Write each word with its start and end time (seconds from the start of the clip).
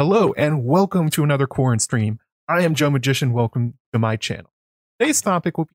Hello 0.00 0.32
and 0.38 0.64
welcome 0.64 1.10
to 1.10 1.22
another 1.22 1.46
Quarren 1.46 1.78
stream. 1.78 2.20
I 2.48 2.62
am 2.62 2.74
Joe 2.74 2.88
Magician. 2.88 3.34
Welcome 3.34 3.74
to 3.92 3.98
my 3.98 4.16
channel. 4.16 4.50
Today's 4.98 5.20
topic 5.20 5.58
will 5.58 5.68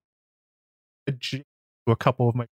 be 1.06 1.14
to 1.22 1.44
a 1.86 1.96
couple 1.96 2.28
of 2.28 2.34
my 2.34 2.48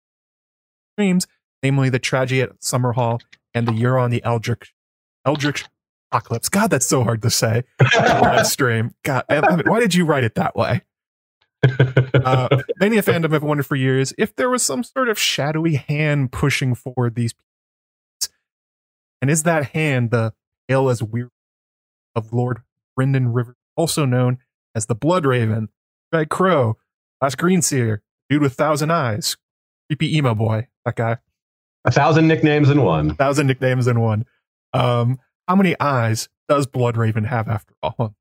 streams, 0.93 1.27
namely 1.63 1.89
the 1.89 1.99
tragedy 1.99 2.43
at 2.43 2.61
Summerhall 2.61 3.23
and 3.55 3.67
the 3.67 3.73
Euron 3.73 4.11
the 4.11 4.23
Eldritch 4.23 4.75
Eldritch 5.25 5.65
Apocalypse. 6.11 6.51
God, 6.51 6.69
that's 6.69 6.85
so 6.85 7.05
hard 7.05 7.23
to 7.23 7.31
say. 7.31 7.65
live 7.97 8.47
stream. 8.47 8.95
God, 9.03 9.25
I 9.31 9.41
mean, 9.57 9.63
why 9.65 9.81
did 9.81 9.95
you 9.95 10.05
write 10.05 10.25
it 10.25 10.35
that 10.35 10.55
way? 10.55 10.83
Uh, 11.67 12.49
many 12.81 12.99
a 12.99 13.03
fandom 13.03 13.33
have 13.33 13.43
wondered 13.43 13.65
for 13.65 13.77
years 13.77 14.13
if 14.19 14.37
there 14.37 14.51
was 14.51 14.63
some 14.63 14.85
sort 14.85 15.09
of 15.09 15.19
shadowy 15.19 15.77
hand 15.77 16.33
pushing 16.33 16.75
forward 16.75 17.15
these. 17.15 17.33
And 19.23 19.31
is 19.31 19.45
that 19.45 19.69
hand 19.69 20.11
the 20.11 20.35
pale 20.69 20.91
as 20.91 21.03
weird 21.03 21.31
of 22.15 22.33
Lord 22.33 22.63
Brynden 22.99 23.35
River, 23.35 23.57
also 23.77 24.05
known 24.05 24.39
as 24.75 24.87
the 24.87 24.95
Blood 24.95 25.27
Raven, 25.27 25.69
Red 26.13 26.29
Crow, 26.29 26.77
Last 27.21 27.39
Greenseer, 27.39 27.99
dude 28.29 28.43
with 28.43 28.55
thousand 28.55 28.91
eyes, 28.91 29.37
creepy 29.89 30.17
emo 30.17 30.35
boy, 30.35 30.69
that 30.85 30.97
guy. 30.97 31.19
A 31.85 31.91
thousand 31.91 32.29
nicknames 32.29 32.71
in 32.71 32.83
one. 32.83 33.11
A 33.11 33.15
thousand 33.15 33.47
nicknames 33.47 33.87
in 33.87 34.01
one. 34.01 34.25
Um, 34.73 35.19
how 35.49 35.57
many 35.57 35.79
eyes 35.81 36.29
does 36.49 36.67
Blood 36.67 36.97
Raven 36.97 37.25
have 37.25 37.49
after 37.49 37.75
all? 37.83 38.15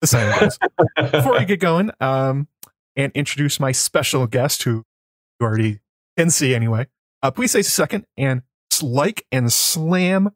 The 0.00 0.06
same. 0.06 0.50
Before 1.10 1.38
we 1.38 1.44
get 1.44 1.60
going, 1.60 1.90
um, 2.00 2.48
and 2.96 3.12
introduce 3.12 3.60
my 3.60 3.72
special 3.72 4.26
guest 4.26 4.62
who 4.62 4.84
you 5.38 5.46
already 5.46 5.80
can 6.16 6.30
see 6.30 6.54
anyway, 6.54 6.86
uh, 7.22 7.30
please 7.30 7.54
a 7.54 7.62
second 7.62 8.06
and 8.16 8.42
like 8.82 9.26
and 9.30 9.52
slam 9.52 10.30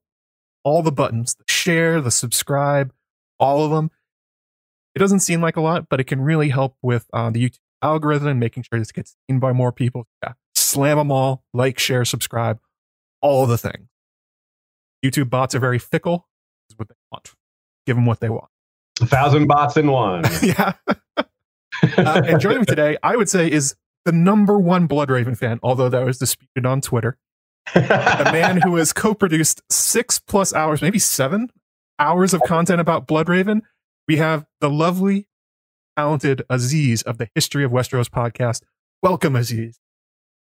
all 0.65 0.83
the 0.83 0.93
buttons, 0.93 1.35
the 1.35 1.45
share, 1.49 2.01
the 2.01 2.11
subscribe, 2.11 2.93
all 3.39 3.65
of 3.65 3.71
them. 3.71 3.91
It 4.95 4.99
doesn't 4.99 5.21
seem 5.21 5.41
like 5.41 5.57
a 5.57 5.61
lot, 5.61 5.89
but 5.89 6.01
it 6.01 6.05
can 6.05 6.21
really 6.21 6.49
help 6.49 6.77
with 6.83 7.07
uh, 7.13 7.31
the 7.31 7.49
YouTube 7.49 7.61
algorithm, 7.83 8.39
making 8.39 8.65
sure 8.65 8.79
this 8.79 8.93
gets 8.93 9.17
seen 9.29 9.39
by 9.39 9.53
more 9.53 9.73
people. 9.73 10.07
Yeah, 10.23 10.33
slam 10.55 10.99
them 10.99 11.13
all, 11.13 11.45
like, 11.55 11.79
share, 11.79 12.05
subscribe, 12.05 12.59
all 13.23 13.47
the 13.47 13.59
things. 13.59 13.89
YouTube 15.05 15.31
bots 15.31 15.55
are 15.55 15.61
very 15.61 15.79
fickle. 15.79 16.29
Is 16.71 16.79
what 16.79 16.89
they 16.89 16.95
want. 17.11 17.33
Give 17.87 17.97
them 17.97 18.07
what 18.07 18.21
they 18.21 18.29
want. 18.29 18.49
A 19.01 19.07
thousand 19.07 19.47
bots 19.47 19.77
in 19.77 19.91
one. 19.91 20.25
yeah. 20.43 20.75
uh, 21.17 21.23
and 21.97 22.41
joining 22.41 22.61
me 22.61 22.67
today, 22.67 22.99
I 23.03 23.17
would 23.17 23.29
say, 23.29 23.51
is 23.51 23.75
the 24.05 24.13
number 24.13 24.59
one 24.59 24.89
Bloodraven 24.89 25.37
fan, 25.37 25.59
although 25.63 25.89
that 25.89 26.05
was 26.05 26.19
disputed 26.19 26.67
on 26.67 26.81
Twitter. 26.81 27.17
The 27.75 27.81
man 28.33 28.61
who 28.63 28.77
has 28.77 28.93
co-produced 28.93 29.63
six 29.71 30.19
plus 30.19 30.53
hours, 30.55 30.83
maybe 30.83 30.99
seven 30.99 31.51
hours 31.99 32.35
of 32.35 32.43
content 32.43 32.81
about 32.81 33.07
Bloodraven. 33.07 33.61
We 34.09 34.17
have 34.17 34.47
the 34.61 34.71
lovely, 34.71 35.29
talented 35.97 36.43
Aziz 36.51 37.03
of 37.03 37.19
the 37.19 37.29
History 37.35 37.65
of 37.65 37.71
Westeros 37.71 38.09
podcast. 38.09 38.63
Welcome, 39.03 39.37
Aziz. 39.37 39.79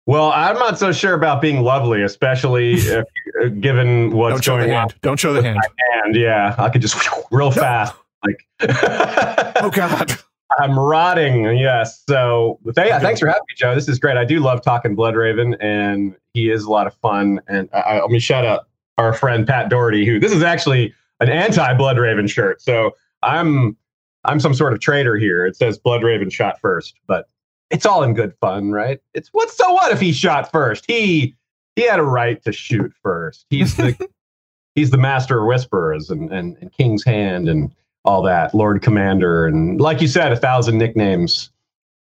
Well, 0.07 0.33
I'm 0.33 0.57
not 0.57 0.79
so 0.79 0.93
sure 0.93 1.15
about 1.15 1.41
being 1.43 1.63
lovely, 1.63 2.03
especially 2.03 2.73
if, 2.75 3.05
uh, 3.43 3.49
given 3.61 4.13
what's 4.13 4.35
Don't 4.35 4.45
show 4.45 4.57
going 4.57 4.69
the 4.69 4.75
on. 4.75 4.81
hand. 4.89 4.95
Don't 5.03 5.21
show 5.21 5.33
the 5.33 5.43
hand. 5.43 5.59
And 6.05 6.17
yeah, 6.17 6.55
I 6.59 6.69
could 6.71 6.81
just 6.81 6.97
real 7.31 7.51
fast. 7.51 7.95
Like, 8.25 8.47
Oh 8.63 9.71
God. 9.73 10.13
I'm 10.59 10.79
rotting. 10.79 11.45
Yes. 11.57 12.03
So 12.09 12.59
th- 12.65 12.75
thanks 12.75 13.21
for 13.21 13.27
having 13.27 13.43
me, 13.49 13.55
Joe. 13.57 13.75
This 13.75 13.89
is 13.89 13.99
great. 13.99 14.17
I 14.17 14.25
do 14.25 14.41
love 14.41 14.63
talking 14.63 14.97
Bloodraven, 14.97 15.57
and 15.61 16.17
he 16.35 16.51
is 16.51 16.65
a 16.65 16.71
lot 16.71 16.87
of 16.87 16.95
fun. 16.95 17.41
And 17.49 17.69
I, 17.73 17.81
I, 17.81 18.01
let 18.01 18.11
me 18.11 18.19
shout 18.19 18.45
out 18.45 18.67
our 18.99 19.13
friend 19.13 19.47
Pat 19.47 19.69
Doherty, 19.69 20.05
who 20.05 20.19
this 20.19 20.33
is 20.33 20.43
actually 20.43 20.95
an 21.21 21.29
anti-Bloodraven 21.29 22.29
shirt. 22.29 22.61
So 22.61 22.93
I'm 23.23 23.77
I'm 24.25 24.41
some 24.41 24.55
sort 24.55 24.73
of 24.73 24.81
traitor 24.81 25.17
here. 25.17 25.47
It 25.47 25.57
says 25.57 25.79
Bloodraven 25.79 26.33
shot 26.33 26.61
first, 26.61 26.95
but 27.07 27.29
it's 27.71 27.87
all 27.87 28.03
in 28.03 28.15
good 28.15 28.35
fun, 28.41 28.71
right? 28.71 29.01
It's 29.15 29.29
what 29.33 29.51
so 29.51 29.73
what 29.73 29.93
if 29.93 30.01
he 30.01 30.13
shot 30.13 30.51
first? 30.51 30.85
He 30.87 31.37
he 31.77 31.83
had 31.83 32.01
a 32.01 32.05
right 32.05 32.43
to 32.43 32.53
shoot 32.53 32.93
first. 33.03 33.47
He's 33.51 33.77
the 33.77 33.97
he's 34.75 34.91
the 34.91 34.99
master 34.99 35.41
of 35.41 35.47
whisperers 35.47 36.11
and, 36.11 36.33
and, 36.33 36.57
and 36.61 36.73
King's 36.73 37.05
Hand 37.05 37.49
and 37.49 37.73
all 38.05 38.23
that, 38.23 38.55
Lord 38.55 38.81
Commander, 38.83 39.47
and 39.47 39.81
like 39.81 40.01
you 40.01 40.09
said, 40.09 40.33
a 40.33 40.37
thousand 40.37 40.79
nicknames. 40.79 41.51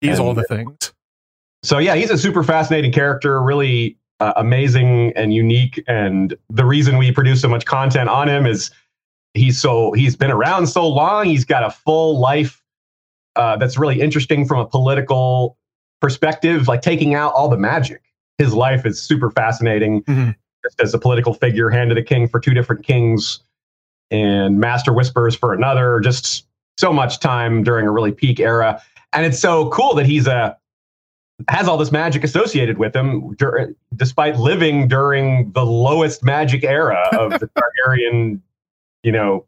He's 0.02 0.18
And- 0.20 0.28
all 0.28 0.34
the 0.34 0.44
things. 0.44 0.94
So 1.64 1.78
yeah, 1.78 1.96
he's 1.96 2.10
a 2.10 2.18
super 2.18 2.42
fascinating 2.44 2.92
character, 2.94 3.42
really 3.42 3.98
uh, 4.22 4.34
amazing 4.38 5.12
and 5.16 5.34
unique. 5.34 5.84
And 5.88 6.34
the 6.50 6.64
reason 6.66 6.98
we 6.98 7.12
produce 7.12 7.42
so 7.42 7.50
much 7.50 7.66
content 7.66 8.08
on 8.10 8.30
him 8.30 8.46
is 8.46 8.72
he's 9.34 9.60
so 9.60 9.92
he's 9.92 10.16
been 10.16 10.32
around 10.32 10.68
so 10.68 10.88
long. 10.88 11.26
He's 11.26 11.44
got 11.44 11.64
a 11.64 11.70
full 11.72 12.18
life 12.20 12.64
uh, 13.36 13.58
that's 13.58 13.78
really 13.78 14.00
interesting 14.00 14.46
from 14.48 14.60
a 14.60 14.66
political 14.66 15.58
perspective, 16.02 16.68
like 16.70 16.82
taking 16.82 17.14
out 17.14 17.34
all 17.34 17.50
the 17.50 17.58
magic. 17.58 18.02
His 18.38 18.54
life 18.54 18.86
is 18.86 19.02
super 19.02 19.30
fascinating. 19.32 20.02
Mhm. 20.04 20.36
Just 20.64 20.80
as 20.82 20.94
a 20.94 21.00
political 21.00 21.34
figure, 21.34 21.70
hand 21.70 21.92
of 21.92 21.96
the 21.96 22.04
king 22.04 22.28
for 22.28 22.40
two 22.40 22.54
different 22.54 22.86
kings, 22.86 23.40
and 24.12 24.60
master 24.60 24.94
whispers 24.94 25.36
for 25.36 25.54
another. 25.54 26.00
Just 26.00 26.46
so 26.78 26.94
much 26.94 27.20
time 27.20 27.64
during 27.64 27.88
a 27.88 27.92
really 27.92 28.12
peak 28.12 28.40
era, 28.40 28.82
and 29.14 29.26
it's 29.26 29.40
so 29.40 29.70
cool 29.70 29.96
that 29.96 30.06
he's 30.06 30.28
a 30.28 30.58
has 31.48 31.68
all 31.70 31.78
this 31.78 31.92
magic 31.92 32.24
associated 32.24 32.78
with 32.78 32.94
him, 32.96 33.34
dur- 33.36 33.74
despite 33.96 34.38
living 34.38 34.88
during 34.90 35.52
the 35.54 35.66
lowest 35.66 36.22
magic 36.24 36.66
era 36.66 37.02
of 37.14 37.32
the 37.40 37.48
Targaryen, 37.88 38.42
you 39.04 39.12
know, 39.14 39.46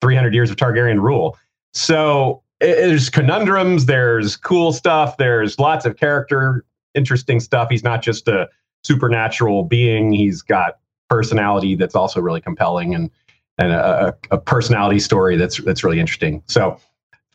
300 0.00 0.32
years 0.32 0.50
of 0.50 0.56
Targaryen 0.56 0.98
rule. 1.00 1.36
So 1.74 2.42
it- 2.60 2.74
there's 2.76 3.10
conundrums, 3.10 3.84
there's 3.84 4.34
cool 4.36 4.72
stuff, 4.72 5.18
there's 5.18 5.58
lots 5.58 5.84
of 5.84 5.98
character, 5.98 6.64
interesting 6.94 7.38
stuff. 7.38 7.68
He's 7.70 7.84
not 7.84 8.00
just 8.02 8.26
a 8.26 8.48
supernatural 8.82 9.64
being; 9.64 10.12
he's 10.12 10.40
got 10.40 10.78
personality 11.10 11.74
that's 11.74 11.94
also 11.94 12.18
really 12.20 12.40
compelling, 12.40 12.94
and 12.94 13.10
and 13.60 13.72
a, 13.72 14.16
a 14.30 14.38
personality 14.38 14.98
story 14.98 15.36
that's 15.36 15.58
that's 15.58 15.84
really 15.84 16.00
interesting. 16.00 16.42
So, 16.46 16.78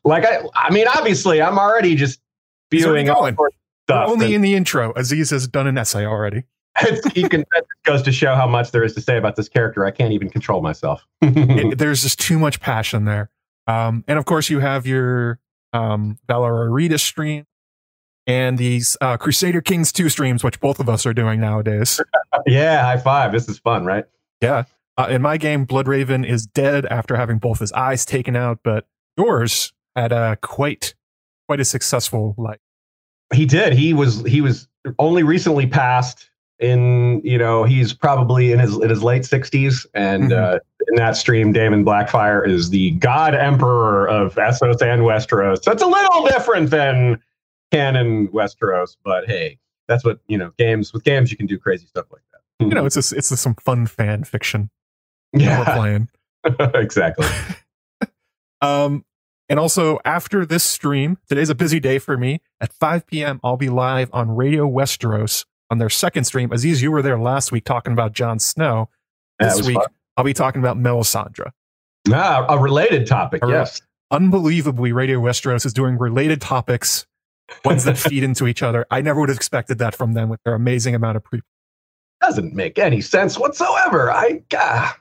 like 0.03 0.25
I, 0.25 0.39
I 0.55 0.71
mean, 0.71 0.87
obviously, 0.87 1.41
I'm 1.41 1.57
already 1.59 1.95
just 1.95 2.19
viewing 2.71 3.05
going. 3.05 3.33
of 3.33 3.39
We're 3.87 3.95
only 3.95 4.33
in 4.33 4.41
the 4.41 4.55
intro. 4.55 4.91
Aziz 4.95 5.29
has 5.29 5.47
done 5.47 5.67
an 5.67 5.77
essay 5.77 6.05
already. 6.05 6.43
you 7.15 7.29
can 7.29 7.45
that 7.53 7.63
goes 7.83 8.01
to 8.01 8.11
show 8.11 8.35
how 8.35 8.47
much 8.47 8.71
there 8.71 8.83
is 8.83 8.93
to 8.95 9.01
say 9.01 9.17
about 9.17 9.35
this 9.35 9.47
character. 9.47 9.85
I 9.85 9.91
can't 9.91 10.11
even 10.11 10.29
control 10.29 10.61
myself. 10.61 11.05
It- 11.21 11.77
there's 11.77 12.01
just 12.03 12.19
too 12.19 12.39
much 12.39 12.59
passion 12.59 13.05
there. 13.05 13.29
Um, 13.67 14.03
and 14.07 14.19
of 14.19 14.25
course, 14.25 14.49
you 14.49 14.59
have 14.59 14.85
your 14.85 15.39
um, 15.73 16.19
stream 16.97 17.45
and 18.27 18.57
these 18.57 18.97
uh, 19.01 19.17
Crusader 19.17 19.61
Kings 19.61 19.91
2 19.91 20.09
streams, 20.09 20.43
which 20.43 20.59
both 20.59 20.79
of 20.79 20.89
us 20.89 21.05
are 21.05 21.13
doing 21.13 21.39
nowadays. 21.39 21.99
yeah, 22.45 22.83
high 22.83 22.97
five. 22.97 23.31
This 23.31 23.47
is 23.47 23.59
fun, 23.59 23.85
right? 23.85 24.05
Yeah. 24.41 24.63
Uh, 24.97 25.07
in 25.09 25.21
my 25.21 25.37
game, 25.37 25.65
Bloodraven 25.65 26.25
is 26.27 26.45
dead 26.45 26.85
after 26.85 27.15
having 27.17 27.37
both 27.37 27.59
his 27.59 27.71
eyes 27.73 28.05
taken 28.05 28.35
out, 28.35 28.59
but 28.63 28.85
yours 29.17 29.73
had 29.95 30.11
a 30.11 30.37
quite 30.41 30.93
quite 31.47 31.59
a 31.59 31.65
successful 31.65 32.33
life. 32.37 32.59
He 33.33 33.45
did. 33.45 33.73
He 33.73 33.93
was 33.93 34.21
he 34.25 34.41
was 34.41 34.67
only 34.99 35.23
recently 35.23 35.67
passed 35.67 36.29
in 36.59 37.21
you 37.25 37.37
know 37.37 37.63
he's 37.65 37.91
probably 37.93 38.51
in 38.53 38.59
his 38.59 38.75
in 38.77 38.89
his 38.89 39.03
late 39.03 39.23
60s 39.23 39.85
and 39.93 40.31
Mhm. 40.31 40.55
uh, 40.55 40.59
in 40.87 40.95
that 40.95 41.17
stream 41.17 41.51
daemon 41.51 41.83
blackfyre 41.83 42.47
is 42.47 42.69
the 42.69 42.91
god 42.91 43.35
emperor 43.35 44.07
of 44.07 44.35
essos 44.35 44.81
and 44.81 45.01
westeros 45.01 45.61
so 45.63 45.71
it's 45.73 45.81
a 45.81 45.85
little 45.85 46.25
different 46.27 46.69
than 46.69 47.19
canon 47.73 48.29
westeros 48.29 48.95
but 49.03 49.25
hey 49.27 49.57
that's 49.89 50.05
what 50.05 50.19
you 50.27 50.37
know 50.37 50.53
games 50.57 50.93
with 50.93 51.03
games 51.03 51.29
you 51.29 51.35
can 51.35 51.45
do 51.45 51.59
crazy 51.59 51.87
stuff 51.87 52.05
like 52.09 52.21
that 52.31 52.65
You 52.65 52.73
know, 52.73 52.85
it's 52.85 52.95
just, 52.95 53.11
it's 53.11 53.27
just 53.27 53.43
some 53.43 53.55
fun 53.55 53.85
fan 53.85 54.23
fiction 54.23 54.69
yeah 55.33 55.75
playing. 55.75 56.09
exactly 56.75 57.27
Um, 58.61 59.05
and 59.47 59.59
also 59.59 59.99
after 60.05 60.45
this 60.45 60.63
stream, 60.63 61.19
today's 61.27 61.49
a 61.51 61.55
busy 61.55 61.79
day 61.79 61.99
for 61.99 62.17
me. 62.17 62.41
At 62.59 62.73
5 62.73 63.05
p.m., 63.05 63.39
I'll 63.43 63.57
be 63.57 63.69
live 63.69 64.09
on 64.11 64.31
Radio 64.31 64.67
Westeros 64.67 65.45
on 65.69 65.77
their 65.77 65.89
second 65.89 66.23
stream. 66.23 66.51
Aziz, 66.51 66.81
you 66.81 66.89
were 66.89 67.03
there 67.03 67.19
last 67.19 67.51
week 67.51 67.63
talking 67.63 67.93
about 67.93 68.13
Jon 68.13 68.39
Snow. 68.39 68.89
This 69.39 69.61
week, 69.61 69.75
fun. 69.75 69.85
I'll 70.17 70.23
be 70.23 70.33
talking 70.33 70.61
about 70.61 70.77
Melisandre. 70.77 71.51
ah, 72.11 72.45
a 72.49 72.57
related 72.57 73.05
topic 73.05 73.41
yes 73.47 73.81
Unbelievably, 74.11 74.91
Radio 74.91 75.19
Westeros 75.19 75.65
is 75.65 75.73
doing 75.73 75.97
related 75.97 76.39
topics, 76.39 77.07
ones 77.63 77.83
that 77.85 77.97
feed 77.97 78.23
into 78.23 78.47
each 78.47 78.61
other. 78.61 78.85
I 78.91 79.01
never 79.01 79.19
would 79.19 79.29
have 79.29 79.35
expected 79.35 79.79
that 79.79 79.95
from 79.95 80.13
them 80.13 80.29
with 80.29 80.41
their 80.43 80.53
amazing 80.53 80.93
amount 80.93 81.17
of 81.17 81.23
pre. 81.23 81.41
doesn't 82.21 82.53
make 82.53 82.77
any 82.77 83.01
sense 83.01 83.39
whatsoever. 83.39 84.11
I 84.11 84.43
ah, 84.55 84.97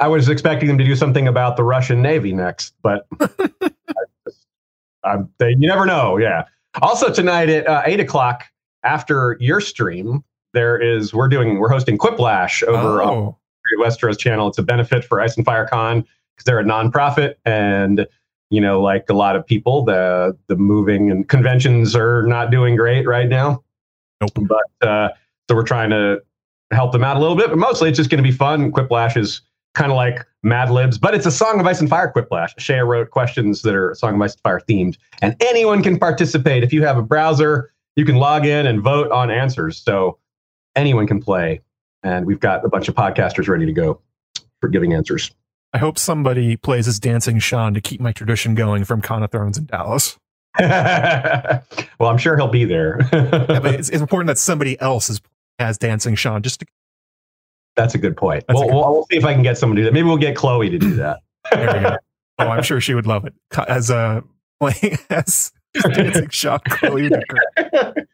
I 0.00 0.08
was 0.08 0.28
expecting 0.28 0.68
them 0.68 0.78
to 0.78 0.84
do 0.84 0.96
something 0.96 1.28
about 1.28 1.56
the 1.56 1.62
Russian 1.62 2.00
Navy 2.02 2.32
next, 2.32 2.74
but 2.82 3.06
I 3.20 3.28
I'm, 5.04 5.30
they, 5.38 5.50
you 5.50 5.68
never 5.68 5.86
know. 5.86 6.16
Yeah. 6.16 6.44
Also 6.82 7.12
tonight 7.12 7.48
at 7.48 7.66
uh, 7.66 7.82
eight 7.84 8.00
o'clock 8.00 8.44
after 8.82 9.36
your 9.40 9.60
stream, 9.60 10.24
there 10.52 10.80
is 10.80 11.14
we're 11.14 11.28
doing 11.28 11.58
we're 11.58 11.68
hosting 11.68 11.98
Quiplash 11.98 12.62
over 12.62 13.02
on 13.02 13.08
Oh, 13.10 13.38
Westeros 13.78 14.18
channel. 14.18 14.48
It's 14.48 14.58
a 14.58 14.62
benefit 14.62 15.04
for 15.04 15.20
Ice 15.20 15.36
and 15.36 15.44
Fire 15.44 15.66
Con 15.66 16.00
because 16.00 16.44
they're 16.44 16.58
a 16.58 16.64
nonprofit 16.64 17.34
and 17.44 18.06
you 18.50 18.60
know, 18.60 18.82
like 18.82 19.08
a 19.08 19.14
lot 19.14 19.36
of 19.36 19.46
people, 19.46 19.84
the 19.84 20.36
the 20.48 20.56
moving 20.56 21.10
and 21.10 21.28
conventions 21.28 21.94
are 21.94 22.24
not 22.26 22.50
doing 22.50 22.74
great 22.74 23.06
right 23.06 23.28
now. 23.28 23.62
Nope. 24.20 24.48
But 24.48 24.88
uh, 24.88 25.08
so 25.48 25.54
we're 25.54 25.62
trying 25.62 25.90
to 25.90 26.20
help 26.72 26.92
them 26.92 27.04
out 27.04 27.16
a 27.16 27.20
little 27.20 27.36
bit, 27.36 27.48
but 27.48 27.58
mostly 27.58 27.88
it's 27.88 27.96
just 27.96 28.10
going 28.10 28.22
to 28.22 28.28
be 28.28 28.34
fun. 28.34 28.72
Quiplash 28.72 29.16
is 29.16 29.40
kind 29.74 29.90
of 29.92 29.96
like 29.96 30.26
Mad 30.42 30.70
Libs, 30.70 30.98
but 30.98 31.14
it's 31.14 31.26
a 31.26 31.30
Song 31.30 31.60
of 31.60 31.66
Ice 31.66 31.80
and 31.80 31.88
Fire 31.88 32.12
Quiplash. 32.14 32.58
Shea 32.58 32.80
wrote 32.80 33.10
questions 33.10 33.62
that 33.62 33.74
are 33.74 33.94
Song 33.94 34.14
of 34.14 34.22
Ice 34.22 34.32
and 34.32 34.40
Fire 34.42 34.60
themed, 34.60 34.96
and 35.22 35.36
anyone 35.40 35.82
can 35.82 35.98
participate. 35.98 36.64
If 36.64 36.72
you 36.72 36.82
have 36.84 36.96
a 36.96 37.02
browser, 37.02 37.72
you 37.96 38.04
can 38.04 38.16
log 38.16 38.46
in 38.46 38.66
and 38.66 38.80
vote 38.80 39.10
on 39.10 39.30
answers. 39.30 39.78
So 39.78 40.18
anyone 40.76 41.06
can 41.06 41.20
play, 41.20 41.60
and 42.02 42.26
we've 42.26 42.40
got 42.40 42.64
a 42.64 42.68
bunch 42.68 42.88
of 42.88 42.94
podcasters 42.94 43.48
ready 43.48 43.66
to 43.66 43.72
go 43.72 44.00
for 44.60 44.68
giving 44.68 44.92
answers. 44.92 45.30
I 45.72 45.78
hope 45.78 45.98
somebody 45.98 46.56
plays 46.56 46.88
as 46.88 46.98
Dancing 46.98 47.38
Sean 47.38 47.74
to 47.74 47.80
keep 47.80 48.00
my 48.00 48.12
tradition 48.12 48.54
going 48.54 48.84
from 48.84 49.00
Con 49.00 49.22
of 49.22 49.30
Thrones 49.30 49.56
in 49.56 49.66
Dallas. 49.66 50.18
well, 50.58 51.62
I'm 52.10 52.18
sure 52.18 52.36
he'll 52.36 52.48
be 52.48 52.64
there. 52.64 52.98
yeah, 53.12 53.60
but 53.60 53.66
it's, 53.74 53.88
it's, 53.88 54.00
important 54.00 54.26
that 54.26 54.38
somebody 54.38 54.80
else 54.80 55.08
is 55.08 55.20
as 55.60 55.78
Dancing 55.78 56.16
Sean. 56.16 56.42
Just 56.42 56.60
to, 56.60 56.66
that's 57.76 57.94
a 57.94 57.98
good 57.98 58.16
point. 58.16 58.44
We'll, 58.48 58.62
good 58.62 58.74
we'll, 58.74 58.92
we'll, 58.92 59.06
see 59.10 59.16
if 59.16 59.24
I 59.24 59.32
can 59.32 59.42
get 59.42 59.58
someone 59.58 59.76
to 59.76 59.82
do 59.82 59.86
that. 59.86 59.92
Maybe 59.92 60.06
we'll 60.06 60.16
get 60.16 60.36
Chloe 60.36 60.70
to 60.70 60.78
do 60.78 60.94
that. 60.96 61.20
oh, 62.38 62.44
I'm 62.44 62.62
sure 62.62 62.80
she 62.80 62.94
would 62.94 63.06
love 63.06 63.24
it 63.24 63.34
as 63.68 63.90
a 63.90 63.96
uh, 63.96 64.20
playing 64.60 64.98
as 65.10 65.52
Dancing 65.74 66.28
shock 66.30 66.64
Chloe 66.64 67.08
great. 67.08 68.06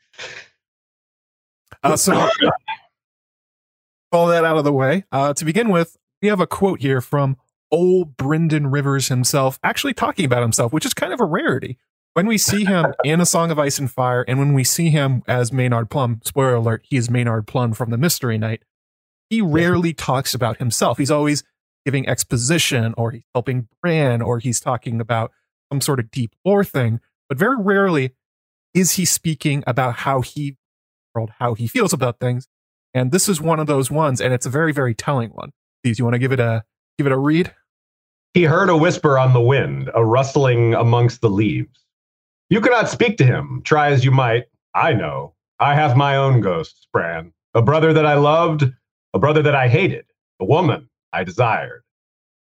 Uh, 1.83 1.97
so 1.97 2.29
all 4.13 4.27
that 4.29 4.45
out 4.45 4.57
of 4.57 4.65
the 4.65 4.73
way. 4.73 5.05
Uh, 5.13 5.33
to 5.35 5.45
begin 5.45 5.69
with, 5.69 5.97
we 6.23 6.29
have 6.29 6.41
a 6.41 6.47
quote 6.47 6.81
here 6.81 7.01
from 7.01 7.37
old 7.71 8.17
Brynden 8.17 8.73
Rivers 8.73 9.09
himself 9.09 9.59
actually 9.63 9.95
talking 9.95 10.25
about 10.25 10.43
himself, 10.43 10.73
which 10.73 10.87
is 10.87 10.95
kind 10.95 11.13
of 11.13 11.21
a 11.21 11.25
rarity. 11.25 11.79
When 12.15 12.27
we 12.27 12.39
see 12.39 12.65
him 12.65 12.95
in 13.05 13.21
A 13.21 13.27
Song 13.27 13.51
of 13.51 13.59
Ice 13.59 13.79
and 13.79 13.91
Fire, 13.91 14.25
and 14.27 14.39
when 14.39 14.55
we 14.55 14.65
see 14.65 14.89
him 14.89 15.23
as 15.29 15.53
Maynard 15.53 15.91
Plumm, 15.91 16.21
spoiler 16.25 16.55
alert, 16.55 16.83
he 16.89 16.97
is 16.97 17.11
Maynard 17.11 17.47
Plumm 17.47 17.75
from 17.75 17.91
the 17.91 17.99
Mystery 17.99 18.39
Knight, 18.39 18.63
he 19.31 19.41
rarely 19.41 19.93
talks 19.93 20.35
about 20.35 20.59
himself. 20.59 20.99
He's 20.99 21.11
always 21.11 21.43
giving 21.85 22.09
exposition, 22.09 22.95
or 22.97 23.13
he's 23.13 23.25
helping 23.35 23.69
Bran, 23.81 24.23
or 24.23 24.39
he's 24.39 24.61
talking 24.61 25.01
about 25.01 25.33
some 25.73 25.81
sort 25.81 26.01
of 26.01 26.11
deep 26.11 26.35
lore 26.45 26.65
thing, 26.65 27.01
but 27.29 27.39
very 27.39 27.57
rarely 27.59 28.15
is 28.75 28.93
he 28.93 29.05
speaking 29.05 29.65
about 29.67 29.97
how 29.97 30.21
he 30.21 30.57
how 31.39 31.55
he 31.55 31.67
feels 31.67 31.95
about 31.95 32.21
things. 32.21 32.47
And 32.93 33.11
this 33.11 33.27
is 33.27 33.41
one 33.41 33.59
of 33.59 33.67
those 33.67 33.91
ones, 33.91 34.21
and 34.21 34.35
it's 34.35 34.45
a 34.45 34.51
very, 34.51 34.73
very 34.73 34.95
telling 34.95 35.31
one. 35.31 35.53
Do 35.83 35.91
you 35.97 36.05
want 36.05 36.15
to 36.15 36.19
give 36.19 36.33
it 36.33 36.41
a 36.41 36.65
give 36.99 37.07
it 37.07 37.13
a 37.13 37.19
read? 37.19 37.55
He 38.35 38.45
heard 38.45 38.69
a 38.69 38.77
whisper 38.77 39.19
on 39.19 39.33
the 39.33 39.41
wind, 39.41 39.91
a 39.95 40.05
rustling 40.05 40.75
amongst 40.75 41.23
the 41.23 41.31
leaves. 41.31 41.87
You 42.51 42.61
cannot 42.61 42.91
speak 42.91 43.17
to 43.19 43.25
him, 43.25 43.63
try 43.65 43.91
as 43.91 44.05
you 44.05 44.11
might. 44.11 44.45
I 44.75 44.93
know. 44.93 45.35
I 45.59 45.75
have 45.75 45.97
my 45.97 46.17
own 46.17 46.43
ghosts, 46.43 46.87
Bran. 46.93 47.33
A 47.55 47.63
brother 47.63 47.95
that 47.95 48.05
I 48.05 48.15
loved, 48.15 48.65
a 49.17 49.21
brother 49.21 49.43
that 49.43 49.55
I 49.55 49.69
hated, 49.69 50.07
a 50.41 50.45
woman 50.45 50.89
I 51.13 51.25
desired. 51.25 51.83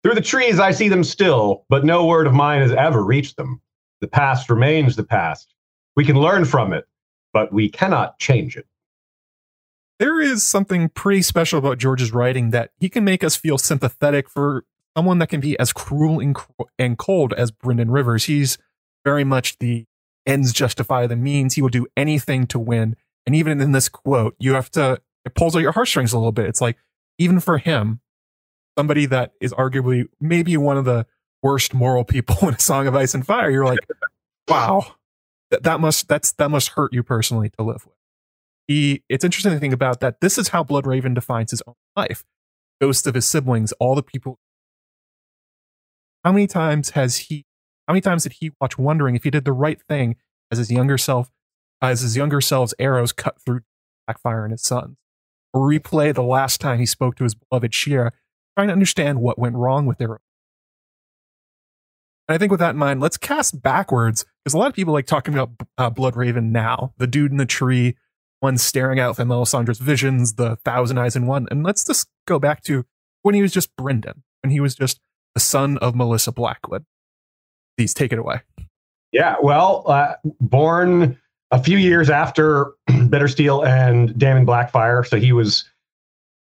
Through 0.04 0.16
the 0.16 0.22
trees 0.22 0.60
I 0.60 0.72
see 0.72 0.90
them 0.90 1.04
still, 1.04 1.66
but 1.70 1.84
no 1.84 2.06
word 2.06 2.28
of 2.28 2.34
mine 2.34 2.62
has 2.62 2.72
ever 2.72 3.04
reached 3.04 3.38
them. 3.38 3.62
The 4.02 4.08
past 4.08 4.50
remains 4.50 4.96
the 4.96 5.04
past. 5.04 5.54
We 5.96 6.06
can 6.06 6.20
learn 6.20 6.46
from 6.46 6.72
it, 6.74 6.88
but 7.34 7.52
we 7.52 7.70
cannot 7.70 8.20
change 8.20 8.56
it 8.56 8.66
there 10.00 10.22
is 10.22 10.48
something 10.48 10.90
pretty 10.90 11.22
special 11.22 11.60
about 11.60 11.78
George's 11.78 12.14
writing 12.14 12.50
that 12.52 12.72
he 12.80 12.90
can 12.90 13.04
make 13.04 13.24
us 13.24 13.36
feel 13.36 13.58
sympathetic 13.58 14.30
for 14.30 14.64
someone 14.98 15.20
that 15.20 15.28
can 15.28 15.42
be 15.42 15.60
as 15.60 15.74
cruel 15.74 16.20
and, 16.20 16.36
and 16.80 16.98
cold 16.98 17.34
as 17.34 17.52
Brynden 17.52 17.92
Rivers. 17.92 18.26
He's 18.26 18.58
very 19.04 19.26
much 19.26 19.60
the 19.60 19.86
ends 20.26 20.54
justify 20.54 21.06
the 21.06 21.18
means. 21.18 21.56
He 21.56 21.62
will 21.62 21.70
do 21.70 21.86
anything 21.98 22.48
to 22.48 22.60
win. 22.60 22.96
And 23.26 23.36
even 23.36 23.60
in 23.60 23.74
this 23.74 23.90
quote, 23.90 24.36
you 24.40 24.54
have 24.54 24.72
to, 24.72 25.02
it 25.26 25.36
pulls 25.36 25.56
at 25.56 25.62
your 25.62 25.72
heartstrings 25.72 26.14
a 26.14 26.18
little 26.18 26.32
bit. 26.32 26.48
It's 26.48 26.62
like, 26.62 26.78
even 27.18 27.40
for 27.40 27.58
him, 27.58 28.02
somebody 28.78 29.06
that 29.08 29.34
is 29.42 29.54
arguably 29.54 30.06
maybe 30.20 30.56
one 30.58 30.78
of 30.78 30.86
the 30.86 31.06
worst 31.44 31.74
moral 31.74 32.04
people 32.04 32.36
in 32.48 32.56
a 32.56 32.60
Song 32.60 32.88
of 32.88 32.96
Ice 32.96 33.14
and 33.14 33.26
Fire, 33.26 33.50
you're 33.50 33.66
like, 33.66 33.80
wow, 34.48 34.96
that, 35.52 35.64
that 35.64 35.80
must, 35.80 36.08
that's, 36.08 36.32
that 36.34 36.50
must 36.50 36.70
hurt 36.70 36.94
you 36.94 37.04
personally 37.04 37.50
to 37.58 37.64
live 37.64 37.86
with 37.86 37.96
he 38.70 39.04
it's 39.10 39.26
interesting 39.26 39.52
to 39.52 39.60
think 39.60 39.74
about 39.74 40.00
that 40.00 40.22
this 40.22 40.38
is 40.38 40.50
how 40.50 40.64
Bloodraven 40.64 41.16
defines 41.16 41.50
his 41.50 41.64
own 41.66 41.74
life. 41.96 42.24
Ghosts 42.80 43.08
of 43.08 43.16
his 43.16 43.26
siblings, 43.26 43.72
all 43.74 43.96
the 43.96 44.04
people. 44.04 44.38
How 46.24 46.32
many 46.32 46.46
times 46.46 46.92
has 46.92 47.18
he 47.18 47.46
how 47.88 47.94
many 47.94 48.02
times 48.02 48.24
did 48.24 48.34
he 48.34 48.52
watch 48.62 48.78
wondering 48.78 49.16
if 49.16 49.24
he 49.24 49.32
did 49.32 49.44
the 49.44 49.54
right 49.54 49.82
thing 49.82 50.18
as 50.52 50.60
his 50.60 50.70
younger 50.70 51.00
self 51.00 51.32
as 51.82 52.02
his 52.02 52.16
younger 52.16 52.42
self's 52.42 52.76
arrows 52.78 53.12
cut 53.12 53.42
through 53.44 53.62
Blackfyre 54.08 54.46
in 54.46 54.52
his 54.52 54.62
sons? 54.62 54.98
Replay 55.56 56.14
the 56.14 56.24
last 56.24 56.62
time 56.62 56.80
he 56.80 56.86
spoke 56.86 57.16
to 57.16 57.24
his 57.24 57.36
beloved 57.36 57.72
Shiera, 57.72 58.12
trying 58.56 58.68
to 58.68 58.74
understand 58.74 59.22
what 59.22 59.40
went 59.40 59.56
wrong 59.56 59.86
with 59.86 59.98
their 59.98 60.20
and 62.30 62.36
I 62.36 62.38
think 62.38 62.52
with 62.52 62.60
that 62.60 62.72
in 62.72 62.78
mind, 62.78 63.02
let's 63.02 63.18
cast 63.18 63.60
backwards 63.60 64.24
because 64.44 64.54
a 64.54 64.60
lot 64.60 64.68
of 64.68 64.76
people 64.76 64.94
like 64.94 65.08
talking 65.08 65.34
about 65.34 65.50
uh, 65.80 65.90
Bloodraven 65.90 66.52
now, 66.52 66.94
the 66.98 67.08
dude 67.08 67.32
in 67.32 67.38
the 67.38 67.46
tree, 67.48 67.96
one 68.40 68.60
staring 68.60 69.00
out 69.00 69.16
from 69.16 69.30
Melisandre's 69.30 69.80
visions, 69.80 70.36
the 70.36 70.56
Thousand 70.58 71.00
Eyes 71.00 71.16
in 71.16 71.26
One. 71.26 71.48
And 71.50 71.64
let's 71.64 71.84
just 71.84 72.08
go 72.28 72.38
back 72.38 72.62
to 72.66 72.86
when 73.24 73.34
he 73.34 73.42
was 73.42 73.52
just 73.52 73.76
Brynden, 73.76 74.22
when 74.44 74.52
he 74.52 74.60
was 74.60 74.76
just 74.76 75.00
the 75.34 75.40
son 75.40 75.80
of 75.80 75.96
Melissa 75.96 76.32
Blackwood. 76.32 76.86
Please 77.78 77.96
take 77.96 78.14
it 78.14 78.20
away. 78.20 78.42
Yeah, 79.12 79.38
well, 79.42 79.84
uh, 79.88 80.14
born 80.40 81.18
a 81.52 81.62
few 81.62 81.78
years 81.78 82.10
after 82.10 82.74
Bittersteel 82.90 83.66
and 83.66 84.18
Daemon 84.18 84.46
Blackfyre, 84.46 85.06
so 85.06 85.18
he 85.18 85.32
was 85.32 85.70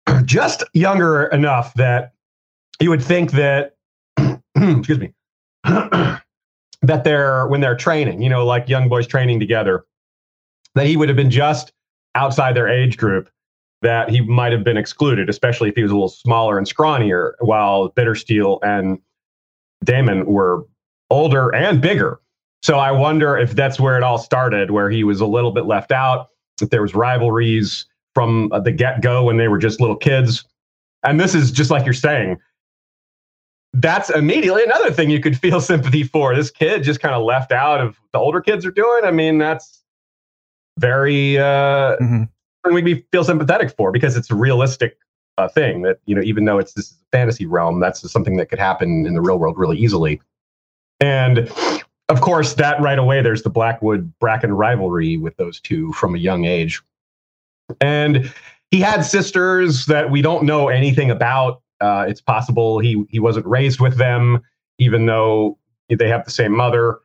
just 0.26 0.64
younger 0.74 1.26
enough 1.28 1.74
that 1.76 2.14
you 2.80 2.90
would 2.90 3.04
think 3.04 3.32
that, 3.32 3.76
excuse 4.56 5.00
me, 5.00 5.14
that 5.64 7.04
they're 7.04 7.48
when 7.48 7.62
they're 7.62 7.76
training, 7.76 8.22
you 8.22 8.30
know, 8.30 8.46
like 8.46 8.70
young 8.70 8.90
boys 8.90 9.08
training 9.08 9.40
together, 9.40 9.86
that 10.76 10.86
he 10.86 10.98
would 10.98 11.10
have 11.10 11.16
been 11.16 11.32
just 11.32 11.72
outside 12.16 12.56
their 12.56 12.68
age 12.68 12.98
group 12.98 13.30
that 13.82 14.10
he 14.10 14.22
might 14.22 14.52
have 14.52 14.64
been 14.64 14.78
excluded, 14.78 15.30
especially 15.30 15.70
if 15.70 15.76
he 15.76 15.84
was 15.84 15.92
a 15.92 15.96
little 15.96 16.10
smaller 16.10 16.58
and 16.58 16.68
scrawnier, 16.68 17.34
while 17.40 17.92
Bittersteel 17.92 18.60
and 18.64 19.00
Daemon 19.84 20.26
were 20.26 20.66
older 21.10 21.54
and 21.54 21.80
bigger. 21.82 22.20
So 22.64 22.80
I 22.80 22.92
wonder 22.92 23.38
if 23.38 23.56
that's 23.56 23.80
where 23.80 23.98
it 23.98 24.04
all 24.04 24.18
started, 24.18 24.72
where 24.72 24.90
he 24.90 25.04
was 25.04 25.22
a 25.22 25.26
little 25.26 25.52
bit 25.52 25.66
left 25.66 25.92
out, 25.92 26.30
if 26.62 26.70
there 26.70 26.82
was 26.82 26.96
rivalries 26.96 27.86
from 28.14 28.52
the 28.64 28.72
get 28.72 29.02
go 29.02 29.24
when 29.24 29.38
they 29.38 29.48
were 29.48 29.60
just 29.60 29.80
little 29.80 29.96
kids. 29.96 30.44
And 31.04 31.20
this 31.20 31.36
is 31.36 31.52
just 31.52 31.70
like 31.70 31.86
you're 31.86 31.94
saying. 31.94 32.38
That's 33.74 34.10
immediately 34.10 34.64
another 34.64 34.92
thing 34.92 35.10
you 35.10 35.20
could 35.20 35.38
feel 35.40 35.62
sympathy 35.62 36.04
for. 36.04 36.36
This 36.36 36.50
kid 36.50 36.84
just 36.84 37.00
kind 37.00 37.14
of 37.14 37.24
left 37.24 37.52
out 37.52 37.80
of 37.80 38.00
the 38.12 38.20
older 38.20 38.42
kids 38.42 38.66
are 38.66 38.72
doing. 38.72 39.02
I 39.04 39.12
mean, 39.12 39.38
that's 39.38 39.84
very 40.80 41.38
uh, 41.38 41.98
mm-hmm. 41.98 42.74
we 42.74 43.06
feel 43.12 43.24
sympathetic 43.24 43.76
for 43.76 43.92
because 43.92 44.18
it's 44.18 44.32
a 44.32 44.36
realistic 44.36 44.98
uh, 45.38 45.48
thing 45.48 45.84
that 45.84 46.00
you 46.06 46.16
know 46.16 46.22
even 46.22 46.46
though 46.46 46.58
it's 46.58 46.74
this 46.74 46.96
fantasy 47.12 47.46
realm 47.46 47.80
that's 47.80 48.10
something 48.12 48.38
that 48.38 48.48
could 48.48 48.60
happen 48.60 49.06
in 49.06 49.14
the 49.14 49.22
real 49.22 49.38
world 49.38 49.58
really 49.58 49.78
easily 49.78 50.20
and 51.00 51.52
of 52.10 52.22
course 52.22 52.54
that 52.56 52.82
right 52.82 53.00
away 53.00 53.22
there's 53.22 53.44
the 53.44 53.50
blackwood 53.50 54.12
bracken 54.20 54.54
rivalry 54.54 55.18
with 55.18 55.36
those 55.38 55.60
two 55.60 55.92
from 55.94 56.16
a 56.16 56.18
young 56.18 56.46
age. 56.46 56.82
And 57.82 58.32
he 58.72 58.80
had 58.80 59.02
sisters 59.02 59.86
that 59.88 60.10
we 60.10 60.22
don't 60.22 60.46
know 60.46 60.70
anything 60.70 61.12
about. 61.12 61.62
Uh, 61.80 62.06
it's 62.08 62.22
possible 62.22 62.80
he 62.80 63.06
he 63.10 63.20
wasn't 63.20 63.46
raised 63.46 63.80
with 63.80 63.98
them 63.98 64.42
even 64.80 65.06
though 65.06 65.58
they 65.90 66.08
have 66.08 66.26
the 66.26 66.32
same 66.32 66.52
mother 66.52 67.00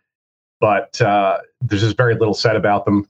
but 0.62 0.98
uh, 1.02 1.38
there's 1.60 1.82
just 1.82 1.96
very 1.96 2.14
little 2.14 2.32
said 2.32 2.54
about 2.54 2.84
them. 2.84 3.06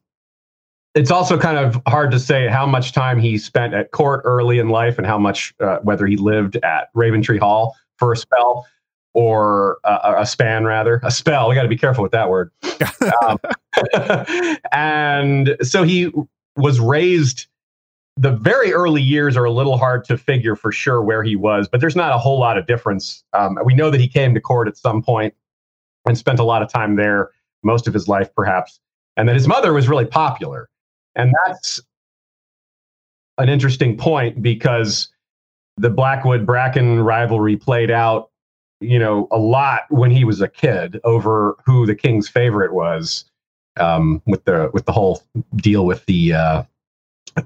It's 0.94 1.10
also 1.10 1.38
kind 1.38 1.58
of 1.58 1.80
hard 1.86 2.10
to 2.12 2.18
say 2.18 2.48
how 2.48 2.64
much 2.66 2.92
time 2.92 3.20
he 3.20 3.36
spent 3.36 3.74
at 3.74 3.90
court 3.92 4.22
early 4.24 4.58
in 4.58 4.70
life 4.70 4.96
and 4.96 5.06
how 5.06 5.18
much 5.18 5.54
uh, 5.60 5.78
whether 5.80 6.06
he 6.06 6.16
lived 6.16 6.56
at 6.64 6.92
Raventree 6.94 7.38
Hall 7.38 7.76
for 7.98 8.12
a 8.12 8.16
spell 8.16 8.66
or 9.14 9.78
uh, 9.84 10.14
a 10.18 10.26
span 10.26 10.64
rather 10.64 11.00
a 11.02 11.10
spell. 11.10 11.48
We 11.48 11.54
got 11.54 11.62
to 11.62 11.68
be 11.68 11.76
careful 11.76 12.02
with 12.02 12.12
that 12.12 12.28
word. 12.28 12.50
Um, 13.26 13.38
and 14.72 15.56
so 15.62 15.82
he 15.82 16.12
was 16.56 16.78
raised 16.78 17.46
the 18.16 18.32
very 18.32 18.72
early 18.72 19.02
years 19.02 19.36
are 19.36 19.44
a 19.44 19.50
little 19.50 19.76
hard 19.76 20.04
to 20.04 20.18
figure 20.18 20.54
for 20.54 20.70
sure 20.72 21.02
where 21.02 21.22
he 21.22 21.34
was 21.36 21.68
but 21.68 21.80
there's 21.80 21.96
not 21.96 22.14
a 22.14 22.18
whole 22.18 22.38
lot 22.38 22.58
of 22.58 22.66
difference. 22.66 23.24
Um, 23.32 23.58
we 23.64 23.74
know 23.74 23.90
that 23.90 24.00
he 24.00 24.08
came 24.08 24.34
to 24.34 24.40
court 24.40 24.68
at 24.68 24.76
some 24.76 25.02
point 25.02 25.34
and 26.06 26.16
spent 26.16 26.38
a 26.38 26.44
lot 26.44 26.62
of 26.62 26.70
time 26.70 26.96
there 26.96 27.30
most 27.62 27.88
of 27.88 27.94
his 27.94 28.08
life 28.08 28.32
perhaps 28.34 28.80
and 29.16 29.28
that 29.28 29.34
his 29.34 29.48
mother 29.48 29.72
was 29.72 29.88
really 29.88 30.06
popular. 30.06 30.68
And 31.14 31.34
that's 31.46 31.80
an 33.38 33.48
interesting 33.48 33.96
point 33.96 34.42
because 34.42 35.08
the 35.76 35.90
Blackwood 35.90 36.46
Bracken 36.46 37.00
rivalry 37.00 37.56
played 37.56 37.90
out, 37.90 38.30
you 38.82 38.98
know, 38.98 39.28
a 39.30 39.38
lot 39.38 39.82
when 39.90 40.10
he 40.10 40.24
was 40.24 40.40
a 40.40 40.48
kid 40.48 41.00
over 41.04 41.56
who 41.64 41.86
the 41.86 41.94
king's 41.94 42.28
favorite 42.28 42.72
was, 42.74 43.24
um, 43.78 44.20
with 44.26 44.44
the 44.44 44.70
with 44.72 44.84
the 44.86 44.92
whole 44.92 45.22
deal 45.56 45.86
with 45.86 46.04
the 46.06 46.32
uh, 46.34 46.62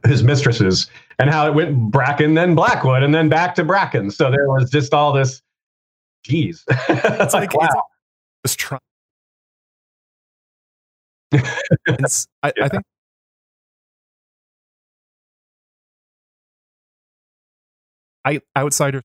his 0.07 0.23
mistresses 0.23 0.91
and 1.19 1.31
how 1.31 1.47
it 1.47 1.55
went 1.55 1.77
Bracken, 1.91 2.35
then 2.35 2.55
Blackwood, 2.55 3.03
and 3.03 3.15
then 3.15 3.29
back 3.29 3.55
to 3.57 3.65
Bracken. 3.65 4.11
So 4.11 4.31
there 4.31 4.49
was 4.49 4.71
just 4.71 4.93
all 4.95 5.13
this. 5.13 5.43
Geez, 6.25 6.65
It's 6.89 7.35
like 7.35 7.55
wow. 7.55 7.69
it's 8.45 8.57
just 8.57 8.59
try- 8.59 8.79
It's- 11.87 12.27
I, 12.43 12.53
I 12.61 12.69
think 12.69 12.83
I 18.25 18.41
outsider 18.57 19.03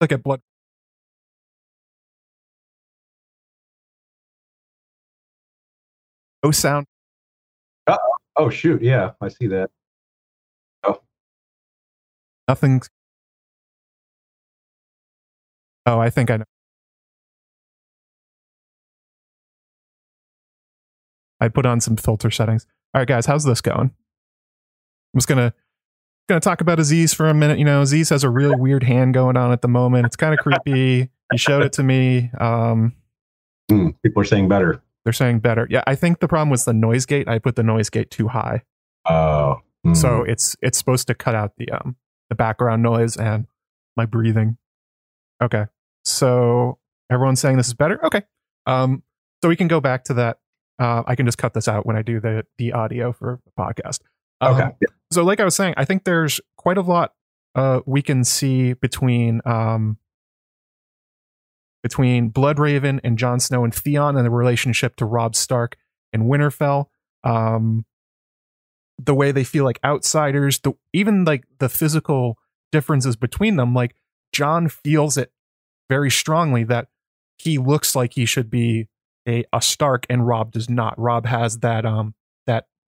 look 0.00 0.12
at 0.12 0.22
blood. 0.22 0.40
No 6.44 6.50
sound? 6.52 6.86
Oh 8.36 8.50
shoot, 8.50 8.82
yeah, 8.82 9.12
I 9.20 9.28
see 9.28 9.48
that. 9.48 9.70
Oh. 10.84 11.00
Nothing 12.48 12.82
oh 15.86 15.98
i 15.98 16.10
think 16.10 16.30
i 16.30 16.36
know. 16.36 16.44
I 21.40 21.48
put 21.48 21.66
on 21.66 21.80
some 21.80 21.96
filter 21.96 22.30
settings. 22.30 22.66
All 22.94 23.00
right 23.00 23.08
guys 23.08 23.26
how's 23.26 23.44
this 23.44 23.60
going? 23.60 23.90
I'm 25.14 25.20
just 25.20 25.28
gonna 26.28 26.36
gonna 26.36 26.40
talk 26.40 26.60
about 26.60 26.78
aziz 26.78 27.14
for 27.14 27.28
a 27.28 27.34
minute. 27.34 27.58
You 27.58 27.64
know 27.64 27.80
aziz 27.82 28.10
has 28.10 28.24
a 28.24 28.30
really 28.30 28.56
weird 28.56 28.82
hand 28.82 29.14
going 29.14 29.36
on 29.36 29.52
at 29.52 29.62
the 29.62 29.68
moment. 29.68 30.06
It's 30.06 30.16
kind 30.16 30.32
of 30.34 30.40
creepy. 30.44 31.10
He 31.32 31.38
showed 31.38 31.62
it 31.62 31.72
to 31.74 31.82
me 31.82 32.30
um 32.38 32.94
Hmm, 33.70 33.90
people 34.02 34.22
are 34.22 34.24
saying 34.24 34.48
better. 34.48 34.80
they're 35.04 35.12
saying 35.12 35.40
better. 35.40 35.66
Yeah 35.70 35.82
i 35.86 35.94
think 35.94 36.20
the 36.20 36.28
problem 36.28 36.50
was 36.50 36.64
the 36.64 36.72
noise 36.72 37.06
gate. 37.06 37.28
I 37.28 37.38
put 37.38 37.56
the 37.56 37.62
noise 37.62 37.90
gate 37.90 38.10
too 38.10 38.28
high. 38.28 38.62
Oh, 39.08 39.56
hmm. 39.84 39.94
so 39.94 40.22
it's 40.22 40.56
it's 40.62 40.78
supposed 40.78 41.06
to 41.08 41.14
cut 41.14 41.34
out 41.34 41.52
the 41.56 41.70
um 41.70 41.96
the 42.28 42.34
background 42.34 42.82
noise 42.82 43.16
and 43.16 43.46
my 43.96 44.06
breathing. 44.06 44.56
Okay 45.42 45.66
so 46.04 46.78
everyone's 47.10 47.40
saying 47.40 47.56
this 47.56 47.66
is 47.68 47.74
better? 47.74 48.04
Okay 48.04 48.22
um 48.66 49.02
so 49.42 49.48
we 49.48 49.56
can 49.56 49.68
go 49.68 49.80
back 49.80 50.04
to 50.04 50.14
that. 50.14 50.38
Uh 50.78 51.02
i 51.06 51.14
can 51.14 51.26
just 51.26 51.38
cut 51.38 51.54
this 51.54 51.68
out 51.68 51.84
when 51.86 51.96
i 51.96 52.02
do 52.02 52.20
the 52.20 52.44
the 52.58 52.72
audio 52.72 53.12
for 53.12 53.40
the 53.44 53.52
podcast 53.58 54.00
Um, 54.40 54.54
okay. 54.54 54.70
Yeah. 54.80 54.88
so 55.12 55.24
like 55.24 55.40
i 55.40 55.44
was 55.44 55.56
saying 55.56 55.74
i 55.76 55.84
think 55.84 56.04
there's 56.04 56.40
quite 56.56 56.78
a 56.78 56.82
lot 56.82 57.12
uh 57.54 57.80
we 57.86 58.02
can 58.02 58.24
see 58.24 58.72
between 58.74 59.40
um 59.44 59.98
between 61.82 62.30
bloodraven 62.30 63.00
and 63.04 63.16
Jon 63.16 63.40
snow 63.40 63.64
and 63.64 63.74
theon 63.74 64.16
and 64.16 64.26
the 64.26 64.30
relationship 64.30 64.96
to 64.96 65.04
Robb 65.04 65.34
stark 65.36 65.76
and 66.12 66.24
winterfell 66.24 66.86
um 67.24 67.84
the 68.98 69.14
way 69.14 69.30
they 69.32 69.44
feel 69.44 69.64
like 69.64 69.78
outsiders 69.84 70.58
the 70.60 70.72
even 70.92 71.24
like 71.24 71.44
the 71.58 71.68
physical 71.68 72.36
differences 72.72 73.16
between 73.16 73.56
them 73.56 73.74
like 73.74 73.94
Jon 74.32 74.68
feels 74.68 75.16
it 75.16 75.32
very 75.88 76.10
strongly 76.10 76.64
that 76.64 76.88
he 77.38 77.58
looks 77.58 77.94
like 77.94 78.14
he 78.14 78.26
should 78.26 78.50
be 78.50 78.88
a, 79.26 79.44
a 79.52 79.62
stark 79.62 80.04
and 80.10 80.26
Robb 80.26 80.52
does 80.52 80.68
not 80.68 80.98
Robb 80.98 81.26
has 81.26 81.58
that 81.60 81.86
um 81.86 82.14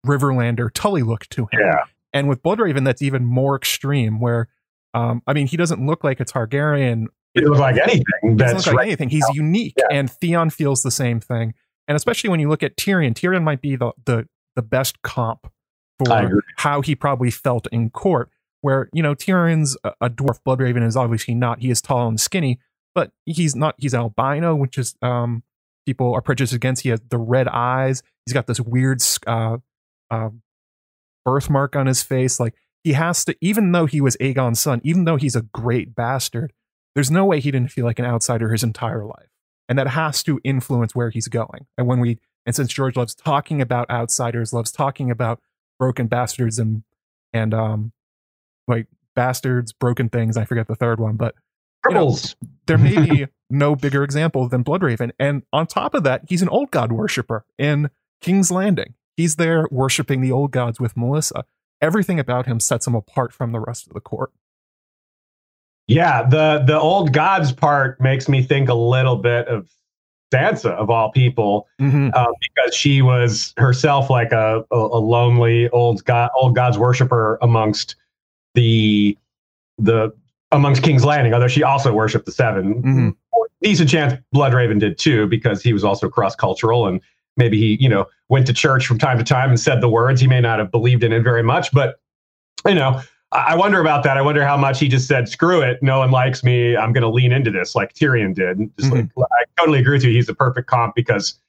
riverlander 0.06 0.70
tully 0.74 1.04
look 1.04 1.28
to 1.30 1.44
him 1.52 1.60
Yeah. 1.60 1.84
and 2.14 2.28
with 2.30 2.42
bloodraven 2.44 2.86
that's 2.86 3.02
even 3.02 3.26
more 3.26 3.56
extreme 3.56 4.20
where 4.20 4.48
um 4.94 5.22
i 5.28 5.34
mean 5.34 5.48
he 5.48 5.58
doesn't 5.58 5.86
look 5.86 6.04
like 6.04 6.20
a 6.20 6.26
targaryen 6.26 7.06
It 7.34 7.42
doesn't 7.42 7.52
look 7.52 7.60
like 7.60 7.78
anything. 7.78 8.04
he 8.22 8.28
doesn't 8.30 8.38
That's 8.38 8.54
look 8.68 8.68
like 8.68 8.78
right. 8.78 8.88
anything. 8.88 9.10
He's 9.10 9.28
unique, 9.34 9.74
Yeah. 9.78 9.88
and 9.92 10.10
Theon 10.10 10.50
feels 10.50 10.84
the 10.84 10.92
same 10.92 11.20
thing. 11.20 11.54
And 11.88 11.96
especially 11.98 12.30
when 12.30 12.40
you 12.40 12.48
look 12.48 12.64
at 12.64 12.78
Tyrion, 12.78 13.14
Tyrion 13.14 13.44
might 13.44 13.60
be 13.62 13.76
the 13.76 13.92
the 14.06 14.28
the 14.56 14.62
best 14.62 15.02
comp 15.02 15.52
for 16.00 16.42
how 16.58 16.80
he 16.82 16.96
probably 16.96 17.30
felt 17.32 17.68
in 17.74 17.90
court. 17.90 18.30
Where 18.62 18.88
you 18.94 19.04
know 19.04 19.14
Tyrion's 19.16 19.76
a, 19.84 19.92
a 20.02 20.10
dwarf, 20.10 20.40
Bloodraven 20.48 20.82
is 20.88 20.96
obviously 20.96 21.36
not. 21.36 21.60
He 21.60 21.70
is 21.70 21.82
tall 21.82 22.08
and 22.08 22.20
skinny, 22.20 22.60
but 22.96 23.12
he's 23.26 23.54
not. 23.56 23.76
He's 23.78 23.94
albino, 23.94 24.56
which 24.56 24.78
is 24.78 24.96
um 25.02 25.44
people 25.86 26.14
are 26.16 26.22
prejudiced 26.22 26.54
against. 26.56 26.84
He 26.84 26.90
has 26.90 27.02
the 27.10 27.18
red 27.20 27.48
eyes. 27.50 28.02
He's 28.26 28.34
got 28.34 28.48
this 28.48 28.60
weird 28.62 29.00
uh, 29.28 29.58
um, 30.12 30.42
birthmark 31.24 31.76
on 31.76 31.88
his 31.88 32.04
face. 32.04 32.40
Like 32.40 32.56
he 32.84 32.94
has 32.94 33.26
to, 33.26 33.36
even 33.42 33.72
though 33.72 33.86
he 33.86 34.02
was 34.02 34.16
Aegon's 34.20 34.60
son, 34.60 34.82
even 34.84 35.06
though 35.06 35.18
he's 35.18 35.36
a 35.36 35.42
great 35.42 35.96
bastard, 35.96 36.54
there's 36.94 37.12
no 37.12 37.26
way 37.26 37.40
he 37.40 37.52
didn't 37.52 37.72
feel 37.72 37.86
like 37.86 38.00
an 38.00 38.06
outsider 38.06 38.52
his 38.52 38.64
entire 38.64 39.04
life. 39.04 39.30
And 39.68 39.78
that 39.80 39.88
has 39.88 40.22
to 40.24 40.40
influence 40.44 40.94
where 40.94 41.10
he's 41.10 41.28
going. 41.28 41.66
And 41.78 41.88
when 41.88 42.00
we, 42.00 42.20
and 42.46 42.56
since 42.56 42.72
George 42.72 42.96
loves 42.96 43.16
talking 43.16 43.62
about 43.62 43.90
outsiders, 43.90 44.54
loves 44.54 44.72
talking 44.72 45.10
about 45.10 45.42
broken 45.80 46.08
bastards 46.08 46.60
and, 46.60 46.84
and, 47.34 47.54
um, 47.54 47.92
like 48.68 48.88
bastards, 49.16 49.74
broken 49.74 50.10
things, 50.10 50.38
I 50.38 50.46
forget 50.46 50.68
the 50.68 50.76
third 50.76 51.00
one, 51.00 51.16
but 51.16 51.36
you 51.90 51.96
know, 51.96 52.18
there 52.66 52.78
may 52.78 52.98
be 52.98 53.28
no 53.50 53.76
bigger 53.76 54.04
example 54.04 54.48
than 54.48 54.64
Bloodraven. 54.64 55.12
And 55.20 55.44
on 55.54 55.68
top 55.68 55.94
of 55.94 56.04
that, 56.04 56.24
he's 56.28 56.42
an 56.42 56.50
old 56.50 56.72
god 56.72 56.92
worshiper 56.92 57.46
in 57.58 57.90
King's 58.22 58.52
Landing. 58.52 58.94
He's 59.18 59.36
there 59.38 59.68
worshiping 59.72 60.22
the 60.22 60.32
old 60.32 60.52
gods 60.52 60.80
with 60.80 60.96
Melissa. 60.98 61.46
Everything 61.82 62.20
about 62.20 62.46
him 62.46 62.60
sets 62.60 62.88
him 62.88 62.96
apart 62.96 63.34
from 63.34 63.52
the 63.52 63.60
rest 63.60 63.88
of 63.88 63.94
the 63.94 64.00
court. 64.02 64.32
Yeah, 65.88 66.24
the 66.28 66.64
the 66.66 66.80
old 66.80 67.14
gods 67.14 67.52
part 67.52 68.02
makes 68.02 68.28
me 68.28 68.42
think 68.42 68.70
a 68.70 68.74
little 68.74 69.18
bit 69.18 69.48
of 69.48 69.70
Sansa 70.34 70.72
of 70.72 70.90
all 70.90 71.12
people, 71.12 71.68
Mm-hmm. 71.80 72.10
uh, 72.14 72.26
because 72.42 72.74
she 72.76 73.02
was 73.04 73.54
herself 73.58 74.10
like 74.10 74.32
a, 74.32 74.64
a, 74.72 74.76
a 74.76 75.00
lonely 75.00 75.70
old 75.70 76.04
god 76.06 76.32
old 76.36 76.56
gods 76.56 76.78
worshiper 76.78 77.38
amongst 77.42 77.96
the 78.56 79.18
the 79.78 80.12
amongst 80.52 80.82
King's 80.82 81.06
Landing. 81.06 81.34
Although 81.34 81.48
she 81.48 81.62
also 81.64 81.94
worshipped 81.94 82.26
the 82.26 82.32
7 82.32 82.82
Mhm. 82.82 83.16
Decent 83.62 83.90
chance 83.90 84.14
Bloodraven 84.34 84.80
did 84.80 84.98
too, 84.98 85.28
because 85.28 85.62
he 85.64 85.72
was 85.74 85.84
also 85.84 86.10
cross 86.10 86.36
cultural 86.36 86.88
and 86.88 87.00
maybe 87.38 87.58
he 87.58 87.78
you 87.80 87.90
know 87.90 88.06
went 88.30 88.48
to 88.48 88.54
church 88.54 88.88
from 88.88 88.98
time 88.98 89.18
to 89.18 89.24
time 89.24 89.50
and 89.50 89.60
said 89.60 89.82
the 89.82 89.90
words. 89.90 90.22
He 90.22 90.28
may 90.28 90.42
not 90.42 90.60
have 90.60 90.72
believed 90.72 91.04
in 91.04 91.12
it 91.12 91.22
very 91.22 91.44
much, 91.44 91.72
but 91.72 92.00
you 92.66 92.76
know 92.76 93.02
I 93.32 93.56
wonder 93.56 93.82
about 93.82 94.04
that. 94.04 94.18
I 94.18 94.22
wonder 94.22 94.46
how 94.46 94.56
much 94.56 94.80
he 94.80 94.88
just 94.88 95.08
said, 95.08 95.28
"Screw 95.28 95.62
it, 95.62 95.82
no 95.82 96.00
one 96.00 96.12
likes 96.12 96.44
me. 96.44 96.78
I'm 96.78 96.94
going 96.94 97.02
to 97.02 97.10
lean 97.10 97.32
into 97.32 97.52
this," 97.52 97.76
like 97.76 97.94
Tyrion 97.94 98.34
did. 98.34 98.60
Just 98.78 98.92
mm-hmm. 98.92 99.20
like, 99.20 99.30
I 99.32 99.44
totally 99.60 99.80
agree 99.80 99.98
with 99.98 100.04
you. 100.04 100.12
He's 100.12 100.28
the 100.28 100.36
perfect 100.36 100.68
comp 100.68 100.96
because 100.96 101.40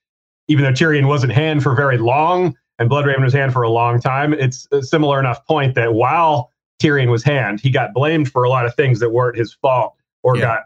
even 0.48 0.64
though 0.64 0.72
Tyrion 0.72 1.06
wasn't 1.06 1.32
hand 1.32 1.62
for 1.62 1.74
very 1.74 1.98
long 1.98 2.56
and 2.78 2.90
Bloodraven 2.90 3.22
was 3.22 3.32
hand 3.32 3.52
for 3.52 3.62
a 3.62 3.70
long 3.70 4.00
time, 4.00 4.32
it's 4.32 4.66
a 4.72 4.82
similar 4.82 5.20
enough 5.20 5.44
point 5.46 5.74
that 5.74 5.94
while 5.94 6.50
Tyrion 6.82 7.10
was 7.10 7.22
hand, 7.22 7.60
he 7.60 7.70
got 7.70 7.94
blamed 7.94 8.30
for 8.30 8.44
a 8.44 8.48
lot 8.48 8.66
of 8.66 8.74
things 8.74 9.00
that 9.00 9.10
weren't 9.10 9.36
his 9.36 9.54
fault 9.54 9.94
or 10.22 10.36
Yeah. 10.36 10.42
got 10.42 10.60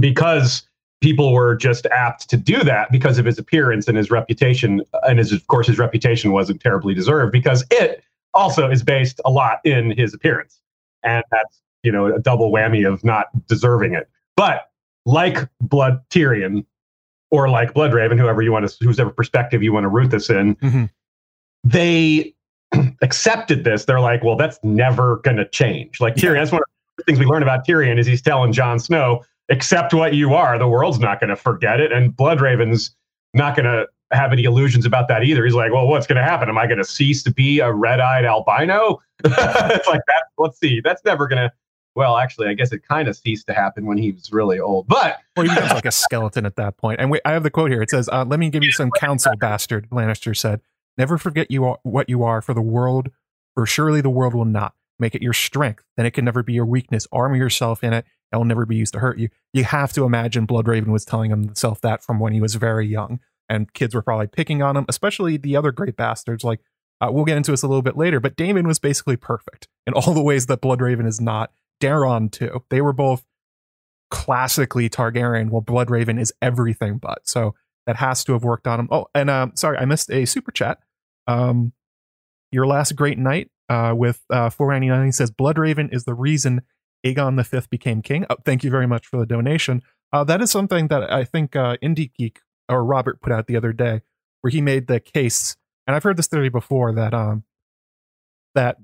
because 0.00 0.68
people 1.00 1.32
were 1.32 1.54
just 1.56 1.86
apt 1.86 2.28
to 2.30 2.36
do 2.36 2.62
that 2.64 2.90
because 2.90 3.18
of 3.18 3.24
his 3.26 3.38
appearance 3.38 3.86
and 3.88 3.96
his 3.96 4.10
reputation. 4.10 4.82
And 5.04 5.18
his, 5.18 5.32
of 5.32 5.46
course, 5.48 5.66
his 5.66 5.78
reputation 5.78 6.32
wasn't 6.32 6.60
terribly 6.60 6.94
deserved 6.94 7.32
because 7.32 7.64
it 7.70 8.02
also 8.34 8.70
is 8.70 8.82
based 8.82 9.20
a 9.24 9.30
lot 9.30 9.60
in 9.64 9.90
his 9.96 10.14
appearance. 10.14 10.60
And 11.02 11.22
that's, 11.30 11.60
you 11.82 11.92
know, 11.92 12.06
a 12.14 12.18
double 12.18 12.50
whammy 12.50 12.90
of 12.90 13.04
not 13.04 13.26
deserving 13.46 13.94
it. 13.94 14.08
But 14.36 14.70
like 15.04 15.48
Blood 15.60 16.00
Tyrion 16.10 16.64
or 17.30 17.48
like 17.48 17.74
Bloodraven, 17.74 18.18
whoever 18.18 18.40
you 18.42 18.52
want 18.52 18.68
to, 18.68 18.84
whosever 18.84 19.10
perspective 19.10 19.62
you 19.62 19.72
want 19.72 19.84
to 19.84 19.88
root 19.88 20.10
this 20.10 20.30
in, 20.30 20.56
Mhm. 20.56 20.90
they 21.64 22.34
accepted 23.02 23.64
this. 23.64 23.84
They're 23.84 24.00
like, 24.00 24.24
well, 24.24 24.36
that's 24.36 24.58
never 24.62 25.16
going 25.18 25.36
to 25.36 25.48
change. 25.48 26.00
Like 26.00 26.14
Tyrion, 26.14 26.22
Yeah. 26.34 26.40
that's 26.40 26.52
one 26.52 26.60
of 26.62 26.66
the 26.98 27.04
things 27.04 27.18
we 27.18 27.26
learn 27.26 27.42
about 27.42 27.66
Tyrion 27.66 27.98
is 27.98 28.06
he's 28.06 28.22
telling 28.22 28.52
Jon 28.52 28.78
Snow, 28.78 29.22
accept 29.48 29.94
what 29.94 30.14
you 30.14 30.34
are. 30.34 30.58
The 30.58 30.68
world's 30.68 30.98
not 30.98 31.20
going 31.20 31.30
to 31.30 31.36
forget 31.36 31.80
it. 31.80 31.92
And 31.92 32.12
Bloodraven's 32.16 32.94
not 33.34 33.56
going 33.56 33.66
to 33.66 33.86
have 34.12 34.32
any 34.32 34.44
illusions 34.44 34.86
about 34.86 35.08
that 35.08 35.24
either. 35.24 35.44
He's 35.44 35.54
like, 35.54 35.72
well, 35.72 35.86
what's 35.86 36.06
going 36.06 36.16
to 36.16 36.22
happen? 36.22 36.48
Am 36.48 36.58
I 36.58 36.66
going 36.66 36.78
to 36.78 36.84
cease 36.84 37.22
to 37.24 37.32
be 37.32 37.60
a 37.60 37.72
red-eyed 37.72 38.24
albino? 38.24 39.00
it's 39.24 39.88
like 39.88 40.02
that. 40.06 40.24
Let's 40.38 40.58
see. 40.58 40.80
That's 40.80 41.04
never 41.04 41.26
going 41.28 41.42
to. 41.42 41.52
Well, 41.94 42.18
actually, 42.18 42.48
I 42.48 42.54
guess 42.54 42.72
it 42.72 42.86
kind 42.86 43.08
of 43.08 43.16
ceased 43.16 43.46
to 43.46 43.54
happen 43.54 43.86
when 43.86 43.96
he 43.96 44.12
was 44.12 44.30
really 44.30 44.60
old. 44.60 44.86
But 44.86 45.18
Well, 45.34 45.46
he 45.46 45.54
becomes 45.54 45.72
like 45.72 45.86
a 45.86 45.90
skeleton 45.90 46.44
at 46.44 46.56
that 46.56 46.76
point. 46.76 47.00
And 47.00 47.10
wait, 47.10 47.22
I 47.24 47.32
have 47.32 47.42
the 47.42 47.50
quote 47.50 47.70
here. 47.70 47.80
It 47.80 47.88
says, 47.88 48.06
uh, 48.12 48.26
"Let 48.26 48.38
me 48.38 48.50
give 48.50 48.62
you 48.62 48.70
some 48.70 48.90
counsel, 48.90 49.34
bastard." 49.38 49.88
Lannister 49.88 50.36
said, 50.36 50.60
"Never 50.98 51.16
forget 51.16 51.50
you 51.50 51.64
are 51.64 51.78
what 51.84 52.10
you 52.10 52.22
are 52.22 52.42
for 52.42 52.52
the 52.52 52.60
world, 52.60 53.08
for 53.54 53.64
surely 53.64 54.02
the 54.02 54.10
world 54.10 54.34
will 54.34 54.44
not. 54.44 54.74
make 54.98 55.14
it 55.14 55.22
your 55.22 55.32
strength. 55.32 55.84
Then 55.96 56.06
it 56.06 56.12
can 56.12 56.24
never 56.24 56.42
be 56.42 56.52
your 56.52 56.64
weakness. 56.66 57.06
Armor 57.12 57.36
yourself 57.36 57.82
in 57.82 57.92
it. 57.92 58.04
It'll 58.32 58.44
never 58.44 58.66
be 58.66 58.76
used 58.76 58.92
to 58.94 59.00
hurt 59.00 59.18
you. 59.18 59.28
You 59.52 59.64
have 59.64 59.92
to 59.94 60.04
imagine 60.04 60.46
Bloodraven 60.46 60.88
was 60.88 61.04
telling 61.04 61.30
himself 61.30 61.80
that 61.82 62.02
from 62.02 62.18
when 62.18 62.32
he 62.32 62.40
was 62.40 62.54
very 62.56 62.86
young. 62.86 63.20
And 63.48 63.72
kids 63.72 63.94
were 63.94 64.02
probably 64.02 64.26
picking 64.26 64.62
on 64.62 64.76
him, 64.76 64.84
especially 64.88 65.36
the 65.36 65.56
other 65.56 65.70
great 65.70 65.96
bastards. 65.96 66.42
Like, 66.42 66.60
uh, 67.00 67.10
we'll 67.12 67.24
get 67.24 67.36
into 67.36 67.52
this 67.52 67.62
a 67.62 67.68
little 67.68 67.82
bit 67.82 67.96
later, 67.96 68.18
but 68.18 68.36
Daemon 68.36 68.66
was 68.66 68.78
basically 68.78 69.16
perfect 69.16 69.68
in 69.86 69.92
all 69.94 70.14
the 70.14 70.22
ways 70.22 70.46
that 70.46 70.60
Bloodraven 70.60 71.06
is 71.06 71.20
not. 71.20 71.52
Daeron, 71.80 72.32
too. 72.32 72.64
They 72.70 72.80
were 72.80 72.92
both 72.92 73.24
classically 74.10 74.88
Targaryen, 74.88 75.50
while 75.50 75.62
Bloodraven 75.62 76.18
is 76.20 76.32
everything 76.40 76.98
but. 76.98 77.28
So 77.28 77.54
that 77.86 77.96
has 77.96 78.24
to 78.24 78.32
have 78.32 78.44
worked 78.44 78.66
on 78.66 78.80
him. 78.80 78.88
Oh, 78.90 79.06
and 79.14 79.30
um, 79.30 79.52
sorry, 79.54 79.78
I 79.78 79.84
missed 79.84 80.10
a 80.10 80.24
super 80.24 80.50
chat. 80.50 80.78
Um, 81.26 81.72
your 82.50 82.66
last 82.66 82.96
great 82.96 83.18
night 83.18 83.50
uh, 83.68 83.92
with 83.96 84.22
uh, 84.30 84.50
499 84.50 85.06
he 85.06 85.12
says 85.12 85.30
Bloodraven 85.30 85.92
is 85.92 86.04
the 86.04 86.14
reason 86.14 86.62
Aegon 87.04 87.42
V 87.44 87.66
became 87.70 88.02
king. 88.02 88.26
Oh, 88.30 88.36
thank 88.44 88.64
you 88.64 88.70
very 88.70 88.86
much 88.86 89.06
for 89.06 89.18
the 89.18 89.26
donation. 89.26 89.82
Uh, 90.12 90.24
that 90.24 90.40
is 90.40 90.50
something 90.50 90.88
that 90.88 91.12
I 91.12 91.24
think 91.24 91.56
uh, 91.56 91.76
Indie 91.82 92.12
Geek 92.14 92.40
or 92.68 92.84
Robert 92.84 93.20
put 93.20 93.32
out 93.32 93.46
the 93.46 93.56
other 93.56 93.72
day, 93.72 94.02
where 94.40 94.50
he 94.50 94.60
made 94.60 94.86
the 94.86 95.00
case, 95.00 95.56
and 95.86 95.94
I've 95.94 96.02
heard 96.02 96.16
this 96.16 96.26
theory 96.26 96.48
before 96.48 96.92
that 96.94 97.14
um, 97.14 97.44
that 98.54 98.78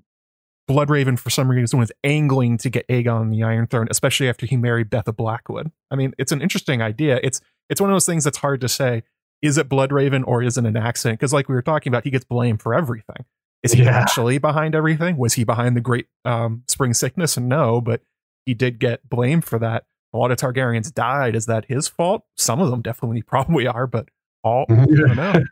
Bloodraven 0.69 1.19
for 1.19 1.31
some 1.31 1.51
reason 1.51 1.79
was 1.79 1.93
angling 2.05 2.59
to 2.59 2.71
get 2.71 2.87
Aegon 2.89 3.21
on 3.21 3.31
the 3.31 3.43
Iron 3.43 3.67
Throne, 3.67 3.89
especially 3.91 4.29
after 4.29 4.47
he 4.47 4.57
married 4.57 4.91
Beth 4.91 5.09
of 5.09 5.17
Blackwood. 5.17 5.73
I 5.91 5.97
mean, 5.97 6.13
it's 6.19 6.33
an 6.33 6.41
interesting 6.41 6.81
idea. 6.81 7.19
It's 7.23 7.41
it's 7.69 7.81
one 7.81 7.91
of 7.91 7.95
those 7.95 8.07
things 8.07 8.25
that's 8.25 8.39
hard 8.39 8.61
to 8.61 8.69
say. 8.69 9.03
Is 9.41 9.59
it 9.59 9.69
Bloodraven 9.69 10.23
or 10.25 10.43
is 10.43 10.57
it 10.57 10.65
an 10.65 10.77
accident? 10.77 11.19
Because 11.19 11.33
like 11.33 11.49
we 11.49 11.55
were 11.55 11.63
talking 11.63 11.91
about, 11.91 12.05
he 12.05 12.11
gets 12.11 12.25
blamed 12.25 12.63
for 12.63 12.75
everything. 12.75 13.25
Is 13.63 13.73
he 13.73 13.85
yeah. 13.85 13.97
actually 13.97 14.39
behind 14.39 14.75
everything? 14.75 15.17
Was 15.17 15.35
he 15.35 15.45
behind 15.45 15.77
the 15.77 15.81
great 15.81 16.07
um, 16.25 16.65
spring 16.69 16.95
sickness? 16.95 17.39
No, 17.39 17.81
but 17.81 18.03
he 18.45 18.55
did 18.55 18.79
get 18.79 19.09
blamed 19.09 19.45
for 19.45 19.59
that. 19.61 19.85
A 20.13 20.19
lot 20.19 20.31
of 20.31 20.39
Targaryens 20.39 20.93
died. 20.93 21.37
Is 21.37 21.47
that 21.47 21.67
his 21.67 21.89
fault? 21.89 22.25
Some 22.37 22.61
of 22.61 22.71
them 22.71 22.83
definitely 22.83 23.23
probably 23.27 23.67
are, 23.67 23.87
but 23.87 24.09
all 24.43 24.67
I 24.71 24.75
don't 24.75 25.17
know. 25.17 25.45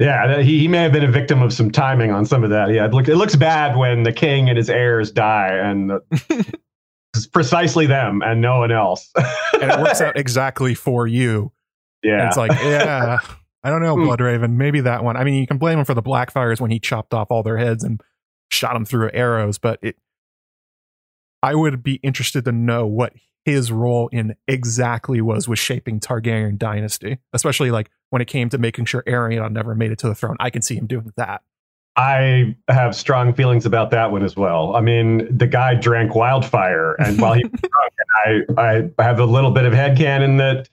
yeah, 0.00 0.40
he, 0.40 0.60
he 0.60 0.68
may 0.68 0.78
have 0.78 0.92
been 0.92 1.04
a 1.04 1.10
victim 1.10 1.42
of 1.42 1.52
some 1.52 1.70
timing 1.70 2.12
on 2.12 2.24
some 2.24 2.44
of 2.44 2.50
that. 2.50 2.70
Yeah, 2.70 2.86
it, 2.86 2.92
look, 2.92 3.08
it 3.08 3.16
looks 3.16 3.36
bad 3.36 3.76
when 3.76 4.04
the 4.04 4.12
king 4.12 4.48
and 4.48 4.56
his 4.56 4.70
heirs 4.70 5.10
die, 5.10 5.50
and 5.52 5.92
it's 7.14 7.26
precisely 7.26 7.86
them 7.86 8.22
and 8.24 8.40
no 8.40 8.60
one 8.60 8.72
else. 8.72 9.10
and 9.60 9.70
it 9.70 9.80
works 9.80 10.00
out 10.00 10.16
exactly 10.16 10.74
for 10.74 11.06
you. 11.06 11.52
Yeah, 12.02 12.20
and 12.20 12.28
it's 12.28 12.36
like 12.36 12.52
yeah. 12.52 13.18
I 13.68 13.70
don't 13.70 13.82
know, 13.82 13.96
hmm. 13.96 14.08
Bloodraven. 14.08 14.52
Maybe 14.52 14.80
that 14.80 15.04
one. 15.04 15.18
I 15.18 15.24
mean, 15.24 15.34
you 15.34 15.46
can 15.46 15.58
blame 15.58 15.78
him 15.78 15.84
for 15.84 15.92
the 15.92 16.02
Blackfires 16.02 16.58
when 16.58 16.70
he 16.70 16.78
chopped 16.80 17.12
off 17.12 17.30
all 17.30 17.42
their 17.42 17.58
heads 17.58 17.84
and 17.84 18.00
shot 18.50 18.72
them 18.72 18.86
through 18.86 19.10
arrows, 19.12 19.58
but 19.58 19.78
it. 19.82 19.96
I 21.42 21.54
would 21.54 21.82
be 21.82 21.96
interested 21.96 22.46
to 22.46 22.52
know 22.52 22.86
what 22.86 23.12
his 23.44 23.70
role 23.70 24.08
in 24.08 24.36
exactly 24.48 25.20
was 25.20 25.46
with 25.46 25.58
shaping 25.58 26.00
Targaryen 26.00 26.56
dynasty, 26.56 27.18
especially 27.34 27.70
like 27.70 27.90
when 28.08 28.22
it 28.22 28.24
came 28.24 28.48
to 28.48 28.58
making 28.58 28.86
sure 28.86 29.02
Aerion 29.06 29.52
never 29.52 29.74
made 29.74 29.92
it 29.92 29.98
to 29.98 30.08
the 30.08 30.14
throne. 30.14 30.36
I 30.40 30.48
can 30.48 30.62
see 30.62 30.76
him 30.76 30.86
doing 30.86 31.12
that. 31.16 31.42
I 31.94 32.56
have 32.68 32.96
strong 32.96 33.34
feelings 33.34 33.66
about 33.66 33.90
that 33.90 34.12
one 34.12 34.24
as 34.24 34.34
well. 34.34 34.74
I 34.74 34.80
mean, 34.80 35.36
the 35.36 35.46
guy 35.46 35.74
drank 35.74 36.14
wildfire, 36.14 36.94
and 36.94 37.20
while 37.20 37.34
he 37.34 37.44
was 37.44 37.60
drunk, 37.60 37.92
and 38.24 38.58
I, 38.58 39.02
I 39.02 39.04
have 39.04 39.20
a 39.20 39.26
little 39.26 39.50
bit 39.50 39.66
of 39.66 39.74
head 39.74 39.98
headcanon 39.98 40.38
that 40.38 40.70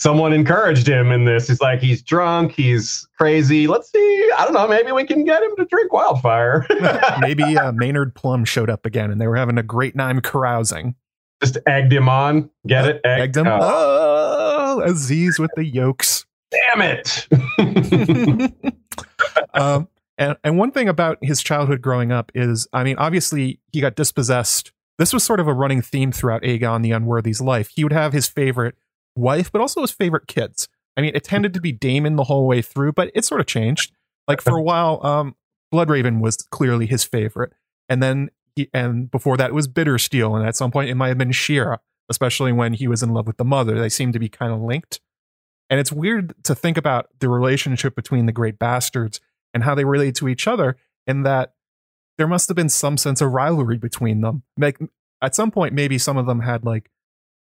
someone 0.00 0.32
encouraged 0.32 0.88
him 0.88 1.12
in 1.12 1.26
this. 1.26 1.46
He's 1.46 1.60
like, 1.60 1.80
he's 1.80 2.02
drunk, 2.02 2.52
he's 2.52 3.06
crazy. 3.18 3.66
Let's 3.66 3.92
see. 3.92 4.30
I 4.38 4.44
don't 4.44 4.54
know. 4.54 4.66
Maybe 4.66 4.92
we 4.92 5.04
can 5.04 5.24
get 5.24 5.42
him 5.42 5.54
to 5.56 5.66
drink 5.66 5.92
wildfire. 5.92 6.66
maybe 7.20 7.56
uh, 7.56 7.72
Maynard 7.72 8.14
Plumm 8.14 8.44
showed 8.44 8.70
up 8.70 8.86
again, 8.86 9.10
and 9.10 9.20
they 9.20 9.26
were 9.26 9.36
having 9.36 9.58
a 9.58 9.62
great 9.62 9.96
time 9.96 10.20
carousing. 10.20 10.94
Just 11.42 11.58
egged 11.66 11.92
him 11.92 12.08
on. 12.08 12.50
Get 12.66 12.86
it? 12.86 13.00
Egg, 13.04 13.20
egged 13.20 13.36
him. 13.36 13.46
Oh. 13.46 13.60
oh, 13.60 14.80
Aziz 14.82 15.38
with 15.38 15.50
the 15.54 15.64
yolks. 15.64 16.24
Damn 16.50 16.82
it. 16.82 17.28
um, 19.54 19.86
and, 20.18 20.36
and 20.42 20.58
one 20.58 20.72
thing 20.72 20.88
about 20.88 21.18
his 21.22 21.42
childhood 21.42 21.80
growing 21.80 22.10
up 22.10 22.32
is, 22.34 22.66
I 22.72 22.84
mean, 22.84 22.96
obviously 22.98 23.60
he 23.72 23.80
got 23.80 23.96
dispossessed. 23.96 24.72
This 24.98 25.12
was 25.12 25.24
sort 25.24 25.40
of 25.40 25.46
a 25.46 25.54
running 25.54 25.80
theme 25.80 26.12
throughout 26.12 26.42
Aegon 26.42 26.82
the 26.82 26.90
Unworthy's 26.90 27.40
life. 27.40 27.70
He 27.74 27.84
would 27.84 27.92
have 27.92 28.12
his 28.12 28.26
favorite 28.26 28.76
wife, 29.20 29.52
but 29.52 29.60
also 29.60 29.80
his 29.82 29.90
favorite 29.90 30.26
kids. 30.26 30.68
I 30.96 31.02
mean, 31.02 31.12
it 31.14 31.24
tended 31.24 31.54
to 31.54 31.60
be 31.60 31.72
Daemon 31.72 32.16
the 32.16 32.24
whole 32.24 32.46
way 32.46 32.62
through, 32.62 32.92
but 32.92 33.10
it 33.14 33.24
sort 33.24 33.40
of 33.40 33.46
changed. 33.46 33.92
Like 34.26 34.40
for 34.40 34.56
a 34.56 34.62
while, 34.62 35.04
um, 35.04 35.36
Bloodraven 35.72 36.20
was 36.20 36.36
clearly 36.36 36.86
his 36.86 37.04
favorite, 37.04 37.52
and 37.88 38.02
then 38.02 38.30
he, 38.54 38.68
and 38.74 39.10
before 39.10 39.36
that 39.36 39.50
it 39.50 39.54
was 39.54 39.68
Bittersteel, 39.68 40.36
and 40.36 40.46
at 40.46 40.56
some 40.56 40.70
point 40.70 40.90
it 40.90 40.94
might 40.94 41.08
have 41.08 41.18
been 41.18 41.30
Shiera, 41.30 41.78
especially 42.08 42.52
when 42.52 42.74
he 42.74 42.88
was 42.88 43.02
in 43.02 43.10
love 43.10 43.26
with 43.26 43.36
the 43.36 43.44
mother. 43.44 43.78
They 43.78 43.88
seem 43.88 44.12
to 44.12 44.18
be 44.18 44.28
kind 44.28 44.52
of 44.52 44.60
linked, 44.60 45.00
and 45.68 45.80
it's 45.80 45.92
weird 45.92 46.34
to 46.44 46.54
think 46.54 46.76
about 46.76 47.08
the 47.20 47.28
relationship 47.28 47.94
between 47.94 48.26
the 48.26 48.32
great 48.32 48.58
bastards 48.58 49.20
and 49.54 49.64
how 49.64 49.74
they 49.74 49.84
relate 49.84 50.14
to 50.16 50.28
each 50.28 50.46
other, 50.46 50.76
in 51.06 51.22
that 51.22 51.54
there 52.18 52.28
must 52.28 52.48
have 52.48 52.56
been 52.56 52.68
some 52.68 52.96
sense 52.96 53.20
of 53.20 53.32
rivalry 53.32 53.78
between 53.78 54.20
them. 54.20 54.42
Like 54.58 54.78
at 55.22 55.34
some 55.34 55.50
point, 55.50 55.72
maybe 55.72 55.98
some 55.98 56.16
of 56.16 56.26
them 56.26 56.40
had 56.40 56.64
like 56.64 56.90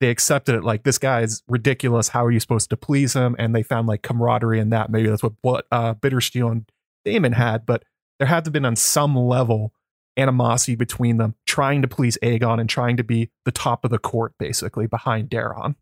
they 0.00 0.10
accepted 0.10 0.54
it 0.54 0.64
like 0.64 0.84
this 0.84 0.98
guy 0.98 1.22
is 1.22 1.42
ridiculous. 1.48 2.08
How 2.08 2.24
are 2.24 2.30
you 2.30 2.40
supposed 2.40 2.70
to 2.70 2.76
please 2.76 3.14
him? 3.14 3.34
And 3.38 3.54
they 3.54 3.62
found 3.62 3.88
like 3.88 4.02
camaraderie 4.02 4.60
in 4.60 4.70
that. 4.70 4.90
Maybe 4.90 5.08
that's 5.08 5.22
what 5.22 5.32
what 5.42 5.66
uh, 5.72 5.94
Bittersteel 5.94 6.50
and 6.50 6.70
Daemon 7.04 7.32
had, 7.32 7.66
but 7.66 7.84
there 8.18 8.28
had 8.28 8.44
to 8.44 8.48
have 8.48 8.52
been 8.52 8.64
on 8.64 8.76
some 8.76 9.16
level 9.16 9.72
animosity 10.16 10.74
between 10.74 11.16
them, 11.16 11.34
trying 11.46 11.82
to 11.82 11.88
please 11.88 12.18
Aegon 12.22 12.60
and 12.60 12.68
trying 12.68 12.96
to 12.96 13.04
be 13.04 13.30
the 13.44 13.52
top 13.52 13.84
of 13.84 13.90
the 13.90 13.98
court, 13.98 14.34
basically 14.38 14.86
behind 14.86 15.30
Daeron. 15.30 15.76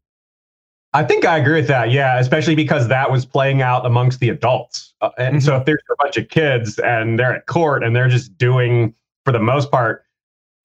I 0.92 1.05
think 1.05 1.24
I 1.24 1.38
agree 1.38 1.61
with 1.61 1.68
that. 1.68 1.90
Yeah, 1.90 2.18
especially 2.18 2.55
because 2.55 2.88
that 2.88 3.11
was 3.11 3.26
playing 3.26 3.61
out 3.61 3.85
amongst 3.85 4.20
the 4.20 4.31
adults. 4.31 4.94
Uh, 5.00 5.11
and 5.18 5.37
mm-hmm. 5.37 5.44
so 5.44 5.57
if 5.57 5.64
there's 5.66 5.83
a 5.90 5.96
bunch 6.02 6.16
of 6.16 6.29
kids 6.29 6.79
and 6.79 7.18
they're 7.18 7.35
at 7.35 7.46
court 7.46 7.85
and 7.85 7.94
they're 7.94 8.09
just 8.09 8.37
doing, 8.38 8.94
for 9.24 9.33
the 9.33 9.38
most 9.38 9.70
part, 9.70 10.06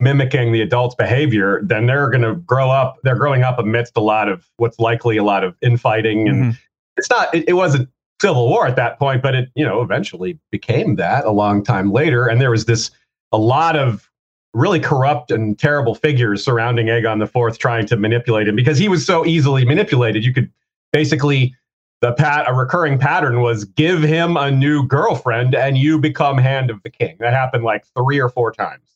mimicking 0.01 0.51
the 0.51 0.61
adult's 0.61 0.95
behavior, 0.95 1.61
then 1.63 1.85
they're 1.85 2.09
going 2.09 2.23
to 2.23 2.35
grow 2.35 2.69
up. 2.69 2.97
They're 3.03 3.15
growing 3.15 3.43
up 3.43 3.59
amidst 3.59 3.95
a 3.95 4.01
lot 4.01 4.27
of 4.27 4.49
what's 4.57 4.79
likely 4.79 5.15
a 5.17 5.23
lot 5.23 5.43
of 5.43 5.55
infighting, 5.61 6.27
and 6.27 6.43
mm-hmm. 6.43 6.51
it's 6.97 7.09
not. 7.09 7.33
It, 7.33 7.47
it, 7.47 7.53
wasn't 7.53 7.87
civil 8.19 8.49
war 8.49 8.67
at 8.67 8.75
that 8.75 8.99
point, 8.99 9.21
but 9.21 9.35
it 9.35 9.49
you 9.55 9.63
know 9.63 9.81
eventually 9.81 10.39
became 10.51 10.95
that 10.95 11.25
a 11.25 11.31
long 11.31 11.63
time 11.63 11.91
later, 11.91 12.27
and 12.27 12.41
there 12.41 12.51
was 12.51 12.65
this 12.65 12.89
a 13.31 13.37
lot 13.37 13.77
of 13.77 14.09
really 14.53 14.79
corrupt 14.79 15.31
and 15.31 15.57
terrible 15.57 15.95
figures 15.95 16.43
surrounding 16.43 16.87
Aegon 16.87 17.19
the 17.19 17.27
Fourth, 17.27 17.59
trying 17.59 17.85
to 17.85 17.95
manipulate 17.95 18.47
him 18.47 18.55
because 18.55 18.77
he 18.77 18.89
was 18.89 19.05
so 19.05 19.25
easily 19.25 19.63
manipulated. 19.63 20.25
You 20.25 20.33
could 20.33 20.51
basically 20.91 21.55
the 22.01 22.13
pat 22.13 22.49
a 22.49 22.53
recurring 22.53 22.97
pattern 22.97 23.41
was 23.41 23.63
give 23.63 24.01
him 24.01 24.35
a 24.35 24.49
new 24.49 24.85
girlfriend 24.87 25.53
and 25.53 25.77
you 25.77 25.99
become 25.99 26.39
hand 26.39 26.71
of 26.71 26.81
the 26.81 26.89
king. 26.89 27.15
That 27.19 27.33
happened 27.33 27.63
like 27.63 27.85
three 27.95 28.19
or 28.19 28.27
four 28.27 28.51
times 28.51 28.91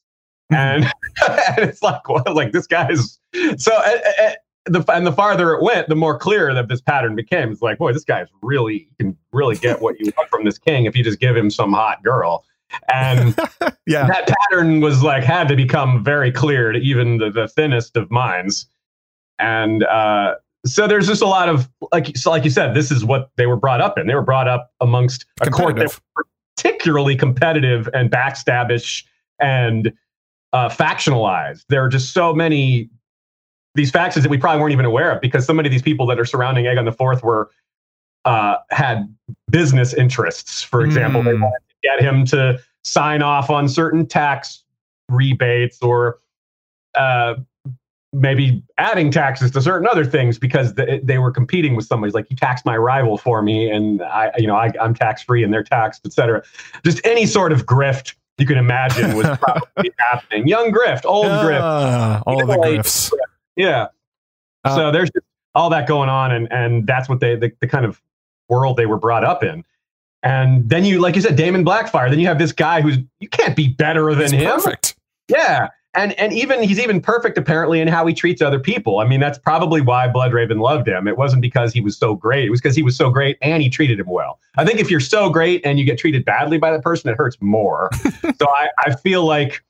and, 0.51 0.85
and 1.27 1.59
it's 1.59 1.81
like 1.81 2.07
well, 2.09 2.23
like 2.33 2.51
this 2.51 2.67
guy's 2.67 3.19
so 3.57 3.73
uh, 3.73 3.97
uh, 4.21 4.31
the 4.65 4.83
and 4.91 5.05
the 5.05 5.11
farther 5.11 5.53
it 5.53 5.63
went, 5.63 5.89
the 5.89 5.95
more 5.95 6.17
clear 6.17 6.53
that 6.53 6.67
this 6.67 6.81
pattern 6.81 7.15
became. 7.15 7.51
It's 7.51 7.61
like, 7.61 7.77
boy, 7.77 7.93
this 7.93 8.03
guy's 8.03 8.27
really 8.41 8.89
can 8.99 9.17
really 9.31 9.55
get 9.55 9.81
what 9.81 9.99
you 9.99 10.11
want 10.17 10.29
from 10.29 10.43
this 10.43 10.57
king 10.57 10.85
if 10.85 10.95
you 10.95 11.03
just 11.03 11.19
give 11.19 11.35
him 11.35 11.49
some 11.49 11.73
hot 11.73 12.03
girl. 12.03 12.43
And 12.91 13.35
yeah, 13.87 14.07
that 14.07 14.27
pattern 14.27 14.81
was 14.81 15.03
like 15.03 15.23
had 15.23 15.47
to 15.49 15.55
become 15.55 16.03
very 16.03 16.31
clear 16.31 16.71
to 16.71 16.79
even 16.79 17.17
the, 17.17 17.29
the 17.29 17.47
thinnest 17.47 17.95
of 17.95 18.09
minds. 18.09 18.67
And 19.37 19.83
uh, 19.83 20.35
so 20.65 20.87
there's 20.87 21.07
just 21.07 21.21
a 21.21 21.27
lot 21.27 21.47
of 21.47 21.69
like 21.91 22.17
so 22.17 22.31
like 22.31 22.43
you 22.43 22.49
said, 22.49 22.73
this 22.73 22.91
is 22.91 23.05
what 23.05 23.29
they 23.37 23.45
were 23.45 23.57
brought 23.57 23.81
up 23.81 23.99
in. 23.99 24.07
They 24.07 24.15
were 24.15 24.23
brought 24.23 24.47
up 24.47 24.71
amongst 24.81 25.25
a 25.41 25.51
court 25.51 25.75
that 25.75 25.99
particularly 26.55 27.15
competitive 27.15 27.87
and 27.93 28.09
backstabbish 28.09 29.03
and 29.39 29.93
uh, 30.55 30.69
factionalized. 30.69 31.65
There 31.67 31.83
are 31.83 31.89
just 31.89 32.13
so 32.13 32.33
many 32.33 32.89
these 33.75 33.91
factions 33.91 34.23
that 34.23 34.29
we 34.29 34.37
probably 34.37 34.61
weren't 34.61 34.71
even 34.71 34.85
aware 34.85 35.11
of 35.11 35.19
because 35.19 35.45
so 35.45 35.51
many 35.51 35.67
of 35.67 35.71
these 35.71 35.81
people 35.81 36.05
that 36.05 36.17
are 36.17 36.23
surrounding 36.23 36.63
Aegon 36.63 36.85
the 36.85 36.93
Fourth 36.93 37.23
were 37.23 37.51
uh, 38.23 38.55
had 38.71 39.13
business 39.51 39.93
interests. 39.93 40.63
For 40.63 40.81
example, 40.81 41.21
mm. 41.21 41.25
they 41.25 41.35
hmm. 41.35 41.41
wanted 41.41 41.59
to 41.67 41.75
get 41.83 41.99
him 41.99 42.25
to 42.27 42.57
sign 42.85 43.21
off 43.21 43.49
on 43.49 43.67
certain 43.67 44.07
tax 44.07 44.63
rebates 45.09 45.81
or 45.81 46.19
uh, 46.95 47.35
maybe 48.13 48.63
adding 48.77 49.11
taxes 49.11 49.51
to 49.51 49.61
certain 49.61 49.89
other 49.89 50.05
things 50.05 50.39
because 50.39 50.75
they, 50.75 51.01
they 51.03 51.17
were 51.17 51.31
competing 51.31 51.75
with 51.75 51.85
somebody 51.85 52.13
like 52.13 52.29
you 52.29 52.37
taxed 52.37 52.65
my 52.65 52.77
rival 52.77 53.17
for 53.17 53.41
me 53.41 53.69
and 53.69 54.01
I 54.01 54.31
you 54.37 54.47
know 54.47 54.55
I, 54.55 54.71
I'm 54.79 54.93
tax 54.93 55.21
free 55.21 55.43
and 55.43 55.53
they're 55.53 55.63
taxed 55.63 56.05
etc. 56.05 56.43
Just 56.85 57.05
any 57.05 57.25
sort 57.25 57.51
of 57.51 57.65
grift 57.65 58.13
you 58.37 58.45
can 58.45 58.57
imagine 58.57 59.15
was 59.15 59.37
probably 59.41 59.91
happening. 59.97 60.47
Young 60.47 60.71
grift, 60.71 61.05
old 61.05 61.27
uh, 61.27 61.43
grift, 61.43 62.23
all 62.25 62.45
the 62.45 62.55
grifts. 62.55 63.11
Yeah. 63.55 63.87
Uh, 64.63 64.75
so 64.75 64.91
there's 64.91 65.09
all 65.53 65.69
that 65.69 65.87
going 65.87 66.09
on, 66.09 66.31
and 66.31 66.51
and 66.51 66.87
that's 66.87 67.07
what 67.07 67.19
they 67.19 67.35
the, 67.35 67.51
the 67.61 67.67
kind 67.67 67.85
of 67.85 68.01
world 68.49 68.77
they 68.77 68.85
were 68.85 68.97
brought 68.97 69.23
up 69.23 69.43
in. 69.43 69.63
And 70.23 70.67
then 70.67 70.85
you, 70.85 70.99
like 70.99 71.15
you 71.15 71.21
said, 71.21 71.35
Daemon 71.35 71.63
Blackfyre. 71.63 72.09
Then 72.09 72.19
you 72.19 72.27
have 72.27 72.39
this 72.39 72.51
guy 72.51 72.81
who's 72.81 72.97
you 73.19 73.29
can't 73.29 73.55
be 73.55 73.67
better 73.67 74.13
than 74.15 74.33
him. 74.33 74.55
Perfect. 74.55 74.95
Yeah. 75.29 75.69
And 75.95 76.13
and 76.19 76.33
even 76.33 76.63
he's 76.63 76.79
even 76.79 77.01
perfect 77.01 77.37
apparently 77.37 77.79
in 77.79 77.87
how 77.87 78.05
he 78.05 78.13
treats 78.13 78.41
other 78.41 78.59
people. 78.59 78.99
I 78.99 79.07
mean, 79.07 79.19
that's 79.19 79.37
probably 79.37 79.81
why 79.81 80.07
Bloodraven 80.07 80.59
loved 80.59 80.87
him. 80.87 81.07
It 81.07 81.17
wasn't 81.17 81.41
because 81.41 81.73
he 81.73 81.81
was 81.81 81.97
so 81.97 82.15
great. 82.15 82.45
It 82.45 82.49
was 82.49 82.61
because 82.61 82.75
he 82.75 82.83
was 82.83 82.95
so 82.95 83.09
great 83.09 83.37
and 83.41 83.63
he 83.63 83.69
treated 83.69 83.99
him 83.99 84.07
well. 84.07 84.39
I 84.57 84.65
think 84.65 84.79
if 84.79 84.91
you're 84.91 84.99
so 84.99 85.29
great 85.29 85.65
and 85.65 85.79
you 85.79 85.85
get 85.85 85.97
treated 85.97 86.25
badly 86.25 86.57
by 86.57 86.71
that 86.71 86.83
person, 86.83 87.09
it 87.09 87.17
hurts 87.17 87.37
more. 87.41 87.89
so 88.39 88.47
I, 88.49 88.69
I 88.85 88.95
feel 88.95 89.25
like 89.25 89.63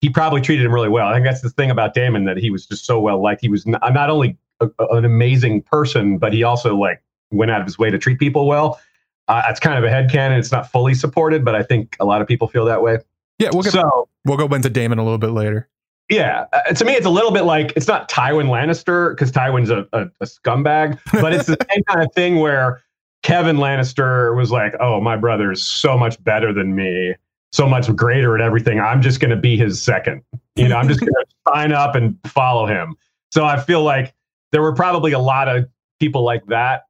he 0.00 0.08
probably 0.08 0.40
treated 0.40 0.64
him 0.64 0.72
really 0.72 0.88
well. 0.88 1.08
I 1.08 1.14
think 1.14 1.24
that's 1.24 1.40
the 1.40 1.50
thing 1.50 1.70
about 1.70 1.94
Daemon 1.94 2.24
that 2.24 2.36
he 2.36 2.50
was 2.50 2.66
just 2.66 2.84
so 2.84 3.00
well 3.00 3.20
liked. 3.22 3.40
He 3.40 3.48
was 3.48 3.66
not, 3.66 3.82
not 3.92 4.10
only 4.10 4.36
a, 4.60 4.68
an 4.90 5.04
amazing 5.04 5.62
person, 5.62 6.18
but 6.18 6.32
he 6.32 6.42
also 6.42 6.76
like 6.76 7.02
went 7.30 7.50
out 7.50 7.60
of 7.60 7.66
his 7.66 7.78
way 7.78 7.90
to 7.90 7.98
treat 7.98 8.18
people 8.18 8.46
well. 8.46 8.80
Uh, 9.28 9.42
it's 9.48 9.60
kind 9.60 9.76
of 9.76 9.84
a 9.84 9.88
headcanon. 9.88 10.38
It's 10.38 10.52
not 10.52 10.70
fully 10.70 10.94
supported, 10.94 11.44
but 11.44 11.54
I 11.54 11.62
think 11.62 11.96
a 11.98 12.04
lot 12.04 12.22
of 12.22 12.28
people 12.28 12.46
feel 12.46 12.64
that 12.66 12.82
way. 12.82 12.98
Yeah, 13.38 13.50
we'll 13.52 13.62
get, 13.62 13.72
so 13.72 14.08
we'll 14.26 14.36
go 14.36 14.52
into 14.54 14.68
Daemon 14.68 14.98
a 14.98 15.04
little 15.04 15.18
bit 15.18 15.30
later. 15.30 15.68
yeah, 16.10 16.46
uh, 16.52 16.72
to 16.74 16.84
me, 16.84 16.92
it's 16.92 17.06
a 17.06 17.10
little 17.10 17.30
bit 17.30 17.42
like 17.42 17.72
it's 17.76 17.88
not 17.88 18.10
Tywin 18.10 18.46
Lannister 18.46 19.10
because 19.10 19.32
Tywin's 19.32 19.70
a, 19.70 19.86
a, 19.92 20.06
a 20.20 20.26
scumbag, 20.26 20.98
but 21.12 21.32
it's 21.32 21.46
the 21.46 21.56
same 21.72 21.82
kind 21.84 22.02
of 22.02 22.12
thing 22.14 22.36
where 22.36 22.82
Kevan 23.22 23.56
Lannister 23.56 24.36
was 24.36 24.50
like, 24.50 24.74
"Oh, 24.80 25.00
my 25.00 25.16
brother's 25.16 25.62
so 25.64 25.96
much 25.96 26.22
better 26.22 26.52
than 26.52 26.74
me, 26.74 27.14
so 27.52 27.66
much 27.66 27.94
greater 27.96 28.34
at 28.36 28.40
everything. 28.40 28.78
I'm 28.78 29.00
just 29.00 29.20
going 29.20 29.30
to 29.30 29.36
be 29.36 29.56
his 29.56 29.80
second. 29.80 30.22
You 30.54 30.68
know, 30.68 30.76
I'm 30.76 30.88
just 30.88 31.00
going 31.00 31.12
to 31.12 31.26
sign 31.52 31.72
up 31.72 31.94
and 31.94 32.18
follow 32.26 32.66
him." 32.66 32.96
So 33.32 33.44
I 33.44 33.60
feel 33.60 33.82
like 33.82 34.14
there 34.52 34.62
were 34.62 34.74
probably 34.74 35.12
a 35.12 35.18
lot 35.18 35.48
of 35.48 35.68
people 35.98 36.24
like 36.24 36.46
that 36.46 36.84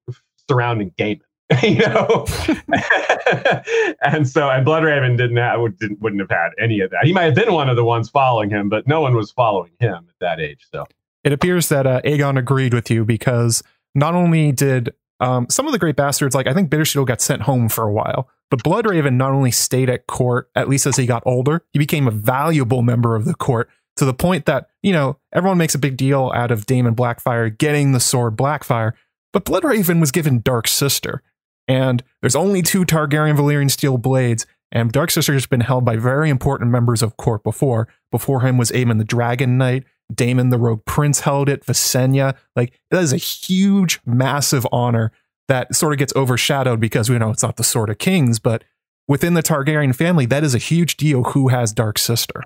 surrounding 0.49 0.93
Daemon. 0.97 1.26
you 1.63 1.77
know, 1.77 2.27
and 4.03 4.29
so 4.29 4.51
and 4.51 4.67
Bloodraven 4.67 5.17
didn't 5.17 5.37
have 5.37 5.61
didn't, 5.79 6.01
wouldn't 6.01 6.21
have 6.21 6.31
had 6.31 6.51
any 6.61 6.81
of 6.81 6.91
that. 6.91 7.05
He 7.05 7.13
might 7.13 7.25
have 7.25 7.35
been 7.37 7.53
one 7.53 7.69
of 7.69 7.77
the 7.77 7.85
ones 7.85 8.09
following 8.09 8.51
him, 8.51 8.69
but 8.69 8.89
no 8.89 9.01
one 9.01 9.15
was 9.15 9.31
following 9.31 9.71
him 9.79 9.95
at 10.09 10.15
that 10.21 10.41
age. 10.41 10.67
So 10.73 10.87
It 11.23 11.33
appears 11.33 11.69
that 11.69 11.87
uh, 11.87 12.01
Aegon 12.05 12.37
agreed 12.37 12.75
with 12.75 12.91
you 12.91 13.05
because 13.05 13.63
not 13.95 14.15
only 14.15 14.51
did 14.51 14.93
um, 15.21 15.47
some 15.49 15.67
of 15.67 15.73
the 15.73 15.79
great 15.79 15.97
bastards, 15.97 16.35
like 16.35 16.47
I 16.47 16.53
think 16.53 16.69
Bittersteel 16.69 17.07
got 17.07 17.21
sent 17.21 17.43
home 17.43 17.69
for 17.69 17.85
a 17.85 17.93
while, 17.93 18.29
but 18.51 18.63
Bloodraven 18.63 19.15
not 19.15 19.33
only 19.33 19.51
stayed 19.51 19.89
at 19.89 20.07
court, 20.07 20.51
at 20.55 20.69
least 20.69 20.87
as 20.87 20.97
he 20.97 21.07
got 21.07 21.23
older, 21.27 21.65
he 21.73 21.79
became 21.79 22.07
a 22.07 22.13
valuable 22.13 22.83
member 22.83 23.17
of 23.17 23.25
the 23.25 23.35
court 23.35 23.71
to 23.97 24.05
the 24.05 24.15
point 24.15 24.45
that, 24.47 24.69
you 24.83 24.93
know, 24.93 25.19
everyone 25.33 25.59
makes 25.59 25.75
a 25.75 25.79
big 25.79 25.97
deal 25.97 26.31
out 26.35 26.51
of 26.51 26.67
Daemon 26.67 26.95
Blackfyre 26.95 27.57
getting 27.57 27.93
the 27.93 28.01
sword 28.01 28.37
Blackfyre, 28.37 28.93
but 29.33 29.45
Bloodraven 29.45 30.01
was 30.01 30.13
given 30.13 30.41
Dark 30.41 30.69
Sister. 30.69 31.23
And 31.69 32.03
there's 32.21 32.37
only 32.37 32.63
two 32.63 32.85
Targaryen 32.85 33.37
Valyrian 33.37 33.71
steel 33.71 33.99
blades, 33.99 34.47
and 34.73 34.93
Dark 34.93 35.11
Sister 35.11 35.33
has 35.33 35.47
been 35.47 35.61
held 35.61 35.85
by 35.85 35.97
very 35.97 36.29
important 36.31 36.71
members 36.71 37.03
of 37.03 37.17
court 37.17 37.43
before. 37.43 37.89
Before 38.11 38.41
him 38.41 38.57
was 38.59 38.71
Aemon 38.73 38.99
the 38.99 39.05
Dragon 39.05 39.59
Knight, 39.59 39.85
Daemon 40.15 40.51
the 40.51 40.59
Rogue 40.59 40.85
Prince 40.85 41.21
held 41.21 41.49
it, 41.49 41.65
Visenya. 41.67 42.37
Like, 42.55 42.79
that 42.91 43.03
is 43.03 43.13
a 43.13 43.17
huge, 43.17 44.01
massive 44.07 44.67
honor 44.71 45.13
that 45.49 45.75
sort 45.75 45.93
of 45.93 45.99
gets 45.99 46.15
overshadowed 46.17 46.81
because 46.81 47.09
we 47.11 47.19
know 47.19 47.31
it's 47.31 47.43
not 47.43 47.57
the 47.57 47.65
Sword 47.65 47.91
of 47.91 47.99
Kings, 47.99 48.39
but 48.39 48.65
within 49.09 49.35
the 49.35 49.43
Targaryen 49.43 49.95
family, 49.95 50.27
that 50.27 50.43
is 50.45 50.55
a 50.55 50.59
huge 50.59 50.97
deal 50.97 51.23
who 51.25 51.49
has 51.49 51.73
Dark 51.73 51.99
Sister. 51.99 52.43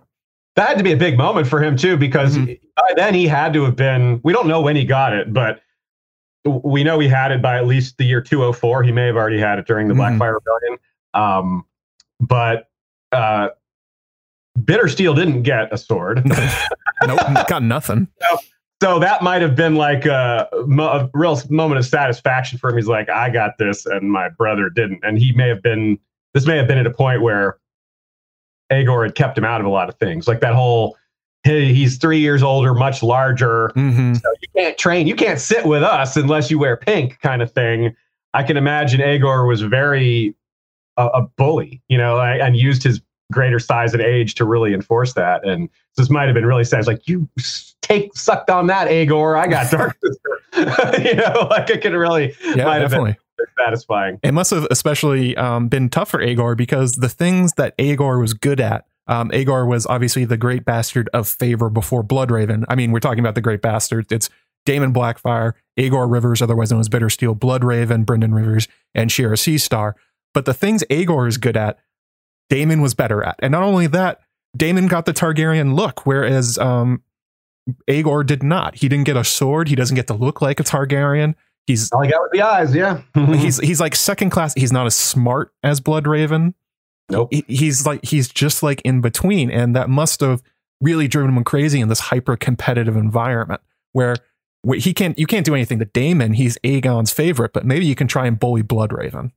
that 0.57 0.69
had 0.69 0.79
to 0.79 0.85
be 0.85 0.93
a 0.93 0.97
big 0.97 1.17
moment 1.17 1.47
for 1.47 1.63
him 1.63 1.77
too, 1.77 1.97
because 1.97 2.37
Mhm. 2.37 2.59
by 2.77 2.93
then 2.97 3.15
he 3.15 3.27
had 3.29 3.53
to 3.53 3.63
have 3.65 3.77
been. 3.77 4.21
We 4.25 4.33
don't 4.33 4.49
know 4.49 4.61
when 4.61 4.75
he 4.77 4.85
got 4.85 5.15
it, 5.15 5.33
but 5.33 5.61
we 6.44 6.83
know 6.85 6.98
he 6.98 7.09
had 7.09 7.33
it 7.33 7.42
by 7.42 7.57
at 7.59 7.66
least 7.66 7.98
the 7.98 8.05
year 8.05 8.20
204. 8.20 8.83
He 8.83 8.92
may 8.92 9.07
have 9.07 9.16
already 9.16 9.38
had 9.38 9.59
it 9.59 9.66
during 9.66 9.88
the 9.88 9.94
Mhm. 9.94 10.18
Blackfyre 10.18 10.35
Rebellion. 10.35 10.79
Um, 11.14 11.64
but 12.18 12.68
uh, 13.12 13.48
Bittersteel 14.59 15.14
didn't 15.16 15.42
get 15.42 15.72
a 15.72 15.79
sword. 15.79 16.24
nope, 17.07 17.20
got 17.48 17.62
nothing. 17.62 18.09
So 18.83 18.98
that 18.98 19.22
might 19.22 19.42
have 19.42 19.55
been 19.55 19.74
like 19.74 20.07
a, 20.07 20.48
a 20.55 21.11
real 21.12 21.38
moment 21.50 21.79
of 21.81 21.85
satisfaction 21.85 22.59
for 22.59 22.70
him. 22.70 22.76
He's 22.76 22.87
like, 22.87 23.11
I 23.11 23.29
got 23.29 23.59
this, 23.59 23.85
and 23.85 24.11
my 24.11 24.31
brother 24.31 24.70
didn't. 24.70 25.00
And 25.03 25.18
he 25.18 25.33
may 25.33 25.48
have 25.48 25.61
been, 25.62 25.98
this 26.33 26.46
may 26.46 26.57
have 26.57 26.66
been 26.66 26.79
at 26.79 26.87
a 26.87 26.90
point 26.90 27.20
where 27.20 27.59
Aegor 28.72 29.03
had 29.03 29.14
kept 29.14 29.37
him 29.37 29.44
out 29.44 29.61
of 29.61 29.66
a 29.66 29.68
lot 29.68 29.90
of 29.90 29.96
things, 29.96 30.26
like 30.26 30.40
that 30.40 30.55
whole, 30.55 30.96
he's 31.44 31.96
three 31.98 32.18
years 32.20 32.42
older, 32.42 32.74
much 32.74 33.03
larger. 33.03 33.70
hmm 33.74 34.14
So 34.14 34.31
you 34.42 34.48
can't 34.57 34.79
train, 34.79 35.07
you 35.07 35.14
can't 35.14 35.40
sit 35.40 35.64
with 35.64 35.83
us 35.83 36.16
unless 36.16 36.50
you 36.50 36.59
wear 36.59 36.76
pink, 36.76 37.18
kind 37.20 37.42
of 37.42 37.50
thing. 37.53 37.94
I 38.35 38.42
can 38.42 38.57
imagine 38.57 39.00
Aegor 39.00 39.46
was 39.46 39.62
very 39.62 40.35
a, 40.96 41.07
a 41.07 41.22
bully, 41.22 41.83
you 41.88 41.98
know, 41.98 42.20
and 42.20 42.40
and 42.40 42.57
used 42.57 42.83
his 42.83 43.00
greater 43.33 43.59
size 43.61 43.92
and 43.94 44.03
age 44.03 44.35
to 44.35 44.44
really 44.44 44.74
enforce 44.74 45.14
that. 45.14 45.46
And 45.46 45.68
this 45.96 46.11
might 46.11 46.24
have 46.26 46.35
been 46.35 46.46
really 46.46 46.64
sad. 46.64 46.81
It's 46.81 46.88
like 46.88 47.07
you 47.09 47.29
take 47.81 48.16
sucked 48.16 48.50
on 48.50 48.66
that, 48.66 48.88
Aegor. 48.88 49.37
I 49.37 49.46
got 49.46 49.70
dark 49.70 49.96
sister. 50.03 51.03
you 51.09 51.14
know, 51.14 51.46
like 51.50 51.70
it 51.70 51.81
could 51.81 51.92
really 51.92 52.35
Yeah, 52.55 52.64
might 52.64 52.81
have 52.83 52.90
been 52.90 53.05
definitely. 53.05 53.16
satisfying. 53.59 54.18
It 54.22 54.33
must 54.33 54.50
have 54.50 54.66
especially 54.70 55.37
um, 55.37 55.68
been 55.68 55.88
tough 55.88 56.11
for 56.11 56.20
Aegor 56.20 56.55
because 56.57 56.96
the 56.96 57.09
things 57.09 57.53
that 57.55 57.74
Aegor 57.79 58.18
was 58.18 58.35
good 58.35 58.61
at. 58.61 58.85
Um, 59.11 59.31
Aegor 59.35 59.66
was 59.66 59.87
obviously 59.87 60.25
the 60.25 60.37
great 60.37 60.64
bastard 60.64 61.11
of 61.12 61.29
favor 61.29 61.68
before 61.68 62.05
Bloodraven. 62.05 62.64
I 62.68 62.77
mean, 62.77 62.92
we're 62.92 63.01
talking 63.01 63.18
about 63.18 63.35
the 63.35 63.40
great 63.40 63.61
bastard. 63.61 64.11
It's 64.12 64.31
Daemon 64.66 64.94
Blackfyre, 64.94 65.55
Aegor 65.77 66.07
Rivers, 66.07 66.40
otherwise 66.40 66.70
known 66.70 66.79
as 66.79 66.88
Bittersteel, 66.88 67.37
Bloodraven, 67.37 68.05
Brynden 68.05 68.33
Rivers, 68.33 68.68
and 68.94 69.11
Shiera 69.11 69.33
Seastar. 69.33 69.94
But 70.33 70.44
the 70.44 70.55
things 70.55 70.85
Aegor 70.90 71.27
is 71.27 71.38
good 71.38 71.57
at, 71.57 71.79
Daemon 72.51 72.81
was 72.81 72.94
better 72.94 73.23
at. 73.25 73.35
And 73.40 73.51
not 73.51 73.64
only 73.64 73.88
that, 73.88 74.20
Daemon 74.57 74.87
got 74.87 75.07
the 75.07 75.12
Targaryen 75.12 75.75
look, 75.75 76.07
whereas 76.07 76.57
um, 76.59 77.03
Aegor 77.88 78.23
did 78.23 78.44
not. 78.44 78.77
He 78.77 78.88
didn't 78.88 79.07
get 79.07 79.16
a 79.16 79.25
sword. 79.25 79.68
He 79.68 79.75
doesn't 79.75 79.96
get 79.96 80.07
to 80.07 80.14
look 80.14 80.40
like 80.40 80.61
a 80.61 80.64
Targaryen. 80.64 81.35
He's 81.66 81.90
All 81.90 82.05
I 82.05 82.11
got 82.11 82.20
was 82.20 82.31
the 82.33 82.42
eyes. 82.42 82.75
Yeah. 82.75 83.03
he's 83.37 83.59
he's 83.59 83.81
like 83.81 83.94
second 83.94 84.31
class. 84.31 84.55
He's 84.55 84.73
not 84.73 84.87
as 84.87 84.94
smart 84.94 85.53
as 85.62 85.81
Bloodraven. 85.81 86.55
Nope. 87.11 87.33
He's 87.49 87.87
like 87.87 88.05
he's 88.05 88.29
just 88.29 88.62
like 88.62 88.81
in 88.83 89.01
between, 89.01 89.51
and 89.51 89.75
that 89.77 89.88
must 89.88 90.20
have 90.20 90.42
really 90.81 91.09
driven 91.09 91.37
him 91.37 91.44
crazy 91.44 91.81
in 91.81 91.88
this 91.88 92.01
hyper 92.01 92.37
competitive 92.37 92.96
environment 92.96 93.61
where 93.92 94.16
he 94.77 94.92
can't 94.92 95.18
you 95.18 95.27
can't 95.27 95.44
do 95.44 95.55
anything 95.55 95.79
to 95.79 95.85
Daemon. 95.87 96.35
He's 96.35 96.59
Aegon's 96.59 97.11
favorite, 97.11 97.53
but 97.53 97.64
maybe 97.64 97.87
you 97.87 97.94
can 97.94 98.07
try 98.07 98.27
and 98.27 98.38
bully 98.38 98.62
Bloodraven. 98.62 99.33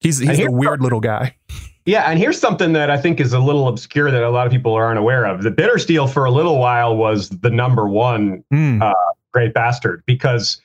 He's 0.00 0.18
he's 0.18 0.40
a 0.40 0.50
weird 0.50 0.82
little 0.82 1.00
guy. 1.00 1.36
Yeah, 1.84 2.08
and 2.08 2.16
here's 2.16 2.38
something 2.38 2.74
that 2.74 2.90
I 2.90 2.96
think 2.96 3.20
is 3.20 3.32
a 3.32 3.40
little 3.40 3.66
obscure 3.66 4.10
that 4.10 4.22
a 4.22 4.30
lot 4.30 4.46
of 4.46 4.52
people 4.52 4.72
aren't 4.74 5.00
aware 5.00 5.24
of. 5.24 5.42
The 5.42 5.50
Bittersteel 5.50 6.08
for 6.12 6.24
a 6.24 6.30
little 6.30 6.58
while 6.58 6.96
was 6.96 7.28
the 7.28 7.50
number 7.50 7.88
one 7.88 8.44
Mm, 8.52 8.92
great 9.32 9.52
bastard 9.52 10.02
because 10.06 10.60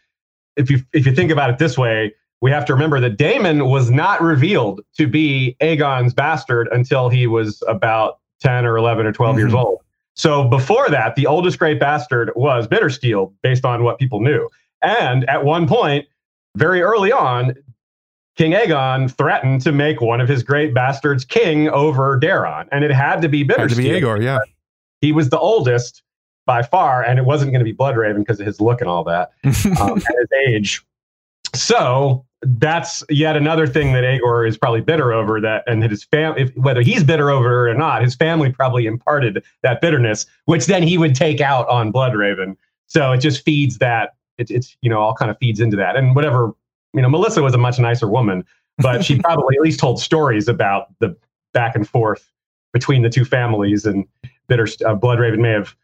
if 0.56 0.70
you 0.70 0.84
if 0.94 1.06
you 1.06 1.16
think 1.16 1.32
about 1.32 1.50
it 1.50 1.58
this 1.58 1.78
way, 1.78 2.14
we 2.42 2.52
have 2.52 2.66
to 2.66 2.74
remember 2.74 3.00
that 3.00 3.18
Daemon 3.18 3.66
was 3.70 3.90
not 3.90 4.22
revealed 4.22 4.82
to 4.98 5.08
be 5.08 5.56
Aegon's 5.62 6.14
bastard 6.14 6.68
until 6.72 7.10
he 7.10 7.26
was 7.28 7.64
about 7.68 8.20
10 8.42 8.66
or 8.66 8.78
11 8.78 9.06
or 9.06 9.12
12 9.12 9.38
years 9.38 9.54
Mhm. 9.54 9.64
old. 9.64 9.82
So 10.16 10.48
before 10.48 10.88
that, 10.90 11.16
the 11.16 11.28
oldest 11.28 11.60
great 11.60 11.80
bastard 11.80 12.32
was 12.36 12.68
Bittersteel 12.68 13.32
based 13.44 13.66
on 13.66 13.84
what 13.84 13.98
people 14.00 14.20
knew. 14.22 14.48
And 14.82 15.28
at 15.30 15.44
one 15.44 15.68
point, 15.68 16.06
very 16.56 16.82
early 16.82 17.12
on, 17.12 17.54
King 18.36 18.52
Aegon 18.54 19.12
threatened 19.12 19.62
to 19.62 19.72
make 19.72 20.00
one 20.02 20.22
of 20.22 20.28
his 20.30 20.44
great 20.44 20.74
bastards 20.74 21.26
king 21.26 21.70
over 21.70 22.20
Daeron, 22.20 22.68
and 22.72 22.84
it 22.84 22.92
had 22.92 23.22
to 23.24 23.30
be 23.30 23.44
Bittersteel 23.44 23.58
had 23.60 23.70
to 23.72 23.76
be 23.78 23.90
Aegor, 23.90 24.22
yeah. 24.22 24.38
he 25.02 25.12
was 25.12 25.30
the 25.30 25.40
oldest 25.40 26.04
by 26.46 26.62
far, 26.62 27.04
and 27.04 27.18
it 27.18 27.26
wasn't 27.26 27.52
going 27.52 27.60
to 27.60 27.66
be 27.66 27.74
Bloodraven 27.76 28.20
because 28.20 28.40
of 28.40 28.46
his 28.46 28.62
look 28.62 28.80
and 28.82 28.90
all 28.90 29.04
that, 29.06 29.32
um, 29.82 29.94
and 29.94 30.04
his 30.04 30.30
age. 30.48 30.84
So 31.58 32.26
that's 32.42 33.04
yet 33.10 33.36
another 33.36 33.66
thing 33.66 33.94
that 33.94 34.04
Aegor 34.04 34.46
is 34.46 34.58
probably 34.58 34.82
bitter 34.82 35.12
over. 35.12 35.42
That 35.42 35.64
and 35.68 35.82
that 35.82 35.92
his 35.92 36.04
family, 36.04 36.52
whether 36.56 36.82
he's 36.82 37.04
bitter 37.04 37.30
over 37.30 37.68
it 37.68 37.72
or 37.72 37.78
not, 37.78 38.04
his 38.04 38.16
family 38.16 38.52
probably 38.52 38.86
imparted 38.86 39.44
that 39.64 39.82
bitterness, 39.82 40.26
which 40.46 40.68
then 40.68 40.84
he 40.84 40.98
would 40.98 41.16
take 41.16 41.42
out 41.42 41.68
on 41.68 41.92
Bloodraven. 41.92 42.56
So 42.88 43.12
it 43.12 43.20
just 43.20 43.44
feeds 43.44 43.80
that. 43.80 44.14
It, 44.38 44.52
it's 44.52 44.78
you 44.82 44.90
know 44.90 45.00
all 45.00 45.16
kind 45.16 45.32
of 45.32 45.38
feeds 45.40 45.60
into 45.60 45.78
that, 45.78 45.96
and 45.96 46.16
whatever 46.16 46.54
you 46.94 47.02
know. 47.02 47.10
Melissa 47.10 47.42
was 47.42 47.54
a 47.54 47.58
much 47.58 47.80
nicer 47.80 48.08
woman, 48.08 48.46
but 48.78 49.04
she 49.04 49.20
probably 49.24 49.56
at 49.56 49.62
least 49.62 49.80
told 49.80 50.00
stories 50.00 50.48
about 50.48 50.88
the 51.00 51.16
back 51.54 51.76
and 51.76 51.88
forth 51.88 52.30
between 52.72 53.02
the 53.02 53.10
two 53.10 53.26
families 53.26 53.86
and 53.86 54.06
bitter 54.48 54.66
uh, 54.86 54.96
Bloodraven 54.96 55.40
may 55.40 55.52
have 55.52 55.76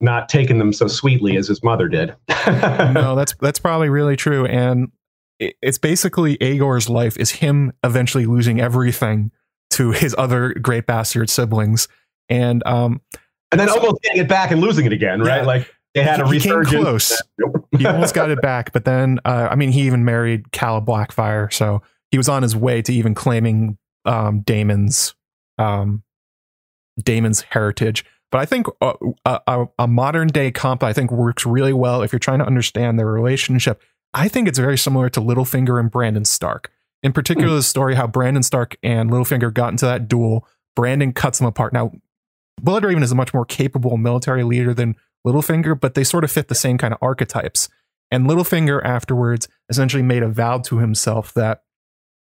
not 0.00 0.28
taken 0.28 0.58
them 0.58 0.72
so 0.72 0.86
sweetly 0.86 1.36
as 1.38 1.48
his 1.48 1.62
mother 1.62 1.88
did. 1.88 2.14
no, 2.46 3.14
that's 3.16 3.34
that's 3.40 3.58
probably 3.58 3.88
really 3.88 4.16
true, 4.16 4.44
and 4.44 4.92
it's 5.38 5.78
basically 5.78 6.34
Aegor's 6.36 6.88
life 6.88 7.16
is 7.16 7.30
him 7.32 7.72
eventually 7.82 8.26
losing 8.26 8.60
everything 8.60 9.30
to 9.70 9.90
his 9.90 10.14
other 10.16 10.54
great 10.54 10.86
bastard 10.86 11.28
siblings, 11.30 11.88
and 12.28 12.64
um, 12.66 13.00
and 13.50 13.60
then 13.60 13.68
almost 13.68 14.02
getting 14.02 14.22
it 14.22 14.28
back 14.28 14.50
and 14.50 14.60
losing 14.60 14.86
it 14.86 14.92
again, 14.92 15.20
right? 15.20 15.40
Yeah. 15.42 15.46
Like 15.46 15.74
they 15.94 16.02
had 16.02 16.20
a 16.20 16.26
He- 16.28 16.34
he 16.34 16.40
came 16.40 16.58
resurgence. 16.58 16.82
close. 16.84 17.22
He 17.78 17.86
almost 17.86 18.14
got 18.14 18.30
it 18.30 18.40
back, 18.40 18.72
but 18.72 18.84
then 18.84 19.18
uh, 19.24 19.48
I 19.50 19.56
mean, 19.56 19.70
he 19.72 19.82
even 19.82 20.04
married 20.04 20.52
Calla 20.52 20.80
Blackfyre, 20.80 21.52
so 21.52 21.82
he 22.12 22.16
was 22.18 22.28
on 22.28 22.42
his 22.44 22.54
way 22.54 22.80
to 22.82 22.92
even 22.92 23.14
claiming 23.14 23.78
um, 24.04 24.42
Daemon's 24.42 25.14
um, 25.58 26.04
Daemon's 27.02 27.40
heritage. 27.42 28.04
But 28.30 28.38
I 28.40 28.46
think 28.46 28.66
a, 28.80 28.94
a, 29.24 29.66
a 29.78 29.88
modern 29.88 30.28
day 30.28 30.50
comp 30.52 30.82
I 30.84 30.92
think 30.92 31.10
works 31.10 31.44
really 31.46 31.72
well 31.72 32.02
if 32.02 32.12
you're 32.12 32.20
trying 32.20 32.38
to 32.40 32.46
understand 32.46 32.98
their 32.98 33.06
relationship. 33.08 33.82
I 34.14 34.28
think 34.28 34.48
it's 34.48 34.58
very 34.58 34.78
similar 34.78 35.08
to 35.10 35.20
Littlefinger 35.20 35.78
and 35.78 35.90
Brandon 35.90 36.24
Stark. 36.24 36.70
In 37.02 37.12
particular, 37.12 37.48
mm. 37.50 37.56
the 37.56 37.62
story 37.62 37.96
how 37.96 38.06
Brandon 38.06 38.42
Stark 38.42 38.76
and 38.82 39.10
Littlefinger 39.10 39.52
got 39.52 39.72
into 39.72 39.84
that 39.84 40.08
duel. 40.08 40.46
Brandon 40.76 41.12
cuts 41.12 41.38
them 41.38 41.46
apart. 41.46 41.72
Now, 41.72 41.92
Bloodraven 42.62 43.02
is 43.02 43.12
a 43.12 43.16
much 43.16 43.34
more 43.34 43.44
capable 43.44 43.96
military 43.96 44.44
leader 44.44 44.72
than 44.72 44.96
Littlefinger, 45.26 45.78
but 45.78 45.94
they 45.94 46.04
sort 46.04 46.24
of 46.24 46.30
fit 46.30 46.48
the 46.48 46.54
same 46.54 46.78
kind 46.78 46.94
of 46.94 46.98
archetypes. 47.02 47.68
And 48.10 48.26
Littlefinger 48.26 48.82
afterwards 48.84 49.48
essentially 49.68 50.02
made 50.02 50.22
a 50.22 50.28
vow 50.28 50.58
to 50.58 50.78
himself 50.78 51.34
that 51.34 51.64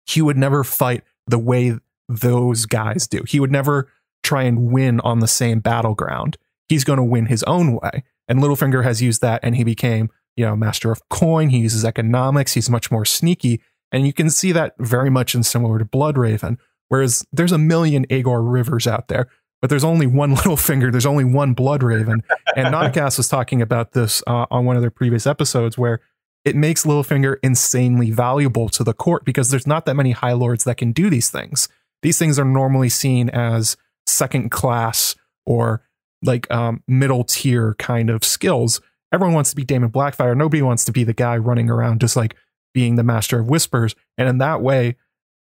he 0.05 0.21
would 0.21 0.37
never 0.37 0.63
fight 0.63 1.03
the 1.27 1.39
way 1.39 1.77
those 2.07 2.65
guys 2.65 3.07
do. 3.07 3.23
He 3.27 3.39
would 3.39 3.51
never 3.51 3.91
try 4.23 4.43
and 4.43 4.71
win 4.71 4.99
on 5.01 5.19
the 5.19 5.27
same 5.27 5.59
battleground. 5.59 6.37
He's 6.69 6.83
going 6.83 6.97
to 6.97 7.03
win 7.03 7.25
his 7.25 7.43
own 7.43 7.73
way. 7.73 8.03
And 8.27 8.39
Littlefinger 8.39 8.83
has 8.83 9.01
used 9.01 9.21
that 9.21 9.41
and 9.43 9.55
he 9.55 9.63
became, 9.63 10.09
you 10.35 10.45
know, 10.45 10.55
master 10.55 10.91
of 10.91 11.07
coin. 11.09 11.49
He 11.49 11.59
uses 11.59 11.85
economics. 11.85 12.53
He's 12.53 12.69
much 12.69 12.91
more 12.91 13.05
sneaky. 13.05 13.61
And 13.91 14.05
you 14.05 14.13
can 14.13 14.29
see 14.29 14.51
that 14.51 14.75
very 14.79 15.09
much 15.09 15.35
in 15.35 15.43
similar 15.43 15.79
to 15.79 15.85
Bloodraven. 15.85 16.57
Whereas 16.89 17.25
there's 17.31 17.51
a 17.51 17.57
million 17.57 18.05
Aegor 18.09 18.41
rivers 18.41 18.87
out 18.87 19.07
there, 19.07 19.27
but 19.61 19.69
there's 19.69 19.83
only 19.83 20.07
one 20.07 20.35
Littlefinger. 20.35 20.91
There's 20.91 21.05
only 21.05 21.23
one 21.23 21.55
Bloodraven. 21.55 22.21
and 22.55 22.67
Nauticast 22.73 23.17
was 23.17 23.27
talking 23.27 23.61
about 23.61 23.93
this 23.93 24.21
uh, 24.27 24.45
on 24.51 24.65
one 24.65 24.75
of 24.75 24.81
their 24.81 24.91
previous 24.91 25.25
episodes 25.25 25.77
where 25.77 26.01
it 26.43 26.55
makes 26.55 26.85
Littlefinger 26.85 27.37
insanely 27.41 28.11
valuable 28.11 28.69
to 28.69 28.83
the 28.83 28.93
court 28.93 29.25
because 29.25 29.49
there's 29.49 29.65
not 29.65 29.85
that 29.85 29.95
many 29.95 30.11
High 30.11 30.33
Lords 30.33 30.63
that 30.65 30.77
can 30.77 30.91
do 30.91 31.09
these 31.09 31.29
things. 31.29 31.67
These 32.03 32.19
things 32.19 32.37
are 32.37 32.45
normally 32.45 32.89
seen 32.89 33.29
as 33.31 33.77
second 34.05 34.51
class 34.51 35.15
or 35.45 35.81
like 36.23 36.49
um, 36.51 36.83
middle 36.87 37.23
tier 37.23 37.75
kind 37.79 38.11
of 38.11 38.23
skills. 38.23 38.79
Everyone 39.11 39.33
wants 39.35 39.49
to 39.51 39.55
be 39.55 39.63
Daemon 39.63 39.91
Blackfyre. 39.91 40.35
Nobody 40.35 40.61
wants 40.61 40.83
to 40.85 40.91
be 40.91 41.03
the 41.03 41.13
guy 41.13 41.37
running 41.37 41.69
around 41.69 42.01
just 42.01 42.15
like 42.15 42.35
being 42.73 42.95
the 42.95 43.03
master 43.03 43.39
of 43.39 43.47
whispers. 43.47 43.95
And 44.17 44.27
in 44.27 44.37
that 44.39 44.61
way, 44.61 44.95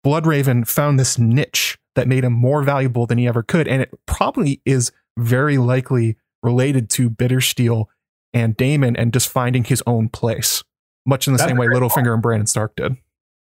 Bloodraven 0.06 0.68
found 0.68 1.00
this 1.00 1.18
niche 1.18 1.78
that 1.96 2.08
made 2.08 2.24
him 2.24 2.34
more 2.34 2.64
valuable 2.64 3.06
than 3.06 3.18
he 3.18 3.28
ever 3.28 3.42
could. 3.44 3.68
And 3.68 3.82
it 3.82 3.92
probably 4.06 4.62
is 4.66 4.92
very 5.18 5.58
likely 5.58 6.18
related 6.42 6.90
to 6.92 7.10
Bittersteel 7.10 7.86
and 8.34 8.58
Daemon 8.58 8.96
and 8.96 9.14
just 9.14 9.30
finding 9.30 9.64
his 9.64 9.82
own 9.88 10.10
place, 10.10 10.64
much 11.06 11.28
in 11.28 11.34
the 11.34 11.38
That's 11.38 11.50
same 11.50 11.58
way 11.58 11.68
Littlefinger 11.68 11.94
point. 11.94 12.08
and 12.08 12.22
Brandon 12.22 12.48
Stark 12.48 12.76
did. 12.76 12.98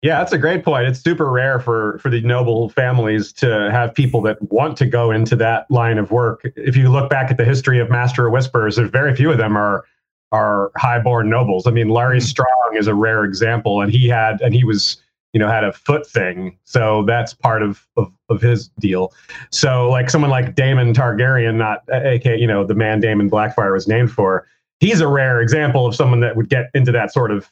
Yeah, 0.01 0.17
that's 0.17 0.33
a 0.33 0.39
great 0.39 0.63
point. 0.65 0.87
It's 0.87 0.99
super 0.99 1.29
rare 1.29 1.59
for 1.59 1.99
for 1.99 2.09
the 2.09 2.21
noble 2.21 2.69
families 2.69 3.31
to 3.33 3.69
have 3.71 3.93
people 3.93 4.19
that 4.23 4.41
want 4.51 4.75
to 4.77 4.87
go 4.87 5.11
into 5.11 5.35
that 5.35 5.69
line 5.69 5.99
of 5.99 6.09
work. 6.09 6.41
If 6.55 6.75
you 6.75 6.89
look 6.89 7.07
back 7.07 7.29
at 7.29 7.37
the 7.37 7.45
history 7.45 7.79
of 7.79 7.91
Master 7.91 8.25
of 8.25 8.33
Whispers, 8.33 8.77
there's 8.77 8.89
very 8.89 9.15
few 9.15 9.31
of 9.31 9.37
them 9.37 9.55
are 9.55 9.85
are 10.31 10.71
highborn 10.77 11.29
nobles. 11.29 11.67
I 11.67 11.71
mean, 11.71 11.89
Larry 11.89 12.17
mm-hmm. 12.17 12.25
Strong 12.25 12.75
is 12.75 12.87
a 12.87 12.95
rare 12.95 13.23
example, 13.23 13.81
and 13.81 13.91
he 13.91 14.07
had 14.07 14.41
and 14.41 14.53
he 14.53 14.63
was 14.63 15.01
you 15.33 15.39
know 15.39 15.47
had 15.47 15.63
a 15.63 15.71
foot 15.71 16.05
thing 16.05 16.57
so 16.63 17.03
that's 17.05 17.33
part 17.33 17.63
of, 17.63 17.85
of, 17.97 18.11
of 18.29 18.41
his 18.41 18.69
deal 18.79 19.13
so 19.49 19.89
like 19.89 20.09
someone 20.09 20.29
like 20.29 20.55
Daemon 20.55 20.93
targaryen 20.93 21.55
not 21.55 21.83
aka 21.89 22.37
you 22.37 22.47
know 22.47 22.65
the 22.65 22.75
man 22.75 22.99
Daemon 22.99 23.29
blackfyre 23.29 23.73
was 23.73 23.87
named 23.87 24.11
for 24.11 24.45
he's 24.79 25.01
a 25.01 25.07
rare 25.07 25.41
example 25.41 25.85
of 25.85 25.95
someone 25.95 26.19
that 26.19 26.35
would 26.35 26.49
get 26.49 26.69
into 26.73 26.91
that 26.91 27.13
sort 27.13 27.31
of 27.31 27.49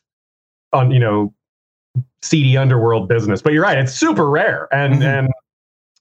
on 0.73 0.91
you 0.91 0.99
know 0.99 1.33
seedy 2.21 2.57
underworld 2.57 3.07
business 3.07 3.41
but 3.41 3.53
you're 3.53 3.63
right 3.63 3.77
it's 3.77 3.93
super 3.93 4.29
rare 4.29 4.67
and 4.73 4.95
mm-hmm. 4.95 5.03
and 5.03 5.29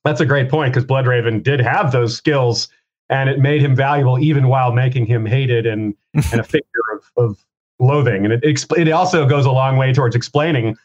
that's 0.05 0.21
a 0.21 0.27
great 0.27 0.49
point 0.49 0.73
because 0.73 0.85
bloodraven 0.85 1.43
did 1.43 1.61
have 1.61 1.93
those 1.93 2.17
skills 2.17 2.69
and 3.11 3.29
it 3.31 3.39
made 3.39 3.63
him 3.63 3.75
valuable 3.75 4.19
even 4.19 4.49
while 4.49 4.73
making 4.73 5.07
him 5.07 5.27
hated 5.27 5.67
and 5.67 5.95
and 6.33 6.41
a 6.41 6.45
figure 6.45 6.65
of, 6.93 7.13
of 7.17 7.45
loathing 7.81 8.25
and 8.25 8.35
it, 8.35 8.65
it 8.77 8.91
also 8.91 9.27
goes 9.27 9.47
a 9.47 9.51
long 9.51 9.77
way 9.77 9.93
towards 9.93 10.17
explaining 10.17 10.77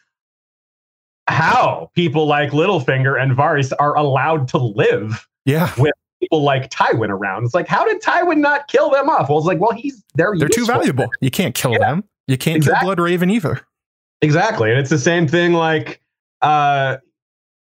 how 1.28 1.90
people 1.94 2.26
like 2.26 2.50
Littlefinger 2.50 3.20
and 3.20 3.32
Varys 3.32 3.72
are 3.78 3.96
allowed 3.96 4.48
to 4.48 4.58
live 4.58 5.26
yeah. 5.44 5.72
with 5.78 5.92
people 6.20 6.42
like 6.42 6.70
Tywin 6.70 7.08
around. 7.08 7.44
It's 7.44 7.54
like, 7.54 7.66
how 7.66 7.84
did 7.84 8.02
Tywin 8.02 8.38
not 8.38 8.68
kill 8.68 8.90
them 8.90 9.08
off? 9.08 9.28
Well, 9.28 9.38
it's 9.38 9.46
like, 9.46 9.60
well, 9.60 9.72
he's 9.72 10.02
they're 10.14 10.34
they're 10.36 10.48
too 10.48 10.66
valuable. 10.66 11.06
You 11.20 11.30
can't 11.30 11.54
kill 11.54 11.72
yeah. 11.72 11.78
them. 11.78 12.04
You 12.26 12.38
can't 12.38 12.56
exactly. 12.56 12.86
kill 12.86 12.96
Bloodraven 12.96 13.30
either. 13.30 13.60
Exactly, 14.22 14.70
and 14.70 14.78
it's 14.78 14.90
the 14.90 14.98
same 14.98 15.28
thing. 15.28 15.52
Like, 15.52 16.00
uh, 16.40 16.98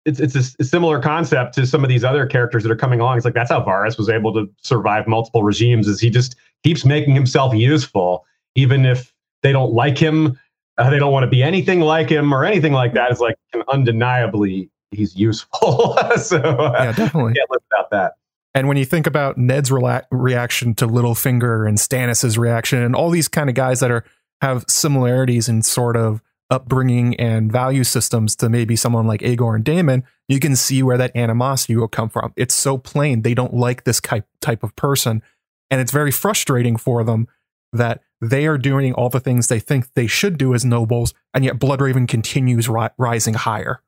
it's 0.09 0.19
it's 0.19 0.35
a, 0.35 0.61
a, 0.61 0.63
similar 0.63 0.99
concept 0.99 1.53
to 1.55 1.65
some 1.65 1.83
of 1.83 1.89
these 1.89 2.03
other 2.03 2.25
characters 2.25 2.63
that 2.63 2.71
are 2.71 2.75
coming 2.75 2.99
along. 2.99 3.17
It's 3.17 3.25
like 3.25 3.33
that's 3.33 3.51
how 3.51 3.63
Varys 3.63 3.97
was 3.97 4.09
able 4.09 4.33
to 4.33 4.49
survive 4.61 5.07
multiple 5.07 5.43
regimes. 5.43 5.87
Is 5.87 5.99
he 5.99 6.09
just 6.09 6.35
keeps 6.63 6.83
making 6.85 7.15
himself 7.15 7.53
useful, 7.53 8.25
even 8.55 8.85
if 8.85 9.13
they 9.43 9.51
don't 9.51 9.73
like 9.73 9.97
him 9.97 10.37
uh, 10.79 10.89
they 10.89 10.97
don't 10.97 11.11
want 11.11 11.23
to 11.23 11.29
be 11.29 11.43
anything 11.43 11.81
like 11.81 12.09
him 12.09 12.33
or 12.33 12.45
anything 12.45 12.73
like 12.73 12.93
that. 12.93 13.11
It's 13.11 13.19
like 13.19 13.35
undeniably 13.67 14.69
he's 14.91 15.15
useful. 15.15 15.97
so 16.17 16.37
uh, 16.37 16.71
yeah, 16.79 16.91
definitely 16.93 17.33
can't 17.33 17.49
live 17.51 17.61
without 17.69 17.89
that. 17.91 18.13
And 18.55 18.67
when 18.67 18.77
you 18.77 18.85
think 18.85 19.05
about 19.05 19.37
Ned's 19.37 19.69
rela- 19.69 20.05
reaction 20.09 20.73
to 20.75 20.87
Littlefinger 20.87 21.67
and 21.67 21.77
Stannis's 21.77 22.37
reaction 22.37 22.81
and 22.81 22.95
all 22.95 23.09
these 23.09 23.27
kind 23.27 23.49
of 23.49 23.55
guys 23.55 23.79
that 23.81 23.91
are 23.91 24.03
have 24.41 24.63
similarities 24.67 25.49
in 25.49 25.61
sort 25.61 25.97
of 25.97 26.21
upbringing 26.49 27.15
and 27.19 27.51
value 27.51 27.83
systems 27.83 28.35
to 28.37 28.49
maybe 28.49 28.75
someone 28.75 29.07
like 29.07 29.21
Aegor 29.21 29.55
and 29.55 29.63
Daemon, 29.63 30.03
you 30.27 30.39
can 30.39 30.55
see 30.55 30.81
where 30.83 30.97
that 30.97 31.15
animosity 31.15 31.75
will 31.75 31.87
come 31.87 32.09
from. 32.09 32.33
It's 32.35 32.55
so 32.55 32.77
plain 32.77 33.21
they 33.21 33.33
don't 33.33 33.53
like 33.53 33.83
this 33.83 34.01
type 34.41 34.63
of 34.63 34.75
person, 34.75 35.21
and 35.69 35.79
it's 35.81 35.91
very 35.91 36.11
frustrating 36.11 36.77
for 36.77 37.03
them 37.03 37.27
that 37.71 38.01
they 38.21 38.47
are 38.47 38.57
doing 38.57 38.93
all 38.93 39.09
the 39.09 39.19
things 39.19 39.47
they 39.47 39.59
think 39.59 39.93
they 39.93 40.07
should 40.07 40.37
do 40.37 40.53
as 40.53 40.65
nobles, 40.65 41.13
and 41.33 41.45
yet 41.45 41.59
Bloodraven 41.59 42.07
continues 42.07 42.67
ri- 42.67 42.89
rising 42.97 43.35
higher. 43.35 43.81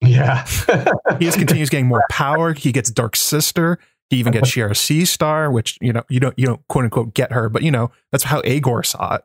Yeah, 0.00 0.44
he 1.18 1.24
just 1.26 1.38
continues 1.38 1.70
getting 1.70 1.86
more 1.86 2.04
power. 2.10 2.52
He 2.52 2.72
gets 2.72 2.90
Dark 2.90 3.16
Sister. 3.16 3.78
He 4.10 4.18
even 4.18 4.32
gets 4.32 4.50
Shiera 4.50 4.72
Seastar, 4.72 5.50
which 5.50 5.78
you 5.80 5.92
know 5.92 6.02
you 6.10 6.20
don't 6.20 6.38
you 6.38 6.46
don't 6.46 6.66
quote 6.68 6.84
unquote 6.84 7.14
get 7.14 7.32
her, 7.32 7.48
but 7.48 7.62
you 7.62 7.70
know 7.70 7.90
that's 8.10 8.24
how 8.24 8.42
Aegor 8.44 8.82
saw 8.82 9.14
it. 9.14 9.22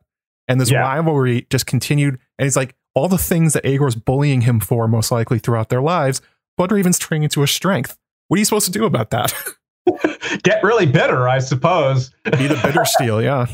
And 0.47 0.61
this 0.61 0.71
yeah. 0.71 0.79
rivalry 0.79 1.45
just 1.49 1.65
continued, 1.65 2.19
and 2.37 2.45
he's 2.45 2.55
like 2.55 2.75
all 2.93 3.07
the 3.07 3.17
things 3.17 3.53
that 3.53 3.65
Aegor's 3.65 3.95
bullying 3.95 4.41
him 4.41 4.59
for, 4.59 4.87
most 4.87 5.11
likely 5.11 5.39
throughout 5.39 5.69
their 5.69 5.81
lives. 5.81 6.21
Bloodraven's 6.59 6.97
turning 6.97 7.23
into 7.23 7.43
a 7.43 7.47
strength. 7.47 7.97
What 8.27 8.37
are 8.37 8.39
you 8.39 8.45
supposed 8.45 8.65
to 8.65 8.71
do 8.71 8.85
about 8.85 9.11
that? 9.11 9.33
get 10.43 10.63
really 10.63 10.85
bitter, 10.85 11.27
I 11.27 11.39
suppose. 11.39 12.09
Be 12.25 12.47
the 12.47 12.59
bitter 12.63 12.85
steel, 12.85 13.21
yeah. 13.21 13.47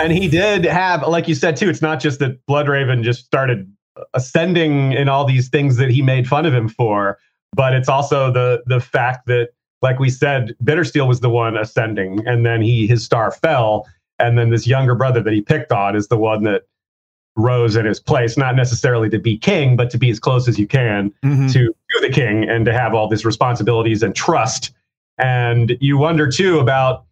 and 0.00 0.12
he 0.12 0.28
did 0.28 0.64
have, 0.64 1.06
like 1.06 1.28
you 1.28 1.34
said 1.34 1.56
too, 1.56 1.68
it's 1.68 1.82
not 1.82 2.00
just 2.00 2.18
that 2.18 2.44
Bloodraven 2.46 3.02
just 3.02 3.24
started 3.24 3.72
ascending 4.14 4.92
in 4.92 5.08
all 5.08 5.24
these 5.24 5.48
things 5.48 5.76
that 5.76 5.90
he 5.90 6.02
made 6.02 6.28
fun 6.28 6.46
of 6.46 6.54
him 6.54 6.68
for, 6.68 7.18
but 7.54 7.72
it's 7.72 7.88
also 7.88 8.32
the 8.32 8.62
the 8.66 8.80
fact 8.80 9.26
that, 9.26 9.50
like 9.80 9.98
we 9.98 10.10
said, 10.10 10.54
Bittersteel 10.62 11.06
was 11.06 11.20
the 11.20 11.30
one 11.30 11.56
ascending, 11.56 12.26
and 12.26 12.44
then 12.44 12.62
he 12.62 12.86
his 12.86 13.04
star 13.04 13.30
fell, 13.30 13.86
and 14.18 14.36
then 14.36 14.50
this 14.50 14.66
younger 14.66 14.94
brother 14.94 15.22
that 15.22 15.32
he 15.32 15.40
picked 15.40 15.72
on 15.72 15.96
is 15.96 16.08
the 16.08 16.18
one 16.18 16.42
that 16.44 16.62
rose 17.38 17.76
in 17.76 17.86
his 17.86 18.00
place, 18.00 18.36
not 18.36 18.54
necessarily 18.54 19.08
to 19.08 19.18
be 19.18 19.38
king, 19.38 19.76
but 19.76 19.88
to 19.90 19.98
be 19.98 20.10
as 20.10 20.20
close 20.20 20.48
as 20.48 20.58
you 20.58 20.66
can 20.66 21.10
mm-hmm. 21.24 21.46
to, 21.46 21.68
to 21.68 22.00
the 22.00 22.10
king 22.10 22.48
and 22.48 22.66
to 22.66 22.72
have 22.72 22.94
all 22.94 23.08
these 23.08 23.24
responsibilities 23.24 24.02
and 24.02 24.14
trust 24.14 24.72
and 25.18 25.76
you 25.80 25.98
wonder 25.98 26.28
too 26.28 26.60
about 26.60 27.04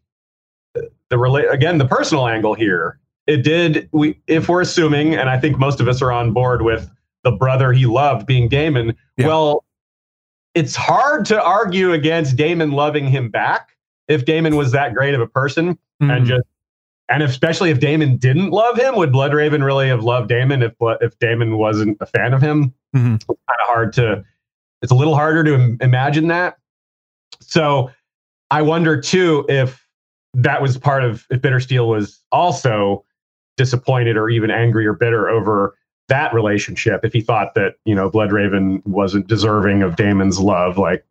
the 1.09 1.19
relate 1.19 1.47
again 1.51 1.79
the 1.79 1.87
personal 1.87 2.27
angle 2.27 2.55
here. 2.55 2.99
It 3.27 3.43
did 3.43 3.89
we 3.93 4.19
if 4.27 4.49
we're 4.49 4.61
assuming, 4.61 5.15
and 5.15 5.29
I 5.29 5.39
think 5.39 5.59
most 5.59 5.81
of 5.81 5.89
us 5.89 6.01
are 6.01 6.13
on 6.13 6.33
board 6.33 6.63
with 6.63 6.89
the 7.25 7.33
brother 7.33 7.73
he 7.73 7.87
loved 7.87 8.27
being 8.27 8.49
Daemon. 8.49 8.97
Yeah. 9.17 9.27
Well, 9.27 9.65
it's 10.55 10.77
hard 10.77 11.27
to 11.27 11.43
argue 11.43 11.93
against 11.93 12.37
Daemon 12.37 12.71
loving 12.71 13.09
him 13.09 13.31
back 13.31 13.71
if 14.09 14.25
Daemon 14.25 14.57
was 14.57 14.73
that 14.73 14.95
great 14.95 15.15
of 15.15 15.21
a 15.21 15.27
person 15.27 15.75
mm-hmm. 15.75 16.11
and 16.11 16.27
just 16.27 16.47
and 17.09 17.23
especially 17.23 17.71
if 17.71 17.79
Daemon 17.79 18.17
didn't 18.17 18.51
love 18.51 18.77
him, 18.79 18.97
would 18.97 19.13
Bloodraven 19.13 19.65
really 19.65 19.89
have 19.89 20.03
loved 20.03 20.29
Daemon 20.29 20.63
if 20.63 20.75
if 21.01 21.19
Daemon 21.19 21.57
wasn't 21.57 21.99
a 22.01 22.07
fan 22.07 22.33
of 22.35 22.43
him? 22.43 22.75
Mm-hmm. 22.95 23.15
It's 23.15 23.25
kind 23.25 23.61
of 23.61 23.67
hard 23.67 23.93
to. 23.95 24.25
It's 24.83 24.93
a 24.93 24.95
little 24.95 25.15
harder 25.15 25.45
to 25.45 25.77
imagine 25.81 26.29
that. 26.29 26.57
So 27.41 27.91
I 28.51 28.63
wonder 28.63 29.01
too 29.01 29.45
if 29.49 29.87
that 30.35 30.61
was 30.61 30.77
part 30.77 31.05
of 31.05 31.27
if 31.31 31.41
Bittersteel 31.41 31.89
was 31.89 32.23
also 32.33 33.05
disappointed 33.57 34.17
or 34.17 34.29
even 34.29 34.51
angry 34.51 34.87
or 34.87 34.93
bitter 34.93 35.29
over 35.29 35.77
that 36.09 36.35
relationship. 36.35 37.05
If 37.05 37.13
he 37.13 37.21
thought 37.21 37.55
that 37.55 37.75
you 37.85 37.95
know 37.95 38.11
Bloodraven 38.11 38.85
wasn't 38.85 39.29
deserving 39.29 39.83
of 39.83 39.97
Daemon's 39.97 40.41
love, 40.41 40.77
like 40.77 41.05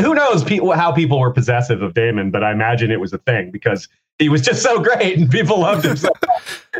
who 0.00 0.14
knows 0.14 0.42
people 0.42 0.72
how 0.72 0.90
people 0.90 1.20
were 1.20 1.32
possessive 1.32 1.80
of 1.80 1.94
Daemon, 1.94 2.32
but 2.32 2.42
I 2.42 2.50
imagine 2.50 2.90
it 2.90 3.00
was 3.00 3.12
a 3.12 3.18
thing 3.18 3.52
because 3.52 3.88
he 4.18 4.28
was 4.28 4.42
just 4.42 4.62
so 4.62 4.80
great 4.80 5.18
and 5.18 5.30
people 5.30 5.60
loved 5.60 5.84
him 5.84 5.96
so. 5.96 6.08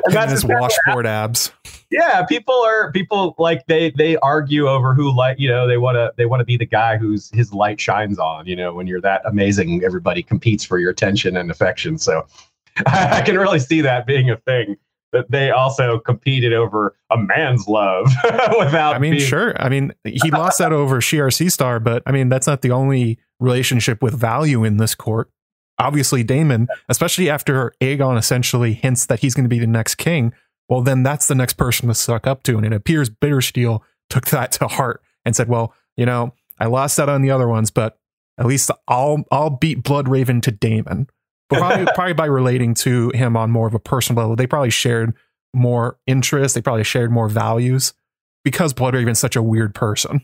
And 0.05 0.15
that's 0.15 0.31
his 0.31 0.45
washboard 0.45 1.07
abs. 1.07 1.53
yeah, 1.91 2.23
people 2.25 2.55
are 2.55 2.93
people 2.93 3.35
like 3.39 3.67
they 3.67 3.91
they 3.91 4.19
argue 4.19 4.69
over 4.69 4.93
who 4.93 5.11
like 5.11 5.39
you 5.41 5.49
know 5.49 5.67
they 5.67 5.79
want 5.79 5.97
to 5.97 6.13
they 6.17 6.27
want 6.27 6.41
to 6.41 6.45
be 6.45 6.59
the 6.59 6.67
guy 6.67 6.99
whose 6.99 7.31
his 7.31 7.55
light 7.55 7.81
shines 7.81 8.19
on. 8.19 8.47
You 8.47 8.57
know, 8.57 8.75
when 8.75 8.87
you're 8.87 9.01
that 9.01 9.23
amazing, 9.25 9.83
everybody 9.85 10.23
competes 10.23 10.65
for 10.65 10.79
your 10.79 10.91
attention 10.91 11.37
and 11.37 11.51
affection. 11.51 11.97
So 11.97 12.27
I 12.87 13.23
can 13.23 13.39
really 13.39 13.59
see 13.59 13.81
that 13.81 14.07
being 14.07 14.29
a 14.29 14.37
thing 14.37 14.77
that 15.13 15.31
they 15.31 15.51
also 15.51 15.99
competed 15.99 16.53
over 16.53 16.95
a 17.11 17.17
man's 17.17 17.67
love 17.67 18.05
without. 18.59 18.97
I 18.97 18.99
mean, 18.99 19.13
being, 19.13 19.25
sure. 19.25 19.61
I 19.61 19.71
mean, 19.71 19.95
he 20.05 20.31
lost 20.31 20.59
that 20.59 20.73
over 20.73 21.01
Shi'ar 21.01 21.33
star 21.51 21.81
but 21.81 22.03
I 22.07 22.13
mean, 22.13 22.29
that's 22.29 22.47
not 22.47 22.61
the 22.61 22.73
only 22.73 23.19
relationship 23.41 24.03
with 24.03 24.15
value 24.15 24.63
in 24.63 24.77
this 24.77 24.95
court. 24.95 25.31
Obviously, 25.79 26.23
Daemon, 26.23 26.69
especially 26.89 27.29
after 27.29 27.73
Aegon 27.81 28.19
essentially 28.19 28.75
hints 28.75 29.07
that 29.07 29.21
he's 29.21 29.35
going 29.35 29.45
to 29.45 29.49
be 29.49 29.59
the 29.59 29.67
next 29.67 29.97
king, 29.97 30.33
well, 30.69 30.81
then 30.81 31.03
that's 31.03 31.29
the 31.29 31.35
next 31.35 31.55
person 31.55 31.89
to 31.89 31.95
suck 31.95 32.27
up 32.27 32.43
to. 32.45 32.57
And 32.57 32.67
it 32.67 32.73
appears 32.73 33.11
Bittersteel 33.11 33.81
took 34.09 34.27
that 34.27 34.53
to 34.53 34.69
heart 34.69 35.03
and 35.25 35.37
said, 35.37 35.49
well, 35.49 35.75
you 35.97 36.07
know, 36.07 36.33
I 36.59 36.67
lost 36.67 36.97
that 36.97 37.09
on 37.09 37.23
the 37.23 37.31
other 37.31 37.49
ones, 37.49 37.71
but 37.71 37.99
at 38.39 38.47
least 38.47 38.71
I'll 38.89 39.25
I'll 39.31 39.51
beat 39.51 39.83
Bloodraven 39.83 40.43
to 40.43 40.51
Daemon. 40.51 41.09
But 41.49 41.59
probably, 41.59 41.87
probably 41.95 42.15
by 42.15 42.27
relating 42.27 42.75
to 42.75 43.11
him 43.11 43.37
on 43.37 43.51
more 43.51 43.67
of 43.67 43.75
a 43.75 43.79
personal 43.79 44.23
level. 44.23 44.37
They 44.37 44.47
probably 44.47 44.71
shared 44.71 45.15
more 45.55 45.99
interests. 46.07 46.55
They 46.55 46.63
probably 46.63 46.85
shared 46.85 47.11
more 47.11 47.29
values 47.29 47.95
because 48.45 48.75
Bloodraven's 48.75 49.19
such 49.19 49.37
a 49.37 49.43
weird 49.43 49.75
person. 49.75 50.23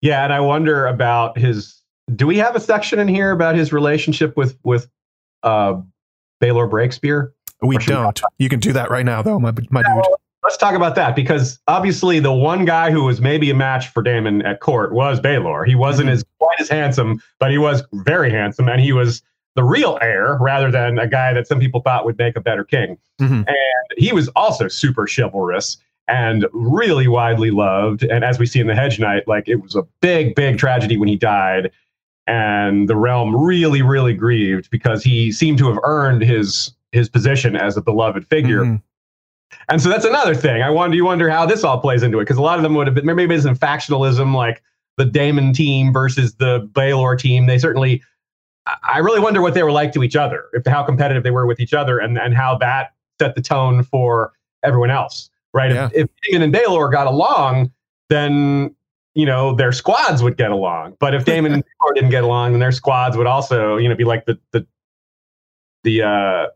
Yeah, 0.00 0.24
and 0.24 0.32
I 0.32 0.40
wonder 0.40 0.86
about 0.86 1.38
his. 1.38 1.82
Do 2.14 2.26
we 2.26 2.38
have 2.38 2.54
a 2.54 2.60
section 2.60 2.98
in 2.98 3.08
here 3.08 3.32
about 3.32 3.56
his 3.56 3.72
relationship 3.72 4.36
with 4.36 4.58
with 4.62 4.88
uh, 5.42 5.80
Baelor 6.40 6.70
Breakspear? 6.70 7.32
We 7.62 7.78
don't. 7.78 8.20
You 8.38 8.48
can 8.48 8.60
do 8.60 8.72
that 8.74 8.90
right 8.90 9.04
now, 9.04 9.22
though, 9.22 9.38
my 9.38 9.52
my 9.70 9.82
dude. 9.82 10.04
Let's 10.42 10.56
talk 10.56 10.76
about 10.76 10.94
that 10.94 11.16
because 11.16 11.58
obviously 11.66 12.20
the 12.20 12.32
one 12.32 12.64
guy 12.64 12.92
who 12.92 13.02
was 13.02 13.20
maybe 13.20 13.50
a 13.50 13.54
match 13.54 13.88
for 13.88 14.00
Daemon 14.00 14.42
at 14.42 14.60
court 14.60 14.92
was 14.92 15.18
Baelor. 15.18 15.66
He 15.66 15.74
wasn't 15.74 16.06
mm-hmm. 16.06 16.14
as 16.14 16.24
quite 16.38 16.60
as 16.60 16.68
handsome, 16.68 17.20
but 17.40 17.50
he 17.50 17.58
was 17.58 17.82
very 17.92 18.30
handsome, 18.30 18.68
and 18.68 18.80
he 18.80 18.92
was 18.92 19.22
the 19.56 19.64
real 19.64 19.98
heir 20.00 20.38
rather 20.40 20.70
than 20.70 20.98
a 20.98 21.08
guy 21.08 21.32
that 21.32 21.48
some 21.48 21.58
people 21.58 21.80
thought 21.80 22.04
would 22.04 22.18
make 22.18 22.36
a 22.36 22.40
better 22.40 22.62
king. 22.62 22.98
Mm-hmm. 23.20 23.42
And 23.48 23.56
he 23.96 24.12
was 24.12 24.28
also 24.36 24.68
super 24.68 25.08
chivalrous 25.08 25.78
and 26.06 26.46
really 26.52 27.08
widely 27.08 27.50
loved. 27.50 28.04
And 28.04 28.22
as 28.22 28.38
we 28.38 28.46
see 28.46 28.60
in 28.60 28.66
the 28.66 28.74
Hedge 28.74 29.00
Knight, 29.00 29.26
like 29.26 29.48
it 29.48 29.56
was 29.56 29.74
a 29.74 29.82
big, 30.00 30.34
big 30.34 30.58
tragedy 30.58 30.96
when 30.96 31.08
he 31.08 31.16
died. 31.16 31.72
And 32.26 32.88
the 32.88 32.96
realm 32.96 33.36
really, 33.36 33.82
really 33.82 34.14
grieved 34.14 34.70
because 34.70 35.04
he 35.04 35.30
seemed 35.30 35.58
to 35.58 35.68
have 35.68 35.78
earned 35.84 36.22
his 36.22 36.72
his 36.92 37.08
position 37.08 37.56
as 37.56 37.76
a 37.76 37.82
beloved 37.82 38.26
figure. 38.26 38.62
Mm-hmm. 38.62 38.76
And 39.68 39.82
so 39.82 39.88
that's 39.88 40.04
another 40.04 40.34
thing. 40.34 40.62
I 40.62 40.70
wonder 40.70 40.96
you 40.96 41.04
wonder 41.04 41.28
how 41.30 41.46
this 41.46 41.64
all 41.64 41.78
plays 41.78 42.02
into 42.02 42.18
it 42.18 42.22
because 42.22 42.36
a 42.36 42.42
lot 42.42 42.58
of 42.58 42.62
them 42.62 42.74
would 42.74 42.86
have 42.86 42.94
been 42.94 43.06
maybe 43.06 43.34
it's 43.34 43.44
some 43.44 43.56
factionalism 43.56 44.34
like 44.34 44.62
the 44.96 45.04
Daemon 45.04 45.52
team 45.52 45.92
versus 45.92 46.34
the 46.36 46.68
Baelor 46.72 47.18
team. 47.18 47.46
They 47.46 47.58
certainly 47.58 48.02
I 48.82 48.98
really 48.98 49.20
wonder 49.20 49.40
what 49.40 49.54
they 49.54 49.62
were 49.62 49.72
like 49.72 49.92
to 49.92 50.02
each 50.02 50.16
other, 50.16 50.46
if 50.52 50.66
how 50.66 50.82
competitive 50.82 51.22
they 51.22 51.30
were 51.30 51.46
with 51.46 51.60
each 51.60 51.74
other, 51.74 51.98
and 51.98 52.18
and 52.18 52.34
how 52.34 52.58
that 52.58 52.94
set 53.20 53.34
the 53.34 53.42
tone 53.42 53.82
for 53.82 54.32
everyone 54.64 54.90
else, 54.90 55.30
right? 55.54 55.72
Yeah. 55.72 55.86
If, 55.92 56.04
if 56.04 56.10
Daemon 56.22 56.42
and 56.42 56.54
Baelor 56.54 56.90
got 56.90 57.06
along, 57.06 57.72
then 58.08 58.74
you 59.16 59.24
know 59.24 59.54
their 59.54 59.72
squads 59.72 60.22
would 60.22 60.36
get 60.36 60.50
along. 60.50 60.94
But 61.00 61.14
if 61.14 61.24
Daemon 61.24 61.52
and 61.52 61.64
didn't 61.94 62.10
get 62.10 62.22
along, 62.22 62.52
then 62.52 62.60
their 62.60 62.70
squads 62.70 63.16
would 63.16 63.26
also, 63.26 63.78
you 63.78 63.88
know, 63.88 63.96
be 63.96 64.04
like 64.04 64.26
the 64.26 64.38
the 64.52 64.64
the 65.82 66.02
uh, 66.02 66.46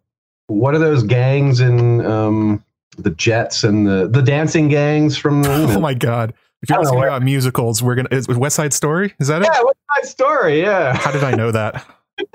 what 0.46 0.74
are 0.74 0.78
those 0.78 1.02
gangs 1.02 1.60
in 1.60 2.04
um, 2.04 2.62
the 2.98 3.10
Jets 3.10 3.64
and 3.64 3.86
the 3.86 4.06
the 4.06 4.20
dancing 4.20 4.68
gangs 4.68 5.16
from? 5.16 5.42
The, 5.42 5.50
oh 5.76 5.80
my 5.80 5.94
god! 5.94 6.34
If 6.62 6.68
you're 6.68 6.82
talking 6.82 7.02
about 7.02 7.22
musicals, 7.22 7.82
we're 7.82 7.94
gonna 7.94 8.10
is 8.12 8.28
West 8.28 8.56
Side 8.56 8.74
Story. 8.74 9.14
Is 9.18 9.28
that 9.28 9.40
it? 9.40 9.48
Yeah, 9.50 9.62
West 9.62 9.78
Side 9.96 10.08
Story. 10.08 10.60
Yeah. 10.60 10.94
How 10.94 11.10
did 11.10 11.24
I 11.24 11.32
know 11.32 11.50
that? 11.50 11.86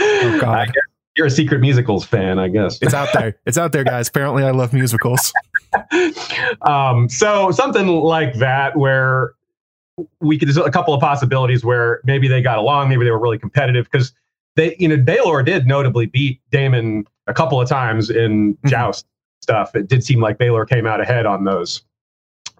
oh 0.00 0.38
God. 0.40 0.72
You're 1.16 1.26
a 1.26 1.30
secret 1.30 1.60
musicals 1.60 2.04
fan, 2.04 2.38
I 2.38 2.48
guess. 2.48 2.78
It's 2.82 2.94
out 2.94 3.08
there. 3.14 3.38
It's 3.46 3.56
out 3.56 3.72
there, 3.72 3.84
guys. 3.84 4.08
Apparently, 4.08 4.44
I 4.44 4.50
love 4.50 4.72
musicals. 4.72 5.32
um, 6.62 7.08
so 7.08 7.50
something 7.50 7.86
like 7.86 8.34
that, 8.34 8.76
where 8.76 9.32
we 10.20 10.38
could. 10.38 10.48
There's 10.48 10.58
a 10.58 10.70
couple 10.70 10.92
of 10.92 11.00
possibilities 11.00 11.64
where 11.64 12.00
maybe 12.04 12.28
they 12.28 12.42
got 12.42 12.58
along, 12.58 12.90
maybe 12.90 13.04
they 13.04 13.10
were 13.10 13.18
really 13.18 13.38
competitive 13.38 13.88
because 13.90 14.12
they, 14.56 14.76
you 14.78 14.88
know, 14.88 14.96
Baelor 14.96 15.44
did 15.44 15.66
notably 15.66 16.06
beat 16.06 16.40
Daemon 16.50 17.06
a 17.26 17.34
couple 17.34 17.60
of 17.60 17.68
times 17.68 18.10
in 18.10 18.54
mm-hmm. 18.54 18.68
joust 18.68 19.06
stuff. 19.40 19.74
It 19.74 19.88
did 19.88 20.04
seem 20.04 20.20
like 20.20 20.38
Baelor 20.38 20.68
came 20.68 20.86
out 20.86 21.00
ahead 21.00 21.26
on 21.26 21.44
those, 21.44 21.82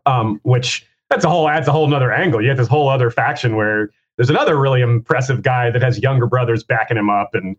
um, 0.07 0.41
which 0.45 0.87
that's 1.11 1.25
a 1.25 1.29
whole 1.29 1.49
adds 1.49 1.69
a 1.69 1.73
whole 1.73 1.87
another 1.87 2.13
angle. 2.13 2.41
You 2.41 2.49
have 2.49 2.59
this 2.59 2.69
whole 2.69 2.89
other 2.89 3.11
faction 3.11 3.57
where 3.57 3.91
there's 4.17 4.31
another 4.31 4.59
really 4.59 4.81
impressive 4.81 5.43
guy 5.43 5.71
that 5.71 5.83
has 5.83 5.99
younger 5.99 6.27
brothers 6.27 6.65
backing 6.65 6.97
him 6.97 7.11
up, 7.11 7.35
and 7.35 7.57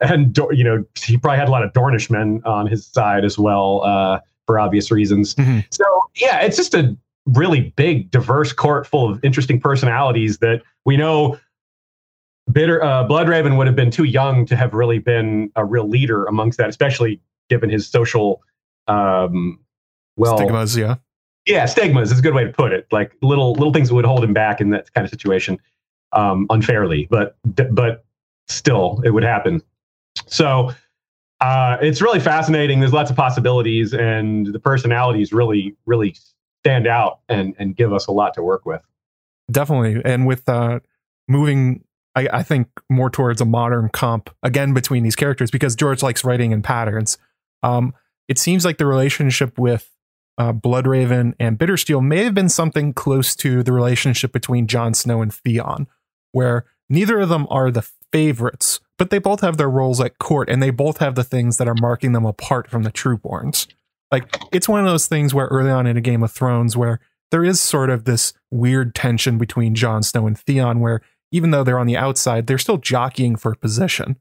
and 0.00 0.36
you 0.52 0.64
know 0.64 0.84
he 0.98 1.16
probably 1.16 1.38
had 1.38 1.48
a 1.48 1.50
lot 1.50 1.62
of 1.62 1.72
Dornishmen 1.72 2.44
on 2.46 2.66
his 2.66 2.86
side 2.86 3.24
as 3.24 3.38
well 3.38 3.82
uh, 3.84 4.20
for 4.46 4.58
obvious 4.58 4.90
reasons. 4.90 5.34
Mm-hmm. 5.34 5.60
So 5.70 5.84
yeah, 6.16 6.40
it's 6.40 6.56
just 6.56 6.74
a 6.74 6.96
really 7.26 7.72
big, 7.76 8.10
diverse 8.10 8.52
court 8.52 8.86
full 8.86 9.10
of 9.10 9.22
interesting 9.24 9.60
personalities 9.60 10.38
that 10.38 10.62
we 10.84 10.96
know. 10.96 11.38
Bitter 12.52 12.82
uh, 12.82 13.08
Bloodraven 13.08 13.56
would 13.56 13.66
have 13.66 13.76
been 13.76 13.90
too 13.90 14.04
young 14.04 14.44
to 14.46 14.56
have 14.56 14.74
really 14.74 14.98
been 14.98 15.50
a 15.56 15.64
real 15.64 15.88
leader 15.88 16.26
amongst 16.26 16.58
that, 16.58 16.68
especially 16.68 17.20
given 17.48 17.70
his 17.70 17.86
social 17.86 18.42
um, 18.86 19.58
well 20.16 20.36
stigmas. 20.36 20.76
Yeah, 20.76 20.96
yeah, 21.46 21.64
stigmas 21.64 22.12
is 22.12 22.18
a 22.18 22.22
good 22.22 22.34
way 22.34 22.44
to 22.44 22.52
put 22.52 22.72
it. 22.72 22.86
Like 22.92 23.16
little 23.22 23.52
little 23.54 23.72
things 23.72 23.88
that 23.88 23.94
would 23.94 24.04
hold 24.04 24.22
him 24.22 24.34
back 24.34 24.60
in 24.60 24.70
that 24.70 24.92
kind 24.92 25.06
of 25.06 25.10
situation 25.10 25.58
um, 26.12 26.46
unfairly, 26.50 27.08
but 27.10 27.36
but 27.44 28.04
still 28.48 29.00
it 29.04 29.10
would 29.10 29.24
happen. 29.24 29.62
So 30.26 30.70
uh, 31.40 31.76
it's 31.80 32.00
really 32.00 32.20
fascinating. 32.20 32.80
There's 32.80 32.92
lots 32.92 33.10
of 33.10 33.16
possibilities, 33.16 33.92
and 33.92 34.46
the 34.46 34.58
personalities 34.58 35.32
really 35.32 35.76
really 35.86 36.14
stand 36.62 36.86
out 36.86 37.20
and 37.28 37.54
and 37.58 37.76
give 37.76 37.92
us 37.92 38.06
a 38.06 38.12
lot 38.12 38.34
to 38.34 38.42
work 38.42 38.64
with. 38.64 38.82
Definitely, 39.50 40.00
and 40.04 40.26
with 40.26 40.48
uh, 40.48 40.80
moving. 41.28 41.84
I, 42.16 42.28
I 42.32 42.42
think 42.44 42.68
more 42.88 43.10
towards 43.10 43.40
a 43.40 43.44
modern 43.44 43.88
comp 43.88 44.30
again 44.44 44.72
between 44.72 45.02
these 45.02 45.16
characters 45.16 45.50
because 45.50 45.74
George 45.74 46.00
likes 46.00 46.22
writing 46.22 46.52
in 46.52 46.62
patterns. 46.62 47.18
Um, 47.64 47.92
it 48.28 48.38
seems 48.38 48.64
like 48.64 48.78
the 48.78 48.86
relationship 48.86 49.58
with 49.58 49.90
uh, 50.38 50.52
Bloodraven 50.52 51.34
and 51.38 51.58
Bittersteel 51.58 52.04
may 52.06 52.24
have 52.24 52.34
been 52.34 52.48
something 52.48 52.92
close 52.92 53.34
to 53.36 53.62
the 53.62 53.72
relationship 53.72 54.32
between 54.32 54.66
Jon 54.66 54.94
Snow 54.94 55.22
and 55.22 55.32
Theon, 55.32 55.86
where 56.32 56.64
neither 56.88 57.20
of 57.20 57.28
them 57.28 57.46
are 57.50 57.70
the 57.70 57.82
favorites, 58.12 58.80
but 58.98 59.10
they 59.10 59.18
both 59.18 59.40
have 59.40 59.56
their 59.56 59.70
roles 59.70 60.00
at 60.00 60.18
court 60.18 60.48
and 60.48 60.62
they 60.62 60.70
both 60.70 60.98
have 60.98 61.14
the 61.14 61.24
things 61.24 61.56
that 61.56 61.68
are 61.68 61.74
marking 61.80 62.12
them 62.12 62.24
apart 62.24 62.70
from 62.70 62.82
the 62.82 62.92
Trueborns. 62.92 63.66
Like, 64.10 64.36
it's 64.52 64.68
one 64.68 64.80
of 64.80 64.86
those 64.86 65.06
things 65.06 65.34
where 65.34 65.46
early 65.46 65.70
on 65.70 65.86
in 65.86 65.96
a 65.96 66.00
Game 66.00 66.22
of 66.22 66.30
Thrones, 66.30 66.76
where 66.76 67.00
there 67.30 67.44
is 67.44 67.60
sort 67.60 67.90
of 67.90 68.04
this 68.04 68.32
weird 68.50 68.94
tension 68.94 69.38
between 69.38 69.74
Jon 69.74 70.02
Snow 70.02 70.26
and 70.26 70.38
Theon, 70.38 70.78
where 70.80 71.00
even 71.32 71.50
though 71.50 71.64
they're 71.64 71.80
on 71.80 71.88
the 71.88 71.96
outside, 71.96 72.46
they're 72.46 72.58
still 72.58 72.78
jockeying 72.78 73.36
for 73.36 73.54
position. 73.56 74.16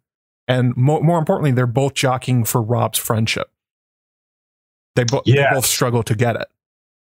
And 0.48 0.76
mo- 0.76 1.02
more 1.02 1.20
importantly, 1.20 1.52
they're 1.52 1.68
both 1.68 1.94
jockeying 1.94 2.46
for 2.46 2.62
Robb's 2.62 2.98
friendship. 2.98 3.52
They, 4.96 5.04
bo- 5.04 5.22
yes. 5.26 5.50
they 5.50 5.56
both 5.56 5.66
struggle 5.66 6.02
to 6.04 6.16
get 6.16 6.36
it. 6.36 6.48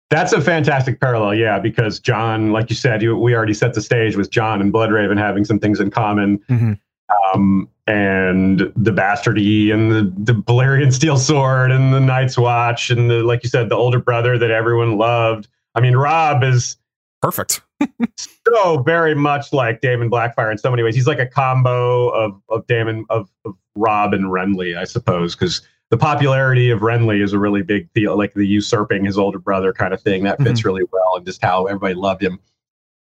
That's 0.08 0.32
a 0.32 0.40
fantastic 0.40 1.00
parallel, 1.00 1.34
yeah, 1.34 1.58
because 1.58 1.98
Jon, 1.98 2.52
like 2.52 2.70
you 2.70 2.76
said, 2.76 3.02
you, 3.02 3.16
we 3.16 3.34
already 3.34 3.54
set 3.54 3.74
the 3.74 3.82
stage 3.82 4.14
with 4.14 4.30
Jon 4.30 4.60
and 4.60 4.72
Bloodraven 4.72 5.18
having 5.18 5.44
some 5.44 5.58
things 5.58 5.80
in 5.80 5.90
common. 5.90 6.38
Mm-hmm. 6.48 6.72
Um, 7.08 7.68
and 7.86 8.60
the 8.74 8.90
bastardy 8.90 9.72
and 9.72 9.92
the, 9.92 10.32
the 10.32 10.40
Valyrian 10.40 10.92
steel 10.92 11.16
sword 11.16 11.70
and 11.70 11.94
the 11.94 12.00
Night's 12.00 12.36
Watch 12.36 12.90
and 12.90 13.08
the, 13.08 13.22
like 13.22 13.44
you 13.44 13.48
said, 13.48 13.68
the 13.68 13.76
older 13.76 14.00
brother 14.00 14.36
that 14.38 14.50
everyone 14.50 14.98
loved. 14.98 15.46
I 15.74 15.80
mean, 15.80 15.94
Robb 15.94 16.42
is 16.42 16.76
perfect. 17.22 17.60
so 18.16 18.82
very 18.82 19.14
much 19.14 19.52
like 19.52 19.80
Daemon 19.80 20.10
Blackfyre 20.10 20.50
in 20.50 20.58
so 20.58 20.70
many 20.70 20.82
ways. 20.82 20.94
He's 20.94 21.06
like 21.06 21.18
a 21.18 21.26
combo 21.26 22.08
of 22.08 22.40
of 22.48 22.66
Daemon 22.66 23.04
of, 23.10 23.30
of 23.44 23.54
Robb 23.76 24.14
and 24.14 24.26
Renly, 24.26 24.76
I 24.76 24.84
suppose, 24.84 25.36
because 25.36 25.62
the 25.90 25.96
popularity 25.96 26.70
of 26.70 26.80
Renly 26.80 27.22
is 27.22 27.32
a 27.32 27.38
really 27.38 27.62
big 27.62 27.92
deal, 27.92 28.16
like 28.16 28.34
the 28.34 28.46
usurping 28.46 29.04
his 29.04 29.18
older 29.18 29.38
brother 29.38 29.72
kind 29.72 29.94
of 29.94 30.00
thing. 30.00 30.24
That 30.24 30.38
fits 30.38 30.60
mm-hmm. 30.60 30.68
really 30.68 30.84
well, 30.90 31.16
and 31.16 31.26
just 31.26 31.44
how 31.44 31.66
everybody 31.66 31.94
loved 31.94 32.22
him. 32.22 32.40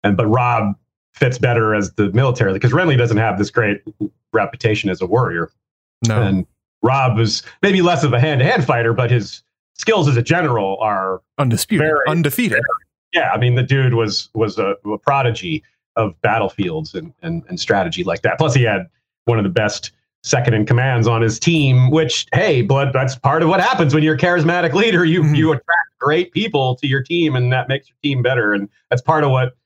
And 0.03 0.17
but 0.17 0.27
Robb 0.27 0.75
fits 1.13 1.37
better 1.37 1.75
as 1.75 1.93
the 1.93 2.11
military 2.11 2.53
because 2.53 2.71
Renly 2.71 2.97
doesn't 2.97 3.17
have 3.17 3.37
this 3.37 3.49
great 3.49 3.81
reputation 4.33 4.89
as 4.89 5.01
a 5.01 5.05
warrior. 5.05 5.51
No. 6.07 6.21
And 6.21 6.47
Robb 6.81 7.19
is 7.19 7.43
maybe 7.61 7.81
less 7.81 8.03
of 8.03 8.13
a 8.13 8.19
hand-to-hand 8.19 8.65
fighter, 8.65 8.93
but 8.93 9.11
his 9.11 9.43
skills 9.75 10.07
as 10.07 10.17
a 10.17 10.21
general 10.21 10.77
are 10.79 11.21
undisputed, 11.37 11.87
very, 11.87 12.07
undefeated. 12.07 12.53
Very, 12.53 12.61
yeah, 13.13 13.31
I 13.31 13.37
mean 13.37 13.55
the 13.55 13.63
dude 13.63 13.93
was 13.93 14.29
was 14.33 14.57
a, 14.57 14.75
a 14.85 14.97
prodigy 14.97 15.63
of 15.95 16.19
battlefields 16.21 16.95
and, 16.95 17.13
and 17.21 17.43
and 17.49 17.59
strategy 17.59 18.03
like 18.03 18.21
that. 18.21 18.37
Plus, 18.37 18.53
he 18.53 18.63
had 18.63 18.87
one 19.25 19.37
of 19.37 19.43
the 19.43 19.49
best 19.49 19.91
second 20.23 20.53
in 20.53 20.65
commands 20.65 21.07
on 21.07 21.21
his 21.21 21.39
team, 21.39 21.89
which, 21.89 22.27
hey, 22.33 22.61
blood, 22.61 22.93
that's 22.93 23.15
part 23.15 23.41
of 23.41 23.49
what 23.49 23.59
happens 23.59 23.93
when 23.93 24.03
you're 24.03 24.15
a 24.15 24.19
charismatic 24.19 24.73
leader. 24.73 25.03
You, 25.03 25.23
mm-hmm. 25.23 25.33
you 25.33 25.51
attract 25.51 25.89
great 25.99 26.31
people 26.31 26.75
to 26.75 26.87
your 26.87 27.01
team, 27.01 27.35
and 27.35 27.51
that 27.51 27.67
makes 27.67 27.89
your 27.89 27.97
team 28.03 28.21
better. 28.21 28.53
And 28.53 28.69
that's 28.89 29.01
part 29.01 29.23
of 29.23 29.31
what 29.31 29.57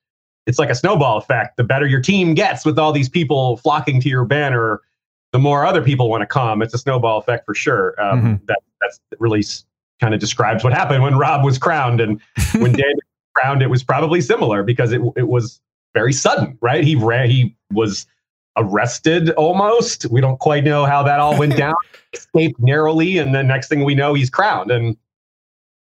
it's 0.46 0.58
like 0.58 0.70
a 0.70 0.74
snowball 0.74 1.18
effect. 1.18 1.56
The 1.56 1.64
better 1.64 1.86
your 1.86 2.00
team 2.00 2.34
gets 2.34 2.64
with 2.64 2.78
all 2.78 2.92
these 2.92 3.08
people 3.08 3.56
flocking 3.58 4.00
to 4.00 4.08
your 4.08 4.24
banner, 4.24 4.80
the 5.32 5.38
more 5.38 5.66
other 5.66 5.82
people 5.82 6.08
want 6.08 6.22
to 6.22 6.26
come. 6.26 6.62
It's 6.62 6.72
a 6.72 6.78
snowball 6.78 7.18
effect 7.18 7.44
for 7.44 7.54
sure. 7.54 8.00
Um, 8.00 8.18
mm-hmm. 8.22 8.44
That 8.46 8.60
that's 8.80 9.00
really 9.18 9.44
kind 10.00 10.14
of 10.14 10.20
describes 10.20 10.62
what 10.62 10.72
happened 10.72 11.02
when 11.02 11.18
Robb 11.18 11.44
was 11.44 11.58
crowned, 11.58 12.00
and 12.00 12.20
when 12.52 12.72
Daemon 12.72 12.94
was 12.94 13.32
crowned, 13.34 13.62
it 13.62 13.70
was 13.70 13.82
probably 13.82 14.20
similar 14.20 14.62
because 14.62 14.92
it 14.92 15.00
it 15.16 15.28
was 15.28 15.60
very 15.94 16.12
sudden, 16.12 16.56
right? 16.60 16.84
He 16.84 16.94
ran, 16.94 17.30
he 17.30 17.56
was 17.72 18.06
arrested 18.56 19.30
almost. 19.30 20.06
We 20.06 20.20
don't 20.20 20.38
quite 20.38 20.64
know 20.64 20.84
how 20.84 21.02
that 21.02 21.20
all 21.20 21.38
went 21.38 21.56
down. 21.58 21.74
Escaped 22.12 22.60
narrowly, 22.60 23.18
and 23.18 23.34
then 23.34 23.48
next 23.48 23.68
thing 23.68 23.84
we 23.84 23.94
know, 23.94 24.14
he's 24.14 24.30
crowned, 24.30 24.70
and 24.70 24.96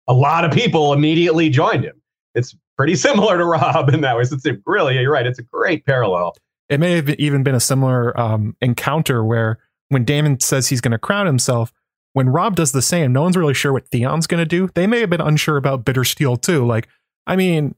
a 0.07 0.13
lot 0.13 0.43
of 0.43 0.51
people 0.51 0.91
immediately 0.91 1.49
joined 1.49 1.85
him. 1.85 2.01
It's 2.35 2.55
pretty 2.79 2.95
similar 2.95 3.37
to 3.37 3.43
Robb 3.43 3.89
in 3.89 3.99
that 4.01 4.15
way. 4.15 4.23
So 4.23 4.35
it's 4.35 4.45
a, 4.45 4.53
really, 4.65 4.97
you're 4.97 5.11
right. 5.11 5.27
It's 5.27 5.37
a 5.37 5.43
great 5.43 5.85
parallel. 5.85 6.33
It 6.69 6.79
may 6.79 6.93
have 6.93 7.09
even 7.09 7.43
been 7.43 7.53
a 7.53 7.59
similar 7.59 8.17
um, 8.17 8.55
encounter 8.61 9.21
where 9.21 9.59
when 9.89 10.05
Daemon 10.05 10.39
says 10.39 10.69
he's 10.69 10.79
going 10.79 10.93
to 10.93 10.97
crown 10.97 11.25
himself, 11.25 11.73
when 12.13 12.29
Robb 12.29 12.55
does 12.55 12.71
the 12.71 12.81
same, 12.81 13.11
no 13.11 13.23
one's 13.23 13.35
really 13.35 13.53
sure 13.53 13.73
what 13.73 13.89
Theon's 13.89 14.27
going 14.27 14.39
to 14.39 14.45
do. 14.45 14.69
They 14.75 14.87
may 14.87 15.01
have 15.01 15.09
been 15.09 15.19
unsure 15.19 15.57
about 15.57 15.83
Bittersteel 15.83 16.41
too. 16.41 16.65
Like, 16.65 16.87
I 17.27 17.35
mean, 17.35 17.75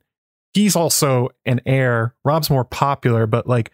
he's 0.53 0.75
also 0.75 1.29
an 1.45 1.61
heir. 1.65 2.13
Rob's 2.23 2.51
more 2.51 2.63
popular, 2.63 3.25
but 3.25 3.47
like, 3.47 3.71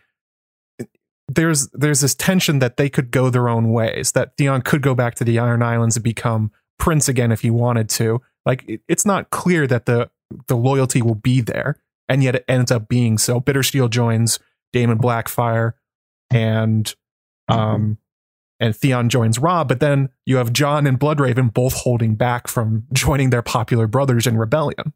there's 1.28 1.68
there's 1.74 2.00
this 2.00 2.16
tension 2.16 2.60
that 2.60 2.78
they 2.78 2.88
could 2.90 3.12
go 3.12 3.30
their 3.30 3.50
own 3.50 3.74
ways. 3.74 4.14
That 4.14 4.38
Theon 4.38 4.62
could 4.62 4.82
go 4.82 4.96
back 4.96 5.16
to 5.16 5.26
the 5.26 5.40
Iron 5.40 5.62
Islands 5.62 5.98
and 5.98 6.04
become 6.06 6.52
prince 6.80 7.10
again 7.10 7.34
if 7.34 7.42
he 7.42 7.50
wanted 7.50 7.90
to. 7.90 8.22
Like, 8.46 8.64
it, 8.66 8.80
it's 8.88 9.06
not 9.06 9.30
clear 9.30 9.68
that 9.68 9.88
the 9.88 10.10
the 10.48 10.58
loyalty 10.58 11.02
will 11.02 11.16
be 11.16 11.42
there, 11.42 11.80
and 12.08 12.24
yet 12.24 12.36
it 12.36 12.46
ends 12.48 12.72
up 12.72 12.88
being 12.88 13.18
so. 13.18 13.40
Bittersteel 13.40 13.90
joins 13.90 14.40
Daemon 14.74 15.00
Blackfyre, 15.00 15.74
and 16.32 16.94
um, 17.48 17.98
and 18.60 18.76
Theon 18.76 19.10
joins 19.10 19.40
Robb, 19.40 19.68
but 19.68 19.80
then 19.80 20.10
you 20.26 20.38
have 20.38 20.52
Jon 20.52 20.88
and 20.88 21.00
Bloodraven 21.00 21.54
both 21.54 21.74
holding 21.74 22.16
back 22.16 22.48
from 22.48 22.86
joining 22.94 23.30
their 23.30 23.42
popular 23.42 23.88
brothers 23.88 24.28
in 24.28 24.38
rebellion. 24.38 24.94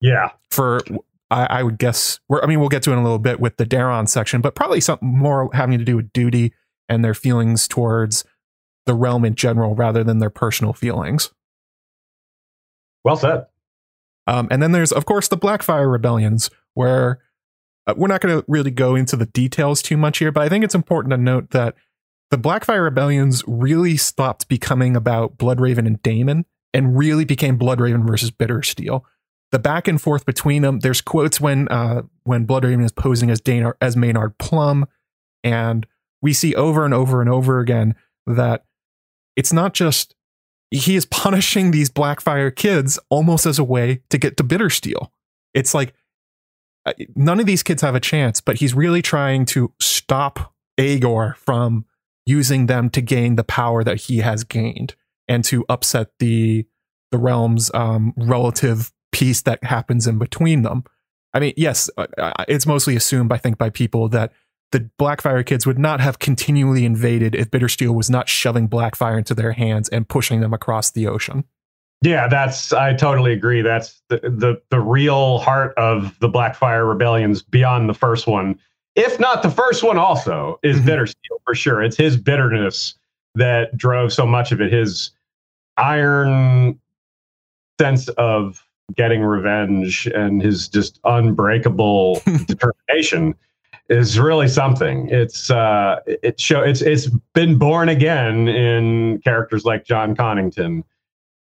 Yeah, 0.00 0.30
for 0.50 0.80
I, 1.30 1.46
I 1.46 1.62
would 1.62 1.78
guess. 1.78 2.20
We're 2.28 2.42
I 2.42 2.46
mean, 2.46 2.60
we'll 2.60 2.68
get 2.68 2.82
to 2.84 2.90
it 2.90 2.94
in 2.94 2.98
a 2.98 3.02
little 3.02 3.18
bit 3.18 3.40
with 3.40 3.56
the 3.56 3.64
Daeron 3.64 4.08
section, 4.08 4.40
but 4.40 4.54
probably 4.54 4.80
something 4.80 5.08
more 5.08 5.50
having 5.52 5.78
to 5.78 5.84
do 5.84 5.96
with 5.96 6.12
duty 6.12 6.52
and 6.88 7.04
their 7.04 7.14
feelings 7.14 7.66
towards 7.66 8.24
the 8.86 8.94
realm 8.94 9.24
in 9.24 9.34
general, 9.34 9.74
rather 9.74 10.04
than 10.04 10.18
their 10.18 10.30
personal 10.30 10.74
feelings. 10.74 11.30
Well 13.04 13.16
said. 13.16 13.46
Um, 14.26 14.48
and 14.50 14.62
then 14.62 14.72
there's, 14.72 14.92
of 14.92 15.04
course, 15.04 15.28
the 15.28 15.36
Blackfyre 15.36 15.90
rebellions, 15.90 16.50
where 16.74 17.20
uh, 17.86 17.94
we're 17.96 18.08
not 18.08 18.20
going 18.20 18.38
to 18.38 18.44
really 18.48 18.70
go 18.70 18.94
into 18.94 19.16
the 19.16 19.26
details 19.26 19.82
too 19.82 19.96
much 19.96 20.18
here, 20.18 20.32
but 20.32 20.42
I 20.42 20.48
think 20.48 20.64
it's 20.64 20.74
important 20.74 21.12
to 21.12 21.18
note 21.18 21.50
that 21.50 21.74
the 22.30 22.38
Blackfyre 22.38 22.82
rebellions 22.82 23.44
really 23.46 23.96
stopped 23.96 24.48
becoming 24.48 24.96
about 24.96 25.36
Bloodraven 25.36 25.86
and 25.86 26.02
Daemon 26.02 26.46
and 26.72 26.96
really 26.96 27.24
became 27.24 27.58
Bloodraven 27.58 28.06
versus 28.06 28.30
Bittersteel. 28.30 29.02
The 29.52 29.58
back 29.58 29.86
and 29.86 30.00
forth 30.00 30.26
between 30.26 30.62
them. 30.62 30.80
There's 30.80 31.00
quotes 31.00 31.40
when 31.40 31.68
uh, 31.68 32.02
when 32.24 32.44
Bloodraven 32.46 32.84
is 32.84 32.90
posing 32.90 33.30
as 33.30 33.40
Danar, 33.40 33.74
as 33.80 33.96
Maynard 33.96 34.36
Plumm, 34.38 34.86
and 35.44 35.86
we 36.20 36.32
see 36.32 36.56
over 36.56 36.84
and 36.84 36.92
over 36.92 37.20
and 37.20 37.30
over 37.30 37.60
again 37.60 37.94
that 38.26 38.64
it's 39.36 39.52
not 39.52 39.74
just 39.74 40.16
he 40.74 40.96
is 40.96 41.06
punishing 41.06 41.70
these 41.70 41.88
Blackfire 41.88 42.54
kids 42.54 42.98
almost 43.08 43.46
as 43.46 43.58
a 43.58 43.64
way 43.64 44.02
to 44.10 44.18
get 44.18 44.36
to 44.36 44.44
Bittersteel. 44.44 45.08
It's 45.52 45.72
like 45.72 45.94
uh, 46.84 46.92
none 47.14 47.38
of 47.38 47.46
these 47.46 47.62
kids 47.62 47.82
have 47.82 47.94
a 47.94 48.00
chance, 48.00 48.40
but 48.40 48.56
he's 48.56 48.74
really 48.74 49.00
trying 49.00 49.46
to 49.46 49.72
stop 49.80 50.52
Aegor 50.76 51.36
from 51.38 51.84
using 52.26 52.66
them 52.66 52.90
to 52.90 53.00
gain 53.00 53.36
the 53.36 53.44
power 53.44 53.84
that 53.84 54.02
he 54.02 54.18
has 54.18 54.42
gained 54.42 54.96
and 55.28 55.44
to 55.44 55.64
upset 55.68 56.08
the 56.18 56.66
the 57.12 57.18
realm's 57.18 57.70
um, 57.74 58.12
relative 58.16 58.92
peace 59.12 59.42
that 59.42 59.62
happens 59.62 60.08
in 60.08 60.18
between 60.18 60.62
them. 60.62 60.82
I 61.32 61.38
mean, 61.38 61.54
yes, 61.56 61.88
uh, 61.96 62.06
uh, 62.18 62.44
it's 62.48 62.66
mostly 62.66 62.96
assumed, 62.96 63.32
I 63.32 63.36
think, 63.36 63.58
by 63.58 63.70
people 63.70 64.08
that 64.08 64.32
the 64.74 64.90
Blackfyre 64.98 65.46
kids 65.46 65.68
would 65.68 65.78
not 65.78 66.00
have 66.00 66.18
continually 66.18 66.84
invaded 66.84 67.36
if 67.36 67.48
Bittersteel 67.48 67.94
was 67.94 68.10
not 68.10 68.28
shoving 68.28 68.68
Blackfyre 68.68 69.16
into 69.16 69.32
their 69.32 69.52
hands 69.52 69.88
and 69.90 70.08
pushing 70.08 70.40
them 70.40 70.52
across 70.52 70.90
the 70.90 71.06
ocean. 71.06 71.44
Yeah, 72.02 72.26
that's 72.26 72.72
I 72.72 72.92
totally 72.94 73.32
agree. 73.32 73.62
That's 73.62 74.02
the 74.08 74.16
the, 74.16 74.60
the 74.70 74.80
real 74.80 75.38
heart 75.38 75.74
of 75.76 76.18
the 76.18 76.28
Blackfyre 76.28 76.88
rebellions 76.88 77.40
beyond 77.40 77.88
the 77.88 77.94
first 77.94 78.26
one. 78.26 78.58
If 78.96 79.20
not 79.20 79.44
the 79.44 79.50
first 79.50 79.84
one 79.84 79.96
also 79.96 80.58
is 80.64 80.78
mm-hmm. 80.78 80.88
Bittersteel 80.88 81.38
for 81.44 81.54
sure. 81.54 81.80
It's 81.80 81.96
his 81.96 82.16
bitterness 82.16 82.96
that 83.36 83.76
drove 83.76 84.12
so 84.12 84.26
much 84.26 84.50
of 84.50 84.60
it. 84.60 84.72
His 84.72 85.12
iron 85.76 86.80
sense 87.80 88.08
of 88.08 88.66
getting 88.96 89.22
revenge 89.22 90.06
and 90.08 90.42
his 90.42 90.66
just 90.66 90.98
unbreakable 91.04 92.22
determination 92.46 93.36
is 93.88 94.18
really 94.18 94.48
something. 94.48 95.08
It's 95.10 95.50
uh, 95.50 96.00
it 96.06 96.40
show 96.40 96.62
it's 96.62 96.80
it's 96.80 97.08
been 97.34 97.58
born 97.58 97.88
again 97.88 98.48
in 98.48 99.20
characters 99.22 99.64
like 99.64 99.84
Jon 99.84 100.16
Connington. 100.16 100.84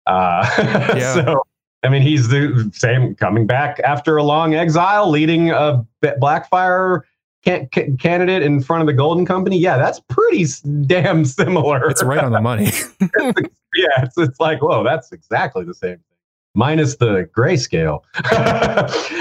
Uh, 0.07 0.49
yeah. 0.97 1.14
so 1.14 1.43
I 1.82 1.89
mean, 1.89 2.03
he's 2.03 2.28
the 2.28 2.70
same 2.74 3.14
coming 3.14 3.47
back 3.47 3.80
after 3.80 4.16
a 4.16 4.22
long 4.22 4.55
exile, 4.55 5.09
leading 5.09 5.51
a 5.51 5.86
Blackfyre 6.03 7.03
can- 7.45 7.97
candidate 7.99 8.43
in 8.43 8.61
front 8.61 8.82
of 8.82 8.86
the 8.86 8.93
Golden 8.93 9.24
Company. 9.24 9.59
Yeah, 9.59 9.78
that's 9.78 10.01
pretty 10.09 10.47
damn 10.86 11.24
similar. 11.24 11.89
It's 11.89 12.03
right 12.03 12.22
on 12.22 12.32
the 12.32 12.41
money. 12.41 12.70
yeah, 13.01 14.03
it's, 14.03 14.18
it's 14.18 14.41
like 14.41 14.61
whoa, 14.61 14.82
that's 14.82 15.12
exactly 15.12 15.64
the 15.64 15.74
same 15.74 15.97
thing, 15.97 16.18
minus 16.55 16.97
the 16.97 17.28
grayscale. 17.36 18.03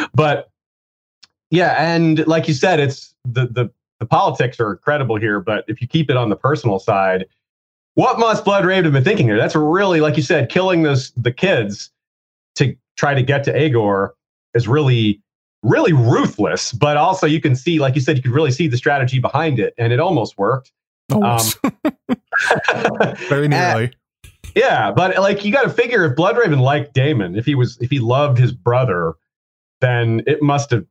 but 0.13 0.49
yeah, 1.49 1.75
and 1.77 2.25
like 2.27 2.47
you 2.47 2.53
said, 2.53 2.79
it's 2.79 3.13
the 3.25 3.47
the 3.47 3.69
the 3.99 4.05
politics 4.05 4.59
are 4.59 4.71
incredible 4.71 5.15
here, 5.15 5.39
but 5.39 5.65
if 5.67 5.81
you 5.81 5.87
keep 5.87 6.09
it 6.09 6.17
on 6.17 6.29
the 6.29 6.35
personal 6.35 6.79
side, 6.79 7.25
what 7.95 8.19
must 8.19 8.45
Bloodraven 8.45 8.83
have 8.83 8.93
been 8.93 9.03
thinking 9.03 9.25
here? 9.25 9.37
That's 9.37 9.55
really, 9.55 10.01
like 10.01 10.17
you 10.17 10.23
said, 10.23 10.49
killing 10.49 10.83
those 10.83 11.11
the 11.17 11.31
kids 11.31 11.89
to 12.55 12.75
try 12.95 13.13
to 13.13 13.23
get 13.23 13.43
to 13.45 13.59
Aegor 13.59 14.15
is 14.53 14.67
really, 14.67 15.21
really 15.63 15.93
ruthless. 15.93 16.73
But 16.73 16.97
also, 16.97 17.25
you 17.25 17.41
can 17.41 17.55
see, 17.55 17.79
like 17.79 17.95
you 17.95 18.01
said, 18.01 18.17
you 18.17 18.23
could 18.23 18.33
really 18.33 18.51
see 18.51 18.67
the 18.67 18.77
strategy 18.77 19.19
behind 19.19 19.59
it, 19.59 19.73
and 19.77 19.91
it 19.91 19.99
almost 19.99 20.37
worked. 20.37 20.71
Almost. 21.11 21.57
Um, 21.63 21.71
Very 23.29 23.47
nearly. 23.47 23.85
And, 23.85 23.95
yeah, 24.55 24.91
but 24.91 25.17
like 25.17 25.43
you 25.43 25.51
got 25.51 25.63
to 25.63 25.69
figure 25.69 26.05
if 26.05 26.15
Bloodraven 26.15 26.59
liked 26.59 26.93
Daemon, 26.93 27.35
if 27.35 27.45
he 27.45 27.55
was, 27.55 27.77
if 27.79 27.89
he 27.89 27.99
loved 27.99 28.37
his 28.37 28.51
brother, 28.51 29.13
then 29.81 30.21
it 30.27 30.41
must 30.41 30.71
have 30.71 30.85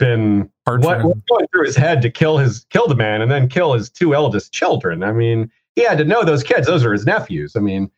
been 0.00 0.50
Hard 0.66 0.82
what, 0.82 1.04
was 1.04 1.16
going 1.28 1.46
through 1.52 1.66
his 1.66 1.76
head 1.76 2.02
to 2.02 2.10
kill 2.10 2.38
his 2.38 2.66
kill 2.70 2.88
the 2.88 2.96
man 2.96 3.22
and 3.22 3.30
then 3.30 3.48
kill 3.48 3.74
his 3.74 3.88
two 3.88 4.14
eldest 4.16 4.52
children. 4.52 5.04
I 5.04 5.12
mean, 5.12 5.52
he 5.76 5.84
had 5.84 5.98
to 5.98 6.04
know 6.04 6.24
those 6.24 6.42
kids; 6.42 6.66
those 6.66 6.84
are 6.84 6.92
his 6.92 7.06
nephews. 7.06 7.54
I 7.54 7.60
mean, 7.60 7.88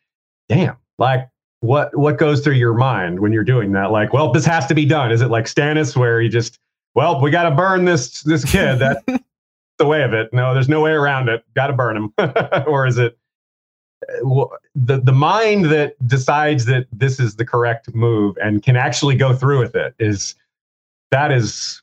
damn, 0.47 0.77
like 0.99 1.27
what 1.61 1.97
what 1.97 2.19
goes 2.19 2.41
through 2.41 2.55
your 2.55 2.73
mind 2.73 3.19
when 3.19 3.31
you're 3.31 3.43
doing 3.43 3.71
that? 3.71 3.89
Like, 3.91 4.13
well, 4.13 4.31
this 4.31 4.45
has 4.45 4.67
to 4.67 4.75
be 4.75 4.85
done. 4.85 5.11
Is 5.11 5.21
it 5.21 5.29
like 5.29 5.45
Stannis, 5.45 5.95
where 5.95 6.21
he 6.21 6.29
just, 6.29 6.59
well, 6.93 7.19
we 7.21 7.31
got 7.31 7.49
to 7.49 7.55
burn 7.55 7.85
this 7.85 8.21
this 8.21 8.45
kid? 8.45 8.79
That's 8.79 9.01
the 9.77 9.85
way 9.85 10.03
of 10.03 10.13
it. 10.13 10.31
No, 10.33 10.53
there's 10.53 10.69
no 10.69 10.81
way 10.81 10.91
around 10.91 11.29
it. 11.29 11.43
Got 11.55 11.67
to 11.67 11.73
burn 11.73 11.97
him. 11.97 12.13
or 12.67 12.85
is 12.85 12.97
it 12.97 13.17
uh, 14.09 14.45
the 14.75 14.99
the 14.99 15.13
mind 15.13 15.65
that 15.65 15.95
decides 16.07 16.65
that 16.65 16.87
this 16.91 17.19
is 17.19 17.35
the 17.35 17.45
correct 17.45 17.93
move 17.95 18.37
and 18.43 18.61
can 18.61 18.75
actually 18.75 19.15
go 19.15 19.33
through 19.33 19.59
with 19.59 19.75
it 19.75 19.95
is 19.99 20.35
that 21.11 21.31
is 21.31 21.82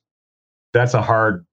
that's 0.73 0.95
a 0.95 1.03
hard 1.03 1.47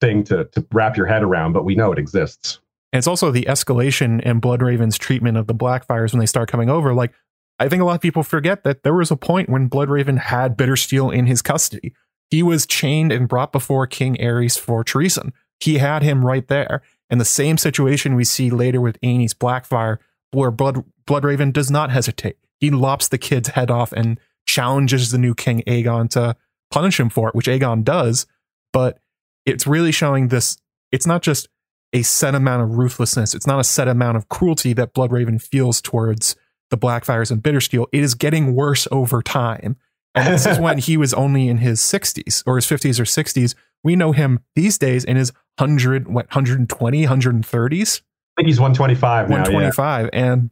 thing 0.00 0.24
to 0.24 0.44
to 0.46 0.66
wrap 0.72 0.96
your 0.96 1.06
head 1.06 1.22
around, 1.22 1.52
but 1.52 1.64
we 1.64 1.74
know 1.74 1.92
it 1.92 1.98
exists. 1.98 2.60
And 2.92 2.98
it's 2.98 3.08
also 3.08 3.30
the 3.30 3.46
escalation 3.48 4.20
in 4.22 4.40
Bloodraven's 4.40 4.98
treatment 4.98 5.36
of 5.36 5.48
the 5.48 5.54
Blackfyres 5.54 6.12
when 6.12 6.20
they 6.20 6.26
start 6.26 6.48
coming 6.48 6.70
over. 6.70 6.94
Like, 6.94 7.12
I 7.58 7.68
think 7.68 7.82
a 7.82 7.84
lot 7.84 7.96
of 7.96 8.00
people 8.00 8.22
forget 8.22 8.62
that 8.62 8.84
there 8.84 8.94
was 8.94 9.10
a 9.10 9.16
point 9.16 9.48
when 9.48 9.68
Bloodraven 9.68 10.18
had 10.18 10.56
Bittersteel 10.56 11.12
in 11.12 11.26
his 11.26 11.42
custody. 11.42 11.92
He 12.30 12.42
was 12.42 12.66
chained 12.66 13.10
and 13.10 13.28
brought 13.28 13.52
before 13.52 13.86
King 13.86 14.16
Aerys 14.16 14.58
for 14.58 14.84
treason. 14.84 15.32
He 15.60 15.78
had 15.78 16.02
him 16.02 16.24
right 16.24 16.46
there. 16.46 16.82
And 17.10 17.20
the 17.20 17.24
same 17.24 17.58
situation 17.58 18.14
we 18.14 18.24
see 18.24 18.50
later 18.50 18.80
with 18.80 19.00
Aenys 19.00 19.34
Blackfyre, 19.34 19.98
where 20.30 20.50
Blood 20.50 20.84
Bloodraven 21.06 21.52
does 21.52 21.70
not 21.70 21.90
hesitate. 21.90 22.38
He 22.60 22.70
lops 22.70 23.08
the 23.08 23.18
kid's 23.18 23.50
head 23.50 23.70
off 23.70 23.92
and 23.92 24.18
challenges 24.46 25.10
the 25.10 25.18
new 25.18 25.34
King 25.34 25.62
Aegon 25.66 26.08
to 26.10 26.36
punish 26.70 26.98
him 26.98 27.10
for 27.10 27.28
it, 27.28 27.34
which 27.34 27.46
Aegon 27.46 27.84
does 27.84 28.26
but 28.74 28.98
it's 29.46 29.66
really 29.66 29.92
showing 29.92 30.28
this. 30.28 30.58
It's 30.92 31.06
not 31.06 31.22
just 31.22 31.48
a 31.94 32.02
set 32.02 32.34
amount 32.34 32.62
of 32.62 32.76
ruthlessness. 32.76 33.34
It's 33.34 33.46
not 33.46 33.58
a 33.58 33.64
set 33.64 33.88
amount 33.88 34.18
of 34.18 34.28
cruelty 34.28 34.74
that 34.74 34.92
Bloodraven 34.92 35.40
feels 35.40 35.80
towards 35.80 36.36
the 36.70 36.78
Blackfyres 36.78 37.30
and 37.30 37.42
Bittersteel, 37.42 37.86
it 37.92 38.02
is 38.02 38.14
getting 38.14 38.54
worse 38.54 38.88
over 38.90 39.22
time. 39.22 39.76
And 40.14 40.32
this 40.32 40.46
is 40.46 40.58
when 40.58 40.78
he 40.88 40.96
was 40.96 41.14
only 41.14 41.48
in 41.48 41.58
his 41.58 41.80
60s 41.80 42.42
or 42.46 42.56
his 42.56 42.66
50s 42.66 42.98
or 42.98 43.04
60s. 43.04 43.54
We 43.82 43.96
know 43.96 44.12
him 44.12 44.40
these 44.56 44.78
days 44.78 45.04
in 45.04 45.16
his 45.16 45.32
100, 45.58 46.08
what, 46.08 46.26
120, 46.26 47.06
130s? 47.06 48.00
I 48.00 48.40
think 48.40 48.48
he's 48.48 48.58
125 48.58 49.28
now. 49.28 49.36
125. 49.36 50.10
Yeah. 50.12 50.24
And 50.30 50.50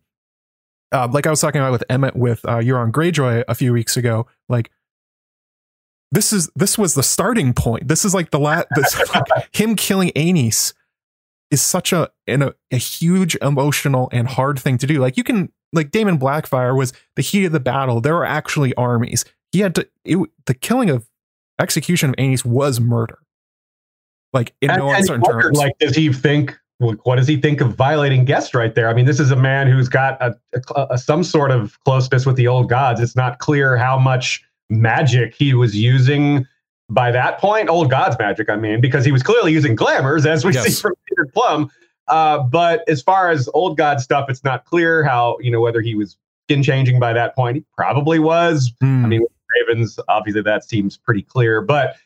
uh, 0.92 1.08
like 1.10 1.26
I 1.26 1.30
was 1.30 1.40
talking 1.40 1.60
about 1.60 1.72
with 1.72 1.84
Emmett 1.88 2.14
with 2.14 2.44
uh, 2.44 2.58
Euron 2.58 2.92
Greyjoy 2.92 3.44
a 3.48 3.54
few 3.54 3.72
weeks 3.72 3.96
ago, 3.96 4.26
like 4.48 4.70
this 6.12 6.32
is 6.32 6.50
this 6.54 6.78
was 6.78 6.94
the 6.94 7.02
starting 7.02 7.54
point. 7.54 7.88
This 7.88 8.04
is 8.04 8.14
like 8.14 8.30
the 8.30 8.38
last. 8.38 8.66
like, 9.14 9.48
him 9.52 9.74
killing 9.74 10.10
Aenys 10.10 10.74
is 11.50 11.62
such 11.62 11.92
a, 11.92 12.10
a 12.28 12.54
a 12.70 12.76
huge 12.76 13.34
emotional 13.36 14.10
and 14.12 14.28
hard 14.28 14.58
thing 14.58 14.76
to 14.78 14.86
do. 14.86 15.00
Like 15.00 15.16
you 15.16 15.24
can 15.24 15.50
like 15.72 15.90
Daemon 15.90 16.18
Blackfyre 16.18 16.76
was 16.76 16.92
the 17.16 17.22
heat 17.22 17.46
of 17.46 17.52
the 17.52 17.60
battle. 17.60 18.02
There 18.02 18.14
were 18.14 18.26
actually 18.26 18.74
armies. 18.74 19.24
He 19.52 19.60
had 19.60 19.74
to. 19.74 19.88
It, 20.04 20.18
the 20.44 20.54
killing 20.54 20.90
of 20.90 21.08
execution 21.58 22.10
of 22.10 22.16
Aenys 22.16 22.44
was 22.44 22.78
murder. 22.78 23.18
Like 24.34 24.54
in 24.60 24.70
and, 24.70 24.80
no 24.80 24.90
uncertain 24.90 25.24
terms. 25.24 25.56
Like, 25.56 25.78
does 25.78 25.96
he 25.96 26.12
think? 26.12 26.56
What 26.78 27.14
does 27.14 27.28
he 27.28 27.36
think 27.36 27.60
of 27.60 27.76
violating 27.76 28.24
guest 28.24 28.56
right 28.56 28.74
there? 28.74 28.88
I 28.88 28.92
mean, 28.92 29.04
this 29.04 29.20
is 29.20 29.30
a 29.30 29.36
man 29.36 29.68
who's 29.68 29.88
got 29.88 30.20
a, 30.20 30.34
a, 30.74 30.86
a, 30.90 30.98
some 30.98 31.22
sort 31.22 31.52
of 31.52 31.78
closeness 31.84 32.26
with 32.26 32.34
the 32.34 32.48
old 32.48 32.68
gods. 32.68 33.00
It's 33.00 33.14
not 33.14 33.38
clear 33.38 33.76
how 33.76 33.96
much 33.96 34.42
magic 34.72 35.34
he 35.34 35.54
was 35.54 35.76
using 35.76 36.46
by 36.88 37.10
that 37.10 37.38
point. 37.38 37.68
Old 37.68 37.90
gods 37.90 38.16
magic, 38.18 38.48
I 38.50 38.56
mean, 38.56 38.80
because 38.80 39.04
he 39.04 39.12
was 39.12 39.22
clearly 39.22 39.52
using 39.52 39.74
glamours, 39.74 40.26
as 40.26 40.44
we 40.44 40.52
Yes. 40.54 40.64
see 40.66 40.80
from 40.82 40.94
Peter 41.08 41.26
Plum. 41.32 41.70
Uh, 42.08 42.38
but 42.40 42.82
as 42.88 43.00
far 43.02 43.30
as 43.30 43.48
old 43.54 43.76
god 43.76 44.00
stuff, 44.00 44.28
it's 44.28 44.42
not 44.44 44.64
clear 44.64 45.04
how 45.04 45.36
you 45.40 45.50
know 45.50 45.60
whether 45.60 45.80
he 45.80 45.94
was 45.94 46.16
skin 46.46 46.62
changing 46.62 46.98
by 46.98 47.12
that 47.12 47.34
point. 47.36 47.56
He 47.56 47.64
probably 47.76 48.18
was. 48.18 48.72
Hmm. 48.80 49.04
I 49.04 49.08
mean, 49.08 49.20
with 49.22 49.30
Ravens, 49.68 49.98
obviously 50.08 50.42
that 50.42 50.64
seems 50.64 50.96
pretty 50.96 51.22
clear. 51.22 51.60
But 51.62 51.96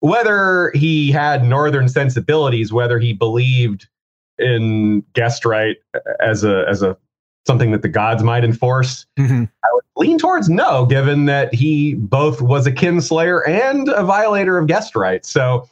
whether 0.00 0.70
he 0.74 1.10
had 1.12 1.44
northern 1.44 1.88
sensibilities, 1.88 2.72
whether 2.72 2.98
he 2.98 3.12
believed 3.12 3.86
in 4.38 5.02
guest 5.14 5.44
right 5.44 5.76
as 6.20 6.44
a 6.44 6.64
as 6.68 6.82
a 6.82 6.96
something 7.48 7.72
that 7.72 7.82
the 7.82 7.88
gods 7.88 8.22
might 8.22 8.44
enforce, 8.44 9.06
Mhm. 9.18 9.48
I 9.64 9.68
would 9.72 9.84
lean 9.96 10.18
towards 10.18 10.48
no, 10.48 10.84
given 10.86 11.24
that 11.24 11.52
he 11.52 11.94
both 11.94 12.40
was 12.40 12.66
a 12.66 12.70
kinslayer 12.72 13.40
and 13.48 13.88
a 13.88 14.04
violator 14.04 14.58
of 14.58 14.66
guest 14.68 14.94
rights. 14.94 15.28
So, 15.30 15.66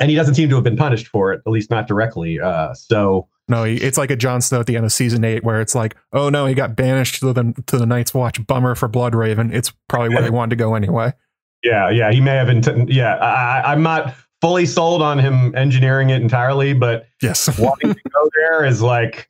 and 0.00 0.10
he 0.10 0.16
doesn't 0.16 0.34
seem 0.34 0.48
to 0.48 0.54
have 0.56 0.64
been 0.64 0.76
punished 0.76 1.06
for 1.06 1.32
it, 1.32 1.42
at 1.46 1.52
least 1.52 1.70
not 1.70 1.86
directly. 1.86 2.40
Uh, 2.40 2.74
so, 2.74 3.28
No, 3.46 3.64
he- 3.64 3.76
it's 3.76 3.98
like 3.98 4.10
a 4.10 4.16
Jon 4.16 4.40
Snow 4.40 4.60
at 4.60 4.66
the 4.66 4.74
end 4.74 4.86
of 4.86 4.92
season 4.92 5.22
eight, 5.22 5.44
where 5.44 5.60
it's 5.60 5.74
like, 5.74 5.94
oh 6.14 6.30
no, 6.30 6.46
he 6.46 6.54
got 6.54 6.74
banished 6.74 7.20
to 7.20 7.32
the 7.34 7.52
to 7.66 7.76
the 7.76 7.84
Night's 7.86 8.14
Watch. 8.14 8.44
Bummer 8.46 8.74
for 8.74 8.88
Bloodraven. 8.88 9.52
It's 9.52 9.70
probably 9.88 10.08
where 10.08 10.24
he 10.24 10.30
wanted 10.30 10.50
to 10.50 10.56
go 10.56 10.74
anyway. 10.74 11.12
yeah, 11.62 11.90
yeah, 11.90 12.10
he 12.10 12.20
may 12.22 12.34
have 12.36 12.48
intended. 12.48 12.88
yeah, 12.94 13.16
I, 13.16 13.60
I- 13.60 13.72
I'm 13.72 13.82
not 13.82 14.14
fully 14.40 14.66
sold 14.66 15.00
on 15.02 15.18
him 15.18 15.54
engineering 15.56 16.08
it 16.10 16.20
entirely, 16.22 16.72
but 16.74 17.06
Yes. 17.22 17.46
wanting 17.58 17.94
to 17.94 18.00
go 18.14 18.30
there 18.34 18.64
is 18.64 18.80
like 18.82 19.28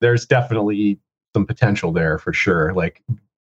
there's 0.00 0.26
definitely 0.26 0.98
some 1.34 1.46
potential 1.46 1.92
there 1.92 2.18
for 2.18 2.32
sure. 2.32 2.72
Like 2.74 3.02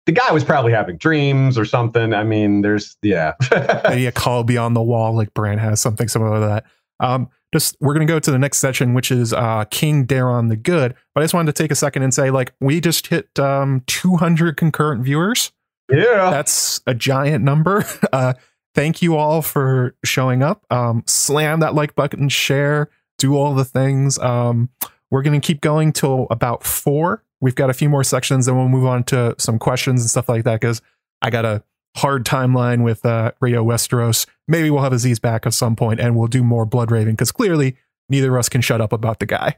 the 0.06 0.12
guy 0.12 0.32
was 0.32 0.44
probably 0.44 0.72
having 0.72 0.98
dreams 0.98 1.58
or 1.58 1.66
something. 1.66 2.14
I 2.14 2.24
mean, 2.24 2.62
there's 2.62 2.98
yeah. 3.02 3.34
Maybe 3.90 4.08
a 4.08 4.12
call 4.12 4.44
beyond 4.44 4.76
the 4.76 4.82
wall, 4.82 5.16
like 5.16 5.34
Bran 5.34 5.58
has 5.58 5.82
something 5.82 6.08
similar 6.08 6.40
to 6.40 6.46
that. 6.48 6.66
Um, 7.00 7.30
just 7.54 7.78
we're 7.80 7.94
gonna 7.94 8.06
go 8.06 8.20
to 8.20 8.32
the 8.32 8.40
next 8.40 8.58
section, 8.58 8.94
which 8.94 9.12
is 9.12 9.34
uh, 9.34 9.66
King 9.70 10.08
Daeron 10.08 10.50
the 10.50 10.56
Good. 10.56 10.96
But 11.14 11.22
I 11.22 11.24
just 11.24 11.34
wanted 11.34 11.56
to 11.56 11.62
take 11.64 11.72
a 11.72 11.76
second 11.76 12.04
and 12.04 12.14
say, 12.14 12.32
like, 12.32 12.54
we 12.60 12.82
just 12.82 13.08
hit 13.08 13.38
um, 13.40 13.84
200 13.88 14.58
concurrent 14.58 15.04
viewers. 15.04 15.52
yeah. 15.92 16.30
That's 16.32 16.82
a 16.88 16.94
giant 16.94 17.44
number. 17.44 17.86
Uh, 18.14 18.34
thank 18.74 19.02
you 19.02 19.16
all 19.16 19.42
for 19.42 19.96
showing 20.04 20.42
up. 20.42 20.66
Um, 20.72 21.04
slam 21.06 21.60
that 21.60 21.76
like 21.76 21.96
button, 21.96 22.30
share, 22.30 22.90
do 23.18 23.36
all 23.36 23.54
the 23.54 23.66
things. 23.66 24.18
Um, 24.20 24.70
we're 25.12 25.22
going 25.22 25.40
to 25.40 25.46
keep 25.46 25.62
going 25.62 25.94
till 25.94 26.28
about 26.30 26.64
four. 26.64 27.24
We've 27.40 27.56
got 27.56 27.70
a 27.70 27.74
few 27.74 27.90
more 27.90 28.04
sections, 28.04 28.46
then 28.48 28.56
we'll 28.56 28.68
move 28.70 28.86
on 28.86 29.04
to 29.06 29.36
some 29.38 29.60
questions 29.60 30.02
and 30.02 30.10
stuff 30.10 30.28
like 30.28 30.44
that 30.46 30.60
because 30.60 30.82
I 31.22 31.30
got 31.30 31.46
a 31.46 31.64
hard 31.96 32.26
timeline 32.26 32.84
with 32.84 33.06
uh, 33.06 33.32
Radio 33.40 33.64
Westeros. 33.64 34.26
Maybe 34.48 34.70
we'll 34.70 34.84
have 34.84 34.94
Aziz 34.94 35.20
back 35.20 35.46
at 35.46 35.54
some 35.54 35.76
point 35.76 36.00
and 36.00 36.16
we'll 36.16 36.28
do 36.28 36.44
more 36.44 36.66
Blood 36.66 36.92
Raven 36.92 37.14
because 37.14 37.32
clearly 37.32 37.78
neither 38.10 38.34
of 38.34 38.40
us 38.40 38.50
can 38.50 38.62
shut 38.62 38.82
up 38.82 38.92
about 38.94 39.20
the 39.20 39.26
guy. 39.26 39.56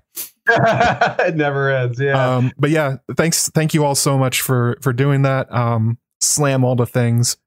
it 0.48 1.36
never 1.36 1.70
ends. 1.72 2.00
Yeah. 2.00 2.36
Um, 2.36 2.52
but 2.58 2.70
yeah, 2.70 2.98
thanks, 3.16 3.50
thank 3.50 3.74
you 3.74 3.86
all 3.86 3.96
so 3.96 4.18
much 4.18 4.42
for 4.42 4.78
for 4.82 4.94
doing 4.94 5.22
that. 5.24 5.52
Um, 5.54 5.98
slam 6.22 6.64
all 6.64 6.76
the 6.76 6.86
things. 6.86 7.38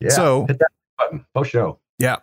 yeah. 0.00 0.10
so- 0.10 0.46
hit 0.46 0.58
that 0.58 0.70
button. 0.98 1.24
Oh, 1.34 1.42
show. 1.42 1.78
Yeah. 1.98 2.16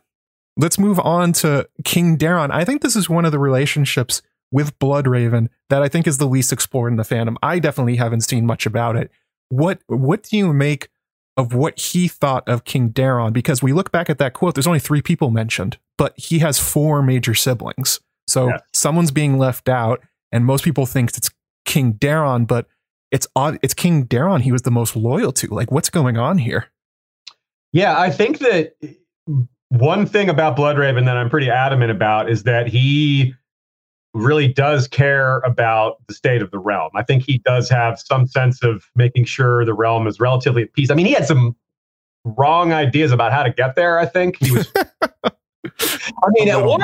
Let's 0.59 0.79
move 0.79 0.99
on 0.99 1.33
to 1.33 1.69
King 1.83 2.17
Daeron. 2.17 2.49
I 2.51 2.65
think 2.65 2.81
this 2.81 2.95
is 2.95 3.07
one 3.07 3.25
of 3.25 3.31
the 3.31 3.37
relationships 3.39 4.23
with 4.51 4.77
Bloodraven 4.79 5.49
that 5.69 5.81
I 5.81 5.87
think 5.89 6.07
is 6.07 6.17
the 6.17 6.27
least 6.27 6.53
explored 6.53 6.91
in 6.93 6.97
the 6.97 7.03
fandom. 7.03 7.35
I 7.43 7.59
definitely 7.59 7.97
haven't 7.97 8.21
seen 8.21 8.45
much 8.45 8.65
about 8.65 8.95
it. 8.95 9.11
What 9.49 9.79
what 9.87 10.23
do 10.23 10.37
you 10.37 10.53
make 10.53 10.89
of 11.35 11.53
what 11.53 11.79
he 11.79 12.07
thought 12.07 12.47
of 12.47 12.63
King 12.63 12.89
Daeron? 12.89 13.31
Because 13.33 13.61
we 13.61 13.73
look 13.73 13.91
back 13.91 14.09
at 14.09 14.17
that 14.17 14.33
quote, 14.33 14.55
there's 14.55 14.67
only 14.67 14.79
three 14.79 15.01
people 15.01 15.29
mentioned, 15.29 15.77
but 15.97 16.13
he 16.17 16.39
has 16.39 16.59
four 16.59 17.01
major 17.01 17.33
siblings. 17.35 17.99
So 18.27 18.47
Yes. 18.49 18.61
someone's 18.73 19.11
being 19.11 19.37
left 19.37 19.69
out, 19.69 20.01
and 20.31 20.45
most 20.45 20.63
people 20.65 20.85
think 20.85 21.15
it's 21.15 21.29
King 21.65 21.93
Daeron, 21.93 22.47
but 22.47 22.67
it's 23.11 23.27
odd. 23.35 23.59
It's 23.61 23.73
King 23.73 24.05
Daeron 24.05 24.41
he 24.41 24.51
was 24.51 24.63
the 24.63 24.71
most 24.71 24.95
loyal 24.95 25.31
to. 25.33 25.47
Like, 25.47 25.71
what's 25.71 25.89
going 25.89 26.17
on 26.17 26.39
here? 26.39 26.65
Yeah, 27.71 27.97
I 27.99 28.09
think 28.09 28.39
that 28.39 28.73
one 29.69 30.05
thing 30.05 30.29
about 30.29 30.57
Bloodraven 30.57 31.05
that 31.05 31.17
I'm 31.17 31.29
pretty 31.29 31.49
adamant 31.49 31.91
about 31.91 32.29
is 32.29 32.43
that 32.43 32.67
he 32.67 33.33
really 34.13 34.47
does 34.47 34.87
care 34.87 35.39
about 35.39 35.97
the 36.07 36.13
state 36.13 36.41
of 36.41 36.51
the 36.51 36.59
realm. 36.59 36.89
I 36.95 37.03
think 37.03 37.23
he 37.23 37.39
does 37.39 37.69
have 37.69 37.99
some 37.99 38.25
sense 38.27 38.63
of 38.63 38.85
making 38.95 39.25
sure 39.25 39.63
the 39.65 39.73
realm 39.73 40.07
is 40.07 40.19
relatively 40.19 40.63
at 40.63 40.73
peace. 40.73 40.89
I 40.89 40.95
mean, 40.95 41.05
he 41.05 41.13
had 41.13 41.27
some 41.27 41.55
wrong 42.23 42.73
ideas 42.73 43.11
about 43.11 43.31
how 43.31 43.43
to 43.43 43.51
get 43.51 43.75
there. 43.75 43.99
I 43.99 44.05
think 44.05 44.37
he 44.43 44.51
was. 44.51 44.71
I 45.23 46.29
mean, 46.29 46.49
at 46.49 46.63
one, 46.65 46.81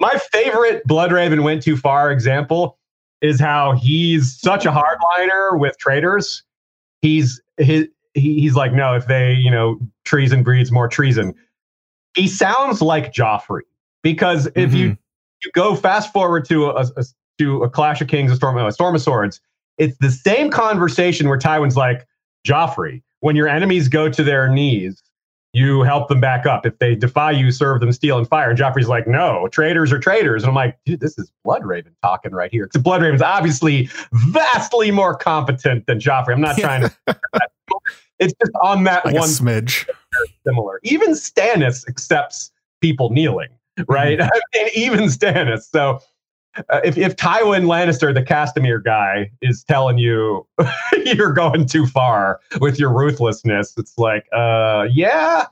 my 0.00 0.20
favorite 0.32 0.82
Bloodraven 0.86 1.42
went 1.42 1.62
too 1.62 1.76
far 1.76 2.10
example 2.10 2.78
is 3.20 3.40
how 3.40 3.72
he's 3.72 4.38
such 4.38 4.66
a 4.66 4.70
hardliner 4.70 5.58
with 5.58 5.76
traitors. 5.78 6.42
He's 7.02 7.40
his, 7.56 7.88
he, 8.14 8.40
he's 8.40 8.54
like, 8.54 8.72
no, 8.72 8.94
if 8.94 9.06
they, 9.06 9.32
you 9.32 9.50
know, 9.50 9.78
treason 10.04 10.42
breeds 10.42 10.70
more 10.70 10.88
treason. 10.88 11.34
He 12.14 12.28
sounds 12.28 12.82
like 12.82 13.12
Joffrey 13.12 13.62
because 14.02 14.48
if 14.54 14.74
you 14.74 14.90
Mhm. 14.90 14.98
You 15.44 15.50
go 15.52 15.74
fast 15.74 16.12
forward 16.12 16.44
to 16.46 16.66
a, 16.66 16.86
a 16.96 17.04
to 17.38 17.62
a 17.62 17.70
Clash 17.70 18.00
of 18.00 18.08
Kings, 18.08 18.32
a 18.32 18.36
Storm, 18.36 18.56
a 18.58 18.72
Storm 18.72 18.94
of 18.94 19.00
Swords, 19.02 19.40
it's 19.78 19.96
the 19.98 20.10
same 20.10 20.50
conversation 20.50 21.28
where 21.28 21.38
Tywin's 21.38 21.76
like, 21.76 22.06
Joffrey, 22.46 23.02
when 23.20 23.36
your 23.36 23.46
enemies 23.48 23.86
go 23.88 24.08
to 24.08 24.24
their 24.24 24.48
knees, 24.48 25.02
you 25.52 25.82
help 25.82 26.08
them 26.08 26.20
back 26.20 26.46
up. 26.46 26.66
If 26.66 26.78
they 26.78 26.94
defy 26.94 27.30
you, 27.30 27.50
serve 27.52 27.80
them 27.80 27.92
steel 27.92 28.18
and 28.18 28.28
fire. 28.28 28.50
And 28.50 28.58
Joffrey's 28.58 28.88
like, 28.88 29.06
no, 29.06 29.48
traitors 29.52 29.92
are 29.92 29.98
traitors. 29.98 30.42
And 30.42 30.50
I'm 30.50 30.54
like, 30.56 30.78
dude, 30.84 31.00
this 31.00 31.16
is 31.16 31.30
Bloodraven 31.46 31.92
talking 32.02 32.32
right 32.32 32.50
here. 32.50 32.66
Because 32.66 32.82
Bloodraven's 32.82 33.22
obviously 33.22 33.88
vastly 34.12 34.90
more 34.90 35.14
competent 35.16 35.86
than 35.86 36.00
Joffrey. 36.00 36.32
I'm 36.32 36.40
not 36.40 36.58
trying 36.58 36.82
to. 37.06 37.20
It's 38.20 38.34
just 38.40 38.50
on 38.64 38.82
that 38.82 39.04
Like 39.04 39.14
one 39.14 39.28
smidge. 39.28 39.88
similar. 40.44 40.80
Even 40.82 41.10
Stannis 41.12 41.88
accepts 41.88 42.50
people 42.80 43.10
kneeling, 43.10 43.48
right? 43.86 44.20
I 44.22 44.30
mean, 44.54 44.68
even 44.74 45.04
Stannis. 45.04 45.62
So 45.62 46.00
uh, 46.70 46.80
if, 46.84 46.98
if 46.98 47.16
Tywin 47.16 47.66
Lannister, 47.66 48.12
the 48.12 48.22
Castamere 48.22 48.82
guy, 48.82 49.30
is 49.42 49.64
telling 49.64 49.98
you 49.98 50.46
you're 51.04 51.32
going 51.32 51.66
too 51.66 51.86
far 51.86 52.40
with 52.60 52.78
your 52.78 52.92
ruthlessness, 52.92 53.74
it's 53.76 53.96
like, 53.98 54.26
uh, 54.32 54.86
yeah, 54.90 55.46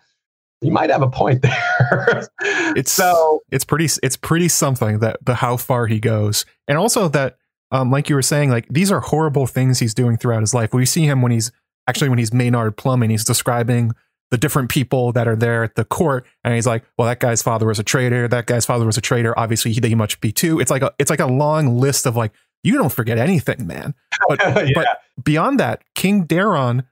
you 0.60 0.72
might 0.72 0.90
have 0.90 1.02
a 1.02 1.08
point 1.08 1.42
there. 1.42 2.28
It's 2.40 2.92
so 2.92 3.42
it's 3.50 3.64
pretty 3.64 3.88
it's 4.02 4.16
pretty 4.16 4.48
something 4.48 4.98
that 5.00 5.18
the 5.24 5.34
how 5.34 5.56
far 5.56 5.86
he 5.86 6.00
goes 6.00 6.44
and 6.66 6.78
also 6.78 7.08
that 7.08 7.36
um 7.70 7.90
like 7.90 8.08
you 8.08 8.14
were 8.14 8.22
saying 8.22 8.50
like 8.50 8.66
these 8.68 8.90
are 8.90 9.00
horrible 9.00 9.46
things 9.46 9.78
he's 9.78 9.94
doing 9.94 10.16
throughout 10.16 10.40
his 10.40 10.54
life 10.54 10.72
we 10.72 10.86
see 10.86 11.04
him 11.04 11.20
when 11.22 11.32
he's 11.32 11.52
actually 11.88 12.08
when 12.08 12.18
he's 12.18 12.32
maynard 12.32 12.76
plumbing 12.76 13.10
he's 13.10 13.24
describing 13.24 13.92
the 14.30 14.38
different 14.38 14.70
people 14.70 15.12
that 15.12 15.28
are 15.28 15.36
there 15.36 15.62
at 15.62 15.76
the 15.76 15.84
court 15.84 16.26
and 16.42 16.54
he's 16.54 16.66
like 16.66 16.84
well 16.98 17.06
that 17.06 17.20
guy's 17.20 17.42
father 17.42 17.66
was 17.66 17.78
a 17.78 17.84
traitor. 17.84 18.28
That 18.28 18.46
guy's 18.46 18.66
father 18.66 18.86
was 18.86 18.96
a 18.96 19.00
traitor. 19.00 19.38
Obviously 19.38 19.72
he, 19.72 19.80
he 19.86 19.94
must 19.94 20.20
be 20.20 20.32
too. 20.32 20.60
It's 20.60 20.70
like 20.70 20.82
a 20.82 20.92
it's 20.98 21.10
like 21.10 21.20
a 21.20 21.26
long 21.26 21.78
list 21.78 22.06
of 22.06 22.16
like 22.16 22.32
you 22.62 22.76
don't 22.76 22.92
forget 22.92 23.18
anything 23.18 23.66
man. 23.66 23.94
But 24.28 24.38
yeah. 24.68 24.70
but 24.74 24.88
beyond 25.22 25.60
that 25.60 25.82
king 25.94 26.26
daeron 26.26 26.86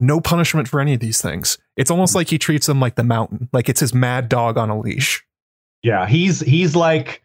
no 0.00 0.20
punishment 0.20 0.68
for 0.68 0.80
any 0.80 0.94
of 0.94 1.00
these 1.00 1.20
things. 1.20 1.58
It's 1.76 1.90
almost 1.90 2.14
like 2.14 2.28
he 2.28 2.38
treats 2.38 2.66
them 2.66 2.80
like 2.80 2.94
the 2.94 3.04
mountain 3.04 3.48
like 3.52 3.68
it's 3.68 3.80
his 3.80 3.92
mad 3.92 4.28
dog 4.28 4.56
on 4.56 4.70
a 4.70 4.78
leash. 4.78 5.24
Yeah, 5.82 6.06
he's 6.06 6.40
he's 6.40 6.74
like 6.74 7.22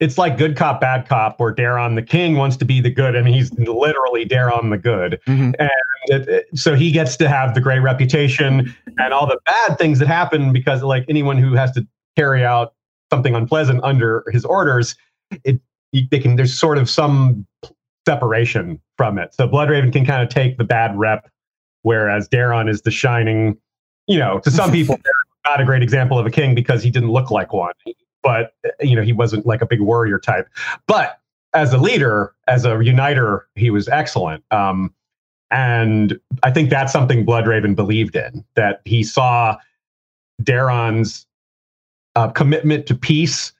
it's 0.00 0.18
like 0.18 0.36
good 0.36 0.56
cop, 0.56 0.80
bad 0.80 1.08
cop, 1.08 1.40
where 1.40 1.54
Daeron 1.54 1.94
the 1.94 2.02
king 2.02 2.36
wants 2.36 2.56
to 2.58 2.64
be 2.64 2.80
the 2.80 2.90
good. 2.90 3.16
I 3.16 3.22
mean, 3.22 3.32
he's 3.34 3.50
literally 3.58 4.26
Daeron 4.26 4.70
the 4.70 4.78
good. 4.78 5.18
Mhm. 5.26 5.54
And 5.58 5.70
it, 6.08 6.28
it- 6.28 6.46
so 6.54 6.74
he 6.74 6.90
gets 6.92 7.16
to 7.16 7.28
have 7.28 7.54
the 7.54 7.60
great 7.60 7.80
reputation 7.80 8.74
and 8.98 9.14
all 9.14 9.26
the 9.26 9.38
bad 9.46 9.78
things 9.78 9.98
that 10.00 10.08
happen 10.08 10.52
because, 10.52 10.82
like, 10.82 11.04
anyone 11.08 11.38
who 11.38 11.54
has 11.54 11.72
to 11.72 11.86
carry 12.16 12.44
out 12.44 12.74
something 13.10 13.34
unpleasant 13.34 13.82
under 13.84 14.24
his 14.32 14.44
orders, 14.44 14.96
it 15.44 15.60
they 16.10 16.18
can, 16.18 16.36
there's 16.36 16.52
sort 16.52 16.76
of 16.76 16.90
some 16.90 17.46
separation 18.06 18.80
from 18.98 19.18
it. 19.18 19.34
So 19.34 19.48
Bloodraven 19.48 19.92
can 19.92 20.04
kind 20.04 20.22
of 20.22 20.28
take 20.28 20.58
the 20.58 20.64
bad 20.64 20.96
rep, 20.98 21.30
whereas 21.82 22.28
Daeron 22.28 22.68
is 22.68 22.82
the 22.82 22.90
shining, 22.90 23.56
you 24.06 24.18
know, 24.18 24.38
to 24.40 24.50
some 24.50 24.70
people, 24.70 24.98
not 25.46 25.60
a 25.60 25.64
great 25.64 25.82
example 25.82 26.18
of 26.18 26.26
a 26.26 26.30
king 26.30 26.54
because 26.54 26.82
he 26.82 26.90
didn't 26.90 27.10
look 27.10 27.30
like 27.30 27.52
one 27.54 27.72
but 28.26 28.54
you 28.80 28.96
know 28.96 29.02
he 29.02 29.12
wasn't 29.12 29.46
like 29.46 29.62
a 29.62 29.66
big 29.66 29.80
warrior 29.80 30.18
type. 30.18 30.48
But 30.86 31.18
as 31.54 31.72
a 31.72 31.78
leader 31.78 32.34
as 32.48 32.64
a 32.64 32.82
uniter 32.82 33.46
he 33.54 33.70
was 33.70 33.88
excellent. 33.88 34.44
Um, 34.50 34.92
and 35.52 36.18
i 36.42 36.50
think 36.50 36.70
that's 36.70 36.92
something 36.92 37.24
bloodraven 37.24 37.76
believed 37.76 38.16
in 38.16 38.44
that 38.56 38.80
he 38.84 39.04
saw 39.04 39.56
daeron's 40.42 41.24
uh, 42.16 42.26
commitment 42.30 42.84
to 42.86 42.96
peace 42.96 43.52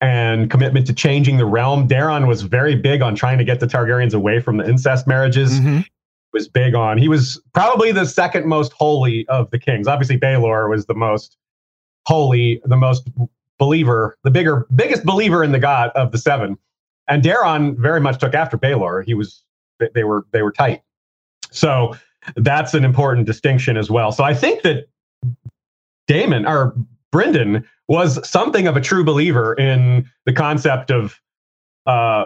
and 0.00 0.50
commitment 0.50 0.86
to 0.86 0.94
changing 0.94 1.36
the 1.38 1.44
realm. 1.46 1.88
Daeron 1.88 2.26
was 2.26 2.42
very 2.42 2.74
big 2.74 3.02
on 3.02 3.14
trying 3.14 3.36
to 3.38 3.44
get 3.44 3.60
the 3.60 3.66
targaryens 3.66 4.14
away 4.14 4.40
from 4.40 4.56
the 4.58 4.68
incest 4.68 5.06
marriages. 5.06 5.60
Mhm. 5.60 5.84
was 6.32 6.48
big 6.48 6.74
on 6.74 6.98
he 6.98 7.08
was 7.08 7.40
probably 7.54 7.92
the 7.92 8.04
second 8.06 8.46
most 8.46 8.72
holy 8.72 9.26
of 9.28 9.50
the 9.50 9.58
kings. 9.58 9.86
Obviously 9.86 10.18
baelor 10.18 10.70
was 10.70 10.86
the 10.86 10.94
most 10.94 11.36
holy 12.06 12.60
the 12.64 12.76
most 12.76 13.08
believer, 13.58 14.16
the 14.24 14.30
bigger, 14.30 14.66
biggest 14.74 15.04
believer 15.04 15.42
in 15.42 15.52
the 15.52 15.58
God 15.58 15.90
of 15.94 16.12
the 16.12 16.18
seven. 16.18 16.58
And 17.08 17.22
Daeron 17.22 17.76
very 17.78 18.00
much 18.00 18.18
took 18.20 18.34
after 18.34 18.58
Baelor. 18.58 19.04
He 19.04 19.14
was, 19.14 19.42
they- 19.78 19.90
they 19.94 20.04
were, 20.04 20.26
they 20.32 20.42
were 20.42 20.52
tight. 20.52 20.82
So 21.50 21.96
that's 22.34 22.74
an 22.74 22.84
important 22.84 23.26
distinction 23.26 23.76
as 23.76 23.90
well. 23.90 24.12
So 24.12 24.24
I 24.24 24.34
think 24.34 24.62
that 24.62 24.88
Daemon 26.08 26.46
or 26.46 26.74
Brynden 27.12 27.64
was 27.88 28.26
something 28.28 28.66
of 28.66 28.76
a 28.76 28.80
true 28.80 29.04
believer 29.04 29.54
in 29.54 30.10
the 30.24 30.32
concept 30.32 30.90
of 30.90 31.20
uh, 31.86 32.24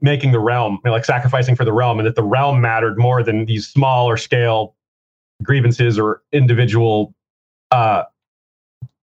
making 0.00 0.32
the 0.32 0.38
realm, 0.38 0.78
like 0.84 1.04
sacrificing 1.04 1.56
for 1.56 1.64
the 1.64 1.72
realm, 1.72 1.98
and 1.98 2.06
that 2.06 2.14
the 2.14 2.22
realm 2.22 2.60
mattered 2.60 2.96
more 2.96 3.22
than 3.22 3.44
these 3.44 3.66
smaller 3.66 4.16
scale 4.16 4.74
grievances 5.42 5.98
or 5.98 6.22
individual 6.32 7.12
uh, 7.70 8.04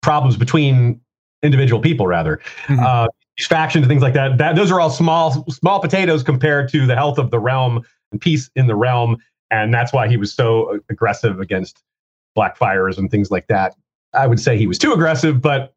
problems 0.00 0.36
between 0.36 1.00
individual 1.42 1.80
people 1.80 2.06
rather 2.06 2.40
Mhm. 2.66 2.82
uh, 2.84 3.08
factions 3.40 3.82
and 3.84 3.88
things 3.90 4.02
like 4.02 4.12
that 4.14 4.36
that 4.38 4.54
those 4.56 4.70
are 4.70 4.78
all 4.80 4.90
small 4.90 5.44
small 5.48 5.80
potatoes 5.80 6.22
compared 6.22 6.68
to 6.70 6.86
the 6.86 6.94
health 6.94 7.16
of 7.18 7.30
the 7.30 7.38
realm 7.38 7.80
and 8.12 8.20
peace 8.20 8.50
in 8.54 8.66
the 8.66 8.76
realm 8.76 9.16
and 9.50 9.72
that's 9.72 9.92
why 9.94 10.06
he 10.06 10.18
was 10.18 10.30
so 10.32 10.78
aggressive 10.90 11.40
against 11.40 11.82
blackfyres 12.36 12.98
and 12.98 13.10
things 13.10 13.30
like 13.30 13.46
that 13.46 13.74
i 14.12 14.26
would 14.26 14.38
say 14.38 14.58
he 14.58 14.66
was 14.66 14.76
too 14.78 14.92
aggressive 14.92 15.40
but 15.40 15.72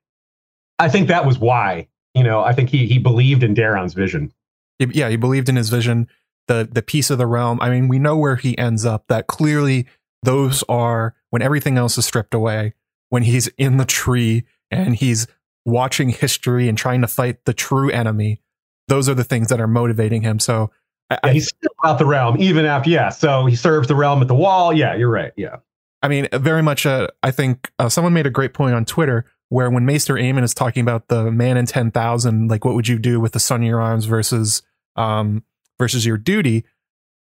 i 0.80 0.90
think 0.90 1.08
that 1.08 1.26
was 1.26 1.40
why 1.40 1.88
you 2.14 2.24
know 2.24 2.44
i 2.44 2.52
think 2.52 2.70
he 2.70 2.86
he 2.86 2.98
believed 3.00 3.44
in 3.44 3.54
daeron's 3.54 3.94
vision 3.94 4.32
yeah, 4.80 5.08
he 5.08 5.16
believed 5.16 5.48
in 5.48 5.56
his 5.56 5.70
vision, 5.70 6.10
the 6.48 6.68
the 6.70 6.82
peace 6.82 7.10
of 7.10 7.18
the 7.18 7.28
realm. 7.28 7.60
I 7.62 7.70
mean, 7.70 7.88
we 7.88 8.00
know 8.00 8.18
where 8.18 8.36
he 8.36 8.58
ends 8.58 8.84
up. 8.84 9.06
That 9.08 9.28
clearly 9.28 9.86
those 10.24 10.62
are 10.68 11.14
when 11.30 11.42
everything 11.42 11.78
else 11.78 11.98
is 11.98 12.06
stripped 12.06 12.34
away. 12.34 12.74
When 13.10 13.24
he's 13.24 13.48
in 13.58 13.78
the 13.78 13.86
tree 13.86 14.44
and 14.72 14.96
he's 14.96 15.26
watching 15.66 16.10
history 16.10 16.68
and 16.68 16.78
trying 16.78 17.02
to 17.02 17.08
fight 17.08 17.46
the 17.46 17.54
true 17.54 17.90
enemy. 17.90 18.42
Those 18.88 19.08
are 19.08 19.14
the 19.14 19.24
things 19.24 19.48
that 19.48 19.62
are 19.62 19.68
motivating 19.68 20.22
him. 20.22 20.40
So 20.40 20.72
I, 21.10 21.20
yeah, 21.26 21.34
he's 21.34 21.48
still 21.48 21.72
about 21.84 22.00
the 22.00 22.06
realm 22.06 22.42
even 22.42 22.66
after 22.66 22.90
yeah 22.90 23.10
so 23.10 23.46
he 23.46 23.56
serves 23.56 23.88
the 23.90 23.96
realm 23.96 24.22
at 24.22 24.30
the 24.30 24.34
wall 24.34 24.74
yeah 24.74 24.96
you're 24.96 25.12
right 25.12 25.34
yeah 25.36 25.58
I 26.04 26.10
mean, 26.10 26.28
very 26.34 26.62
much. 26.62 26.86
Uh, 26.86 27.08
I 27.24 27.32
think 27.32 27.72
uh, 27.80 27.88
someone 27.88 28.14
made 28.14 28.28
a 28.28 28.30
great 28.30 28.54
point 28.54 28.76
on 28.76 28.84
Twitter 28.84 29.26
where 29.48 29.72
when 29.72 29.86
Maester 29.86 30.16
Aemon 30.16 30.44
is 30.44 30.54
talking 30.54 30.82
about 30.82 31.08
the 31.08 31.32
man 31.32 31.56
in 31.56 31.66
ten 31.66 31.92
thousand, 31.92 32.50
like 32.50 32.66
what 32.66 32.76
would 32.76 32.90
you 32.90 33.00
do 33.00 33.22
with 33.22 33.32
the 33.32 33.40
son 33.40 33.62
in 33.62 33.68
your 33.68 33.82
arms 33.82 34.04
versus 34.04 34.62
um, 34.98 35.44
versus 35.80 36.06
your 36.06 36.18
duty? 36.18 36.66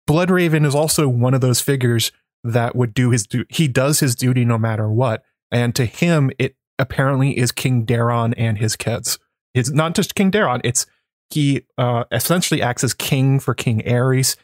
Bloodraven 0.07 0.63
is 0.63 0.75
also 0.75 1.09
one 1.09 1.33
of 1.33 1.41
those 1.41 1.59
figures 1.59 2.11
that 2.43 2.75
would 2.75 2.93
do 2.93 3.09
his 3.09 3.25
du- 3.25 3.47
he 3.49 3.67
does 3.67 3.99
his 3.99 4.15
duty 4.15 4.45
no 4.45 4.59
matter 4.59 4.87
what, 4.87 5.23
and 5.51 5.73
to 5.75 5.85
him 5.85 6.29
it 6.37 6.55
apparently 6.79 7.37
is 7.37 7.51
King 7.51 7.85
Daeron 7.85 8.33
and 8.37 8.57
his 8.57 8.75
kids. 8.75 9.19
It's 9.53 9.71
not 9.71 9.95
just 9.95 10.15
King 10.15 10.31
Daeron; 10.31 10.61
it's 10.63 10.85
he 11.29 11.63
uh, 11.77 12.05
essentially 12.11 12.61
acts 12.61 12.83
as 12.83 12.93
king 12.93 13.39
for 13.39 13.53
King 13.53 13.81
Aerys. 13.81 14.35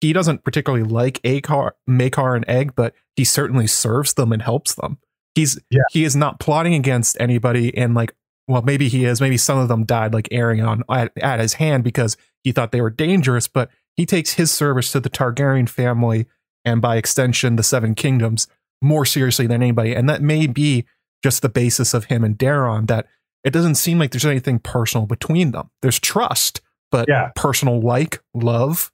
He 0.00 0.12
doesn't 0.12 0.44
particularly 0.44 0.84
like 0.84 1.20
Akar, 1.22 1.72
Maekar, 1.88 2.36
and 2.36 2.44
Egg, 2.48 2.74
but 2.76 2.94
he 3.16 3.24
certainly 3.24 3.66
serves 3.66 4.14
them 4.14 4.32
and 4.32 4.42
helps 4.42 4.74
them. 4.74 4.98
He's 5.34 5.58
Yeah. 5.70 5.82
he 5.90 6.04
is 6.04 6.14
not 6.14 6.38
plotting 6.38 6.74
against 6.74 7.16
anybody, 7.20 7.76
and 7.76 7.94
like, 7.94 8.14
well, 8.46 8.62
maybe 8.62 8.88
he 8.88 9.04
is. 9.04 9.20
Maybe 9.20 9.36
some 9.36 9.58
of 9.58 9.68
them 9.68 9.84
died, 9.84 10.14
like 10.14 10.28
Aerion, 10.30 10.82
at, 10.88 11.12
at 11.20 11.40
his 11.40 11.54
hand 11.54 11.84
because 11.84 12.16
he 12.44 12.52
thought 12.52 12.70
they 12.72 12.80
were 12.80 12.90
dangerous. 12.90 13.48
But 13.48 13.70
he 13.96 14.06
takes 14.06 14.32
his 14.34 14.50
service 14.52 14.92
to 14.92 15.00
the 15.00 15.10
Targaryen 15.10 15.68
family 15.68 16.26
and 16.64 16.80
by 16.80 16.96
extension 16.96 17.56
the 17.56 17.62
Seven 17.62 17.94
Kingdoms 17.94 18.46
more 18.80 19.04
seriously 19.04 19.46
than 19.48 19.62
anybody, 19.62 19.94
and 19.94 20.08
that 20.08 20.22
may 20.22 20.46
be 20.46 20.84
just 21.22 21.42
the 21.42 21.48
basis 21.48 21.94
of 21.94 22.04
him 22.06 22.24
and 22.24 22.38
Daeron. 22.38 22.86
That 22.88 23.06
it 23.44 23.50
doesn't 23.52 23.76
seem 23.76 23.98
like 23.98 24.10
there's 24.10 24.26
anything 24.26 24.58
personal 24.58 25.06
between 25.06 25.52
them. 25.52 25.70
There's 25.82 25.98
trust, 25.98 26.60
but 26.90 27.06
Yeah. 27.08 27.30
personal 27.36 27.80
like 27.80 28.20
love, 28.34 28.90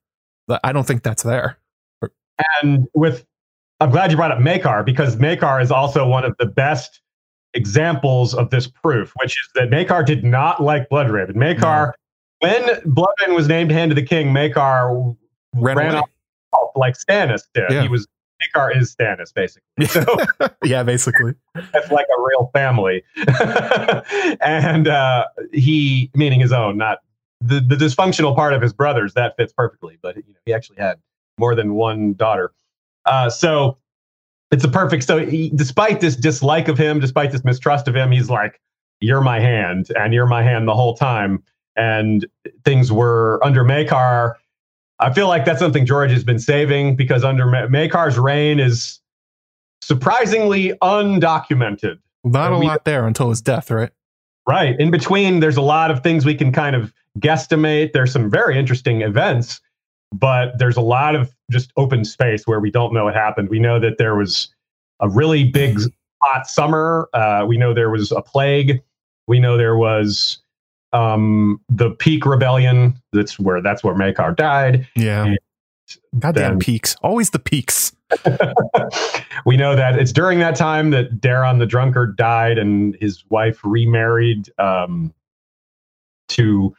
I 0.62 0.72
don't 0.72 0.86
think 0.86 1.02
that's 1.02 1.22
there. 1.22 1.58
and 2.62 2.86
with 2.94 3.24
I'm 3.80 3.90
glad 3.90 4.10
you 4.10 4.16
brought 4.16 4.30
up 4.32 4.38
Maekar 4.38 4.84
because 4.84 5.16
Maekar 5.16 5.60
is 5.62 5.70
also 5.70 6.06
one 6.06 6.24
of 6.24 6.34
the 6.38 6.46
best 6.46 7.00
examples 7.54 8.34
of 8.34 8.50
this 8.50 8.66
proof, 8.66 9.12
which 9.20 9.32
is 9.40 9.48
that 9.54 9.70
Maekar 9.70 10.04
did 10.04 10.24
not 10.24 10.62
like 10.62 10.88
Bloodraven. 10.88 11.32
Maekar, 11.34 11.92
when 12.40 12.62
Bloodraven 12.84 13.34
was 13.34 13.48
named 13.48 13.70
Hand 13.70 13.92
of 13.92 13.96
the 13.96 14.02
King, 14.02 14.28
Maekar 14.28 15.16
Ran 15.54 15.76
ran, 15.76 15.94
off 15.96 16.70
like 16.76 16.94
Stannis 16.96 17.42
did. 17.54 17.64
Yeah. 17.70 17.82
He 17.82 17.88
was 17.88 18.06
Maekar 18.42 18.76
is 18.76 18.94
Stannis 18.94 19.32
basically. 19.32 19.86
So 19.86 20.04
yeah, 20.64 20.82
basically. 20.82 21.34
that's 21.54 21.90
like 21.90 22.06
a 22.16 22.22
real 22.22 22.50
family. 22.52 23.02
and 24.40 24.88
uh, 24.88 25.26
he, 25.52 26.10
meaning 26.14 26.40
his 26.40 26.52
own, 26.52 26.76
not 26.76 26.98
the, 27.40 27.60
the 27.60 27.76
dysfunctional 27.76 28.34
part 28.34 28.52
of 28.52 28.62
his 28.62 28.72
brothers, 28.72 29.14
that 29.14 29.36
fits 29.36 29.52
perfectly. 29.52 29.98
But 30.02 30.16
you 30.16 30.22
know, 30.28 30.40
he 30.44 30.52
actually 30.52 30.78
had 30.78 30.98
more 31.38 31.54
than 31.54 31.74
one 31.74 32.14
daughter. 32.14 32.52
Uh, 33.04 33.28
so 33.28 33.78
it's 34.50 34.64
a 34.64 34.68
perfect. 34.68 35.04
So 35.04 35.24
he, 35.24 35.50
despite 35.50 36.00
this 36.00 36.16
dislike 36.16 36.68
of 36.68 36.78
him, 36.78 37.00
despite 37.00 37.32
this 37.32 37.44
mistrust 37.44 37.88
of 37.88 37.94
him, 37.94 38.10
he's 38.10 38.30
like, 38.30 38.60
"You're 39.00 39.20
my 39.20 39.40
hand, 39.40 39.88
and 39.96 40.14
you're 40.14 40.26
my 40.26 40.42
hand 40.42 40.68
the 40.68 40.74
whole 40.74 40.96
time." 40.96 41.42
And 41.76 42.26
things 42.64 42.92
were 42.92 43.40
under 43.42 43.64
Maekar. 43.64 44.34
I 45.00 45.12
feel 45.12 45.28
like 45.28 45.44
that's 45.44 45.58
something 45.58 45.84
George 45.86 46.10
has 46.12 46.24
been 46.24 46.38
saving 46.38 46.96
because 46.96 47.24
under 47.24 47.46
Ma- 47.46 47.66
Maekar's 47.66 48.18
reign 48.18 48.60
is 48.60 49.00
surprisingly 49.82 50.72
undocumented. 50.82 51.98
Not 52.24 52.52
a 52.52 52.58
We- 52.58 52.66
lot 52.66 52.84
there 52.84 53.06
until 53.06 53.30
his 53.30 53.42
death, 53.42 53.70
right? 53.70 53.90
Right. 54.48 54.78
In 54.78 54.90
between, 54.90 55.40
there's 55.40 55.56
a 55.56 55.62
lot 55.62 55.90
of 55.90 56.02
things 56.02 56.24
we 56.24 56.34
can 56.34 56.52
kind 56.52 56.76
of 56.76 56.92
guesstimate. 57.18 57.92
There's 57.92 58.12
some 58.12 58.30
very 58.30 58.58
interesting 58.58 59.00
events, 59.02 59.60
but 60.12 60.58
there's 60.58 60.76
a 60.76 60.82
lot 60.82 61.14
of 61.14 61.34
just 61.50 61.72
open 61.76 62.04
space 62.04 62.46
where 62.46 62.60
we 62.60 62.70
don't 62.70 62.92
know 62.92 63.04
what 63.04 63.14
happened. 63.14 63.48
We 63.48 63.58
know 63.58 63.80
that 63.80 63.96
there 63.98 64.14
was 64.16 64.48
a 65.00 65.08
really 65.08 65.44
big 65.44 65.78
hot 66.22 66.46
summer. 66.46 67.08
Uh, 67.14 67.44
we 67.48 67.56
know 67.56 67.72
there 67.74 67.90
was 67.90 68.12
a 68.12 68.20
plague. 68.22 68.82
We 69.26 69.38
know 69.40 69.56
there 69.56 69.76
was 69.76 70.38
um, 70.94 71.60
the 71.68 71.90
Peak 71.90 72.24
Rebellion. 72.24 72.94
That's 73.12 73.38
where 73.38 73.60
that's 73.60 73.82
where 73.84 73.94
Maekar 73.94 74.34
died. 74.36 74.86
Yeah. 74.96 75.24
And 75.26 75.38
Goddamn 76.18 76.52
then- 76.52 76.58
peaks. 76.60 76.96
Always 77.02 77.30
the 77.30 77.38
peaks. 77.38 77.94
we 79.44 79.56
know 79.56 79.74
that 79.74 79.98
it's 79.98 80.12
during 80.12 80.38
that 80.38 80.54
time 80.56 80.90
that 80.90 81.20
Daeron 81.20 81.58
the 81.58 81.66
drunkard 81.66 82.16
died 82.16 82.58
and 82.58 82.96
his 83.00 83.24
wife 83.28 83.58
remarried 83.64 84.50
um, 84.58 85.12
to 86.28 86.74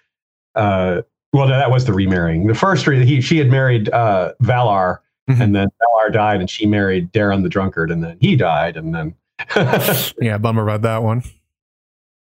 uh, 0.55 1.01
well, 1.33 1.47
no, 1.49 1.57
that 1.57 1.69
was 1.69 1.83
the 1.85 1.91
remarrying. 1.93 2.47
The 2.47 2.55
first 2.55 2.87
re- 2.87 3.05
he 3.05 3.19
she 3.21 3.37
had 3.37 3.49
married 3.51 3.89
uh, 3.89 4.31
Valarr, 4.41 4.99
Mhm. 5.29 5.41
and 5.41 5.55
then 5.55 5.67
Valarr 5.81 6.13
died, 6.13 6.39
and 6.39 6.49
she 6.49 6.65
married 6.65 7.11
Daeron 7.11 7.43
the 7.43 7.49
drunkard, 7.49 7.91
and 7.91 8.01
then 8.03 8.17
he 8.21 8.35
died, 8.37 8.77
and 8.77 8.95
then 8.95 9.13
yeah, 10.21 10.37
bummer 10.37 10.63
about 10.63 10.83
that 10.83 11.03
one. 11.03 11.23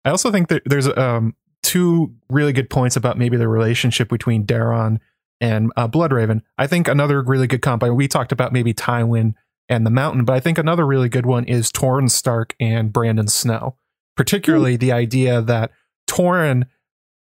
I 0.06 0.12
also 0.12 0.32
think 0.32 0.50
that 0.50 0.62
there's 0.66 0.88
um, 0.88 1.36
two 1.64 2.14
really 2.30 2.54
good 2.54 2.70
points 2.70 2.96
about 2.96 3.18
maybe 3.18 3.38
the 3.38 3.48
relationship 3.48 4.10
between 4.10 4.46
Daeron 4.46 5.00
and 5.40 5.72
uh, 5.76 5.88
Bloodraven. 5.88 6.42
I 6.58 6.68
think 6.68 6.88
another 6.88 7.22
really 7.22 7.48
good 7.48 7.62
comp. 7.62 7.84
We 7.84 8.08
talked 8.08 8.32
about 8.32 8.54
maybe 8.54 8.74
Tywin 8.74 9.34
and 9.70 9.86
the 9.86 9.90
Mountain, 9.92 10.26
but 10.26 10.34
I 10.34 10.40
think 10.40 10.58
another 10.58 10.86
really 10.86 11.10
good 11.10 11.26
one 11.26 11.46
is 11.46 11.72
Torrhen 11.72 12.10
Stark 12.10 12.56
and 12.60 12.92
Brandon 12.92 13.28
Snow. 13.28 13.76
Particularly 14.18 14.76
the 14.76 14.92
idea 14.92 15.42
that 15.42 15.72
Torrhen, 16.10 16.66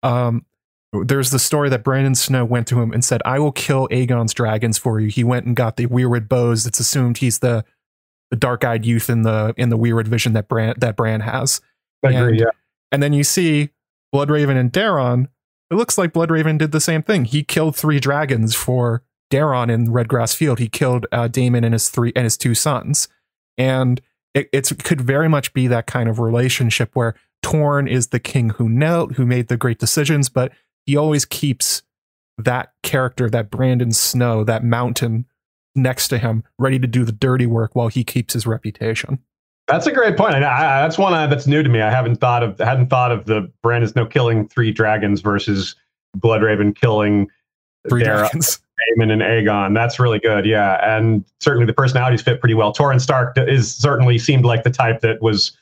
um, 0.03 0.45
there's 1.03 1.31
the 1.31 1.39
story 1.39 1.69
that 1.69 1.83
Brandon 1.83 2.15
Snow 2.15 2.45
went 2.45 2.65
to 2.67 2.81
him 2.81 2.91
and 2.93 3.03
said, 3.03 3.21
"I 3.25 3.39
will 3.39 3.51
kill 3.51 3.87
Aegon's 3.89 4.33
dragons 4.33 4.77
for 4.77 4.99
you." 4.99 5.09
He 5.09 5.23
went 5.23 5.45
and 5.45 5.55
got 5.55 5.75
the 5.75 5.85
weirwood 5.87 6.29
bows. 6.29 6.65
It's 6.65 6.79
assumed 6.79 7.17
he's 7.17 7.39
the 7.39 7.65
the 8.31 8.37
dark-eyed 8.37 8.85
youth 8.85 9.09
in 9.09 9.21
the 9.23 9.53
in 9.57 9.69
the 9.69 9.77
weirwood 9.77 10.07
vision 10.07 10.33
that 10.33 10.47
Bran 10.47 10.75
that 10.79 10.95
Bran 10.95 11.19
has. 11.21 11.59
I 12.05 12.11
agree. 12.11 12.29
And- 12.29 12.39
Yeah. 12.39 12.45
And 12.91 13.03
then 13.03 13.11
you 13.11 13.25
see 13.25 13.69
Bloodraven 14.13 14.57
and 14.57 14.71
Daeron. 14.71 15.27
It 15.69 15.75
looks 15.75 15.97
like 15.97 16.13
Bloodraven 16.13 16.57
did 16.57 16.71
the 16.71 16.81
same 16.81 17.03
thing. 17.03 17.25
He 17.25 17.43
killed 17.43 17.75
three 17.75 17.99
dragons 17.99 18.55
for 18.55 19.03
Daeron 19.31 19.69
in 19.69 19.87
Redgrass 19.87 20.35
Field. 20.35 20.59
He 20.59 20.69
killed 20.69 21.05
uh, 21.11 21.27
Daemon 21.27 21.63
and 21.63 21.73
his 21.73 21.89
three 21.89 22.13
and 22.15 22.23
his 22.23 22.37
two 22.37 22.55
sons, 22.55 23.07
and 23.57 24.01
it, 24.33 24.49
it 24.53 24.71
could 24.83 25.01
very 25.01 25.27
much 25.27 25.53
be 25.53 25.67
that 25.67 25.87
kind 25.87 26.07
of 26.07 26.19
relationship 26.19 26.91
where 26.93 27.15
Torrhen 27.43 27.89
is 27.89 28.07
the 28.07 28.19
king 28.19 28.51
who 28.51 28.69
knelt, 28.69 29.13
who 29.13 29.25
made 29.25 29.47
the 29.47 29.57
great 29.57 29.79
decisions, 29.79 30.29
but 30.29 30.51
he 30.85 30.95
always 30.95 31.25
keeps 31.25 31.81
that 32.37 32.73
character, 32.83 33.29
that 33.29 33.49
Brandon 33.49 33.91
Snow, 33.91 34.43
that 34.43 34.63
mountain 34.63 35.25
next 35.75 36.07
to 36.09 36.17
him, 36.17 36.43
ready 36.57 36.79
to 36.79 36.87
do 36.87 37.03
the 37.03 37.11
dirty 37.11 37.45
work 37.45 37.75
while 37.75 37.87
he 37.87 38.03
keeps 38.03 38.33
his 38.33 38.47
reputation. 38.47 39.19
That's 39.67 39.85
a 39.85 39.91
great 39.91 40.15
point. 40.15 40.35
I, 40.35 40.39
I, 40.39 40.81
that's 40.81 40.97
one 40.97 41.13
uh, 41.13 41.27
that's 41.27 41.45
new 41.45 41.61
to 41.61 41.69
me. 41.69 41.81
I 41.81 41.89
haven't 41.89 42.17
thought 42.17 42.41
of 42.41 42.57
hadn't 42.57 42.87
thought 42.89 43.11
of 43.11 43.25
the 43.25 43.51
Brandon 43.61 43.89
Snow 43.89 44.05
killing 44.05 44.47
three 44.47 44.71
dragons 44.71 45.21
versus 45.21 45.75
Bloodraven 46.17 46.75
killing 46.75 47.29
Three 47.89 48.03
Daron, 48.03 48.19
dragons. 48.19 48.59
Daemon, 48.95 49.11
and 49.11 49.21
Aegon. 49.21 49.73
That's 49.73 49.99
really 49.99 50.19
good. 50.19 50.45
Yeah, 50.45 50.79
and 50.83 51.25
certainly 51.39 51.65
the 51.65 51.73
personalities 51.73 52.21
fit 52.21 52.39
pretty 52.39 52.53
well. 52.53 52.73
Torrhen 52.73 53.01
Stark 53.01 53.37
is 53.37 53.73
certainly 53.73 54.17
seemed 54.17 54.45
like 54.45 54.63
the 54.63 54.69
type 54.69 55.01
that 55.01 55.21
was 55.21 55.57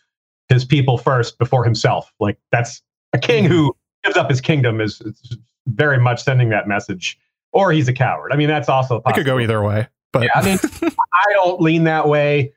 his 0.49 0.65
people 0.65 0.97
first 0.97 1.37
before 1.37 1.63
himself. 1.63 2.13
Like 2.19 2.37
that's 2.51 2.81
a 3.13 3.17
king 3.17 3.45
who 3.45 3.75
gives 4.03 4.17
up 4.17 4.29
his 4.29 4.41
kingdom 4.41 4.81
is, 4.81 5.01
is 5.01 5.37
very 5.67 5.99
much 5.99 6.23
sending 6.23 6.49
that 6.49 6.67
message. 6.67 7.17
Or 7.53 7.71
he's 7.71 7.87
a 7.87 7.93
coward. 7.93 8.33
I 8.33 8.35
mean, 8.35 8.49
that's 8.49 8.67
also 8.67 9.01
It 9.07 9.15
could 9.15 9.25
go 9.25 9.39
either 9.39 9.63
way, 9.63 9.87
but 10.11 10.23
Yeah, 10.23 10.31
I 10.35 10.43
mean, 10.43 10.59
I 10.81 11.33
don't 11.33 11.61
lean 11.61 11.85
that 11.85 12.07
way 12.07 12.53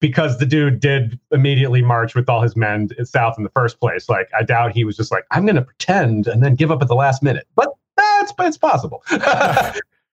because 0.00 0.38
the 0.38 0.46
dude 0.46 0.80
did 0.80 1.18
immediately 1.30 1.82
march 1.82 2.14
with 2.14 2.28
all 2.28 2.42
his 2.42 2.56
men 2.56 2.88
south 3.04 3.34
in 3.36 3.44
the 3.44 3.50
first 3.50 3.80
place. 3.80 4.08
Like, 4.08 4.28
I 4.38 4.42
doubt 4.42 4.72
he 4.72 4.84
was 4.84 4.96
just 4.96 5.12
like, 5.12 5.24
I'm 5.30 5.44
going 5.44 5.56
to 5.56 5.62
pretend 5.62 6.26
and 6.26 6.42
then 6.42 6.54
give 6.54 6.70
up 6.70 6.82
at 6.82 6.88
the 6.88 6.94
last 6.94 7.22
minute. 7.22 7.46
But 7.54 7.68
that's 7.96 8.32
it's 8.38 8.58
possible. 8.58 9.02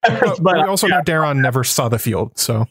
But 0.03 0.41
but 0.41 0.55
we 0.55 0.61
also 0.61 0.87
yeah, 0.87 0.97
know 0.97 1.01
Daeron 1.01 1.37
never 1.41 1.63
saw 1.63 1.89
the 1.89 1.99
field, 1.99 2.37
so 2.37 2.65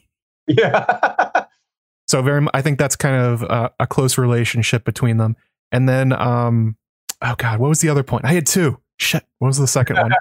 yeah. 0.47 1.45
so 2.07 2.21
very. 2.21 2.47
I 2.53 2.61
think 2.61 2.79
that's 2.79 2.95
kind 2.95 3.15
of 3.15 3.43
uh, 3.43 3.69
a 3.79 3.85
close 3.85 4.17
relationship 4.17 4.83
between 4.85 5.17
them. 5.17 5.35
And 5.71 5.87
then, 5.87 6.13
um, 6.13 6.77
oh 7.21 7.35
god, 7.37 7.59
what 7.59 7.67
was 7.67 7.81
the 7.81 7.89
other 7.89 8.01
point? 8.01 8.25
I 8.25 8.33
had 8.33 8.47
two. 8.47 8.79
Shit, 8.97 9.23
what 9.37 9.49
was 9.49 9.57
the 9.57 9.67
second 9.67 9.97
one? 9.97 10.13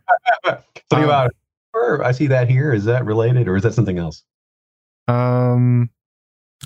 something 0.44 0.64
Um, 0.92 1.05
about 1.05 1.32
I 2.05 2.12
see 2.12 2.26
that 2.26 2.51
here. 2.51 2.74
Is 2.74 2.84
that 2.84 3.05
related 3.05 3.49
or 3.49 3.57
is 3.57 3.62
that 3.62 3.72
something 3.72 3.99
else? 3.99 4.22
Um, 5.09 5.88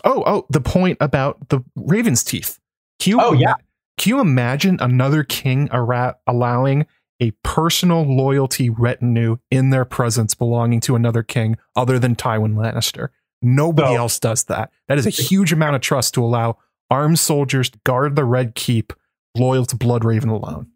oh, 0.05 0.23
oh, 0.27 0.47
the 0.51 0.61
point 0.61 0.99
about 1.01 1.49
the 1.49 1.61
Raven's 1.77 2.23
teeth. 2.25 2.59
Can 2.99 3.11
you, 3.13 3.21
Oh, 3.21 3.33
yeah. 3.33 3.55
Can 3.99 4.11
you 4.11 4.21
imagine 4.21 4.79
another 4.81 5.25
king 5.25 5.69
ara- 5.73 6.17
allowing 6.27 6.87
a 7.21 7.33
personal 7.43 8.03
loyalty 8.03 8.71
retinue 8.71 9.37
in 9.51 9.71
their 9.71 9.85
presence 9.85 10.35
belonging 10.35 10.81
to 10.81 10.97
another 10.97 11.23
king 11.23 11.57
other 11.77 11.99
than 11.99 12.15
Tywin 12.17 12.55
Lannister? 12.55 13.09
Nobody 13.43 13.89
So- 13.95 13.97
else 13.97 14.19
does 14.19 14.45
that. 14.45 14.71
That 14.89 14.99
is 14.99 15.07
a 15.07 15.11
huge 15.11 15.53
amount 15.53 15.77
of 15.77 15.83
trust 15.83 16.15
to 16.15 16.25
allow 16.25 16.57
armed 16.91 17.19
soldiers 17.19 17.71
to 17.71 17.79
guard 17.85 18.17
the 18.17 18.25
Red 18.25 18.55
Keep, 18.55 18.93
loyal 19.37 19.65
to 19.67 19.77
Bloodraven 19.77 20.29
alone. 20.31 20.69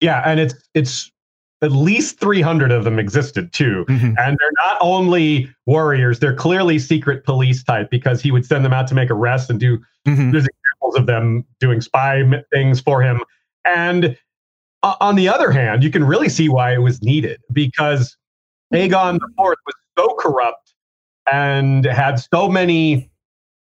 Yeah, 0.00 0.22
and 0.24 0.40
it's 0.40 0.54
it's 0.74 1.10
at 1.62 1.72
least 1.72 2.18
300 2.18 2.70
of 2.72 2.84
them 2.84 2.98
existed 2.98 3.52
too. 3.52 3.84
Mhm. 3.88 4.14
And 4.18 4.38
they're 4.38 4.52
not 4.64 4.78
only 4.80 5.50
warriors, 5.66 6.18
they're 6.18 6.34
clearly 6.34 6.78
secret 6.78 7.24
police 7.24 7.62
type 7.62 7.90
because 7.90 8.22
he 8.22 8.30
would 8.30 8.46
send 8.46 8.64
them 8.64 8.72
out 8.72 8.86
to 8.88 8.94
make 8.94 9.10
arrests 9.10 9.50
and 9.50 9.60
do 9.60 9.76
Mhm. 10.06 10.32
there's 10.32 10.46
examples 10.46 10.96
of 10.96 11.06
them 11.06 11.44
doing 11.58 11.80
spy 11.82 12.22
things 12.52 12.80
for 12.80 13.02
him. 13.02 13.20
And 13.66 14.16
o- 14.82 14.96
on 15.00 15.16
the 15.16 15.28
other 15.28 15.50
hand, 15.50 15.84
you 15.84 15.90
can 15.90 16.02
really 16.04 16.30
see 16.30 16.48
why 16.48 16.72
it 16.72 16.78
was 16.78 17.02
needed 17.02 17.40
because 17.52 18.16
Aegon 18.72 19.16
IV 19.16 19.20
was 19.38 19.74
so 19.98 20.14
corrupt 20.18 20.72
and 21.30 21.84
had 21.84 22.18
so 22.32 22.48
many, 22.48 23.10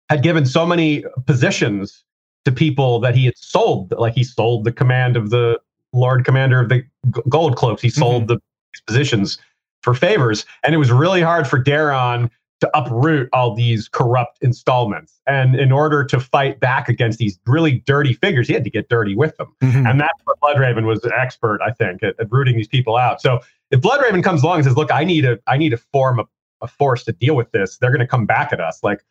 had 0.09 0.23
given 0.23 0.47
so 0.47 0.65
many 0.65 1.05
positions 1.27 2.05
to 2.47 2.53
people 2.53 2.99
that 3.01 3.15
he 3.15 3.27
had 3.27 3.37
sold. 3.37 3.93
Like 3.99 4.15
he 4.15 4.25
sold 4.25 4.65
the 4.65 4.73
command 4.73 5.17
of 5.17 5.29
the 5.31 5.61
Lord 5.93 6.25
Commander 6.25 6.61
of 6.61 6.69
the 6.69 6.85
Gold 7.29 7.57
Cloaks. 7.57 7.83
He 7.83 7.91
sold 7.91 8.29
the 8.29 8.39
positions 8.87 9.39
for 9.83 9.95
favors, 9.95 10.47
and 10.63 10.75
it 10.75 10.79
was 10.79 10.91
really 10.91 11.21
hard 11.21 11.47
for 11.47 11.63
Daeron 11.63 12.31
to 12.61 12.79
uproot 12.79 13.29
all 13.33 13.55
these 13.57 13.89
corrupt 13.89 14.39
installments. 14.41 15.21
And 15.27 15.57
in 15.57 15.73
order 15.73 16.05
to 16.05 16.21
fight 16.21 16.61
back 16.61 16.89
against 16.89 17.19
these 17.19 17.39
really 17.45 17.83
dirty 17.87 18.13
figures, 18.13 18.47
he 18.47 18.55
had 18.55 18.63
to 18.63 18.71
get 18.71 18.89
dirty 18.89 19.17
with 19.17 19.37
them. 19.37 19.53
Mhm. 19.61 19.91
And 19.91 20.01
that's 20.01 20.19
where 20.25 20.37
Bloodraven 20.41 20.85
was 20.87 21.03
an 21.03 21.11
expert, 21.13 21.61
I 21.61 21.73
think, 21.73 22.05
at, 22.05 22.15
at 22.21 22.31
rooting 22.31 22.57
these 22.57 22.69
people 22.69 22.97
out. 22.97 23.21
So 23.21 23.41
if 23.73 23.81
Bloodraven 23.81 24.23
comes 24.23 24.45
along 24.45 24.59
and 24.59 24.65
says, 24.65 24.77
"Look, 24.77 24.93
I 24.93 25.03
need 25.03 25.25
a, 25.25 25.41
I 25.49 25.57
need 25.57 25.71
to 25.71 25.77
form 25.77 26.21
a, 26.21 26.25
a 26.61 26.69
force 26.69 27.03
to 27.05 27.13
deal 27.13 27.35
with 27.35 27.51
this," 27.51 27.79
they're 27.79 27.91
going 27.91 27.99
to 27.99 28.07
come 28.07 28.27
back 28.27 28.53
at 28.53 28.61
us. 28.61 28.79
Like 28.85 29.05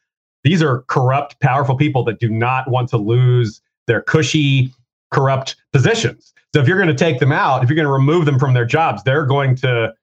these 0.46 0.64
are 0.64 0.84
corrupt, 0.84 1.40
powerful 1.42 1.76
people 1.76 2.06
that 2.06 2.22
do 2.22 2.30
not 2.30 2.70
want 2.72 2.88
to 2.90 2.98
lose 2.98 3.62
their 3.88 4.02
cushy, 4.02 4.74
corrupt 5.12 5.56
positions. 5.74 6.34
So 6.54 6.62
if 6.62 6.68
you're 6.68 6.78
going 6.78 6.90
to 6.90 6.96
take 6.96 7.20
them 7.20 7.32
out, 7.32 7.64
if 7.64 7.70
you're 7.70 7.76
going 7.76 7.86
to 7.88 7.92
remove 7.92 8.26
them 8.26 8.40
from 8.40 8.54
their 8.54 8.66
jobs, 8.66 9.04
they're 9.04 9.26
going 9.26 9.56
to 9.58 9.94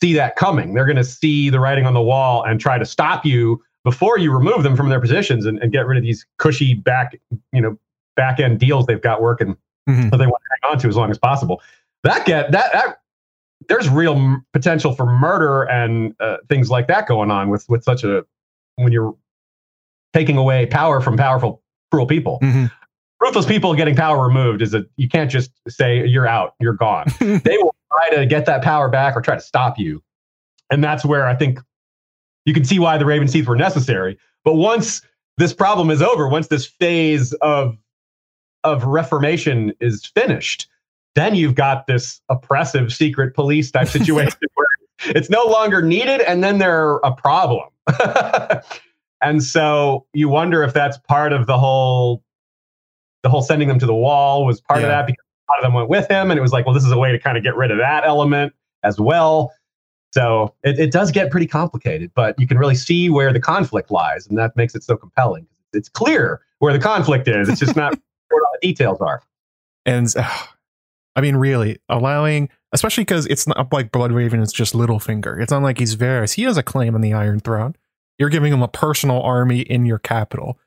see 0.00 0.14
that 0.14 0.36
coming. 0.36 0.74
They're 0.74 0.86
going 0.86 0.96
to 0.96 1.04
see 1.04 1.50
the 1.50 1.60
writing 1.60 1.86
on 1.86 1.94
the 1.94 2.02
wall 2.02 2.42
and 2.44 2.60
try 2.60 2.78
to 2.78 2.84
stop 2.86 3.24
you 3.24 3.62
before 3.84 4.18
you 4.18 4.32
remove 4.32 4.62
them 4.62 4.76
from 4.76 4.88
their 4.88 5.00
positions 5.00 5.44
and, 5.44 5.58
and 5.58 5.70
get 5.72 5.86
rid 5.86 5.98
of 5.98 6.02
these 6.04 6.24
cushy 6.38 6.74
back, 6.74 7.18
you 7.52 7.60
know, 7.60 7.78
back 8.16 8.40
end 8.40 8.58
deals 8.60 8.86
they've 8.86 9.02
got 9.02 9.20
working 9.20 9.56
Mhm. 9.88 10.10
that 10.10 10.16
they 10.16 10.26
want 10.26 10.42
to 10.42 10.48
hang 10.62 10.72
on 10.72 10.78
to 10.78 10.88
as 10.88 10.96
long 10.96 11.10
as 11.10 11.18
possible. 11.18 11.60
That 12.04 12.24
get 12.24 12.52
that 12.52 12.72
that 12.72 13.00
there's 13.68 13.86
real 13.90 14.14
m- 14.14 14.46
potential 14.54 14.94
for 14.94 15.04
murder 15.04 15.64
and 15.64 16.14
uh, 16.20 16.38
things 16.48 16.70
like 16.70 16.86
that 16.88 17.06
going 17.06 17.30
on 17.30 17.50
with 17.50 17.68
with 17.68 17.84
such 17.84 18.02
a 18.02 18.24
when 18.76 18.92
you're 18.92 19.14
taking 20.14 20.38
away 20.38 20.64
power 20.64 21.02
from 21.02 21.18
powerful 21.18 21.60
cruel 21.90 22.06
people. 22.06 22.38
Mhm. 22.42 22.70
Ruthless 23.24 23.46
people 23.46 23.74
getting 23.74 23.96
power 23.96 24.26
removed 24.26 24.60
is 24.60 24.74
a 24.74 24.84
you 24.96 25.08
can't 25.08 25.30
just 25.30 25.50
say 25.66 26.06
you're 26.06 26.26
out, 26.26 26.54
you're 26.60 26.74
gone. 26.74 27.06
they 27.20 27.56
will 27.56 27.74
try 27.90 28.18
to 28.18 28.26
get 28.26 28.44
that 28.44 28.62
power 28.62 28.90
back 28.90 29.16
or 29.16 29.22
try 29.22 29.34
to 29.34 29.40
stop 29.40 29.78
you. 29.78 30.02
And 30.70 30.84
that's 30.84 31.06
where 31.06 31.26
I 31.26 31.34
think 31.34 31.58
you 32.44 32.52
can 32.52 32.66
see 32.66 32.78
why 32.78 32.98
the 32.98 33.06
Raven 33.06 33.26
Teeth 33.26 33.46
were 33.46 33.56
necessary. 33.56 34.18
But 34.44 34.56
once 34.56 35.00
this 35.38 35.54
problem 35.54 35.90
is 35.90 36.02
over, 36.02 36.28
once 36.28 36.48
this 36.48 36.66
phase 36.66 37.32
of 37.34 37.78
of 38.62 38.84
reformation 38.84 39.72
is 39.80 40.04
finished, 40.04 40.68
then 41.14 41.34
you've 41.34 41.54
got 41.54 41.86
this 41.86 42.20
oppressive 42.28 42.92
secret 42.92 43.34
police 43.34 43.70
type 43.70 43.88
situation 44.00 44.38
where 44.52 44.66
it's 45.16 45.30
no 45.30 45.44
longer 45.44 45.80
needed 45.80 46.20
and 46.20 46.44
then 46.44 46.58
they're 46.58 46.96
a 46.96 47.14
problem. 47.14 47.70
and 49.22 49.42
so 49.42 50.04
you 50.12 50.28
wonder 50.28 50.62
if 50.62 50.74
that's 50.74 50.98
part 50.98 51.32
of 51.32 51.46
the 51.46 51.58
whole 51.58 52.22
the 53.24 53.30
whole 53.30 53.42
sending 53.42 53.66
them 53.66 53.80
to 53.80 53.86
the 53.86 53.94
wall 53.94 54.46
was 54.46 54.60
part 54.60 54.82
of 54.82 54.88
that 54.88 55.06
because 55.06 55.24
a 55.48 55.52
lot 55.52 55.58
of 55.58 55.64
them 55.64 55.74
went 55.74 55.88
with 55.88 56.08
him 56.08 56.30
and 56.30 56.38
it 56.38 56.42
was 56.42 56.52
like, 56.52 56.64
well, 56.66 56.74
this 56.74 56.84
is 56.84 56.92
a 56.92 56.98
way 56.98 57.10
to 57.10 57.18
kind 57.18 57.36
of 57.36 57.42
get 57.42 57.56
rid 57.56 57.72
of 57.72 57.78
that 57.78 58.04
element 58.06 58.52
as 58.84 59.00
well. 59.00 59.52
So 60.12 60.54
it, 60.62 60.78
it 60.78 60.92
does 60.92 61.10
get 61.10 61.30
pretty 61.30 61.48
complicated, 61.48 62.12
but 62.14 62.38
you 62.38 62.46
can 62.46 62.56
really 62.56 62.76
see 62.76 63.10
where 63.10 63.32
the 63.32 63.40
conflict 63.40 63.90
lies, 63.90 64.28
and 64.28 64.38
that 64.38 64.54
makes 64.56 64.76
it 64.76 64.84
so 64.84 64.96
compelling. 64.96 65.44
It's 65.72 65.88
clear 65.88 66.40
where 66.60 66.72
the 66.72 66.78
conflict 66.78 67.26
is. 67.26 67.48
It's 67.48 67.58
just 67.58 67.74
not 67.74 67.98
where 68.28 68.40
all 68.40 68.52
the 68.60 68.68
details 68.68 69.00
are. 69.00 69.22
And 69.84 70.06
uh, 70.16 70.28
I 71.16 71.20
mean, 71.20 71.34
really, 71.34 71.78
allowing, 71.88 72.48
especially 72.72 73.02
because 73.02 73.26
it's 73.26 73.48
not 73.48 73.72
like 73.72 73.90
Bloodraven 73.90 74.40
is 74.40 74.52
just 74.52 74.72
Littlefinger. 74.72 75.42
It's 75.42 75.50
not 75.50 75.62
like 75.62 75.78
he's 75.78 75.96
Varys. 75.96 76.34
He 76.34 76.42
has 76.42 76.56
a 76.56 76.62
claim 76.62 76.94
on 76.94 77.00
the 77.00 77.12
Iron 77.12 77.40
Throne. 77.40 77.74
You're 78.16 78.28
giving 78.28 78.52
him 78.52 78.62
a 78.62 78.68
personal 78.68 79.20
army 79.20 79.62
in 79.62 79.84
your 79.84 79.98
capital. 79.98 80.60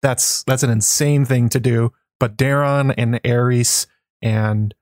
That's 0.00 0.44
that's 0.44 0.62
an 0.62 0.70
insane 0.70 1.26
thing 1.26 1.50
to 1.50 1.60
do. 1.60 1.92
But 2.20 2.36
Daeron 2.36 2.94
and 2.96 3.14
Aerys 3.22 3.86
and 4.22 4.74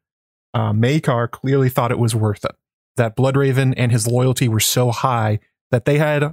uh, 0.54 0.72
Maekar 0.72 1.30
clearly 1.30 1.68
thought 1.68 1.90
it 1.90 1.98
was 1.98 2.14
worth 2.14 2.44
it. 2.44 2.52
That 2.96 3.16
Bloodraven 3.16 3.74
and 3.76 3.90
his 3.90 4.06
loyalty 4.06 4.48
were 4.48 4.60
so 4.60 4.90
high 4.90 5.38
that 5.70 5.86
they 5.86 5.98
had, 5.98 6.32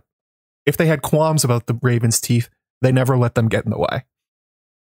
if 0.65 0.75
they 0.75 0.87
had 0.87 1.01
qualms 1.01 1.43
about 1.43 1.67
the 1.67 1.79
Raven's 1.81 2.19
teeth, 2.19 2.49
they 2.81 2.91
never 2.91 3.17
let 3.17 3.35
them 3.35 3.47
get 3.47 3.63
in 3.65 3.71
the 3.71 3.79
way. 3.79 4.03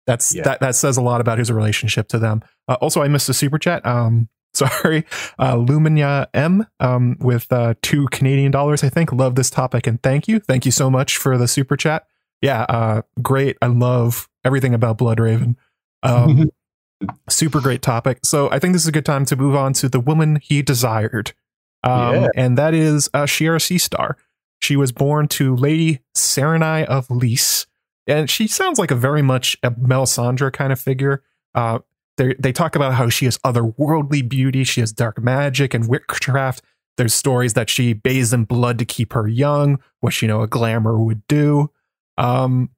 That's 0.07 0.35
Yeah. 0.35 0.43
that 0.43 0.59
that 0.59 0.75
says 0.75 0.97
a 0.97 1.01
lot 1.01 1.21
about 1.21 1.39
his 1.39 1.51
relationship 1.51 2.07
to 2.09 2.19
them. 2.19 2.43
Uh, 2.67 2.75
also, 2.81 3.01
I 3.01 3.07
missed 3.07 3.27
a 3.29 3.33
super 3.33 3.57
chat. 3.57 3.83
Um, 3.85 4.29
sorry, 4.55 5.03
uh, 5.39 5.57
Lumina 5.57 6.27
M 6.33 6.65
um, 6.79 7.17
with 7.19 7.51
uh, 7.51 7.73
two 7.81 8.07
Canadian 8.11 8.51
dollars. 8.51 8.83
I 8.83 8.89
think 8.89 9.11
love 9.11 9.35
this 9.35 9.49
topic 9.49 9.85
and 9.87 10.01
thank 10.01 10.27
you, 10.27 10.39
thank 10.39 10.65
you 10.65 10.71
so 10.71 10.89
much 10.89 11.17
for 11.17 11.37
the 11.37 11.47
super 11.47 11.75
chat. 11.75 12.05
Yeah, 12.41 12.61
uh, 12.69 13.01
great. 13.21 13.57
I 13.61 13.65
love 13.67 14.29
everything 14.45 14.73
about 14.75 14.97
Blood 14.99 15.19
Raven. 15.19 15.57
Um, 16.03 16.49
Super 17.29 17.59
great 17.59 17.81
topic. 17.81 18.19
So 18.23 18.49
I 18.51 18.59
think 18.59 18.73
this 18.73 18.83
is 18.83 18.87
a 18.87 18.91
good 18.91 19.05
time 19.05 19.25
to 19.25 19.35
move 19.35 19.55
on 19.55 19.73
to 19.73 19.89
the 19.89 19.99
woman 19.99 20.39
he 20.41 20.61
desired. 20.61 21.33
Um, 21.83 22.15
Yeah. 22.15 22.27
And 22.35 22.57
that 22.57 22.73
is 22.73 23.09
uh, 23.13 23.23
Shiera 23.23 23.59
Seastar. 23.59 24.15
She 24.61 24.75
was 24.75 24.91
born 24.91 25.27
to 25.29 25.55
Lady 25.55 25.99
Serenei 26.15 26.85
of 26.85 27.09
Lys. 27.11 27.67
And 28.07 28.29
she 28.29 28.47
sounds 28.47 28.79
like 28.79 28.91
a 28.91 28.95
very 28.95 29.21
much 29.21 29.57
a 29.61 29.71
Melisandre 29.71 30.53
kind 30.53 30.71
of 30.71 30.79
figure. 30.79 31.21
Uh, 31.53 31.79
they 32.17 32.33
they 32.39 32.51
talk 32.51 32.75
about 32.75 32.93
how 32.93 33.09
she 33.09 33.25
has 33.25 33.37
otherworldly 33.39 34.27
beauty. 34.27 34.63
She 34.63 34.79
has 34.79 34.93
dark 34.93 35.21
magic 35.21 35.73
and 35.73 35.89
witchcraft. 35.89 36.61
There's 36.97 37.13
stories 37.13 37.53
that 37.55 37.69
she 37.69 37.93
bathes 37.93 38.31
in 38.31 38.45
blood 38.45 38.79
to 38.79 38.85
keep 38.85 39.13
her 39.13 39.27
young, 39.27 39.79
which 39.99 40.21
you 40.21 40.27
know 40.27 40.41
a 40.41 40.47
glamour 40.47 40.97
would 40.97 41.27
do. 41.27 41.71
Um, 42.17 42.69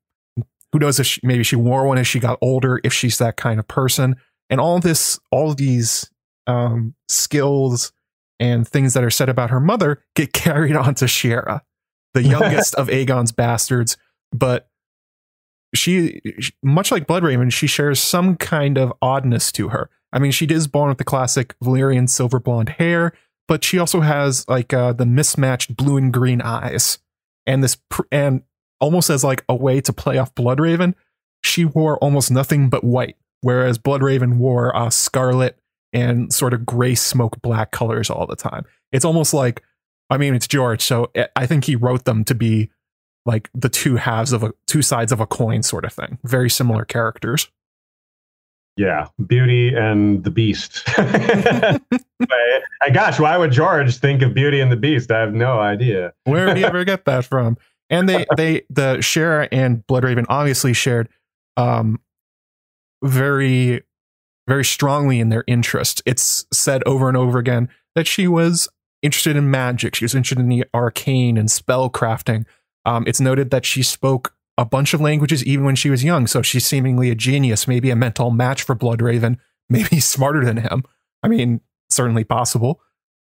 who 0.71 0.79
knows 0.79 0.99
if 0.99 1.05
she, 1.05 1.21
maybe 1.23 1.43
she 1.43 1.55
wore 1.55 1.85
one 1.85 1.97
as 1.97 2.07
she 2.07 2.19
got 2.19 2.37
older, 2.41 2.79
if 2.83 2.93
she's 2.93 3.17
that 3.17 3.37
kind 3.37 3.59
of 3.59 3.67
person. 3.67 4.15
And 4.49 4.59
all 4.59 4.79
this, 4.79 5.19
all 5.31 5.53
these 5.53 6.09
um, 6.45 6.95
skills 7.07 7.91
and 8.39 8.67
things 8.67 8.93
that 8.93 9.03
are 9.03 9.09
said 9.09 9.29
about 9.29 9.49
her 9.49 9.59
mother 9.59 10.03
get 10.15 10.33
carried 10.33 10.75
on 10.75 10.95
to 10.95 11.05
Shiera, 11.05 11.61
the 12.13 12.23
youngest 12.23 12.75
of 12.75 12.89
Aegon's 12.89 13.31
bastards. 13.31 13.97
But 14.31 14.69
she, 15.73 16.21
much 16.63 16.91
like 16.91 17.07
Bloodraven, 17.07 17.51
she 17.51 17.67
shares 17.67 17.99
some 17.99 18.35
kind 18.35 18.77
of 18.77 18.93
oddness 19.01 19.51
to 19.53 19.69
her. 19.69 19.89
I 20.13 20.19
mean, 20.19 20.31
she 20.31 20.45
is 20.45 20.67
born 20.67 20.89
with 20.89 20.97
the 20.97 21.03
classic 21.03 21.55
Valyrian 21.63 22.09
silver 22.09 22.39
blonde 22.39 22.69
hair, 22.69 23.13
but 23.47 23.63
she 23.63 23.77
also 23.79 24.01
has 24.01 24.47
like 24.47 24.73
uh, 24.73 24.93
the 24.93 25.05
mismatched 25.05 25.75
blue 25.75 25.97
and 25.97 26.13
green 26.13 26.41
eyes, 26.41 26.99
and 27.45 27.63
this 27.63 27.77
pr- 27.89 28.03
and 28.11 28.43
almost 28.79 29.09
as 29.09 29.23
like 29.23 29.43
a 29.49 29.55
way 29.55 29.81
to 29.81 29.93
play 29.93 30.17
off 30.17 30.33
Bloodraven, 30.35 30.93
she 31.43 31.65
wore 31.65 31.97
almost 31.99 32.31
nothing 32.31 32.69
but 32.69 32.83
white, 32.83 33.15
whereas 33.41 33.77
Bloodraven 33.77 34.37
wore 34.37 34.75
uh, 34.75 34.89
scarlet 34.89 35.57
and 35.93 36.33
sort 36.33 36.53
of 36.53 36.65
gray 36.65 36.95
smoke 36.95 37.41
black 37.41 37.71
colors 37.71 38.09
all 38.09 38.25
the 38.27 38.35
time. 38.35 38.65
It's 38.91 39.05
almost 39.05 39.33
like, 39.33 39.63
I 40.09 40.17
mean, 40.17 40.33
it's 40.35 40.47
George, 40.47 40.81
so 40.81 41.11
I- 41.15 41.27
I 41.35 41.45
think 41.45 41.65
he 41.65 41.75
wrote 41.75 42.05
them 42.05 42.23
to 42.25 42.35
be 42.35 42.69
like 43.25 43.49
the 43.53 43.69
two 43.69 43.97
halves 43.97 44.31
of 44.31 44.41
a 44.43 44.53
two 44.67 44.81
sides 44.81 45.11
of 45.11 45.19
a 45.19 45.25
coin 45.27 45.61
sort 45.63 45.83
of 45.85 45.91
thing. 45.93 46.17
Very 46.23 46.49
similar 46.49 46.85
characters. 46.85 47.47
Yeah, 48.77 49.07
Beauty 49.25 49.73
and 49.75 50.23
the 50.23 50.29
Beast. 50.31 50.85
gosh, 52.93 53.19
why 53.19 53.35
would 53.37 53.51
George 53.51 53.97
think 53.97 54.21
of 54.21 54.33
Beauty 54.33 54.59
and 54.59 54.71
the 54.71 54.75
Beast? 54.77 55.11
I 55.11 55.19
have 55.19 55.33
no 55.33 55.59
idea. 55.59 56.13
Where 56.25 56.45
did 56.45 56.57
he 56.57 56.63
ever 56.65 56.83
get 56.85 57.05
that 57.05 57.25
from? 57.25 57.57
And 57.89 58.07
they, 58.09 58.25
they, 58.35 58.61
the 58.69 58.97
Shiera 58.97 59.47
and 59.51 59.85
Bloodraven 59.87 60.25
obviously 60.29 60.73
shared, 60.73 61.09
um, 61.55 61.99
very, 63.03 63.83
very 64.47 64.65
strongly 64.65 65.19
in 65.19 65.29
their 65.29 65.43
interest. 65.47 66.01
It's 66.05 66.45
said 66.51 66.83
over 66.85 67.07
and 67.07 67.17
over 67.17 67.37
again 67.37 67.69
that 67.95 68.07
she 68.07 68.27
was 68.27 68.67
interested 69.01 69.35
in 69.35 69.51
magic. 69.51 69.95
She 69.95 70.05
was 70.05 70.15
interested 70.15 70.39
in 70.39 70.49
the 70.49 70.65
arcane 70.73 71.37
and 71.37 71.49
spell 71.49 71.89
crafting. 71.89 72.45
Um, 72.85 73.03
it's 73.07 73.21
noted 73.21 73.51
that 73.51 73.65
she 73.65 73.83
spoke 73.83 74.33
a 74.57 74.65
bunch 74.65 74.93
of 74.93 75.01
languages 75.01 75.45
even 75.45 75.65
when 75.65 75.75
she 75.75 75.89
was 75.89 76.03
young. 76.03 76.27
So 76.27 76.41
she's 76.41 76.65
seemingly 76.65 77.09
a 77.09 77.15
genius, 77.15 77.67
maybe 77.67 77.89
a 77.89 77.95
mental 77.95 78.31
match 78.31 78.63
for 78.63 78.75
Bloodraven, 78.75 79.37
maybe 79.69 79.99
smarter 79.99 80.43
than 80.43 80.57
him. 80.57 80.83
I 81.23 81.27
mean, 81.27 81.61
certainly 81.89 82.23
possible. 82.23 82.81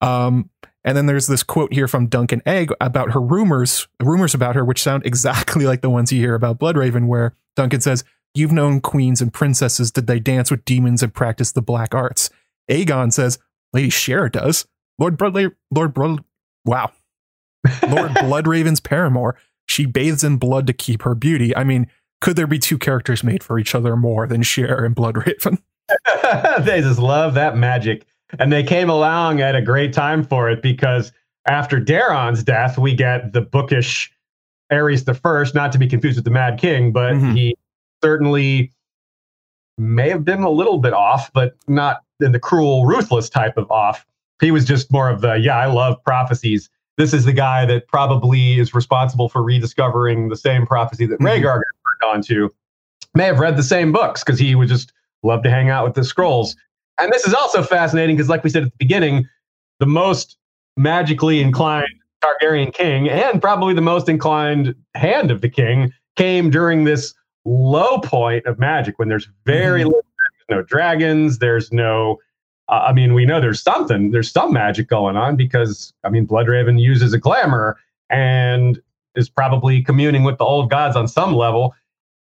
Um, 0.02 0.50
and 0.88 0.95
then 0.95 1.05
there's 1.05 1.27
this 1.27 1.43
quote 1.43 1.73
here 1.73 1.88
from 1.89 2.07
Duncan 2.07 2.41
Egg 2.45 2.71
about 2.79 3.11
her 3.11 3.19
rumors, 3.19 3.89
rumors 4.01 4.33
about 4.33 4.55
her, 4.55 4.63
which 4.63 4.81
sound 4.81 5.05
exactly 5.05 5.65
like 5.65 5.81
the 5.81 5.89
ones 5.89 6.13
you 6.13 6.21
hear 6.21 6.33
about 6.33 6.59
Bloodraven, 6.59 7.07
where 7.07 7.35
Duncan 7.57 7.81
says, 7.81 8.05
You've 8.33 8.53
known 8.53 8.79
queens 8.79 9.19
and 9.19 9.33
princesses. 9.33 9.91
Did 9.91 10.07
they 10.07 10.19
dance 10.19 10.49
with 10.49 10.63
demons 10.63 11.03
and 11.03 11.13
practice 11.13 11.51
the 11.51 11.61
black 11.61 11.93
arts? 11.93 12.29
Aegon 12.71 13.11
says, 13.11 13.38
Lady 13.73 13.89
Shiera 13.89 14.31
does. 14.31 14.65
Lord 14.97 15.17
Blood, 15.17 15.55
Lord 15.71 15.93
Blood, 15.93 16.23
wow. 16.63 16.91
Lord 17.89 18.11
Bloodraven's 18.11 18.79
paramour. 18.79 19.38
She 19.65 19.85
bathes 19.85 20.23
in 20.23 20.38
blood 20.38 20.67
to 20.67 20.73
keep 20.73 21.01
her 21.01 21.15
beauty. 21.15 21.55
I 21.55 21.65
mean, 21.65 21.88
could 22.21 22.38
there 22.38 22.47
be 22.47 22.59
two 22.59 22.77
characters 22.77 23.23
made 23.23 23.43
for 23.43 23.59
each 23.59 23.75
other 23.75 23.97
more 23.97 24.25
than 24.25 24.41
Shiera 24.41 24.85
and 24.85 24.95
Bloodraven? 24.95 25.57
they 26.65 26.79
just 26.79 26.99
love 26.99 27.33
that 27.33 27.57
magic. 27.57 28.05
And 28.39 28.51
they 28.51 28.63
came 28.63 28.89
along 28.89 29.41
at 29.41 29.55
a 29.55 29.61
great 29.61 29.93
time 29.93 30.23
for 30.23 30.49
it 30.49 30.61
because 30.61 31.11
after 31.47 31.80
Daeron's 31.80 32.43
death, 32.43 32.78
we 32.78 32.93
get 32.93 33.34
the 33.34 33.41
bookish 33.41 34.11
Aerys 34.71 35.05
the 35.05 35.13
First, 35.13 35.55
not 35.55 35.71
to 35.71 35.78
be 35.78 35.88
confused 35.88 36.17
with 36.17 36.25
the 36.25 36.32
Mad 36.32 36.59
King, 36.59 36.91
but 36.91 37.13
Mhm. 37.13 37.36
he 37.36 37.55
certainly 38.03 38.71
may 39.78 40.09
have 40.09 40.25
been 40.25 40.43
a 40.43 40.49
little 40.49 40.80
bit 40.80 40.93
off, 40.93 41.32
but 41.34 41.55
not 41.67 42.01
in 42.19 42.32
the 42.34 42.39
cruel, 42.39 42.86
ruthless 42.86 43.30
type 43.30 43.57
of 43.57 43.69
off. 43.71 44.05
He 44.41 44.51
was 44.51 44.65
just 44.65 44.91
more 44.91 45.09
of 45.09 45.21
the, 45.21 45.36
yeah, 45.36 45.57
I 45.57 45.67
love 45.67 46.03
prophecies. 46.03 46.69
This 46.97 47.13
is 47.13 47.25
the 47.25 47.34
guy 47.34 47.65
that 47.65 47.88
probably 47.88 48.59
is 48.59 48.73
responsible 48.73 49.30
for 49.30 49.41
rediscovering 49.43 50.30
the 50.30 50.36
same 50.36 50.65
prophecy 50.65 51.05
that 51.05 51.19
Mhm. 51.19 51.25
Rhaegar 51.28 51.43
got 51.43 52.01
turned 52.01 52.15
on 52.15 52.21
to. 52.23 52.53
May 53.13 53.25
have 53.25 53.39
read 53.39 53.55
the 53.55 53.63
same 53.63 53.91
books 53.91 54.23
because 54.23 54.39
he 54.39 54.53
would 54.55 54.67
just 54.67 54.91
love 55.23 55.43
to 55.43 55.49
hang 55.49 55.69
out 55.69 55.86
with 55.86 55.93
the 55.93 56.03
scrolls. 56.03 56.55
And 57.00 57.12
this 57.12 57.26
is 57.28 57.34
also 57.34 57.64
fascinating 57.64 58.16
because, 58.16 58.30
like 58.30 58.43
we 58.43 58.50
said 58.50 58.64
at 58.64 58.70
the 58.72 58.78
beginning, 58.78 59.28
the 59.80 59.86
most 59.86 60.38
magically 60.76 61.41
inclined 61.41 61.88
Targaryen 62.24 62.74
king 62.74 63.10
and 63.10 63.41
probably 63.41 63.74
the 63.74 63.82
most 63.82 64.10
inclined 64.10 64.76
hand 64.95 65.30
of 65.32 65.41
the 65.41 65.50
king 65.50 65.93
came 66.16 66.50
during 66.50 66.84
this 66.84 67.14
low 67.45 68.00
point 68.00 68.45
of 68.45 68.60
magic 68.60 68.98
when 69.00 69.08
there's 69.08 69.30
very 69.45 69.82
Mhm. 69.82 69.86
little, 69.86 70.06
there's 70.50 70.60
no 70.60 70.62
dragons, 70.64 71.39
there's 71.39 71.72
no. 71.72 72.20
Uh, 72.70 72.88
I 72.89 72.91
mean, 72.91 73.14
we 73.14 73.26
know 73.26 73.39
there's 73.39 73.62
something, 73.64 74.12
there's 74.12 74.30
some 74.30 74.52
magic 74.52 74.89
going 74.89 75.16
on 75.16 75.38
because 75.38 75.93
I 76.04 76.10
mean, 76.10 76.28
Bloodraven 76.28 76.82
uses 76.82 77.14
a 77.14 77.18
glamour 77.18 77.78
and 78.10 78.82
is 79.16 79.30
probably 79.30 79.82
communing 79.82 80.24
with 80.26 80.38
the 80.38 80.43
old 80.43 80.70
gods 80.70 80.98
on 80.98 81.08
some 81.08 81.34
level, 81.34 81.74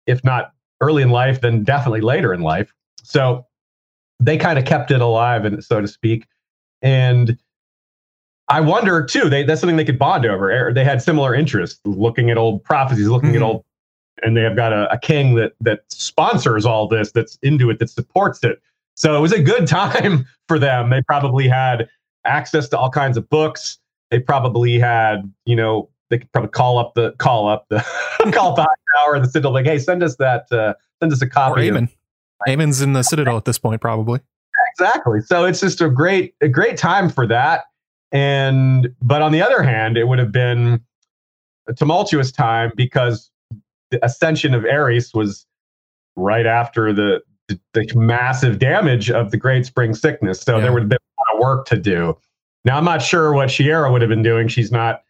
if 0.06 0.24
not 0.24 0.54
early 0.80 1.02
in 1.02 1.10
life, 1.10 1.42
then 1.42 1.64
definitely 1.64 2.02
later 2.02 2.34
in 2.36 2.42
life. 2.42 2.72
So 3.02 3.47
they 4.20 4.38
kind 4.38 4.58
of 4.60 4.66
kept 4.66 4.92
it 4.92 5.02
alive, 5.02 5.46
and 5.46 5.64
so 5.64 5.82
to 5.82 5.88
speak. 5.88 6.26
And 6.82 7.38
I 8.50 8.62
wonder 8.62 9.04
too. 9.06 9.30
They 9.30 9.44
that's 9.44 9.62
something 9.62 9.78
they 9.78 9.86
could 9.86 10.00
bond 10.00 10.26
over. 10.26 10.52
Er, 10.52 10.74
They 10.74 10.84
had 10.84 11.02
similar 11.02 11.36
interests, 11.36 11.80
looking 11.86 12.30
at 12.32 12.38
old 12.38 12.64
prophecies, 12.64 13.08
looking 13.08 13.36
at 13.36 13.42
Mhm. 13.42 13.46
old, 13.46 13.66
and 14.24 14.36
they 14.38 14.42
have 14.42 14.56
got 14.56 14.74
a, 14.74 14.92
a 14.92 14.98
king 14.98 15.36
that 15.36 15.54
that 15.62 15.82
sponsors 15.90 16.66
all 16.66 16.88
this, 16.88 17.12
that's 17.12 17.38
into 17.42 17.70
it, 17.70 17.80
that 17.80 17.90
supports 17.90 18.44
it. 18.44 18.62
So 18.96 19.16
it 19.18 19.20
was 19.20 19.32
a 19.34 19.42
good 19.44 19.68
time 19.68 20.26
for 20.48 20.58
them. 20.60 20.90
They 20.90 21.02
probably 21.04 21.48
had 21.48 21.90
access 22.26 22.68
to 22.70 22.78
all 22.78 22.90
kinds 22.90 23.18
of 23.18 23.30
books. 23.30 23.80
They 24.12 24.20
probably 24.20 24.80
had, 24.80 25.32
you 25.46 25.56
know, 25.56 25.90
they 26.10 26.20
could 26.20 26.32
probably 26.32 26.50
call 26.52 26.78
up 26.78 26.94
the 26.94 27.12
call 27.18 27.50
up 27.50 27.66
the 27.70 27.80
call 28.34 28.52
up 28.52 28.56
the 28.56 28.64
high 28.64 29.04
tower, 29.04 29.20
the 29.20 29.28
citadel, 29.28 29.52
like, 29.52 29.66
hey, 29.66 29.78
send 29.78 30.02
us 30.02 30.16
that, 30.18 30.50
uh, 30.54 30.74
send 31.02 31.12
us 31.12 31.22
a 31.22 31.26
Or 31.26 31.30
copy. 31.30 31.68
of 31.68 31.76
Aemon. 32.48 32.82
In 32.84 32.94
the 32.94 33.04
Citadel 33.04 33.38
at 33.38 33.46
this 33.46 33.58
point, 33.58 33.82
probably. 33.82 34.20
exactly 34.74 35.22
so 35.22 35.44
it's 35.46 35.60
just 35.60 35.82
a 35.82 35.90
great 35.90 36.34
a 36.42 36.48
great 36.48 36.78
time 36.78 37.10
for 37.10 37.26
that 37.28 37.64
and 38.12 38.90
but 39.02 39.22
on 39.22 39.32
the 39.32 39.42
other 39.42 39.62
hand 39.64 39.98
it 39.98 40.08
would 40.08 40.20
have 40.20 40.32
been 40.32 40.80
a 41.68 41.74
tumultuous 41.74 42.32
time 42.32 42.72
because 42.76 43.30
the 43.92 44.04
ascension 44.06 44.54
of 44.54 44.64
aerys 44.64 45.14
was 45.16 45.46
right 46.16 46.46
after 46.46 46.94
the 46.94 47.22
the, 47.48 47.60
the 47.74 47.88
massive 47.96 48.60
damage 48.60 49.10
of 49.10 49.32
the 49.32 49.38
great 49.38 49.66
spring 49.66 49.94
sickness 49.94 50.42
so 50.42 50.56
Yeah. 50.58 50.64
there 50.64 50.74
would 50.74 50.84
have 50.84 50.90
been 50.90 50.98
a 50.98 51.22
lot 51.32 51.36
of 51.38 51.42
work 51.42 51.66
to 51.68 51.78
do 51.78 52.16
now 52.66 52.78
i'm 52.78 52.86
not 52.86 53.02
sure 53.02 53.34
what 53.34 53.50
Shiera 53.50 53.92
would 53.92 54.02
have 54.02 54.10
been 54.10 54.24
doing 54.24 54.48
she's 54.48 54.72
not 54.72 55.02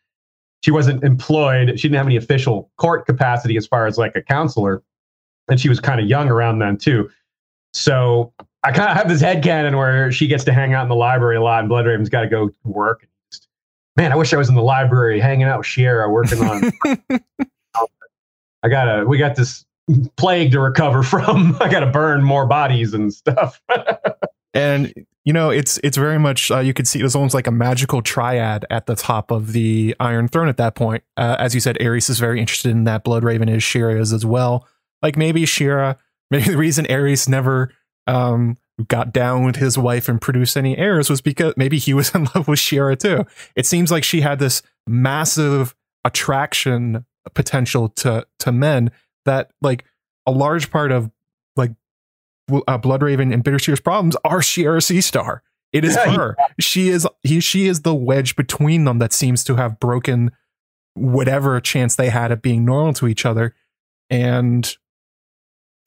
she 0.63 0.71
wasn't 0.71 1.03
employed 1.03 1.79
she 1.79 1.87
didn't 1.87 1.97
have 1.97 2.05
any 2.07 2.15
official 2.15 2.71
court 2.77 3.05
capacity 3.05 3.57
as 3.57 3.67
far 3.67 3.85
as 3.85 3.97
like 3.97 4.15
a 4.15 4.21
counselor 4.21 4.81
and 5.49 5.59
she 5.59 5.69
was 5.69 5.79
kind 5.79 5.99
of 5.99 6.07
young 6.07 6.29
around 6.29 6.59
then 6.59 6.77
too 6.77 7.09
so 7.73 8.33
I 8.63 8.71
kind 8.71 8.89
of 8.89 8.97
have 8.97 9.07
this 9.07 9.21
head 9.21 9.43
headcanon 9.43 9.77
where 9.77 10.11
she 10.11 10.27
gets 10.27 10.43
to 10.45 10.53
hang 10.53 10.73
out 10.73 10.83
in 10.83 10.89
the 10.89 10.95
library 10.95 11.37
a 11.37 11.41
lot, 11.41 11.61
and 11.61 11.71
Bloodraven's 11.71 12.09
got 12.09 12.21
to 12.21 12.27
go 12.27 12.49
work. 12.63 13.07
Man, 13.95 14.11
I 14.11 14.15
wish 14.15 14.33
I 14.33 14.37
was 14.37 14.49
in 14.49 14.55
the 14.55 14.61
library 14.61 15.19
hanging 15.19 15.47
out 15.47 15.59
with 15.59 15.67
Shiera 15.67 16.11
working 16.11 16.41
on. 16.43 17.19
I 18.63 18.69
gotta, 18.69 19.05
we 19.05 19.17
got 19.17 19.35
this 19.35 19.65
plague 20.17 20.51
to 20.51 20.59
recover 20.59 21.03
from. 21.03 21.55
I 21.61 21.69
gotta 21.69 21.87
burn 21.87 22.23
more 22.23 22.45
bodies 22.45 22.93
and 22.93 23.13
stuff. 23.13 23.61
and 24.53 24.93
you 25.23 25.33
know 25.33 25.49
it's 25.49 25.79
it's 25.83 25.97
very 25.97 26.17
much 26.17 26.51
uh, 26.51 26.59
you 26.59 26.73
could 26.73 26.87
see 26.87 26.99
it 26.99 27.03
was 27.03 27.15
almost 27.15 27.33
like 27.33 27.47
a 27.47 27.51
magical 27.51 28.01
triad 28.01 28.65
at 28.69 28.85
the 28.85 28.95
top 28.95 29.29
of 29.29 29.51
the 29.51 29.95
iron 29.99 30.27
throne 30.27 30.47
at 30.47 30.57
that 30.57 30.73
point 30.73 31.03
uh, 31.17 31.35
as 31.37 31.53
you 31.53 31.59
said 31.59 31.77
aerys 31.81 32.09
is 32.09 32.17
very 32.17 32.39
interested 32.39 32.71
in 32.71 32.85
that 32.85 33.03
blood 33.03 33.25
raven 33.25 33.49
is 33.49 33.61
shiera 33.61 33.99
is 33.99 34.13
as 34.13 34.25
well 34.25 34.65
like 35.01 35.17
maybe 35.17 35.43
shiera 35.43 35.97
maybe 36.31 36.45
the 36.45 36.57
reason 36.57 36.85
aerys 36.85 37.27
never 37.27 37.71
um 38.05 38.57
got 38.87 39.11
down 39.11 39.43
with 39.43 39.55
his 39.55 39.77
wife 39.77 40.07
and 40.07 40.21
produced 40.21 40.55
any 40.55 40.77
heirs 40.77 41.09
was 41.09 41.21
because 41.21 41.53
maybe 41.57 41.77
he 41.77 41.93
was 41.93 42.09
in 42.15 42.27
love 42.35 42.47
with 42.47 42.59
shiera 42.59 42.97
too 42.97 43.25
it 43.55 43.65
seems 43.65 43.91
like 43.91 44.03
she 44.03 44.21
had 44.21 44.39
this 44.39 44.61
massive 44.87 45.75
attraction 46.05 47.05
potential 47.33 47.89
to 47.89 48.25
to 48.39 48.51
men 48.51 48.91
that 49.25 49.51
like 49.61 49.83
a 50.25 50.31
large 50.31 50.71
part 50.71 50.91
of 50.91 51.11
like 51.55 51.71
uh, 52.51 52.77
Bloodraven 52.77 53.33
and 53.33 53.43
Bittersteel's 53.43 53.79
problems 53.79 54.15
are 54.23 54.39
Shiera 54.39 54.81
Seastar. 54.81 55.41
It 55.73 55.83
is 55.83 55.95
her. 55.97 56.35
She 56.59 56.89
is 56.89 57.05
he. 57.23 57.39
She 57.39 57.67
is 57.67 57.81
the 57.81 57.93
wedge 57.93 58.35
between 58.35 58.85
them 58.85 58.99
that 58.99 59.11
seems 59.11 59.43
to 59.43 59.55
have 59.55 59.79
broken 59.79 60.31
whatever 60.93 61.59
chance 61.59 61.95
they 61.95 62.09
had 62.09 62.31
at 62.31 62.41
being 62.41 62.63
normal 62.63 62.93
to 62.93 63.07
each 63.07 63.25
other. 63.25 63.53
And 64.09 64.75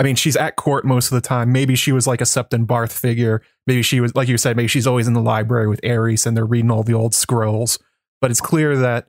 I 0.00 0.02
mean, 0.02 0.16
she's 0.16 0.34
at 0.34 0.56
court 0.56 0.86
most 0.86 1.12
of 1.12 1.14
the 1.14 1.20
time. 1.20 1.52
Maybe 1.52 1.76
she 1.76 1.92
was 1.92 2.06
like 2.06 2.22
a 2.22 2.24
Septon 2.24 2.66
Barth 2.66 2.92
figure. 2.92 3.42
Maybe 3.66 3.82
she 3.82 4.00
was, 4.00 4.14
like 4.14 4.28
you 4.28 4.38
said, 4.38 4.56
maybe 4.56 4.66
she's 4.66 4.86
always 4.86 5.06
in 5.06 5.12
the 5.12 5.20
library 5.20 5.68
with 5.68 5.80
Aerys 5.82 6.26
and 6.26 6.34
they're 6.34 6.46
reading 6.46 6.70
all 6.70 6.82
the 6.82 6.94
old 6.94 7.14
scrolls. 7.14 7.78
But 8.22 8.30
it's 8.30 8.40
clear 8.40 8.78
that 8.78 9.08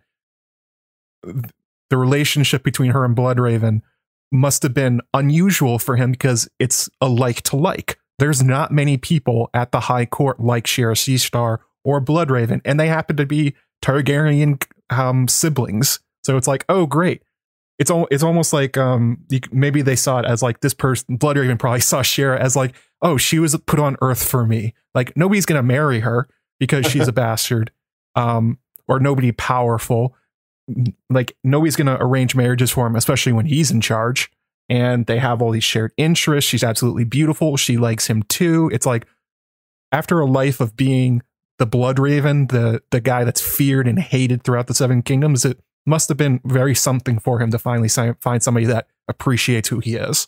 the 1.89 1.97
relationship 1.97 2.61
between 2.61 2.91
her 2.91 3.05
and 3.05 3.15
Bloodraven 3.15 3.81
must 4.33 4.63
have 4.63 4.73
been 4.73 4.99
unusual 5.13 5.79
for 5.79 5.95
him 5.95 6.11
because 6.11 6.49
it's 6.59 6.89
a 6.99 7.07
like 7.07 7.41
to 7.43 7.55
like. 7.55 7.97
There's 8.19 8.43
not 8.43 8.71
many 8.71 8.97
people 8.97 9.49
at 9.53 9.71
the 9.71 9.81
High 9.81 10.05
Court 10.05 10.41
like 10.41 10.65
Shiera 10.65 10.95
Seastar 10.95 11.59
or 11.85 12.01
Bloodraven, 12.01 12.59
and 12.65 12.77
they 12.77 12.87
happen 12.87 13.15
to 13.15 13.25
be 13.25 13.55
Targaryen 13.81 14.61
um, 14.89 15.29
siblings. 15.29 16.01
So 16.23 16.35
it's 16.35 16.47
like, 16.47 16.65
oh, 16.67 16.85
great. 16.85 17.23
It's 17.81 17.89
al- 17.89 18.07
it's 18.11 18.21
almost 18.21 18.53
like 18.53 18.77
um 18.77 19.17
you, 19.29 19.39
maybe 19.51 19.81
they 19.81 19.95
saw 19.95 20.19
it 20.19 20.25
as 20.25 20.43
like 20.43 20.59
this 20.59 20.75
person 20.75 21.17
Bloodraven 21.17 21.57
probably 21.57 21.79
saw 21.91 22.03
Shiera 22.03 22.37
as 22.37 22.55
like 22.55 22.75
oh 23.01 23.17
she 23.17 23.39
was 23.39 23.57
put 23.65 23.79
on 23.79 23.97
Earth 24.01 24.23
for 24.23 24.45
me. 24.45 24.75
Like 24.93 25.17
nobody's 25.17 25.47
gonna 25.47 25.63
marry 25.63 26.01
her 26.01 26.29
because 26.59 26.85
she's 26.85 27.07
a 27.07 27.11
bastard 27.23 27.71
um 28.15 28.59
or 28.87 28.99
nobody 28.99 29.31
powerful. 29.31 30.15
Like 31.09 31.35
nobody's 31.43 31.75
gonna 31.75 31.97
arrange 31.99 32.35
marriages 32.35 32.69
for 32.69 32.85
him 32.85 32.95
especially 32.95 33.33
when 33.33 33.47
he's 33.47 33.71
in 33.71 33.81
charge. 33.81 34.29
And 34.69 35.07
they 35.07 35.17
have 35.17 35.41
all 35.41 35.49
these 35.49 35.63
shared 35.63 35.91
interests. 35.97 36.47
She's 36.47 36.63
absolutely 36.63 37.03
beautiful. 37.03 37.57
She 37.57 37.77
likes 37.77 38.05
him 38.05 38.21
too. 38.23 38.69
It's 38.71 38.85
like 38.85 39.07
after 39.91 40.19
a 40.19 40.27
life 40.27 40.59
of 40.59 40.77
being 40.77 41.23
the 41.57 41.65
blood 41.65 41.97
raven 41.97 42.45
the 42.47 42.83
the 42.91 43.01
guy 43.01 43.23
that's 43.23 43.41
feared 43.41 43.87
and 43.87 43.97
hated 43.97 44.43
throughout 44.43 44.67
the 44.67 44.73
seven 44.75 45.01
kingdoms 45.01 45.45
it 45.45 45.59
must 45.85 46.09
have 46.09 46.17
been 46.17 46.39
very 46.45 46.75
something 46.75 47.19
for 47.19 47.39
him 47.41 47.51
to 47.51 47.57
finally 47.59 47.89
find 47.89 48.43
somebody 48.43 48.65
that 48.65 48.87
appreciates 49.07 49.69
who 49.69 49.79
he 49.79 49.95
is 49.95 50.27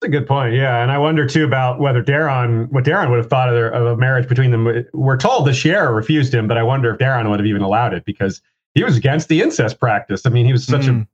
That's 0.00 0.08
a 0.08 0.08
good 0.08 0.26
point. 0.26 0.54
Yeah, 0.54 0.82
and 0.82 0.90
I 0.90 0.98
wonder 0.98 1.26
too 1.26 1.44
about 1.44 1.78
whether 1.80 2.02
Daeron, 2.02 2.70
what 2.70 2.84
Daeron 2.84 3.10
would 3.10 3.18
have 3.18 3.28
thought 3.28 3.48
of, 3.48 3.54
their, 3.54 3.70
of 3.70 3.86
a 3.86 3.96
marriage 3.96 4.28
between 4.28 4.50
them. 4.50 4.84
We're 4.92 5.16
told 5.16 5.46
that 5.46 5.52
Shiera 5.52 5.94
refused 5.94 6.32
him, 6.32 6.46
but 6.48 6.56
I 6.58 6.62
wonder 6.62 6.92
if 6.92 6.98
Daeron 6.98 7.28
would 7.30 7.40
have 7.40 7.46
even 7.46 7.62
allowed 7.62 7.92
it 7.94 8.04
because 8.04 8.40
he 8.74 8.82
was 8.84 8.96
against 8.96 9.28
the 9.28 9.42
incest 9.42 9.78
practice. 9.78 10.22
I 10.26 10.30
mean, 10.30 10.46
he 10.46 10.52
was 10.52 10.64
such 10.64 10.82
Mm. 10.82 11.02
a 11.02 11.08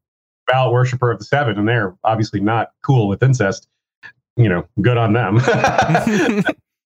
devout 0.53 0.72
worshiper 0.72 1.11
of 1.11 1.18
the 1.18 1.24
seven, 1.24 1.59
and 1.59 1.66
they're 1.68 1.94
obviously 2.05 2.40
not 2.40 2.72
cool 2.82 3.09
with 3.09 3.22
incest. 3.22 3.66
You 4.36 4.49
know, 4.49 4.66
good 4.80 4.96
on 4.96 5.12
them. 5.14 5.38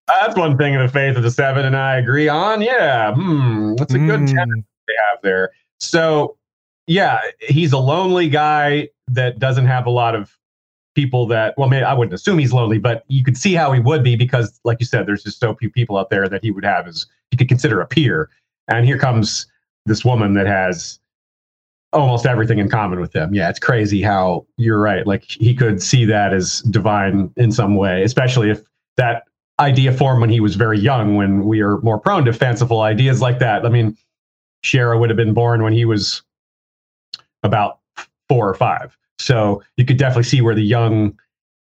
That's 0.09 0.37
one 0.37 0.57
thing 0.59 0.75
in 0.75 0.81
the 0.81 0.89
faith 0.89 1.17
of 1.17 1.23
the 1.23 1.31
seven, 1.31 1.65
and 1.65 1.77
I 1.77 1.97
agree 1.97 2.29
on. 2.29 2.61
Yeah, 2.63 3.15
hmm, 3.15 3.75
that's 3.77 3.95
a 3.95 3.99
good 3.99 4.21
Mm. 4.21 4.35
tenet 4.35 4.65
they 4.89 4.95
have 5.11 5.19
there. 5.23 5.51
So, 5.79 6.37
yeah, 6.87 7.21
he's 7.41 7.73
a 7.73 7.79
lonely 7.79 8.29
guy 8.29 8.89
that 9.09 9.39
doesn't 9.39 9.67
have 9.67 9.87
a 9.87 9.91
lot 9.91 10.15
of 10.15 10.37
people 10.95 11.27
that. 11.29 11.55
Well, 11.57 11.69
maybe 11.69 11.85
I 11.85 11.95
wouldn't 11.95 12.15
assume 12.15 12.39
he's 12.39 12.53
lonely, 12.53 12.79
but 12.79 13.05
you 13.09 13.25
could 13.25 13.37
see 13.37 13.55
how 13.55 13.73
he 13.73 13.81
would 13.81 14.03
be 14.03 14.17
because, 14.17 14.61
like 14.65 14.79
you 14.81 14.87
said, 14.87 15.07
there's 15.07 15.23
just 15.23 15.41
so 15.41 15.55
few 15.55 15.71
people 15.71 15.97
out 15.97 16.11
there 16.11 16.29
that 16.29 16.43
he 16.43 16.51
would 16.51 16.65
have 16.65 16.87
as 16.87 17.07
he 17.31 17.37
could 17.37 17.49
consider 17.49 17.81
a 17.81 17.87
peer. 17.87 18.29
And 18.69 18.87
here 18.87 18.99
comes 18.99 19.47
this 19.87 20.05
woman 20.05 20.35
that 20.35 20.47
has 20.47 20.99
almost 21.93 22.27
everything 22.27 22.59
in 22.59 22.69
common 22.69 23.01
with 23.01 23.15
him. 23.15 23.35
Yeah, 23.35 23.51
it's 23.51 23.59
crazy 23.59 24.03
how 24.03 24.47
you're 24.57 24.81
right. 24.81 25.07
Like 25.07 25.25
he 25.25 25.55
could 25.55 25.83
see 25.83 26.05
that 26.07 26.33
as 26.33 26.61
divine 26.63 27.33
in 27.37 27.53
some 27.53 27.77
way, 27.77 28.03
especially 28.03 28.51
if 28.51 28.63
that 28.97 29.25
idea 29.61 29.93
formed 29.93 30.21
when 30.21 30.31
he 30.31 30.41
was 30.41 30.57
very 30.57 30.79
young, 30.79 31.17
when 31.17 31.45
we 31.45 31.61
are 31.61 31.79
more 31.79 31.99
prone 31.99 32.25
to 32.25 32.33
fanciful 32.33 32.81
ideas 32.81 33.21
like 33.21 33.39
that. 33.41 33.67
I 33.67 33.69
mean, 33.69 33.97
Shiera 34.65 34.99
would 34.99 35.11
have 35.11 35.17
been 35.17 35.35
born 35.35 35.63
when 35.63 35.73
he 35.73 35.85
was 35.85 36.23
about 37.43 37.81
four 38.29 38.49
or 38.49 38.55
five. 38.55 38.97
So 39.19 39.63
you 39.77 39.85
could 39.85 39.99
definitely 39.99 40.25
see 40.25 40.41
where 40.41 40.55
the 40.55 40.63
young 40.63 41.19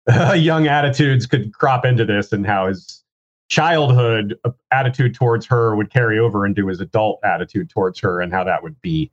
young 0.34 0.66
attitudes 0.66 1.26
could 1.26 1.52
crop 1.52 1.84
into 1.84 2.04
this 2.04 2.32
and 2.32 2.46
how 2.46 2.68
his 2.68 3.02
childhood 3.48 4.36
attitude 4.72 5.14
towards 5.14 5.46
her 5.46 5.76
would 5.76 5.92
carry 5.92 6.18
over 6.18 6.44
into 6.46 6.66
his 6.66 6.80
adult 6.80 7.20
attitude 7.24 7.70
towards 7.70 7.98
her 8.00 8.20
and 8.20 8.32
how 8.32 8.42
that 8.44 8.62
would 8.62 8.80
be 8.82 9.10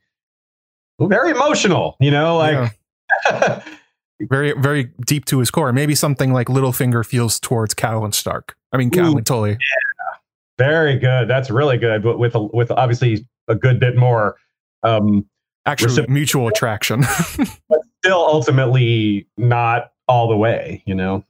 very 0.99 1.32
emotional, 1.32 1.95
you 1.99 2.11
know, 2.11 2.38
like 2.38 2.80
very 4.22 4.53
very 4.59 4.86
deep 5.05 5.26
to 5.26 5.39
his 5.39 5.51
core 5.51 5.74
maybe 5.74 5.95
something 5.95 6.32
like 6.32 6.47
Littlefinger 6.47 7.05
feels 7.05 7.39
towards 7.39 7.74
Catelyn 7.76 8.14
Stark 8.14 8.55
I 8.72 8.78
mean. 8.78 8.89
Catelyn 8.89 9.26
Tully 9.26 9.57
very 10.57 10.97
good. 10.97 11.28
That's 11.28 11.49
really 11.49 11.78
good, 11.78 12.03
but 12.03 12.20
with 12.20 12.36
a, 12.36 12.41
with 12.41 12.72
obviously 12.72 13.28
a 13.47 13.55
good 13.55 13.80
bit 13.80 13.97
more 13.97 14.38
um 14.84 15.26
actually 15.66 16.03
Recip- 16.03 16.09
mutual 16.09 16.47
attraction 16.47 17.01
but 17.70 17.80
still 18.03 18.20
ultimately 18.20 19.28
not 19.38 19.91
all 20.07 20.28
the 20.28 20.38
way, 20.38 20.84
you 20.86 20.95
know. 20.95 21.24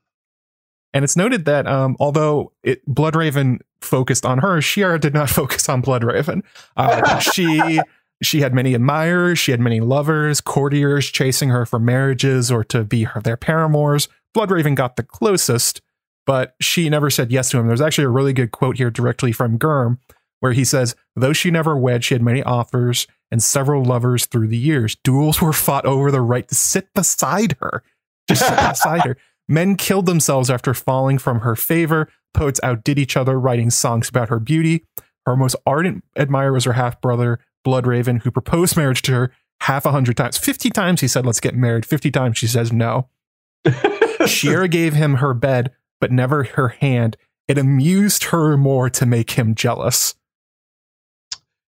And 0.93 1.03
it's 1.03 1.15
noted 1.15 1.45
that 1.45 1.67
um, 1.67 1.95
although 1.99 2.51
it, 2.63 2.87
Bloodraven 2.87 3.59
focused 3.81 4.25
on 4.25 4.39
her, 4.39 4.57
Shiera 4.57 4.99
did 4.99 5.13
not 5.13 5.29
focus 5.29 5.67
on 5.69 5.81
Bloodraven. 5.81 6.43
Uh, 6.77 7.19
she 7.19 7.79
she 8.21 8.41
had 8.41 8.53
many 8.53 8.73
admirers, 8.73 9.37
she 9.37 9.51
had 9.51 9.59
many 9.59 9.79
lovers, 9.79 10.39
courtiers 10.39 11.07
chasing 11.07 11.49
her 11.49 11.65
for 11.65 11.79
marriages 11.79 12.51
or 12.51 12.63
to 12.65 12.83
be 12.83 13.03
her, 13.03 13.21
their 13.21 13.37
paramours. 13.37 14.07
Bloodraven 14.35 14.75
got 14.75 14.95
the 14.95 15.03
closest, 15.03 15.81
but 16.25 16.55
she 16.61 16.89
never 16.89 17.09
said 17.09 17.31
yes 17.31 17.49
to 17.49 17.59
him. 17.59 17.67
There's 17.67 17.81
actually 17.81 18.05
a 18.05 18.09
really 18.09 18.33
good 18.33 18.51
quote 18.51 18.77
here 18.77 18.89
directly 18.89 19.31
from 19.31 19.57
Gurm, 19.57 19.99
where 20.39 20.53
he 20.53 20.63
says, 20.63 20.95
"Though 21.15 21.33
she 21.33 21.51
never 21.51 21.75
wed, 21.75 22.03
she 22.03 22.15
had 22.15 22.21
many 22.21 22.41
offers 22.43 23.07
and 23.31 23.41
several 23.41 23.83
lovers 23.83 24.25
through 24.25 24.47
the 24.47 24.57
years. 24.57 24.95
Duels 25.03 25.41
were 25.41 25.53
fought 25.53 25.85
over 25.85 26.11
the 26.11 26.21
right 26.21 26.47
to 26.47 26.55
sit 26.55 26.93
beside 26.93 27.57
her, 27.59 27.83
just 28.27 28.47
sit 28.47 28.57
beside 28.69 29.01
her." 29.05 29.17
Men 29.47 29.75
killed 29.75 30.05
themselves 30.05 30.49
after 30.49 30.73
falling 30.73 31.17
from 31.17 31.41
her 31.41 31.55
favor. 31.55 32.09
Poets 32.33 32.59
outdid 32.63 32.97
each 32.97 33.17
other, 33.17 33.39
writing 33.39 33.69
songs 33.69 34.09
about 34.09 34.29
her 34.29 34.39
beauty. 34.39 34.85
Her 35.25 35.35
most 35.35 35.55
ardent 35.65 36.03
admirer 36.17 36.53
was 36.53 36.63
her 36.65 36.73
half 36.73 36.99
brother, 37.01 37.39
Bloodraven, 37.65 38.21
who 38.23 38.31
proposed 38.31 38.75
marriage 38.75 39.01
to 39.03 39.11
her 39.11 39.31
half 39.61 39.85
a 39.85 39.91
hundred 39.91 40.17
times. 40.17 40.37
50 40.37 40.69
times 40.69 41.01
he 41.01 41.07
said, 41.07 41.25
Let's 41.25 41.39
get 41.39 41.55
married. 41.55 41.85
50 41.85 42.11
times 42.11 42.37
she 42.37 42.47
says 42.47 42.71
no. 42.71 43.07
Shiera 43.65 44.69
gave 44.69 44.93
him 44.93 45.15
her 45.15 45.33
bed, 45.33 45.71
but 46.01 46.11
never 46.11 46.43
her 46.43 46.69
hand. 46.69 47.17
It 47.47 47.57
amused 47.57 48.25
her 48.25 48.57
more 48.57 48.89
to 48.89 49.05
make 49.05 49.31
him 49.31 49.55
jealous. 49.55 50.15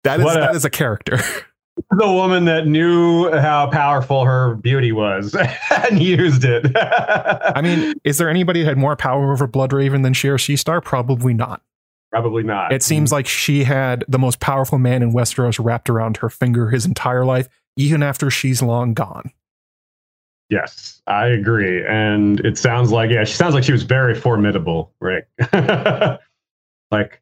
That 0.07 0.19
is, 0.19 0.25
What 0.25 0.37
a- 0.37 0.39
that 0.39 0.55
is 0.55 0.65
a 0.65 0.69
character. 0.69 1.17
the 1.91 2.11
woman 2.11 2.45
that 2.45 2.65
knew 2.65 3.29
how 3.31 3.69
powerful 3.69 4.25
her 4.25 4.55
beauty 4.55 4.91
was 4.91 5.35
and 5.89 6.01
used 6.01 6.43
it. 6.43 6.71
I 6.75 7.61
mean, 7.61 7.93
is 8.03 8.17
there 8.17 8.29
anybody 8.29 8.63
that 8.63 8.69
had 8.69 8.77
more 8.77 8.95
power 8.95 9.31
over 9.31 9.47
Bloodraven 9.47 10.01
than 10.03 10.13
she 10.13 10.27
or 10.29 10.37
Shiera 10.37 10.55
Seastar? 10.55 10.83
Probably 10.83 11.33
not. 11.35 11.61
probably 12.09 12.41
not. 12.43 12.71
It 12.73 12.81
seems 12.81 13.11
like 13.11 13.27
she 13.27 13.63
had 13.63 14.03
the 14.07 14.17
most 14.17 14.39
powerful 14.39 14.79
man 14.79 15.03
in 15.03 15.13
Westeros 15.13 15.63
wrapped 15.63 15.89
around 15.89 16.17
her 16.17 16.29
finger 16.29 16.69
his 16.71 16.85
entire 16.85 17.25
life, 17.25 17.47
even 17.75 18.01
after 18.01 18.31
she's 18.31 18.61
long 18.63 18.93
gone. 18.95 19.29
Yes, 20.49 21.01
I 21.07 21.27
agree. 21.27 21.85
And 21.85 22.39
it 22.39 22.57
sounds 22.57 22.91
like, 22.91 23.11
yeah, 23.11 23.25
she 23.25 23.35
sounds 23.35 23.53
like 23.53 23.65
she 23.65 23.73
was 23.73 23.83
very 23.83 24.15
formidable, 24.15 24.93
Rick. 25.01 25.27
like 26.91 27.21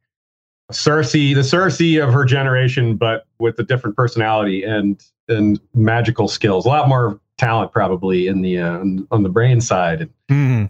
Cersei, 0.72 1.36
the 1.36 1.42
Cersei 1.42 2.04
of 2.04 2.14
her 2.14 2.26
generation, 2.26 2.96
but 2.96 3.26
with 3.40 3.60
a 3.60 3.64
different 3.64 3.96
personality 3.96 4.64
and 4.64 5.04
and 5.28 5.60
magical 5.74 6.28
skills. 6.28 6.66
A 6.66 6.70
lot 6.70 6.88
more 6.88 7.20
talent, 7.38 7.72
probably 7.72 8.28
in 8.28 8.42
the 8.42 8.60
uh, 8.60 8.80
on, 9.12 9.24
the 9.24 9.30
brain 9.30 9.62
side. 9.62 10.10
Hmm. 10.30 10.66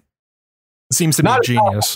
Seems 0.91 1.17
to 1.17 1.23
Not 1.23 1.41
be 1.41 1.47
genius. 1.47 1.95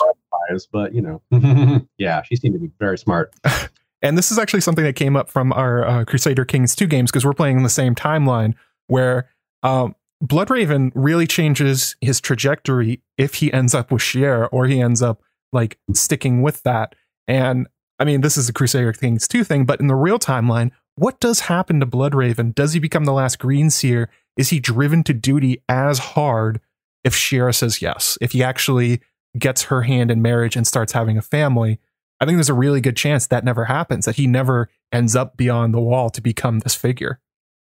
Eyes, 0.52 0.68
But 0.72 0.94
you 0.94 1.02
know, 1.02 1.22
yeah, 1.98 2.22
she 2.24 2.36
seemed 2.36 2.54
to 2.56 2.60
be 2.60 2.72
very 2.80 2.98
smart. 2.98 3.34
And 4.02 4.18
this 4.18 4.32
is 4.32 4.40
actually 4.40 4.62
something 4.62 4.86
that 4.86 4.96
came 4.96 5.16
up 5.16 5.30
from 5.30 5.52
our 5.52 5.86
uh, 5.86 6.06
Crusader 6.06 6.46
Kings 6.46 6.76
2 6.76 6.88
games 6.88 7.12
because 7.12 7.26
we're 7.26 7.34
playing 7.34 7.58
in 7.58 7.64
the 7.64 7.70
same 7.70 7.96
timeline 7.96 8.56
where 8.88 9.30
um, 9.64 9.96
Bloodraven 10.24 10.92
really 10.96 11.28
changes 11.28 11.96
his 12.00 12.22
trajectory 12.22 13.02
if 13.18 13.36
he 13.36 13.52
ends 13.52 13.76
up 13.76 13.92
with 13.92 14.02
Shiera 14.02 14.48
or 14.52 14.68
he 14.68 14.80
ends 14.80 15.02
up 15.02 15.22
like 15.52 15.78
sticking 15.94 16.42
with 16.42 16.64
that. 16.64 16.96
And 17.28 17.68
I 18.00 18.06
mean, 18.06 18.22
this 18.22 18.38
is 18.38 18.48
the 18.48 18.54
Crusader 18.54 18.94
Kings 18.94 19.28
2 19.28 19.44
thing, 19.44 19.66
but 19.66 19.80
in 19.80 19.88
the 19.88 19.96
real 19.96 20.20
timeline, 20.20 20.72
what 20.96 21.20
does 21.20 21.42
happen 21.42 21.80
to 21.80 21.86
Bloodraven? 21.86 22.56
Does 22.56 22.74
he 22.74 22.80
become 22.80 23.06
the 23.06 23.14
last 23.14 23.40
Green 23.40 23.70
Seer? 23.70 24.10
Is 24.38 24.50
he 24.50 24.60
driven 24.60 25.04
to 25.04 25.14
duty 25.14 25.62
as 25.68 26.00
hard 26.00 26.62
if 27.04 27.14
Shiera 27.14 27.54
says 27.54 27.82
yes? 27.82 28.18
If 28.22 28.32
he 28.32 28.44
actually 28.44 29.02
gets 29.38 29.64
her 29.64 29.84
hand 29.84 30.12
in 30.12 30.22
marriage 30.22 30.56
and 30.56 30.66
starts 30.66 30.94
having 30.94 31.18
a 31.18 31.22
family? 31.22 31.80
I 32.20 32.26
think 32.26 32.38
there's 32.38 32.50
a 32.50 32.54
really 32.54 32.82
good 32.82 32.98
chance 32.98 33.28
that 33.28 33.46
never 33.46 33.66
happens, 33.66 34.06
that 34.06 34.16
he 34.16 34.28
never 34.28 34.70
ends 34.92 35.16
up 35.16 35.38
beyond 35.38 35.74
the 35.74 35.80
wall 35.80 36.10
to 36.10 36.22
become 36.22 36.60
this 36.60 36.76
figure. 36.76 37.20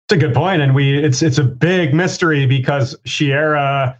It's 0.06 0.16
a 0.16 0.18
good 0.18 0.34
point, 0.34 0.60
and 0.60 0.74
we 0.74 1.02
it's 1.02 1.22
it's 1.22 1.38
a 1.38 1.44
big 1.44 1.94
mystery 1.94 2.44
because 2.44 2.94
Shiera 3.06 3.98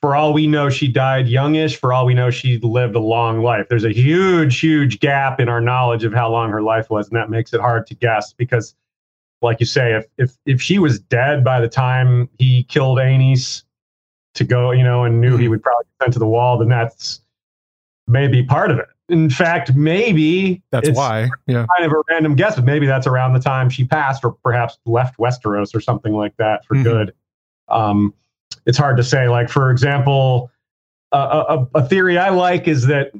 for 0.00 0.16
all 0.16 0.32
we 0.32 0.46
know, 0.46 0.70
she 0.70 0.88
died 0.88 1.28
youngish. 1.28 1.76
For 1.76 1.92
all 1.92 2.06
we 2.06 2.14
know, 2.14 2.30
she 2.30 2.58
lived 2.58 2.94
a 2.94 3.00
long 3.00 3.42
life. 3.42 3.66
There's 3.68 3.84
a 3.84 3.92
huge, 3.92 4.58
huge 4.58 5.00
gap 5.00 5.40
in 5.40 5.48
our 5.48 5.60
knowledge 5.60 6.04
of 6.04 6.12
how 6.12 6.30
long 6.30 6.50
her 6.50 6.62
life 6.62 6.88
was, 6.90 7.08
and 7.08 7.16
that 7.16 7.28
makes 7.30 7.52
it 7.52 7.60
hard 7.60 7.86
to 7.88 7.94
guess 7.94 8.32
because, 8.32 8.74
like 9.42 9.60
you 9.60 9.66
say, 9.66 9.94
if 9.94 10.06
if 10.16 10.36
if 10.46 10.62
she 10.62 10.78
was 10.78 10.98
dead 10.98 11.44
by 11.44 11.60
the 11.60 11.68
time 11.68 12.28
he 12.38 12.64
killed 12.64 12.98
Aenys 12.98 13.62
to 14.34 14.44
go, 14.44 14.70
you 14.70 14.82
know, 14.82 15.04
and 15.04 15.20
knew 15.20 15.36
he 15.36 15.48
would 15.48 15.62
probably 15.62 15.84
get 15.98 16.04
sent 16.06 16.12
to 16.14 16.18
the 16.18 16.26
wall, 16.26 16.58
then 16.58 16.68
that's 16.68 17.20
maybe 18.06 18.42
part 18.42 18.70
of 18.70 18.78
it. 18.78 18.86
In 19.10 19.28
fact, 19.30 19.74
maybe 19.74 20.62
That's 20.70 20.90
why. 20.90 21.28
Yeah. 21.46 21.66
kind 21.76 21.90
of 21.90 21.92
a 21.92 22.02
random 22.10 22.36
guess, 22.36 22.56
but 22.56 22.64
maybe 22.64 22.86
that's 22.86 23.06
around 23.06 23.32
the 23.32 23.40
time 23.40 23.68
she 23.70 23.84
passed, 23.84 24.24
or 24.24 24.32
perhaps 24.32 24.78
left 24.86 25.18
Westeros 25.18 25.74
or 25.74 25.80
something 25.80 26.12
like 26.14 26.36
that 26.38 26.64
for 26.66 26.76
Mhm. 26.76 26.82
good. 26.84 27.14
Um, 27.68 28.14
it's 28.66 28.78
hard 28.78 28.96
to 28.96 29.02
say. 29.02 29.28
Like 29.28 29.48
for 29.48 29.70
example, 29.70 30.50
a, 31.12 31.18
a, 31.18 31.68
a 31.76 31.88
theory 31.88 32.18
I 32.18 32.30
like 32.30 32.68
is 32.68 32.86
that 32.86 33.12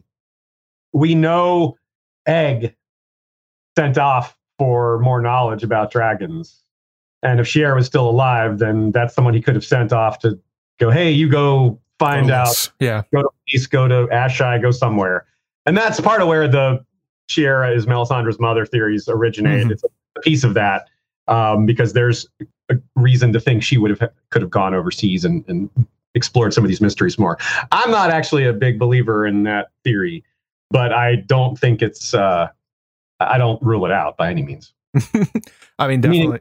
we 0.92 1.14
know 1.14 1.76
Egg 2.26 2.74
sent 3.76 3.98
off 3.98 4.36
for 4.58 4.98
more 4.98 5.20
knowledge 5.20 5.62
about 5.62 5.90
dragons, 5.90 6.62
and 7.22 7.40
if 7.40 7.46
Shiera 7.46 7.74
was 7.74 7.86
still 7.86 8.08
alive, 8.08 8.58
then 8.58 8.90
that's 8.92 9.14
someone 9.14 9.34
he 9.34 9.40
could 9.40 9.54
have 9.54 9.64
sent 9.64 9.92
off 9.92 10.18
to 10.20 10.38
go, 10.78 10.90
"Hey, 10.90 11.10
you 11.10 11.28
go 11.28 11.78
find 11.98 12.30
out 12.30 12.46
Yes. 12.46 12.70
Yeah. 12.80 13.02
go 13.12 13.22
to 13.22 13.28
East, 13.48 13.70
go 13.70 13.88
to 13.88 14.06
Asshai, 14.12 14.60
go 14.62 14.70
somewhere. 14.70 15.26
And 15.66 15.76
that's 15.76 16.00
part 16.00 16.22
of 16.22 16.28
where 16.28 16.48
the 16.48 16.84
Shiera 17.30 17.74
is 17.74 17.86
Melisandre's 17.86 18.38
mother 18.38 18.64
theories 18.64 19.08
originate. 19.08 19.66
Mhm. 19.66 19.72
It's 19.72 19.84
a 19.84 20.20
piece 20.20 20.44
of 20.44 20.54
that 20.54 20.88
um, 21.28 21.66
because 21.66 21.92
there's 21.92 22.28
a 22.70 22.76
reason 22.96 23.32
to 23.32 23.40
think 23.40 23.62
she 23.62 23.78
would 23.78 23.90
have 23.90 24.10
could 24.30 24.42
have 24.42 24.50
gone 24.50 24.74
overseas 24.74 25.24
and, 25.24 25.44
and 25.48 25.70
explored 26.14 26.52
some 26.52 26.64
of 26.64 26.68
these 26.68 26.80
mysteries 26.80 27.18
more. 27.18 27.38
I'm 27.72 27.90
not 27.90 28.10
actually 28.10 28.44
a 28.44 28.52
big 28.52 28.78
believer 28.78 29.26
in 29.26 29.44
that 29.44 29.68
theory, 29.84 30.24
but 30.70 30.92
I 30.92 31.16
don't 31.16 31.58
think 31.58 31.82
it's. 31.82 32.14
Uh, 32.14 32.48
I 33.20 33.36
don't 33.38 33.60
rule 33.62 33.84
it 33.84 33.92
out 33.92 34.16
by 34.16 34.30
any 34.30 34.42
means. 34.42 34.72
I 35.78 35.88
mean, 35.88 36.00
Meaning- 36.00 36.00
definitely. 36.00 36.40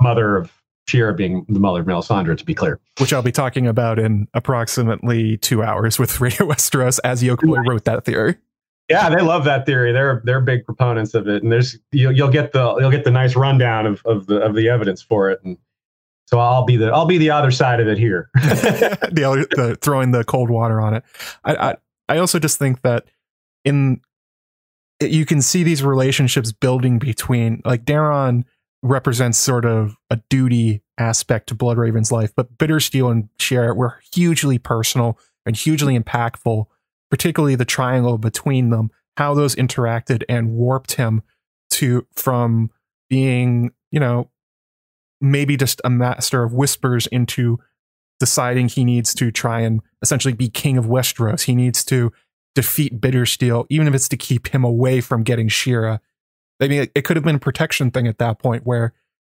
Mother 0.00 0.36
of 0.36 0.52
Shiera 0.88 1.16
being 1.16 1.44
the 1.48 1.58
mother 1.60 1.80
of 1.80 1.86
Melisandre, 1.86 2.36
to 2.36 2.44
be 2.44 2.54
clear. 2.54 2.80
Which 2.98 3.12
I'll 3.12 3.22
be 3.22 3.32
talking 3.32 3.66
about 3.66 3.98
in 3.98 4.28
approximately 4.32 5.36
two 5.36 5.62
hours 5.62 5.98
with 5.98 6.20
Radio 6.20 6.46
Westeros 6.46 6.98
as 7.04 7.22
Yokeboy 7.22 7.66
wrote 7.66 7.84
that 7.84 8.04
theory. 8.04 8.36
Yeah, 8.88 9.10
they 9.10 9.20
love 9.20 9.44
that 9.44 9.66
theory. 9.66 9.92
They're 9.92 10.22
they're 10.24 10.40
big 10.40 10.64
proponents 10.64 11.14
of 11.14 11.28
it, 11.28 11.42
and 11.42 11.52
there's 11.52 11.78
you'll, 11.92 12.12
you'll 12.12 12.30
get 12.30 12.52
the 12.52 12.76
you'll 12.78 12.90
get 12.90 13.04
the 13.04 13.10
nice 13.10 13.36
rundown 13.36 13.86
of, 13.86 14.00
of 14.06 14.26
the 14.26 14.40
of 14.40 14.54
the 14.54 14.68
evidence 14.68 15.02
for 15.02 15.30
it, 15.30 15.40
and 15.44 15.58
so 16.26 16.38
I'll 16.38 16.64
be 16.64 16.76
the 16.76 16.88
I'll 16.88 17.06
be 17.06 17.18
the 17.18 17.30
other 17.30 17.50
side 17.50 17.80
of 17.80 17.88
it 17.88 17.98
here. 17.98 18.30
the, 18.34 19.24
other, 19.26 19.46
the 19.50 19.76
throwing 19.80 20.12
the 20.12 20.24
cold 20.24 20.50
water 20.50 20.80
on 20.80 20.94
it. 20.94 21.04
I, 21.44 21.70
I 21.70 21.76
I 22.08 22.18
also 22.18 22.38
just 22.38 22.58
think 22.58 22.82
that 22.82 23.04
in 23.64 24.00
you 25.00 25.24
can 25.24 25.42
see 25.42 25.62
these 25.62 25.82
relationships 25.82 26.50
building 26.52 26.98
between 26.98 27.62
like 27.64 27.84
Daeron 27.84 28.44
represents 28.82 29.38
sort 29.38 29.64
of 29.64 29.96
a 30.10 30.20
duty 30.28 30.82
aspect 30.98 31.48
to 31.48 31.54
Bloodraven's 31.54 32.12
life, 32.12 32.32
but 32.34 32.56
Bittersteel 32.58 33.10
and 33.10 33.28
Shiera 33.38 33.74
were 33.76 34.00
hugely 34.12 34.58
personal 34.58 35.18
and 35.46 35.56
hugely 35.56 35.98
impactful, 35.98 36.66
particularly 37.10 37.54
the 37.54 37.64
triangle 37.64 38.18
between 38.18 38.70
them, 38.70 38.90
how 39.16 39.34
those 39.34 39.54
interacted 39.54 40.22
and 40.28 40.52
warped 40.52 40.92
him 40.92 41.22
to 41.70 42.06
from 42.14 42.70
being, 43.10 43.72
you 43.90 44.00
know, 44.00 44.30
maybe 45.20 45.56
just 45.56 45.80
a 45.84 45.90
master 45.90 46.42
of 46.42 46.52
whispers 46.52 47.06
into 47.08 47.58
deciding 48.20 48.68
he 48.68 48.84
needs 48.84 49.14
to 49.14 49.30
try 49.30 49.60
and 49.60 49.80
essentially 50.02 50.34
be 50.34 50.48
king 50.48 50.76
of 50.76 50.86
Westeros. 50.86 51.42
He 51.42 51.54
needs 51.54 51.84
to 51.86 52.12
defeat 52.54 53.00
Bittersteel, 53.00 53.66
even 53.68 53.86
if 53.86 53.94
it's 53.94 54.08
to 54.08 54.16
keep 54.16 54.48
him 54.48 54.64
away 54.64 55.00
from 55.00 55.22
getting 55.22 55.48
Shiera. 55.48 56.00
I 56.60 56.68
mean, 56.68 56.88
it, 56.94 57.02
could 57.02 57.16
have 57.16 57.24
been 57.24 57.36
a 57.36 57.40
protection 57.40 57.90
thing 57.90 58.08
at 58.08 58.18
that 58.18 58.40
point 58.40 58.66
where 58.66 58.92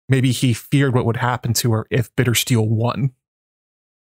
maybe 0.08 0.32
he 0.32 0.52
feared 0.52 0.94
what 0.94 1.04
would 1.06 1.18
happen 1.18 1.52
to 1.54 1.72
her 1.72 1.86
if 1.90 2.14
Bittersteel 2.16 2.66
won 2.68 3.12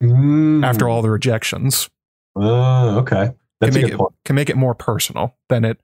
Mm. 0.01 0.65
after 0.65 0.87
all 0.87 1.01
the 1.01 1.09
rejections. 1.09 1.89
Oh, 2.33 2.99
okay, 2.99 3.31
that's 3.59 3.75
can 3.75 3.83
make 3.83 3.91
it 3.93 3.97
point. 3.97 4.13
can 4.25 4.35
make 4.35 4.49
it 4.49 4.57
more 4.57 4.73
personal 4.75 5.35
than 5.49 5.65
it. 5.65 5.77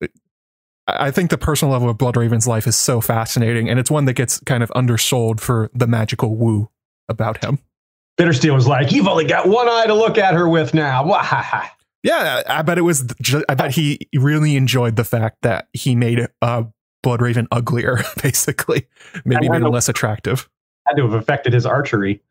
it- 0.00 0.12
I 0.86 1.06
I 1.06 1.10
think 1.10 1.30
the 1.30 1.38
personal 1.38 1.72
level 1.72 1.88
of 1.90 1.98
Bloodraven's 1.98 2.46
life 2.46 2.66
is 2.66 2.76
so 2.76 3.00
fascinating, 3.00 3.68
and 3.68 3.78
it's 3.78 3.90
one 3.90 4.04
that 4.06 4.14
gets 4.14 4.40
kind 4.40 4.62
of 4.62 4.70
undersold 4.74 5.40
for 5.40 5.70
the 5.74 5.86
magical 5.86 6.36
woo 6.36 6.68
about 7.08 7.44
him. 7.44 7.58
Bittersteel 8.18 8.54
was 8.54 8.66
like, 8.66 8.92
"You've 8.92 9.08
only 9.08 9.24
got 9.26 9.48
one 9.48 9.68
eye 9.68 9.86
to 9.86 9.94
look 9.94 10.16
at 10.16 10.34
her 10.34 10.48
with 10.48 10.74
now." 10.74 11.04
Wahaha. 11.04 11.68
Yeah, 12.02 12.42
I 12.48 12.62
bet 12.62 12.78
it 12.78 12.82
was. 12.82 13.04
Ju- 13.20 13.42
I 13.48 13.56
bet 13.56 13.72
he 13.72 13.98
really 14.14 14.54
enjoyed 14.54 14.94
the 14.94 15.02
fact 15.02 15.38
that 15.42 15.66
he 15.72 15.96
made 15.96 16.24
uh, 16.40 16.62
Bloodraven 17.04 17.48
uglier, 17.50 17.98
basically, 18.22 18.86
maybe 19.24 19.48
I 19.48 19.56
even 19.56 19.62
less 19.72 19.88
attractive. 19.88 20.48
Had 20.86 20.94
to 20.98 21.02
have 21.02 21.14
affected 21.14 21.52
his 21.52 21.66
archery. 21.66 22.22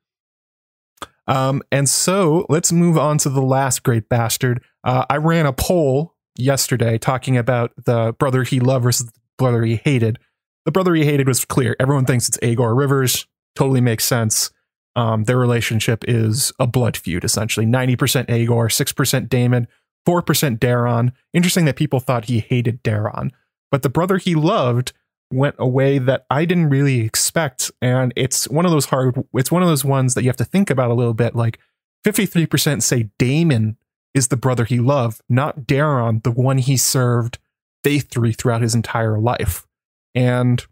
Um, 1.28 1.64
and 1.72 1.90
so 1.90 2.46
let's 2.50 2.72
move 2.72 2.98
on 2.98 3.18
to 3.20 3.30
the 3.30 3.42
last 3.42 3.84
great 3.84 4.10
bastard. 4.10 4.64
Uh, 4.84 5.06
I 5.10 5.18
ran 5.18 5.46
a 5.46 5.54
poll 5.54 6.14
yesterday 6.38 6.98
talking 6.98 7.38
about 7.38 7.72
the 7.86 8.14
brother 8.20 8.44
he 8.44 8.60
loved 8.60 8.84
versus 8.84 9.08
the 9.08 9.14
brother 9.38 9.64
he 9.64 9.78
hated. 9.78 10.20
The 10.66 10.72
brother 10.72 10.94
he 10.96 11.06
hated 11.06 11.28
was 11.28 11.46
clear. 11.46 11.76
Everyone 11.80 12.06
thinks 12.06 12.28
it's 12.28 12.40
Aegor 12.42 12.74
Rivers. 12.76 13.26
Totally 13.56 13.82
makes 13.82 14.06
sense. 14.06 14.52
Um, 14.96 15.26
their 15.26 15.38
relationship 15.38 16.04
is 16.08 16.52
a 16.60 16.68
blood 16.68 16.96
feud, 16.96 17.24
essentially. 17.24 17.66
90% 17.66 18.30
Aegor, 18.30 18.68
6% 18.68 19.30
Daemon, 19.30 19.68
4% 20.08 20.60
Daeron. 20.60 21.12
Interesting 21.34 21.66
that 21.66 21.76
people 21.76 22.00
thought 22.00 22.26
he 22.26 22.40
hated 22.40 22.84
Daeron. 22.84 23.32
But 23.72 23.82
the 23.82 23.90
brother 23.90 24.18
he 24.18 24.36
loved 24.36 24.94
went 25.32 25.56
a 25.58 25.68
way 25.68 25.98
that 25.98 26.26
I 26.30 26.46
didn't 26.46 26.70
really 26.70 27.02
expect. 27.02 27.72
And 27.82 28.14
it's 28.16 28.48
one 28.48 28.66
of 28.66 28.72
those 28.72 28.86
hard, 28.86 29.24
it's 29.34 29.52
one 29.52 29.64
of 29.64 29.70
those 29.70 29.86
ones 29.86 30.14
that 30.14 30.24
you 30.24 30.30
have 30.30 30.38
to 30.38 30.46
think 30.46 30.70
about 30.70 30.92
a 30.92 30.94
little 30.94 31.14
bit. 31.14 31.36
Like 31.36 31.60
53% 32.06 32.82
say 32.82 33.10
Daemon 33.18 33.78
is 34.14 34.30
the 34.30 34.38
brother 34.38 34.66
he 34.66 34.80
loved, 34.80 35.22
not 35.28 35.62
Daeron, 35.62 36.24
the 36.24 36.32
one 36.32 36.58
he 36.58 36.78
served 36.78 37.40
faithfully 37.84 38.34
throughout 38.34 38.62
his 38.62 38.74
entire 38.74 39.20
life. 39.20 39.68
And 40.14 40.66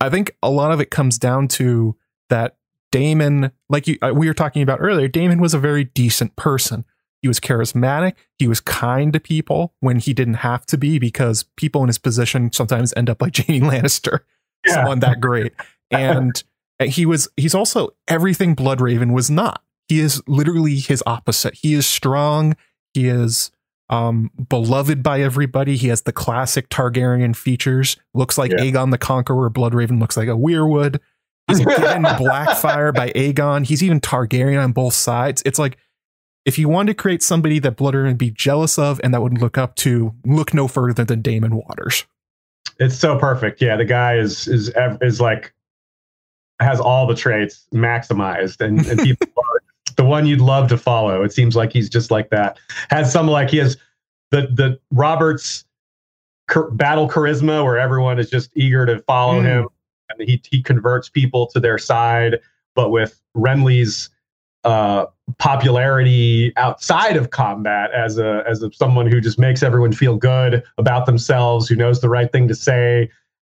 I 0.00 0.08
think 0.08 0.36
a 0.42 0.50
lot 0.50 0.72
of 0.72 0.80
it 0.80 0.90
comes 0.90 1.18
down 1.18 1.48
to 1.48 1.96
that 2.30 2.56
Daemon, 2.90 3.52
like 3.68 3.86
you, 3.86 3.98
uh, 4.00 4.12
we 4.14 4.28
were 4.28 4.34
talking 4.34 4.62
about 4.62 4.80
earlier, 4.80 5.08
Daemon 5.08 5.40
was 5.40 5.54
a 5.54 5.58
very 5.58 5.84
decent 5.84 6.36
person. 6.36 6.84
He 7.22 7.28
was 7.28 7.40
charismatic. 7.40 8.14
He 8.38 8.46
was 8.46 8.60
kind 8.60 9.12
to 9.12 9.20
people 9.20 9.74
when 9.80 9.98
he 9.98 10.14
didn't 10.14 10.34
have 10.34 10.64
to 10.66 10.78
be 10.78 10.98
because 10.98 11.44
people 11.56 11.82
in 11.82 11.88
his 11.88 11.98
position 11.98 12.52
sometimes 12.52 12.94
end 12.96 13.10
up 13.10 13.20
like 13.20 13.36
Jaime 13.46 13.60
Lannister, 13.60 14.20
Yeah. 14.66 14.74
someone 14.74 15.00
that 15.00 15.20
great. 15.20 15.52
And 15.90 16.44
he 16.84 17.06
was, 17.06 17.28
he's 17.38 17.54
also 17.54 17.88
everything 18.06 18.54
Bloodraven 18.54 19.12
was 19.14 19.30
not. 19.30 19.62
He 19.88 20.00
is 20.00 20.22
literally 20.28 20.76
his 20.76 21.02
opposite. 21.06 21.54
He 21.54 21.72
is 21.72 21.86
strong. 21.86 22.56
He 22.92 23.08
is 23.08 23.50
um, 23.88 24.30
beloved 24.50 25.02
by 25.02 25.22
everybody. 25.22 25.76
He 25.78 25.88
has 25.88 26.02
the 26.02 26.12
classic 26.12 26.68
Targaryen 26.68 27.34
features. 27.34 27.96
Looks 28.12 28.36
like 28.36 28.50
Yeah. 28.52 28.58
Aegon 28.58 28.90
the 28.90 28.98
Conqueror. 28.98 29.48
Bloodraven 29.48 29.98
looks 29.98 30.16
like 30.18 30.28
a 30.28 30.32
weirwood. 30.32 31.00
He's 31.48 31.60
given 31.60 31.72
Blackfyre 32.04 32.92
by 32.94 33.10
Aegon. 33.12 33.64
He's 33.64 33.82
even 33.82 33.98
Targaryen 33.98 34.62
on 34.62 34.72
both 34.72 34.92
sides. 34.92 35.42
It's 35.46 35.58
like 35.58 35.78
if 36.48 36.58
you 36.58 36.66
wanted 36.66 36.92
to 36.92 36.94
create 36.94 37.22
somebody 37.22 37.58
that 37.58 37.76
Bloodraven 37.76 38.06
would 38.06 38.16
be 38.16 38.30
jealous 38.30 38.78
of 38.78 38.98
and 39.04 39.12
that 39.12 39.20
would 39.20 39.36
look 39.38 39.58
up 39.58 39.74
to, 39.76 40.14
look 40.24 40.54
no 40.54 40.66
further 40.66 41.04
than 41.04 41.20
Daemon 41.20 41.54
Waters. 41.54 42.06
It's 42.80 42.96
so 42.96 43.18
perfect. 43.18 43.60
Yeah, 43.60 43.76
the 43.76 43.84
guy 43.84 44.16
is 44.16 44.48
is 44.48 44.72
is 45.02 45.20
like 45.20 45.52
has 46.58 46.80
all 46.80 47.06
the 47.06 47.14
traits 47.14 47.66
maximized, 47.74 48.60
and, 48.62 48.84
and 48.86 48.98
people 49.00 49.28
are 49.36 49.62
the 49.96 50.04
one 50.04 50.26
you'd 50.26 50.40
love 50.40 50.68
to 50.70 50.78
follow. 50.78 51.22
It 51.22 51.32
seems 51.34 51.54
like 51.54 51.70
he's 51.70 51.90
just 51.90 52.10
like 52.10 52.30
that. 52.30 52.58
Has 52.88 53.12
some 53.12 53.26
like 53.28 53.50
he 53.50 53.58
has 53.58 53.76
the 54.30 54.42
the 54.50 54.80
Roberts 54.90 55.66
battle 56.72 57.08
charisma, 57.08 57.62
where 57.62 57.78
everyone 57.78 58.18
is 58.18 58.30
just 58.30 58.50
eager 58.54 58.86
to 58.86 59.00
follow 59.00 59.40
Mm. 59.40 59.44
him, 59.44 59.68
and 60.08 60.26
he 60.26 60.40
he 60.50 60.62
converts 60.62 61.10
people 61.10 61.46
to 61.48 61.60
their 61.60 61.76
side. 61.78 62.38
But 62.74 62.88
with 62.90 63.20
Renly's 63.36 64.08
uh, 64.64 65.06
popularity 65.38 66.52
outside 66.56 67.16
of 67.16 67.30
combat 67.30 67.90
as 67.92 68.18
a 68.18 68.42
as 68.46 68.62
a, 68.62 68.72
someone 68.72 69.06
who 69.10 69.20
just 69.20 69.38
makes 69.38 69.62
everyone 69.62 69.92
feel 69.92 70.16
good 70.16 70.62
about 70.78 71.06
themselves, 71.06 71.68
who 71.68 71.76
knows 71.76 72.00
the 72.00 72.08
right 72.08 72.30
thing 72.32 72.48
to 72.48 72.54
say 72.54 73.10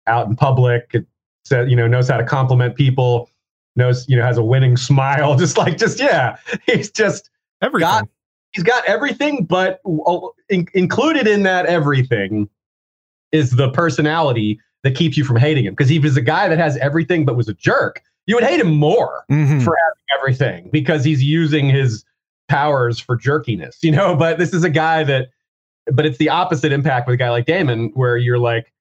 out 0.06 0.26
in 0.26 0.36
public, 0.36 0.90
it 0.92 1.06
said, 1.44 1.70
you 1.70 1.76
know, 1.76 1.86
knows 1.86 2.08
how 2.08 2.16
to 2.16 2.24
compliment 2.24 2.76
people, 2.76 3.30
knows, 3.76 4.08
you 4.08 4.16
know, 4.16 4.22
has 4.22 4.38
a 4.38 4.44
winning 4.44 4.76
smile, 4.76 5.36
just 5.38 5.56
like 5.56 5.76
just 5.76 6.00
yeah, 6.00 6.36
he's 6.66 6.90
just 6.90 7.30
Everything. 7.62 7.88
Got- 7.88 8.08
he's 8.52 8.64
got 8.64 8.84
everything, 8.84 9.44
but 9.44 9.80
uh, 9.86 10.18
in, 10.48 10.66
included 10.74 11.26
in 11.26 11.44
that 11.44 11.66
everything 11.66 12.48
is 13.30 13.52
the 13.52 13.70
personality 13.70 14.60
that 14.82 14.94
keeps 14.94 15.16
you 15.16 15.24
from 15.24 15.36
hating 15.36 15.64
him. 15.64 15.72
Because 15.72 15.88
he 15.88 15.98
was 15.98 16.16
a 16.16 16.20
guy 16.20 16.48
that 16.48 16.58
has 16.58 16.76
everything 16.78 17.24
but 17.24 17.36
was 17.36 17.48
a 17.48 17.54
jerk. 17.54 18.02
You 18.26 18.36
would 18.36 18.44
hate 18.44 18.60
him 18.60 18.72
more 18.74 19.24
Mhm. 19.30 19.62
for 19.64 19.76
having 19.76 20.18
everything 20.18 20.68
because 20.72 21.04
he's 21.04 21.22
using 21.22 21.68
his 21.68 22.04
powers 22.48 22.98
for 22.98 23.16
jerkiness, 23.16 23.78
you 23.82 23.90
know. 23.92 24.14
But 24.22 24.38
this 24.38 24.52
is 24.54 24.62
a 24.64 24.70
guy 24.70 25.04
that, 25.04 25.28
but 25.92 26.06
it's 26.06 26.18
the 26.18 26.28
opposite 26.28 26.70
impact 26.72 27.06
with 27.08 27.14
a 27.14 27.16
guy 27.16 27.30
like 27.30 27.46
Daemon, 27.46 27.90
where 27.94 28.16
you're 28.16 28.38
like, 28.38 28.72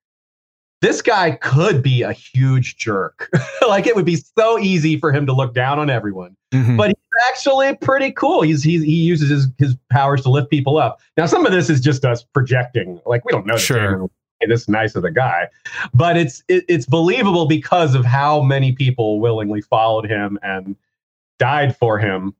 this 0.81 1.01
guy 1.01 1.31
could 1.31 1.81
be 1.83 2.01
a 2.01 2.11
huge 2.11 2.77
jerk. 2.77 3.29
like 3.67 3.85
it 3.87 3.95
would 3.95 4.05
be 4.05 4.15
so 4.17 4.57
easy 4.59 4.97
for 4.99 5.11
him 5.11 5.25
to 5.27 5.33
look 5.33 5.53
down 5.53 5.77
on 5.79 5.89
everyone 5.89 6.35
Mhm. 6.53 6.75
but 6.75 6.87
he's 6.87 6.95
actually 7.29 7.75
pretty 7.77 8.11
cool. 8.11 8.41
He's, 8.41 8.61
he's 8.63 8.83
he 8.83 8.95
uses 8.95 9.29
his, 9.29 9.47
his 9.57 9.75
powers 9.91 10.21
to 10.23 10.29
lift 10.29 10.49
people 10.49 10.77
up. 10.77 10.99
Now, 11.17 11.25
some 11.27 11.45
of 11.45 11.51
this 11.51 11.69
is 11.69 11.79
just 11.81 12.03
us 12.03 12.23
projecting. 12.33 12.99
Like 13.05 13.23
we 13.25 13.31
don't 13.31 13.45
know 13.45 13.53
that 13.55 13.59
Sure. 13.61 13.91
Daemon 13.91 14.09
was 14.49 14.59
this 14.59 14.69
nice 14.69 14.95
of 14.95 15.03
the 15.03 15.11
guy, 15.11 15.47
but 15.93 16.17
it's 16.17 16.43
it, 16.47 16.65
it's 16.67 16.85
believable 16.85 17.47
because 17.47 17.95
of 17.95 18.05
how 18.05 18.41
many 18.41 18.71
people 18.71 19.19
willingly 19.19 19.61
followed 19.61 20.05
him 20.09 20.39
and 20.43 20.75
died 21.39 21.75
for 21.75 21.97
him. 21.97 22.33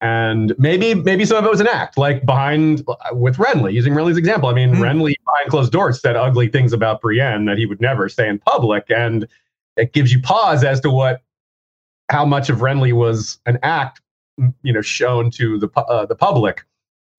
And 0.00 0.54
maybe 0.58 0.94
maybe 0.94 1.24
some 1.24 1.38
of 1.38 1.44
it 1.44 1.50
was 1.50 1.60
an 1.60 1.68
act, 1.68 1.96
like 1.96 2.26
behind 2.26 2.84
with 3.12 3.36
Renly, 3.36 3.72
using 3.72 3.94
Renly's 3.94 4.18
example. 4.18 4.48
I 4.48 4.52
mean, 4.52 4.74
Hmm. 4.74 4.82
Renly 4.82 5.14
behind 5.24 5.50
closed 5.50 5.72
doors 5.72 6.00
said 6.00 6.16
ugly 6.16 6.48
things 6.48 6.72
about 6.72 7.00
Brienne 7.00 7.46
that 7.46 7.56
he 7.56 7.64
would 7.64 7.80
never 7.80 8.08
say 8.08 8.28
in 8.28 8.38
public, 8.38 8.90
and 8.90 9.26
it 9.76 9.92
gives 9.92 10.12
you 10.12 10.20
pause 10.20 10.62
as 10.62 10.80
to 10.82 10.90
what 10.90 11.22
how 12.10 12.24
much 12.24 12.50
of 12.50 12.58
Renly 12.58 12.92
was 12.92 13.38
an 13.46 13.58
act, 13.62 14.02
you 14.62 14.72
know, 14.72 14.82
shown 14.82 15.30
to 15.32 15.58
the 15.58 15.68
uh, 15.80 16.04
the 16.04 16.14
public. 16.16 16.64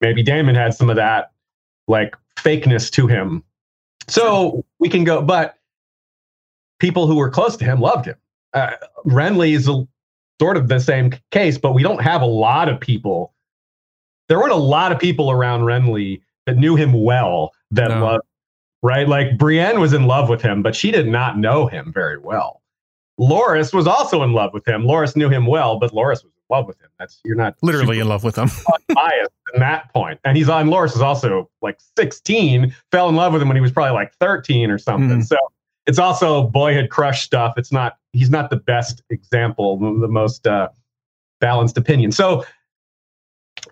Maybe 0.00 0.22
Daemon 0.22 0.54
had 0.54 0.74
some 0.74 0.90
of 0.90 0.96
that 0.96 1.32
like 1.88 2.14
fakeness 2.36 2.90
to 2.92 3.06
him. 3.06 3.42
So 4.08 4.64
we 4.78 4.88
can 4.88 5.04
go, 5.04 5.22
but 5.22 5.56
people 6.78 7.06
who 7.06 7.16
were 7.16 7.30
close 7.30 7.56
to 7.56 7.64
him 7.64 7.80
loved 7.80 8.06
him. 8.06 8.16
Uh, 8.54 8.72
Renly 9.06 9.54
is 9.54 9.68
a, 9.68 9.86
sort 10.40 10.56
of 10.56 10.68
the 10.68 10.78
same 10.78 11.12
case, 11.30 11.56
but 11.58 11.72
we 11.72 11.82
don't 11.82 12.02
have 12.02 12.22
a 12.22 12.26
lot 12.26 12.68
of 12.68 12.78
people. 12.78 13.32
There 14.28 14.38
weren't 14.38 14.52
a 14.52 14.56
lot 14.56 14.92
of 14.92 14.98
people 14.98 15.30
around 15.30 15.62
Renly 15.62 16.20
that 16.46 16.56
knew 16.56 16.76
him 16.76 16.92
well 16.92 17.52
that 17.70 17.88
No. 17.88 18.04
loved, 18.04 18.24
right? 18.82 19.08
Like 19.08 19.38
Brienne 19.38 19.80
was 19.80 19.92
in 19.92 20.06
love 20.06 20.28
with 20.28 20.42
him, 20.42 20.62
but 20.62 20.76
she 20.76 20.90
did 20.90 21.08
not 21.08 21.38
know 21.38 21.66
him 21.66 21.92
very 21.92 22.18
well. 22.18 22.62
Loras 23.18 23.72
was 23.72 23.86
also 23.86 24.22
in 24.22 24.32
love 24.32 24.52
with 24.52 24.66
him. 24.68 24.82
Loras 24.82 25.16
knew 25.16 25.28
him 25.30 25.46
well, 25.46 25.78
but 25.78 25.92
Loras 25.92 26.22
was 26.22 26.32
love 26.50 26.66
with 26.66 26.80
him. 26.80 26.88
That's 26.98 27.20
you're 27.24 27.36
not 27.36 27.56
literally 27.62 27.98
in 27.98 28.08
love 28.08 28.24
with 28.24 28.36
him. 28.36 28.48
biased 28.94 29.30
in 29.54 29.60
that 29.60 29.92
point. 29.92 30.20
And 30.24 30.36
he's 30.36 30.48
on 30.48 30.68
Loras 30.68 30.94
is 30.94 31.00
also 31.00 31.50
like 31.62 31.78
16, 31.96 32.74
fell 32.90 33.08
in 33.08 33.16
love 33.16 33.32
with 33.32 33.42
him 33.42 33.48
when 33.48 33.56
he 33.56 33.60
was 33.60 33.72
probably 33.72 33.94
like 33.94 34.12
13 34.20 34.70
or 34.70 34.78
something. 34.78 35.20
Mhm. 35.20 35.26
So 35.26 35.36
it's 35.86 35.98
also 35.98 36.48
boyhood 36.48 36.90
crush 36.90 37.22
stuff. 37.22 37.54
It's 37.56 37.72
not 37.72 37.96
he's 38.12 38.30
not 38.30 38.50
the 38.50 38.56
best 38.56 39.02
example, 39.10 39.78
the 39.78 40.00
the 40.00 40.08
most 40.08 40.46
uh, 40.46 40.68
balanced 41.40 41.78
opinion. 41.78 42.12
So 42.12 42.44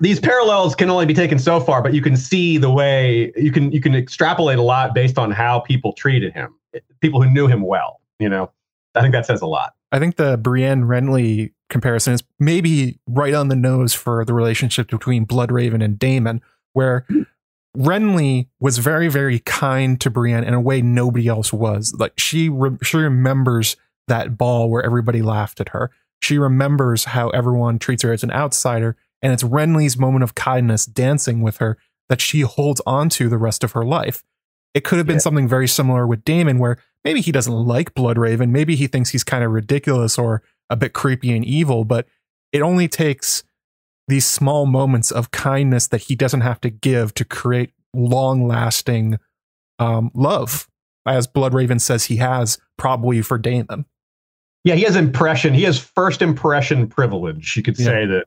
these 0.01 0.21
parallels 0.21 0.75
can 0.75 0.91
only 0.91 1.07
be 1.07 1.15
taken 1.15 1.39
so 1.39 1.61
far, 1.61 1.83
but 1.83 1.95
you 1.95 2.03
can 2.03 2.17
see 2.17 2.59
the 2.59 2.71
way 2.71 3.33
you 3.37 3.53
can 3.53 3.71
you 3.73 3.81
can 3.81 3.95
extrapolate 3.95 4.59
a 4.59 4.63
lot 4.63 4.95
based 4.95 5.19
on 5.19 5.31
how 5.31 5.61
people 5.61 5.93
treated 5.93 6.33
him, 6.33 6.55
people 7.01 7.23
who 7.23 7.31
knew 7.31 7.47
him 7.47 7.63
well. 7.63 8.01
You 8.19 8.29
know, 8.29 8.51
I 8.95 9.03
think 9.03 9.13
that 9.13 9.27
says 9.27 9.43
a 9.43 9.47
lot. 9.47 9.75
I 9.93 9.99
think 9.99 10.17
the 10.17 10.37
Brienne 10.37 10.85
Renly 10.85 11.53
comparison 11.75 12.15
is 12.15 12.23
maybe 12.39 12.99
right 13.07 13.35
on 13.35 13.49
the 13.49 13.57
nose 13.57 13.93
for 13.93 14.25
the 14.25 14.33
relationship 14.33 14.89
between 14.89 15.27
Bloodraven 15.27 15.85
and 15.85 15.99
Daemon, 15.99 16.41
where 16.73 17.05
Renly 17.77 18.47
was 18.61 18.79
very, 18.79 19.09
very 19.09 19.41
kind 19.41 20.01
to 20.01 20.09
Brienne 20.09 20.45
in 20.45 20.55
a 20.55 20.61
way 20.61 20.81
nobody 20.81 21.27
else 21.27 21.53
was. 21.53 21.93
Like 21.99 22.13
she, 22.17 22.49
re- 22.49 22.79
she 22.83 22.97
remembers 22.97 23.77
that 24.07 24.39
ball 24.39 24.71
where 24.71 24.83
everybody 24.85 25.21
laughed 25.23 25.61
at 25.61 25.71
her. 25.71 25.91
She 26.23 26.39
remembers 26.39 27.05
how 27.07 27.31
everyone 27.31 27.79
treats 27.79 28.03
her 28.05 28.13
as 28.13 28.23
an 28.23 28.31
outsider, 28.31 28.97
and 29.21 29.33
it's 29.33 29.43
Renly's 29.43 29.99
moment 29.99 30.23
of 30.23 30.35
kindness 30.35 30.87
dancing 30.87 31.43
with 31.43 31.57
her 31.57 31.77
that 32.09 32.21
she 32.21 32.41
holds 32.43 32.81
on 32.87 33.09
to 33.11 33.29
the 33.29 33.39
rest 33.39 33.65
of 33.65 33.73
her 33.73 33.85
life. 33.85 34.23
It 34.75 34.85
could 34.85 34.99
have 34.99 35.07
been 35.07 35.17
Yeah. 35.17 35.21
something 35.21 35.49
very 35.49 35.67
similar 35.69 36.07
with 36.07 36.25
Daemon, 36.25 36.59
where 36.59 36.79
maybe 37.05 37.21
he 37.21 37.33
doesn't 37.33 37.53
like 37.53 37.95
Bloodraven, 37.95 38.51
maybe 38.51 38.77
he 38.77 38.87
thinks 38.87 39.11
he's 39.11 39.25
kind 39.25 39.43
of 39.43 39.51
ridiculous 39.51 40.17
or 40.19 40.43
a 40.71 40.77
bit 40.77 40.93
creepy 40.93 41.35
and 41.35 41.45
evil, 41.45 41.85
but 41.85 42.07
it 42.53 42.63
only 42.63 42.89
takes 42.89 43.43
these 44.09 44.27
small 44.27 44.67
moments 44.67 45.11
of 45.11 45.31
kindness 45.31 45.89
that 45.89 46.03
he 46.03 46.15
doesn't 46.15 46.43
have 46.43 46.61
to 46.61 46.71
give 46.71 47.15
to 47.15 47.25
create 47.25 47.73
long 47.95 48.47
lasting 48.47 49.19
um, 49.79 50.11
love, 50.15 50.69
as 51.07 51.27
Bloodraven 51.27 51.81
says 51.81 52.05
he 52.05 52.17
has 52.17 52.59
probably 52.77 53.23
for 53.23 53.39
Daemon. 53.39 53.87
Yeah, 54.65 54.75
he 54.75 54.83
has 54.83 54.97
impression. 54.97 55.53
He 55.53 55.63
has 55.65 55.79
first 55.79 56.23
impression 56.23 56.87
privilege. 56.87 57.57
You 57.57 57.63
could 57.63 57.79
Yeah. 57.79 57.85
say 57.85 58.07
that 58.07 58.27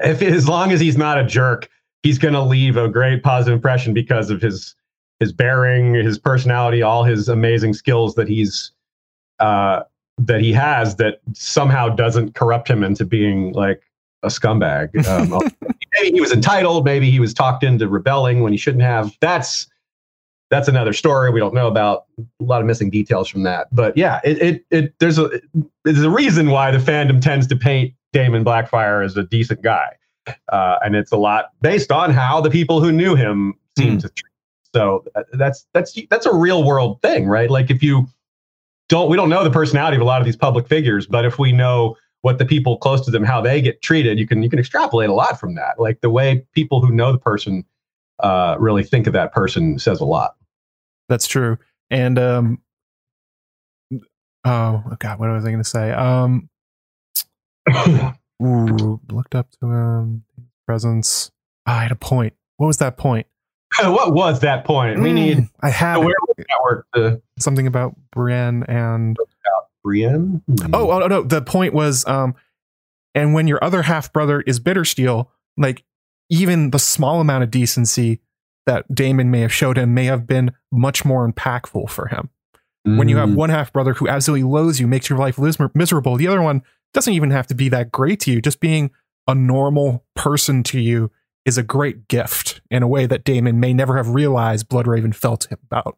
if 0.00 0.22
as 0.22 0.48
long 0.48 0.72
as 0.72 0.80
he's 0.80 0.96
not 0.96 1.18
a 1.18 1.24
jerk, 1.24 1.68
he's 2.02 2.18
going 2.18 2.34
to 2.34 2.42
leave 2.42 2.76
a 2.76 2.88
great 2.88 3.22
positive 3.22 3.54
impression 3.54 3.94
because 3.94 4.30
of 4.30 4.40
his 4.42 4.74
his 5.20 5.32
bearing, 5.32 5.94
his 5.94 6.18
personality, 6.18 6.82
all 6.82 7.02
his 7.04 7.28
amazing 7.28 7.72
skills 7.72 8.16
that 8.16 8.28
he's 8.28 8.72
uh, 9.38 9.82
that 10.18 10.40
he 10.40 10.52
has 10.52 10.96
that 10.96 11.20
somehow 11.34 11.88
doesn't 11.88 12.34
corrupt 12.34 12.68
him 12.70 12.82
into 12.82 13.04
being 13.04 13.52
like 13.52 13.82
a 14.22 14.28
scumbag. 14.28 14.90
Um, 15.08 15.50
maybe 16.00 16.14
he 16.14 16.20
was 16.20 16.32
entitled. 16.32 16.84
Maybe 16.84 17.10
he 17.10 17.20
was 17.20 17.32
talked 17.34 17.62
into 17.62 17.88
rebelling 17.88 18.42
when 18.42 18.52
he 18.52 18.58
shouldn't 18.58 18.82
have. 18.82 19.16
That's 19.20 19.66
that's 20.50 20.68
another 20.68 20.92
story 20.92 21.30
we 21.30 21.40
don't 21.40 21.54
know 21.54 21.66
about. 21.66 22.04
A 22.40 22.44
lot 22.44 22.60
of 22.60 22.66
missing 22.66 22.88
details 22.90 23.28
from 23.28 23.42
that. 23.44 23.66
But 23.74 23.96
yeah, 23.96 24.20
it 24.24 24.40
it, 24.40 24.64
it 24.70 24.94
there's 25.00 25.18
a 25.18 25.28
there's 25.84 26.02
a 26.02 26.10
reason 26.10 26.50
why 26.50 26.70
the 26.70 26.78
fandom 26.78 27.20
tends 27.20 27.46
to 27.48 27.56
paint 27.56 27.94
Daemon 28.12 28.44
Blackfyre 28.44 29.04
as 29.04 29.16
a 29.16 29.22
decent 29.24 29.62
guy, 29.62 29.90
uh, 30.50 30.76
and 30.84 30.94
it's 30.96 31.12
a 31.12 31.16
lot 31.16 31.46
based 31.62 31.90
on 31.92 32.10
how 32.12 32.40
the 32.40 32.50
people 32.50 32.80
who 32.80 32.92
knew 32.92 33.14
him 33.14 33.54
seem 33.78 33.92
Hmm. 33.94 33.98
to 33.98 34.08
treat. 34.08 34.24
him. 34.26 34.32
So 34.74 35.04
uh, 35.14 35.22
that's 35.34 35.66
that's 35.74 35.98
that's 36.10 36.26
a 36.26 36.34
real 36.34 36.64
world 36.64 37.00
thing, 37.02 37.26
right? 37.26 37.50
Like 37.50 37.70
if 37.70 37.82
you 37.82 38.06
don't, 38.88 39.10
we 39.10 39.16
don't 39.16 39.28
know 39.28 39.44
the 39.44 39.50
personality 39.50 39.96
of 39.96 40.02
a 40.02 40.04
lot 40.04 40.20
of 40.20 40.24
these 40.24 40.36
public 40.36 40.68
figures, 40.68 41.06
but 41.06 41.24
if 41.24 41.38
we 41.38 41.52
know 41.52 41.96
what 42.22 42.38
the 42.38 42.44
people 42.44 42.76
close 42.76 43.04
to 43.04 43.10
them, 43.10 43.24
how 43.24 43.40
they 43.40 43.60
get 43.60 43.82
treated, 43.82 44.18
you 44.18 44.26
can 44.26 44.42
you 44.42 44.50
can 44.50 44.58
extrapolate 44.58 45.08
a 45.08 45.14
lot 45.14 45.38
from 45.38 45.54
that. 45.54 45.78
Like 45.78 46.00
the 46.00 46.10
way 46.10 46.44
people 46.54 46.80
who 46.80 46.92
know 46.92 47.12
the 47.12 47.18
person 47.18 47.64
uh, 48.20 48.56
really 48.58 48.82
think 48.82 49.06
of 49.06 49.12
that 49.12 49.32
person 49.32 49.78
says 49.78 50.00
a 50.00 50.04
lot. 50.04 50.34
That's 51.08 51.26
true. 51.26 51.58
And 51.90 52.18
um 52.18 52.58
oh 54.44 54.82
god, 54.98 55.20
what 55.20 55.30
was 55.30 55.44
I 55.44 55.50
gonna 55.50 55.64
say? 55.64 55.92
Um 55.92 56.48
ooh, 58.42 59.00
looked 59.08 59.34
up 59.34 59.48
to 59.60 59.70
him 59.70 60.24
presence. 60.66 61.30
Ah, 61.66 61.78
I 61.78 61.82
had 61.84 61.92
a 61.92 61.96
point. 61.96 62.34
What 62.56 62.66
was 62.66 62.78
that 62.78 62.96
point? 62.96 63.26
what 63.80 64.12
was 64.12 64.40
that 64.40 64.64
point? 64.64 65.00
We 65.00 65.12
need 65.12 65.38
Mm, 65.38 65.50
I 65.62 65.70
had. 65.70 65.96
Werewolf 65.98 66.38
Network 66.38 66.86
to 66.94 67.22
something 67.38 67.66
about 67.66 67.94
Brienne 68.12 68.64
and 68.64 69.16
Brienne. 69.84 70.42
oh, 70.72 70.90
oh 70.90 71.06
no, 71.06 71.22
the 71.22 71.42
point 71.42 71.72
was 71.74 72.06
um 72.06 72.34
and 73.14 73.32
when 73.34 73.46
your 73.46 73.62
other 73.62 73.82
half 73.82 74.12
brother 74.12 74.40
is 74.42 74.60
Bittersteel, 74.60 75.28
like 75.56 75.84
even 76.28 76.70
the 76.70 76.78
small 76.78 77.20
amount 77.20 77.44
of 77.44 77.50
decency 77.50 78.20
that 78.66 78.92
Daemon 78.92 79.30
may 79.30 79.40
have 79.40 79.52
showed 79.52 79.78
him 79.78 79.94
may 79.94 80.04
have 80.06 80.26
been 80.26 80.50
much 80.72 81.04
more 81.04 81.30
impactful 81.30 81.88
for 81.90 82.08
him. 82.08 82.30
when 82.84 83.08
you 83.08 83.16
have 83.16 83.28
Mm. 83.30 83.34
one 83.34 83.50
half 83.50 83.72
brother 83.72 83.94
who 83.94 84.06
absolutely 84.08 84.44
loathes 84.44 84.78
you, 84.78 84.86
makes 84.86 85.08
your 85.10 85.18
life 85.18 85.38
miserable, 85.74 86.16
the 86.16 86.28
other 86.28 86.40
one 86.40 86.62
doesn't 86.94 87.14
even 87.14 87.30
have 87.32 87.46
to 87.48 87.54
be 87.54 87.68
that 87.68 87.90
great 87.90 88.20
to 88.20 88.30
you. 88.32 88.40
Just 88.40 88.60
being 88.60 88.92
a 89.26 89.34
normal 89.34 90.04
person 90.14 90.62
to 90.62 90.78
you 90.80 91.10
is 91.44 91.58
a 91.58 91.64
great 91.64 92.06
gift 92.06 92.60
in 92.70 92.84
a 92.84 92.88
way 92.88 93.04
that 93.06 93.24
Daemon 93.24 93.58
may 93.58 93.74
never 93.74 93.96
have 93.96 94.10
realized 94.10 94.68
Bloodraven 94.68 95.12
felt 95.14 95.48
about. 95.50 95.96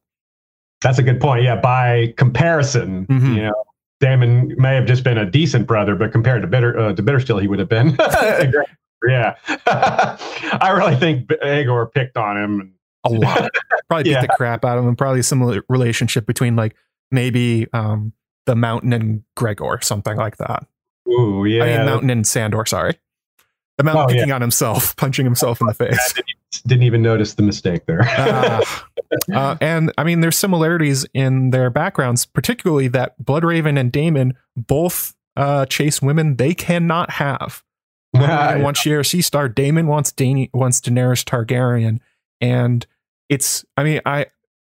That's 0.80 0.98
a 0.98 1.02
good 1.02 1.20
point. 1.20 1.42
Yeah, 1.42 1.56
by 1.56 2.14
comparison, 2.16 3.06
Mhm. 3.06 3.34
you 3.36 3.42
know, 3.42 3.64
Daemon 4.00 4.54
may 4.58 4.74
have 4.76 4.86
just 4.86 5.02
been 5.02 5.18
a 5.18 5.28
decent 5.28 5.66
brother, 5.66 5.96
but 5.96 6.12
compared 6.12 6.42
to 6.42 6.48
Bitter 6.48 6.78
uh, 6.78 6.92
to 6.92 7.02
Bittersteel, 7.02 7.40
he 7.40 7.48
would 7.48 7.58
have 7.58 7.68
been. 7.68 7.96
yeah, 9.08 9.34
I 9.66 10.70
really 10.76 10.96
think 10.96 11.30
Aegor 11.42 11.86
picked 11.94 12.16
on 12.16 12.36
him. 12.36 12.74
A 13.04 13.10
lot. 13.10 13.50
Probably 13.88 14.04
beat 14.04 14.10
Yeah. 14.10 14.22
the 14.22 14.28
crap 14.28 14.64
out 14.64 14.78
of 14.78 14.84
him. 14.84 14.94
Probably 14.96 15.20
a 15.20 15.24
similar 15.24 15.62
relationship 15.68 16.26
between 16.26 16.56
like 16.56 16.74
maybe 17.10 17.66
um, 17.72 18.12
the 18.46 18.54
Mountain 18.54 18.92
and 18.92 19.22
Gregor, 19.36 19.78
something 19.82 20.16
like 20.16 20.36
that. 20.38 20.64
Ooh, 21.08 21.44
yeah. 21.44 21.64
I 21.64 21.76
mean, 21.78 21.86
Mountain 21.86 22.10
and 22.10 22.26
Sandor, 22.26 22.66
sorry. 22.66 22.98
The 23.78 23.84
Mountain 23.84 24.18
Oh, 24.18 24.24
yeah. 24.26 24.34
on 24.34 24.40
himself, 24.40 24.96
punching 24.96 25.24
himself 25.24 25.60
in 25.60 25.68
the 25.68 25.74
face. 25.74 26.14
Didn't 26.66 26.82
even 26.82 27.00
notice 27.00 27.34
the 27.34 27.42
mistake 27.42 27.86
there. 27.86 28.00
Ah. 28.02 28.86
uh, 29.32 29.56
and 29.60 29.92
I 29.96 30.04
mean, 30.04 30.20
there's 30.20 30.36
similarities 30.36 31.06
in 31.14 31.50
their 31.50 31.70
backgrounds, 31.70 32.26
particularly 32.26 32.88
that 32.88 33.14
Bloodraven 33.22 33.78
and 33.78 33.92
Daemon 33.92 34.34
both 34.56 35.14
uh, 35.36 35.66
chase 35.66 36.02
women 36.02 36.36
they 36.36 36.54
cannot 36.54 37.10
have. 37.12 37.62
Bloodraven 38.16 38.62
wants 38.62 38.82
Shiera 38.82 39.06
Sea 39.06 39.22
Star. 39.22 39.48
Daemon 39.48 39.86
wants 39.86 40.12
wants 40.52 40.80
Daenerys 40.80 41.24
Targaryen, 41.24 42.00
and 42.40 42.86
it's 43.28 43.64
I 43.76 43.84
mean 43.84 44.00
I 44.04 44.26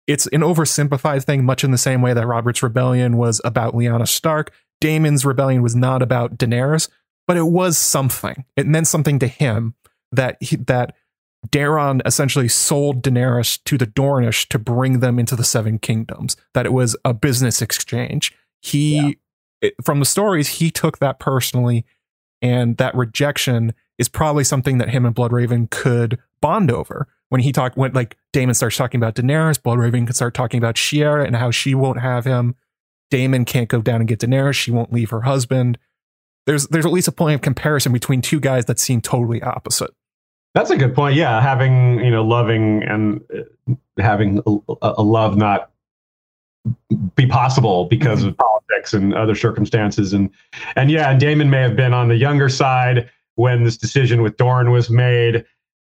it's 0.08 0.28
an 0.28 0.42
oversimplified 0.42 1.24
thing, 1.24 1.46
much 1.46 1.64
in 1.64 1.72
the 1.72 1.78
same 1.78 2.02
way 2.02 2.14
that 2.14 2.28
Robert's 2.28 2.62
Rebellion 2.62 3.18
was 3.18 3.42
about 3.44 3.74
Lyanna 3.74 4.08
Stark. 4.08 4.52
Daemon's 4.82 5.26
rebellion 5.26 5.62
was 5.62 5.76
not 5.76 6.02
about 6.02 6.38
Daenerys, 6.38 6.90
but 7.30 7.38
it 7.38 7.46
was 7.46 7.78
something. 7.78 8.44
It 8.56 8.66
meant 8.66 8.88
something 8.88 9.20
to 9.20 9.28
him 9.28 9.76
that 10.12 10.38
he, 10.42 10.56
that 10.56 10.96
Daeron 11.50 12.02
essentially 12.04 12.48
sold 12.48 13.04
Daenerys 13.04 13.64
to 13.66 13.78
the 13.78 13.86
Dornish 13.86 14.48
to 14.48 14.58
bring 14.58 15.00
them 15.00 15.20
into 15.20 15.36
the 15.36 15.44
Seven 15.44 15.78
Kingdoms. 15.78 16.36
That 16.56 16.66
it 16.66 16.74
was 16.74 16.96
a 17.06 17.14
business 17.14 17.62
exchange. 17.62 18.34
He, 18.64 18.96
yeah. 18.96 19.12
it, 19.62 19.76
from 19.84 20.00
the 20.00 20.08
stories, 20.08 20.48
he 20.48 20.72
took 20.72 20.98
that 20.98 21.20
personally, 21.20 21.86
and 22.42 22.78
that 22.78 22.96
rejection 22.96 23.76
is 24.00 24.10
probably 24.10 24.44
something 24.44 24.80
that 24.80 24.90
him 24.90 25.06
and 25.06 25.14
Bloodraven 25.14 25.70
could 25.70 26.18
bond 26.42 26.72
over. 26.72 27.08
When 27.28 27.42
he 27.42 27.52
talked, 27.52 27.78
when 27.78 27.94
like 27.94 28.18
Daemon 28.34 28.56
starts 28.56 28.76
talking 28.76 29.00
about 29.00 29.14
Daenerys, 29.14 29.60
Bloodraven 29.60 30.08
can 30.08 30.16
start 30.16 30.34
talking 30.34 30.58
about 30.58 30.78
Shiera 30.78 31.28
and 31.28 31.36
how 31.36 31.52
she 31.52 31.76
won't 31.76 32.00
have 32.00 32.26
him. 32.26 32.56
Daemon 33.12 33.46
can't 33.46 33.70
go 33.70 33.84
down 33.84 34.02
and 34.02 34.08
get 34.08 34.18
Daenerys; 34.18 34.56
she 34.56 34.72
won't 34.72 34.92
leave 34.92 35.12
her 35.12 35.22
husband. 35.22 35.78
There's 36.46 36.68
there's 36.68 36.86
at 36.86 36.92
least 36.92 37.08
a 37.08 37.12
point 37.12 37.36
of 37.36 37.42
comparison 37.42 37.92
between 37.92 38.22
two 38.22 38.40
guys 38.40 38.66
that 38.66 38.80
seem 38.80 39.02
totally 39.02 39.42
opposite. 39.42 39.92
That's 40.56 40.72
a 40.72 40.78
good 40.78 40.96
point. 40.96 41.16
Yeah, 41.16 41.42
having 41.42 42.04
you 42.04 42.12
know 42.12 42.24
loving 42.24 42.84
and 42.84 43.22
uh, 43.36 43.74
having 44.02 44.42
a, 44.48 44.76
a 44.82 45.04
love 45.04 45.38
not 45.38 45.72
be 47.16 47.26
possible 47.28 47.86
because 47.86 48.20
mm-hmm. 48.20 48.30
of 48.30 48.38
politics 48.38 48.94
and 48.94 49.14
other 49.14 49.36
circumstances, 49.36 50.14
and 50.14 50.30
and 50.76 50.90
yeah, 50.90 51.12
and 51.12 51.20
Daemon 51.20 51.50
may 51.50 51.62
have 51.62 51.76
been 51.76 51.94
on 51.94 52.08
the 52.08 52.16
younger 52.16 52.50
side 52.50 53.10
when 53.36 53.64
this 53.64 53.78
decision 53.78 54.22
with 54.22 54.38
Dorne 54.38 54.72
was 54.72 54.90
made. 54.90 55.46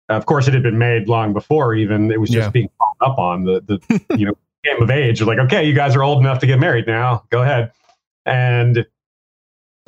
Of 0.10 0.26
course, 0.26 0.48
it 0.48 0.54
had 0.54 0.64
been 0.64 0.78
made 0.78 1.08
long 1.08 1.34
before. 1.34 1.74
Even 1.76 2.12
it 2.12 2.20
was 2.20 2.30
just 2.30 2.48
yeah. 2.48 2.52
being 2.52 2.70
up 3.02 3.18
on 3.18 3.46
the 3.46 3.62
the 3.62 4.02
you 4.18 4.26
know 4.26 4.34
came 4.66 4.82
of 4.82 4.90
age. 4.90 5.22
Like, 5.22 5.40
okay, 5.40 5.64
you 5.66 5.74
guys 5.74 5.96
are 5.96 6.04
old 6.04 6.20
enough 6.20 6.40
to 6.40 6.48
get 6.48 6.60
married 6.60 6.88
now. 6.88 7.24
Go 7.30 7.42
ahead. 7.42 7.72
And 8.26 8.86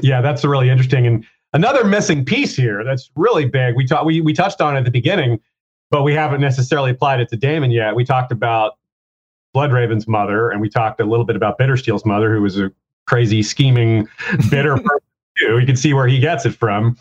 yeah, 0.02 0.22
that's 0.22 0.44
really 0.44 0.69
interesting. 0.69 1.07
And 1.07 1.26
Another 1.53 1.84
missing 1.84 2.23
piece 2.23 2.56
here 2.56 2.84
that's 2.84 3.11
really 3.15 3.45
big. 3.45 3.76
We 3.76 3.86
talked 3.86 4.06
we 4.06 4.22
we 4.22 4.34
touched 4.34 4.61
on 4.61 4.76
it 4.76 4.80
at 4.80 4.86
the 4.86 4.91
beginning, 4.91 5.40
but 5.90 6.03
we 6.03 6.14
haven't 6.14 6.40
necessarily 6.40 6.91
applied 6.91 7.19
it 7.19 7.28
to 7.30 7.38
Daemon 7.38 7.72
yet. 7.72 7.94
We 7.94 8.06
talked 8.06 8.32
about 8.32 8.78
Bloodraven's 9.53 10.07
mother, 10.07 10.49
and 10.49 10.61
we 10.61 10.69
talked 10.69 11.02
a 11.02 11.06
little 11.06 11.26
bit 11.26 11.36
about 11.36 11.60
Bittersteel's 11.60 12.06
mother, 12.06 12.34
who 12.34 12.41
was 12.41 12.57
a 12.57 12.72
crazy, 13.06 13.44
scheming, 13.44 14.07
bitter 14.49 14.76
person 14.78 15.07
too. 15.38 15.60
You 15.60 15.65
can 15.65 15.76
see 15.76 15.94
where 15.94 16.07
he 16.07 16.19
gets 16.19 16.45
it 16.45 16.52
from. 16.52 16.98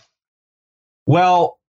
Well, 1.07 1.61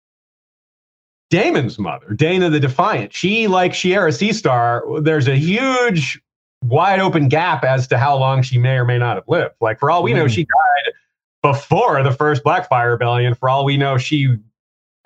Daemon's 1.30 1.78
mother, 1.78 2.08
Daena 2.08 2.52
the 2.52 2.60
Defiant, 2.60 3.14
she, 3.14 3.48
like 3.48 3.74
Shiera 3.74 4.10
Seastar, 4.10 5.03
there's 5.03 5.28
a 5.28 5.36
huge, 5.36 6.20
wide 6.64 6.99
open 6.99 7.28
gap 7.28 7.64
as 7.64 7.88
to 7.90 7.99
how 7.99 8.18
long 8.18 8.41
she 8.41 8.58
may 8.58 8.74
or 8.74 8.86
may 8.86 8.98
not 8.98 9.18
have 9.18 9.24
lived. 9.28 9.56
Like, 9.62 9.80
for 9.80 9.91
all 9.91 10.02
we 10.02 10.14
know, 10.14 10.26
mm. 10.26 10.34
she 10.34 10.45
died 10.45 10.94
before 11.41 12.03
the 12.03 12.11
first 12.11 12.43
Blackfyre 12.43 12.91
Rebellion. 12.91 13.35
For 13.35 13.49
all 13.49 13.65
we 13.65 13.77
know, 13.77 13.97
she 13.97 14.38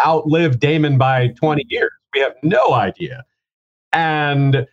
outlived 0.05 0.59
Daemon 0.59 0.97
by 0.97 1.29
20 1.29 1.65
years. 1.69 1.91
We 2.13 2.21
have 2.21 2.35
no 2.43 2.73
idea. 2.73 3.25
And 3.93 4.67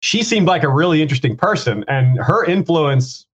she 0.00 0.22
seemed 0.22 0.46
like 0.46 0.62
a 0.62 0.68
really 0.68 1.02
interesting 1.02 1.36
person, 1.36 1.84
and 1.88 2.18
her 2.18 2.44
influence 2.44 3.26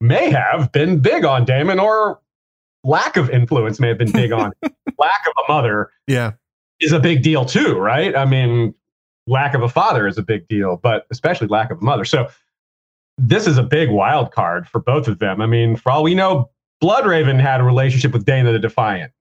may 0.00 0.30
have 0.30 0.72
been 0.72 1.00
big 1.00 1.24
on 1.24 1.44
Daemon, 1.44 1.78
or 1.78 2.20
lack 2.82 3.16
of 3.16 3.30
influence 3.30 3.78
may 3.78 3.88
have 3.88 3.98
been 3.98 4.12
big 4.12 4.32
on 4.32 4.52
lack 4.98 5.26
of 5.26 5.32
a 5.46 5.52
mother. 5.52 5.90
Yeah, 6.06 6.32
is 6.80 6.92
a 6.92 7.00
big 7.00 7.22
deal 7.22 7.44
too, 7.44 7.78
right? 7.78 8.16
I 8.16 8.24
mean, 8.24 8.74
lack 9.26 9.54
of 9.54 9.62
a 9.62 9.68
father 9.68 10.06
is 10.06 10.18
a 10.18 10.22
big 10.22 10.48
deal, 10.48 10.78
but 10.82 11.06
especially 11.10 11.48
lack 11.48 11.70
of 11.70 11.78
a 11.78 11.84
mother. 11.84 12.04
So 12.04 12.28
this 13.18 13.46
is 13.46 13.58
a 13.58 13.62
big 13.62 13.90
wild 13.90 14.32
card 14.32 14.68
for 14.68 14.80
both 14.80 15.08
of 15.08 15.18
them. 15.18 15.40
I 15.40 15.46
mean, 15.46 15.76
for 15.76 15.92
all 15.92 16.02
we 16.02 16.14
know, 16.14 16.50
Bloodraven 16.82 17.40
had 17.40 17.60
a 17.60 17.64
relationship 17.64 18.12
with 18.12 18.24
Daena 18.24 18.52
the 18.52 18.58
Defiant. 18.58 19.12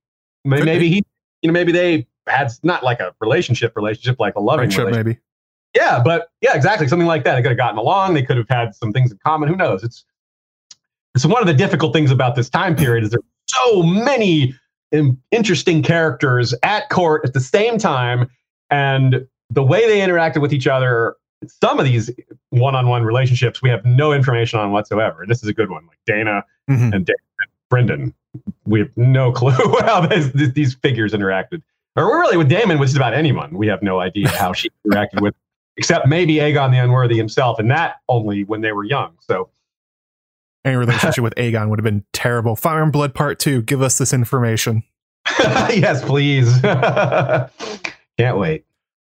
Maybe 0.45 0.89
he, 0.89 1.03
you 1.41 1.47
know, 1.47 1.53
maybe 1.53 1.71
they 1.71 2.07
had 2.27 2.51
not 2.63 2.83
like 2.83 2.99
a 2.99 3.13
relationship, 3.19 3.73
relationship 3.75 4.19
like 4.19 4.35
a 4.35 4.39
loving 4.39 4.69
relationship, 4.69 4.93
maybe. 4.93 5.19
Yeah, 5.75 6.01
but 6.03 6.29
yeah, 6.41 6.55
exactly, 6.55 6.87
something 6.87 7.07
like 7.07 7.23
that. 7.23 7.35
They 7.35 7.41
could 7.41 7.51
have 7.51 7.57
gotten 7.57 7.77
along. 7.77 8.13
They 8.13 8.23
could 8.23 8.37
have 8.37 8.49
had 8.49 8.75
some 8.75 8.91
things 8.91 9.11
in 9.11 9.17
common. 9.25 9.49
Who 9.49 9.55
knows? 9.55 9.83
It's 9.83 10.05
it's 11.15 11.25
one 11.25 11.41
of 11.41 11.47
the 11.47 11.53
difficult 11.53 11.93
things 11.93 12.11
about 12.11 12.35
this 12.35 12.49
time 12.49 12.75
period 12.75 13.03
is 13.03 13.11
there's 13.11 13.23
so 13.47 13.83
many 13.83 14.55
interesting 15.31 15.81
characters 15.81 16.53
at 16.63 16.89
court 16.89 17.23
at 17.25 17.33
the 17.33 17.39
same 17.39 17.77
time, 17.77 18.29
and 18.69 19.25
the 19.49 19.63
way 19.63 19.87
they 19.87 19.99
interacted 19.99 20.41
with 20.41 20.53
each 20.53 20.67
other. 20.67 21.15
Some 21.61 21.77
of 21.77 21.83
these 21.83 22.09
one-on-one 22.51 23.03
relationships 23.03 23.61
we 23.61 23.69
have 23.69 23.83
no 23.83 24.13
information 24.13 24.59
on 24.59 24.71
whatsoever. 24.71 25.25
This 25.27 25.43
is 25.43 25.49
a 25.49 25.53
good 25.53 25.69
one, 25.69 25.85
like 25.87 25.97
Daena 26.07 26.43
mm-hmm. 26.69 26.93
and 26.93 27.05
Daena 27.05 27.15
Brynden. 27.73 28.13
We 28.65 28.79
have 28.79 28.95
no 28.95 29.31
clue 29.33 29.51
how 29.81 30.05
this, 30.05 30.31
these 30.53 30.73
figures 30.75 31.13
interacted. 31.13 31.61
Or 31.95 32.05
really 32.05 32.37
with 32.37 32.49
Daemon, 32.49 32.79
which 32.79 32.89
is 32.89 32.95
about 32.95 33.13
anyone. 33.13 33.55
We 33.55 33.67
have 33.67 33.83
no 33.83 33.99
idea 33.99 34.27
how 34.29 34.53
she 34.53 34.69
interacted 34.87 35.21
with, 35.21 35.35
except 35.77 36.07
maybe 36.07 36.35
Aegon 36.35 36.71
the 36.71 36.77
Unworthy 36.77 37.17
himself, 37.17 37.59
and 37.59 37.69
that 37.69 37.97
only 38.09 38.43
when 38.43 38.61
they 38.61 38.71
were 38.71 38.83
young. 38.83 39.13
So 39.19 39.49
any 40.65 40.75
relationship 40.75 41.23
with 41.23 41.35
Aegon 41.35 41.69
would 41.69 41.79
have 41.79 41.83
been 41.83 42.03
terrible. 42.13 42.55
Fire 42.55 42.81
and 42.81 42.91
Blood 42.91 43.13
Part 43.13 43.37
Two. 43.37 43.61
Give 43.61 43.81
us 43.81 43.99
this 43.99 44.11
information. 44.11 44.83
yes, 45.39 46.03
please. 46.03 46.59
Can't 48.17 48.37
wait. 48.37 48.65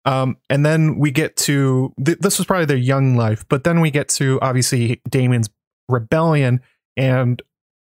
Um, 0.06 0.38
and 0.50 0.66
then 0.66 0.98
we 0.98 1.12
get 1.12 1.36
to 1.38 1.94
th- 2.04 2.18
this 2.20 2.40
was 2.40 2.48
probably 2.48 2.66
their 2.66 2.78
young 2.78 3.16
life, 3.16 3.46
but 3.48 3.64
then 3.64 3.82
we 3.82 3.92
get 3.92 4.10
to 4.10 4.40
obviously 4.42 5.02
Daemon's 5.08 5.50
rebellion, 5.88 6.62
and 6.98 7.42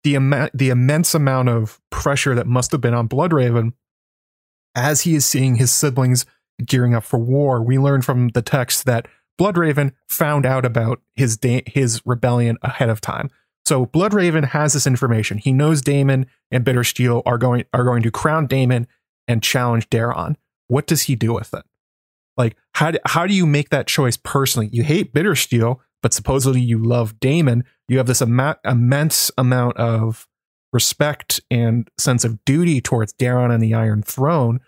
the 0.05 0.51
the 0.53 0.69
immense 0.69 1.15
amount 1.15 1.49
of 1.49 1.81
pressure 1.89 2.35
that 2.35 2.45
must 2.45 2.71
have 2.71 2.79
been 2.79 2.93
on 2.93 3.09
Bloodraven 3.09 3.73
as 4.75 5.01
he 5.01 5.15
is 5.15 5.25
seeing 5.25 5.55
his 5.55 5.73
siblings 5.73 6.27
gearing 6.63 6.93
up 6.93 7.03
for 7.03 7.17
war. 7.17 7.61
We 7.63 7.79
learn 7.79 8.03
from 8.03 8.29
the 8.29 8.43
text 8.43 8.85
that 8.85 9.07
Bloodraven 9.41 9.93
found 10.07 10.45
out 10.45 10.63
about 10.63 11.01
his 11.15 11.37
da- 11.37 11.63
his 11.65 12.01
rebellion 12.05 12.57
ahead 12.61 12.89
of 12.89 13.01
time. 13.01 13.31
So 13.65 13.87
Bloodraven 13.87 14.49
has 14.49 14.73
this 14.73 14.85
information. 14.85 15.39
He 15.39 15.51
knows 15.51 15.81
Daemon 15.81 16.27
and 16.51 16.63
Bittersteel 16.63 17.23
are 17.25 17.39
going 17.39 17.65
are 17.73 17.83
going 17.83 18.03
to 18.03 18.11
crown 18.11 18.45
Daemon 18.45 18.87
and 19.27 19.41
challenge 19.41 19.89
Daeron. 19.89 20.35
What 20.67 20.85
does 20.85 21.03
he 21.03 21.15
do 21.15 21.33
with 21.33 21.51
it? 21.55 21.63
Like 22.37 22.55
how 22.73 22.91
do, 22.91 22.99
how 23.05 23.25
do 23.25 23.33
you 23.33 23.47
make 23.47 23.69
that 23.69 23.87
choice 23.87 24.17
personally? 24.17 24.69
You 24.71 24.83
hate 24.83 25.15
Bittersteel, 25.15 25.79
but 26.05 26.13
supposedly 26.13 26.61
you 26.61 26.77
love 26.77 27.19
Daemon 27.19 27.63
you 27.87 27.97
have 27.97 28.07
this 28.07 28.21
immense 28.21 29.31
amount 29.37 29.77
of 29.77 30.27
respect 30.73 31.39
and 31.49 31.89
sense 31.97 32.23
of 32.25 32.43
duty 32.45 32.81
towards 32.81 33.13
Daeron 33.13 33.53
and 33.53 33.63
the 33.63 33.73
Iron 33.73 34.03
Throne. 34.03 34.59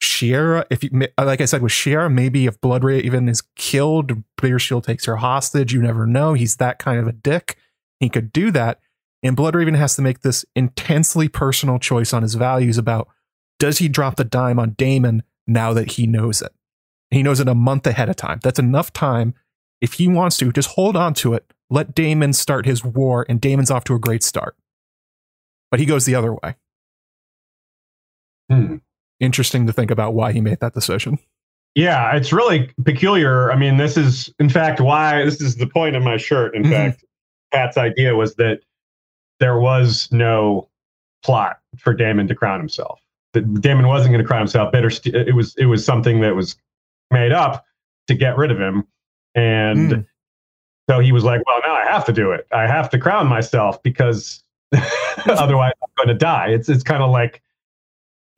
Shiera, 0.00 0.64
if 0.70 0.84
you, 0.84 0.90
like 1.18 1.40
I 1.40 1.44
said 1.46 1.62
with 1.62 1.72
Shiera, 1.72 2.12
maybe 2.12 2.46
if 2.46 2.60
Blood 2.60 2.82
Bloodraven 2.82 3.28
is 3.28 3.42
killed, 3.56 4.22
Bittersteel 4.40 4.84
takes 4.84 5.06
her 5.06 5.16
hostage. 5.16 5.72
You 5.72 5.82
never 5.82 6.06
know. 6.06 6.34
He's 6.34 6.56
that 6.56 6.78
kind 6.78 7.00
of 7.00 7.08
a 7.08 7.12
dick. 7.12 7.56
He 7.98 8.08
could 8.08 8.32
do 8.32 8.52
that. 8.52 8.80
And 9.24 9.36
Bloodraven 9.36 9.74
has 9.76 9.96
to 9.96 10.02
make 10.02 10.20
this 10.20 10.44
intensely 10.54 11.28
personal 11.28 11.80
choice 11.80 12.12
on 12.12 12.22
his 12.22 12.34
values 12.34 12.78
about 12.78 13.08
does 13.58 13.78
he 13.78 13.88
drop 13.88 14.14
the 14.14 14.24
dime 14.24 14.60
on 14.60 14.76
Daemon 14.78 15.24
now 15.48 15.72
that 15.72 15.92
he 15.92 16.06
knows 16.06 16.40
it? 16.40 16.52
He 17.10 17.24
knows 17.24 17.40
it 17.40 17.48
a 17.48 17.54
month 17.54 17.84
ahead 17.88 18.08
of 18.08 18.14
time. 18.14 18.38
That's 18.44 18.60
enough 18.60 18.92
time. 18.92 19.34
If 19.80 19.94
he 19.94 20.08
wants 20.08 20.36
to, 20.38 20.52
just 20.52 20.70
hold 20.70 20.96
on 20.96 21.14
to 21.14 21.34
it 21.34 21.52
let 21.70 21.94
Daemon 21.94 22.32
start 22.32 22.66
his 22.66 22.84
war, 22.84 23.26
and 23.28 23.40
Daemon's 23.40 23.70
off 23.70 23.84
to 23.84 23.94
a 23.94 23.98
great 23.98 24.22
start. 24.22 24.56
But 25.70 25.80
he 25.80 25.86
goes 25.86 26.06
the 26.06 26.14
other 26.14 26.32
way. 26.32 26.56
Hmm. 28.50 28.76
Interesting 29.20 29.66
to 29.66 29.72
think 29.72 29.90
about 29.90 30.14
why 30.14 30.32
he 30.32 30.40
made 30.40 30.60
that 30.60 30.72
decision. 30.72 31.18
Yeah, 31.74 32.16
it's 32.16 32.32
really 32.32 32.70
peculiar. 32.84 33.52
I 33.52 33.56
mean, 33.56 33.76
this 33.76 33.96
is, 33.96 34.32
in 34.38 34.48
fact, 34.48 34.80
why 34.80 35.24
this 35.24 35.40
is 35.40 35.56
the 35.56 35.66
point 35.66 35.94
of 35.96 36.02
my 36.02 36.16
shirt. 36.16 36.54
In 36.54 36.62
mm-hmm. 36.62 36.72
fact, 36.72 37.04
Pat's 37.52 37.76
idea 37.76 38.16
was 38.16 38.34
that 38.36 38.60
there 39.40 39.60
was 39.60 40.08
no 40.10 40.68
plot 41.22 41.58
for 41.76 41.92
Daemon 41.92 42.28
to 42.28 42.34
crown 42.34 42.58
himself. 42.58 43.00
That 43.34 43.60
Daemon 43.60 43.86
wasn't 43.86 44.12
going 44.12 44.22
to 44.22 44.26
crown 44.26 44.40
himself. 44.40 44.72
Better, 44.72 44.90
it 45.04 45.34
was 45.34 45.54
it 45.58 45.66
was 45.66 45.84
something 45.84 46.20
that 46.22 46.34
was 46.34 46.56
made 47.10 47.32
up 47.32 47.64
to 48.06 48.14
get 48.14 48.38
rid 48.38 48.50
of 48.50 48.58
him, 48.58 48.86
and 49.34 49.92
mm. 49.92 50.06
So 50.88 51.00
he 51.00 51.12
was 51.12 51.22
like, 51.22 51.44
well, 51.46 51.60
now 51.66 51.74
I 51.74 51.84
have 51.84 52.04
to 52.06 52.12
do 52.12 52.32
it. 52.32 52.46
I 52.50 52.66
have 52.66 52.88
to 52.90 52.98
crown 52.98 53.26
myself 53.26 53.82
because 53.82 54.42
otherwise 55.26 55.72
I'm 55.82 55.90
going 55.96 56.08
to 56.08 56.14
die. 56.14 56.48
It's 56.48 56.68
it's 56.68 56.82
kind 56.82 57.02
of 57.02 57.10
like 57.10 57.42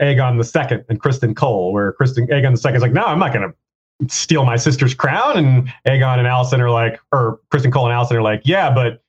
Aegon 0.03 0.37
the 0.37 0.45
Second 0.45 0.85
and 0.89 1.01
Criston 1.01 1.37
Cole, 1.37 1.73
where 1.73 1.93
Criston 1.93 2.29
Aegon 2.29 2.53
the 2.53 2.57
Second 2.57 2.77
is 2.77 2.83
like, 2.83 2.93
no, 2.93 3.05
I'm 3.05 3.21
not 3.21 3.33
going 3.33 3.53
to 3.53 4.09
steal 4.13 4.45
my 4.45 4.57
sister's 4.57 4.95
crown, 4.95 5.37
and 5.37 5.69
Aegon 5.87 6.19
and 6.19 6.27
Alicent 6.27 6.59
are 6.59 6.71
like, 6.71 6.99
or 7.13 7.39
Criston 7.53 7.73
Cole 7.73 7.89
and 7.89 7.95
Alicent 7.95 8.17
are 8.17 8.23
like, 8.23 8.43
yeah, 8.45 8.75
but 8.75 9.03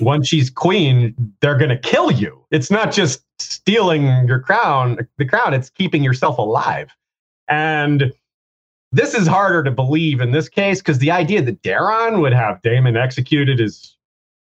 once 0.00 0.28
she's 0.28 0.50
queen, 0.50 1.14
they're 1.40 1.56
going 1.56 1.70
to 1.70 1.78
kill 1.78 2.10
you. 2.10 2.44
It's 2.50 2.70
not 2.70 2.92
just 2.92 3.24
stealing 3.38 4.28
your 4.28 4.40
crown, 4.40 5.08
the 5.16 5.24
crown; 5.24 5.54
it's 5.54 5.70
keeping 5.70 6.04
yourself 6.04 6.36
alive. 6.36 6.90
And 7.48 8.12
this 8.94 9.14
is 9.14 9.26
harder 9.26 9.62
to 9.64 9.70
believe 9.70 10.20
in 10.20 10.30
this 10.30 10.48
case 10.48 10.78
because 10.80 10.98
the 10.98 11.10
idea 11.10 11.42
that 11.42 11.62
Daeron 11.62 12.20
would 12.20 12.32
have 12.32 12.62
Daemon 12.62 12.96
executed 12.96 13.60
is 13.60 13.96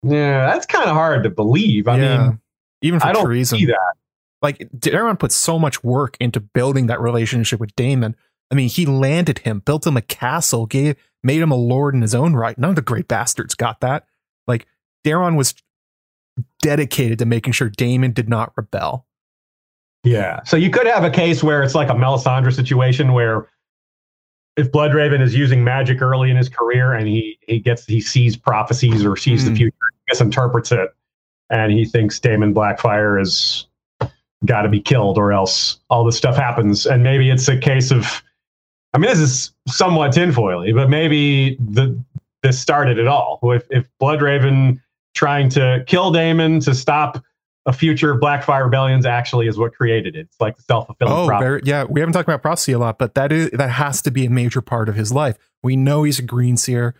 Yeah, 0.03 0.47
that's 0.47 0.67
kind 0.67 0.89
of 0.89 0.95
hard 0.95 1.25
to 1.25 1.31
believe. 1.31 1.89
I 1.89 1.99
Yeah. 1.99 2.19
mean, 2.29 2.41
even 2.83 3.01
for 3.01 3.07
I 3.07 3.13
don't 3.13 3.25
treason. 3.25 3.59
see 3.59 3.65
that. 3.67 3.93
Like 4.43 4.59
Daeron 4.77 5.19
put 5.19 5.33
so 5.33 5.59
much 5.59 5.83
work 5.83 6.17
into 6.21 6.39
building 6.41 6.87
that 6.87 7.01
relationship 7.01 7.59
with 7.59 7.75
Daemon. 7.75 8.15
I 8.51 8.55
mean, 8.55 8.69
he 8.69 8.87
landed 8.87 9.41
him, 9.41 9.61
built 9.61 9.87
him 9.87 9.97
a 9.97 10.03
castle, 10.03 10.67
gave 10.67 10.97
made 11.25 11.41
him 11.43 11.51
a 11.51 11.57
lord 11.57 11.95
in 11.95 12.03
his 12.03 12.15
own 12.15 12.35
right. 12.35 12.57
None 12.57 12.71
of 12.71 12.77
the 12.77 12.83
great 12.83 13.09
bastards 13.09 13.55
got 13.55 13.81
that. 13.81 14.05
Like 14.47 14.67
Daeron 15.05 15.37
was 15.37 15.55
dedicated 16.61 17.19
to 17.19 17.27
making 17.27 17.53
sure 17.55 17.69
Daemon 17.69 18.13
did 18.13 18.29
not 18.29 18.53
rebel. 18.57 19.07
Yeah. 20.05 20.43
So 20.45 20.57
you 20.57 20.71
could 20.71 20.87
have 20.87 21.03
a 21.03 21.11
case 21.11 21.43
where 21.43 21.63
it's 21.65 21.75
like 21.75 21.89
a 21.89 21.95
Melisandre 21.95 22.55
situation 22.55 23.13
where 23.13 23.49
if 24.57 24.73
Bloodraven 24.73 25.21
is 25.21 25.35
using 25.35 25.63
magic 25.63 26.01
early 26.01 26.31
in 26.31 26.37
his 26.37 26.49
career 26.49 26.95
and 26.95 27.07
he 27.07 27.39
he 27.47 27.59
gets 27.59 27.85
he 27.85 28.01
sees 28.01 28.37
prophecies 28.37 29.05
or 29.05 29.17
sees 29.17 29.45
Mm. 29.45 29.51
the 29.51 29.55
future, 29.57 29.77
misinterprets 30.09 30.73
it, 30.73 30.95
and 31.51 31.73
he 31.73 31.85
thinks 31.85 32.19
Daemon 32.19 32.55
Blackfyre 32.55 33.21
is 33.21 33.67
got 34.45 34.63
to 34.63 34.69
be 34.69 34.81
killed 34.81 35.19
or 35.19 35.33
else 35.33 35.81
all 35.91 36.05
this 36.05 36.17
stuff 36.17 36.37
happens. 36.37 36.87
And 36.87 37.03
maybe 37.03 37.31
it's 37.31 37.49
a 37.49 37.59
case 37.59 37.91
of, 37.91 38.23
I 38.93 38.99
mean, 38.99 39.11
this 39.11 39.19
is 39.19 39.53
somewhat 39.67 40.13
tinfoily, 40.13 40.75
but 40.75 40.89
maybe 40.89 41.57
the 41.57 41.99
this 42.43 42.61
started 42.61 42.99
it 42.99 43.07
all. 43.07 43.39
If 43.43 43.65
if 43.71 43.89
Bloodraven 44.01 44.81
trying 45.15 45.49
to 45.51 45.83
kill 45.87 46.11
Daemon 46.13 46.61
to 46.61 46.75
stop 46.75 47.23
a 47.67 47.73
future 47.73 48.15
Blackfyre 48.19 48.65
rebellions 48.65 49.05
actually 49.05 49.49
is 49.49 49.59
what 49.59 49.75
created 49.75 50.15
it. 50.17 50.21
It's 50.21 50.41
like 50.41 50.57
the 50.57 50.63
self 50.63 50.87
fulfilling 50.87 51.13
Oh, 51.13 51.27
prophecy. 51.27 51.45
very, 51.47 51.61
yeah. 51.65 51.85
We 51.85 52.01
haven't 52.01 52.13
talked 52.13 52.29
about 52.29 52.41
prophecy 52.43 52.73
a 52.73 52.79
lot, 52.79 52.99
but 52.99 53.15
that 53.15 53.33
is 53.33 53.51
that 53.51 53.71
has 53.71 54.01
to 54.03 54.11
be 54.11 54.25
a 54.25 54.31
major 54.31 54.61
part 54.61 54.89
of 54.89 54.95
his 54.95 55.13
life. 55.13 55.37
We 55.63 55.77
know 55.77 56.05
he's 56.05 56.19
a 56.19 56.23
green 56.23 56.57
seer. 56.57 56.95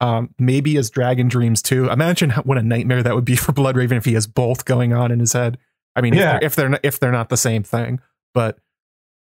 Um, 0.00 0.34
maybe 0.38 0.74
his 0.74 0.90
dragon 0.90 1.28
dreams 1.28 1.62
too. 1.62 1.88
Imagine 1.90 2.30
how, 2.30 2.42
what 2.42 2.58
a 2.58 2.62
nightmare 2.62 3.02
that 3.02 3.14
would 3.14 3.24
be 3.24 3.36
for 3.36 3.52
Bloodraven 3.52 3.96
if 3.96 4.04
he 4.04 4.14
has 4.14 4.26
both 4.26 4.64
going 4.64 4.92
on 4.92 5.10
in 5.10 5.18
his 5.20 5.32
head. 5.32 5.58
I 5.96 6.00
mean, 6.00 6.14
Yeah. 6.14 6.38
if, 6.40 6.40
they're, 6.40 6.44
if 6.46 6.56
they're 6.56 6.68
not, 6.68 6.80
if 6.84 7.00
they're 7.00 7.12
not 7.12 7.28
the 7.28 7.36
same 7.36 7.62
thing, 7.62 8.00
but 8.34 8.58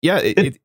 yeah, 0.03 0.19
it, 0.19 0.39
It- 0.39 0.47
it, 0.47 0.59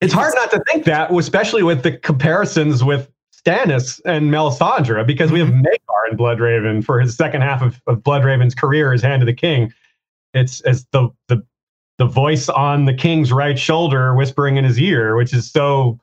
It's 0.00 0.12
hard 0.14 0.32
not 0.34 0.50
to 0.52 0.62
think 0.70 0.84
that, 0.86 1.12
especially 1.12 1.62
with 1.62 1.82
the 1.82 1.92
comparisons 1.98 2.82
with 2.82 3.10
Stannis 3.44 4.00
and 4.04 4.30
Melisandre, 4.30 5.06
because 5.06 5.30
we 5.32 5.38
have 5.38 5.48
Mm-hmm. 5.48 5.62
Maekar 5.62 6.10
in 6.10 6.16
Bloodraven 6.16 6.84
for 6.84 7.00
his 7.00 7.16
second 7.16 7.42
half 7.42 7.62
of, 7.62 7.80
of 7.86 7.98
Bloodraven's 7.98 8.54
career 8.54 8.92
as 8.92 9.02
Hand 9.02 9.22
of 9.22 9.26
the 9.26 9.34
King. 9.34 9.72
It's 10.34 10.60
as 10.62 10.86
the 10.92 11.08
the 11.28 11.44
the 11.98 12.06
voice 12.06 12.48
on 12.48 12.86
the 12.86 12.94
king's 12.94 13.30
right 13.32 13.58
shoulder 13.58 14.14
whispering 14.14 14.56
in 14.56 14.64
his 14.64 14.78
ear, 14.78 15.16
which 15.16 15.34
is 15.34 15.50
so 15.50 15.98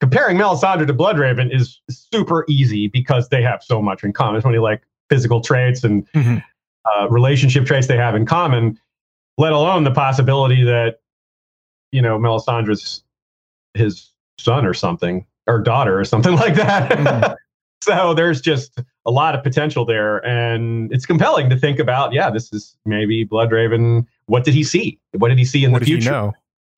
comparing 0.00 0.36
Melisandre 0.36 0.86
to 0.86 0.94
Bloodraven 0.94 1.54
is 1.54 1.80
super 1.90 2.44
easy 2.48 2.88
because 2.88 3.28
they 3.28 3.42
have 3.42 3.62
so 3.62 3.80
much 3.82 4.02
in 4.02 4.12
common. 4.12 4.40
So 4.42 4.48
many 4.48 4.58
like 4.58 4.82
physical 5.10 5.40
traits 5.40 5.84
and 5.84 6.06
Mhm. 6.12 6.42
uh, 6.84 7.08
relationship 7.10 7.66
traits 7.66 7.86
they 7.86 7.96
have 7.96 8.14
in 8.14 8.26
common, 8.26 8.78
let 9.36 9.52
alone 9.52 9.84
the 9.84 9.90
possibility 9.92 10.64
that 10.64 11.00
you 11.92 12.02
know 12.02 12.18
Melisandre's 12.18 13.02
his 13.74 14.10
son 14.38 14.64
or 14.64 14.74
something 14.74 15.24
or 15.48 15.60
daughter 15.60 15.98
or 15.98 16.04
something 16.04 16.34
like 16.36 16.54
that. 16.54 16.90
Mhm. 16.92 17.36
so 17.82 18.14
there's 18.14 18.40
just 18.40 18.78
a 19.06 19.10
lot 19.10 19.34
of 19.34 19.42
potential 19.42 19.84
there, 19.84 20.24
and 20.26 20.92
it's 20.92 21.06
compelling 21.06 21.48
to 21.50 21.56
think 21.56 21.78
about. 21.78 22.12
Yeah, 22.12 22.30
this 22.30 22.52
is 22.52 22.76
maybe 22.84 23.24
Bloodraven. 23.26 24.06
What 24.26 24.44
did 24.44 24.54
he 24.54 24.62
see? 24.62 24.98
What 25.12 25.28
did 25.28 25.38
he 25.38 25.44
see 25.44 25.64
in 25.64 25.72
what 25.72 25.80
the 25.80 25.86
future? 25.86 26.10
know? 26.10 26.32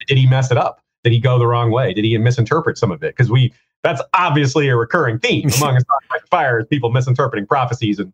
Did 0.07 0.17
he 0.17 0.27
mess 0.27 0.51
it 0.51 0.57
up? 0.57 0.81
Did 1.05 1.13
he 1.13 1.21
go 1.21 1.39
the 1.39 1.47
wrong 1.47 1.71
way? 1.71 1.93
Did 1.93 2.05
he 2.05 2.17
misinterpret 2.17 2.79
some 2.79 2.91
of 2.91 3.03
it? 3.03 3.17
Because 3.17 3.31
we 3.31 3.53
that's 3.83 4.01
obviously 4.15 4.69
a 4.69 4.77
recurring 4.77 5.19
theme 5.19 5.49
among 5.57 5.77
us 5.77 5.85
Fire 6.31 6.61
is 6.61 6.67
people 6.67 6.91
misinterpreting 6.93 7.47
prophecies 7.47 7.99
and 7.99 8.13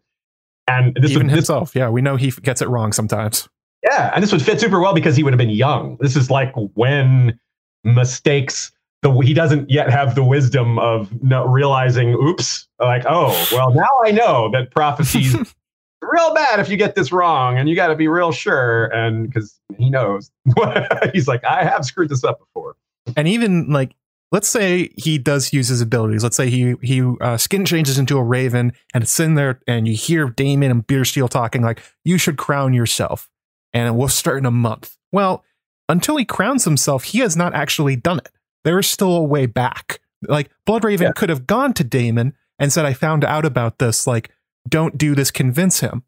and 0.69 0.95
this 0.97 1.11
Even 1.11 1.27
would, 1.27 1.33
this 1.33 1.37
himself, 1.49 1.75
yeah, 1.77 1.89
we 1.89 2.01
know 2.01 2.17
he 2.17 2.31
gets 2.31 2.61
it 2.63 2.69
wrong 2.69 2.93
sometimes. 2.93 3.49
yeah, 3.85 4.11
and 4.15 4.23
this 4.23 4.33
would 4.33 4.43
fit 4.43 4.61
super 4.61 4.81
well 4.81 4.95
because 4.95 5.15
he 5.17 5.23
would 5.23 5.33
have 5.33 5.39
been 5.39 5.51
young. 5.51 5.97
This 6.01 6.17
is 6.17 6.31
like 6.31 6.53
when 6.75 7.39
mistakes. 7.85 8.73
The, 9.07 9.21
he 9.21 9.35
doesn't 9.35 9.71
yet 9.71 9.89
have 9.89 10.17
the 10.17 10.25
wisdom 10.25 10.81
of 10.81 11.09
realizing, 11.23 12.15
oops, 12.15 12.67
like, 12.81 13.05
oh, 13.09 13.29
well, 13.53 13.73
now 13.73 13.89
I 14.05 14.11
know 14.11 14.51
that 14.53 14.73
prophecies 14.73 15.35
real 16.03 16.35
bad 16.35 16.59
if 16.59 16.69
you 16.69 16.77
get 16.77 16.97
this 16.97 17.13
wrong, 17.13 17.57
and 17.57 17.69
you 17.69 17.77
got 17.77 17.87
to 17.89 17.95
be 17.95 18.09
real 18.09 18.33
sure. 18.33 18.87
And 18.87 19.29
because 19.29 19.61
he 19.79 19.91
knows, 19.91 20.33
he's 21.13 21.29
like, 21.29 21.45
I 21.45 21.63
have 21.63 21.85
screwed 21.85 22.09
this 22.09 22.25
up 22.25 22.41
before. 22.41 22.75
and 23.17 23.29
even 23.29 23.71
like 23.71 23.95
let's 24.33 24.49
say 24.49 24.91
he 24.97 25.19
does 25.19 25.53
use 25.53 25.69
his 25.69 25.81
abilities 25.81 26.25
let's 26.25 26.37
say 26.37 26.51
he 26.51 26.75
he 26.83 27.01
uh, 27.21 27.37
skin 27.37 27.65
changes 27.65 27.97
into 27.99 28.19
a 28.19 28.23
raven 28.25 28.73
and 28.93 29.05
it's 29.05 29.21
in 29.21 29.35
there 29.35 29.61
and 29.69 29.87
you 29.87 29.95
hear 29.95 30.29
daemon 30.29 30.73
and 30.73 30.87
bittersteel 30.89 31.29
talking 31.29 31.63
like 31.63 31.81
you 32.05 32.19
should 32.19 32.37
crown 32.37 32.75
yourself 32.75 33.31
and 33.73 33.97
we'll 33.97 34.09
start 34.09 34.39
in 34.39 34.47
a 34.47 34.51
month 34.51 34.97
well 35.13 35.45
until 35.89 36.17
he 36.17 36.25
crowns 36.25 36.65
himself 36.65 37.05
he 37.05 37.21
has 37.21 37.37
not 37.37 37.55
actually 37.55 37.95
done 37.95 38.19
it 38.19 38.31
there 38.67 38.79
is 38.79 38.87
still 38.87 39.17
a 39.17 39.25
way 39.25 39.47
back 39.47 40.01
like 40.29 40.51
bloodraven 40.69 41.01
Yeah. 41.01 41.13
could 41.13 41.31
have 41.31 41.47
gone 41.47 41.73
to 41.75 41.85
daemon 41.85 42.35
and 42.59 42.71
said 42.71 42.85
i 42.85 42.93
found 42.93 43.25
out 43.25 43.47
about 43.47 43.79
this 43.79 44.07
like 44.07 44.31
don't 44.69 44.99
do 44.99 45.15
this 45.15 45.31
convince 45.31 45.81
him 45.81 46.03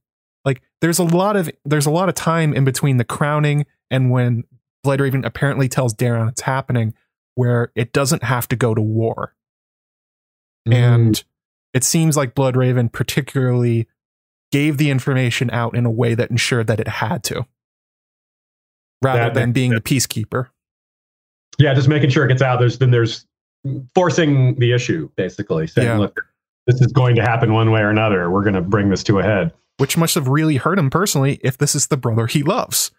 like 0.45 0.61
there's 0.83 0.99
a 0.99 1.05
lot 1.05 1.37
of 1.37 1.51
there's 1.65 1.87
a 1.87 1.91
lot 1.91 2.11
of 2.11 2.15
time 2.15 2.53
in 2.53 2.65
between 2.65 2.99
the 2.99 3.05
crowning 3.05 3.65
and 3.91 4.11
when 4.11 4.45
bloodraven 4.85 5.25
apparently 5.25 5.69
tells 5.69 5.95
daeron 5.95 6.29
it's 6.29 6.43
happening 6.43 6.93
where 7.39 7.71
it 7.77 7.93
doesn't 7.93 8.25
have 8.25 8.49
to 8.49 8.57
go 8.57 8.75
to 8.75 8.83
war. 8.83 9.33
Mm. 10.69 10.75
And 10.75 11.25
it 11.73 11.85
seems 11.85 12.17
like 12.17 12.35
Bloodraven 12.35 12.91
particularly 12.91 13.87
gave 14.51 14.77
the 14.77 14.91
information 14.91 15.49
out 15.53 15.77
in 15.77 15.87
a 15.87 15.91
way 15.91 16.17
that 16.17 16.33
ensured 16.33 16.67
that 16.67 16.81
it 16.81 16.89
had 16.89 17.23
to, 17.23 17.47
rather 19.01 19.21
That 19.21 19.35
than 19.35 19.53
being 19.53 19.71
the 19.71 19.81
peacekeeper. 19.81 20.49
Yeah, 21.59 21.75
just 21.75 21.89
making 21.89 22.11
sure 22.11 22.25
it 22.25 22.29
gets 22.29 22.43
out. 22.43 22.59
There's 22.61 22.79
then 22.79 22.91
there's 22.91 23.27
forcing 23.95 24.59
the 24.59 24.73
issue, 24.73 25.11
basically 25.17 25.67
saying, 25.67 25.89
Yeah. 25.89 25.99
look, 25.99 26.21
this 26.67 26.81
is 26.81 26.93
going 26.93 27.17
to 27.17 27.23
happen 27.23 27.53
one 27.53 27.71
way 27.71 27.81
or 27.81 27.91
another. 27.91 28.31
We're 28.31 28.43
going 28.43 28.55
to 28.55 28.61
bring 28.61 28.91
this 28.91 29.03
to 29.05 29.19
a 29.19 29.23
head. 29.23 29.53
which 29.79 29.97
must 29.97 30.15
have 30.17 30.27
really 30.27 30.57
hurt 30.57 30.77
him 30.79 30.91
personally 30.91 31.39
if 31.45 31.57
this 31.57 31.75
is 31.77 31.87
the 31.87 31.97
brother 31.97 32.27
he 32.27 32.43
loves. 32.43 32.91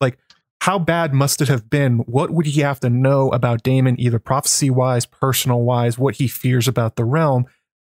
Like, 0.00 0.18
how 0.62 0.78
bad 0.78 1.12
must 1.12 1.42
it 1.42 1.48
have 1.48 1.68
been? 1.68 1.98
What 2.00 2.30
would 2.30 2.46
he 2.46 2.62
have 2.62 2.80
to 2.80 2.88
know 2.90 3.28
about 3.30 3.62
Daemon, 3.62 4.00
either 4.00 4.18
prophecy 4.18 4.70
wise, 4.70 5.04
personal 5.06 5.60
wise, 5.62 5.98
what 5.98 6.14
he 6.16 6.26
fears 6.26 6.66
about 6.66 6.96
the 6.96 7.04
realm, 7.04 7.44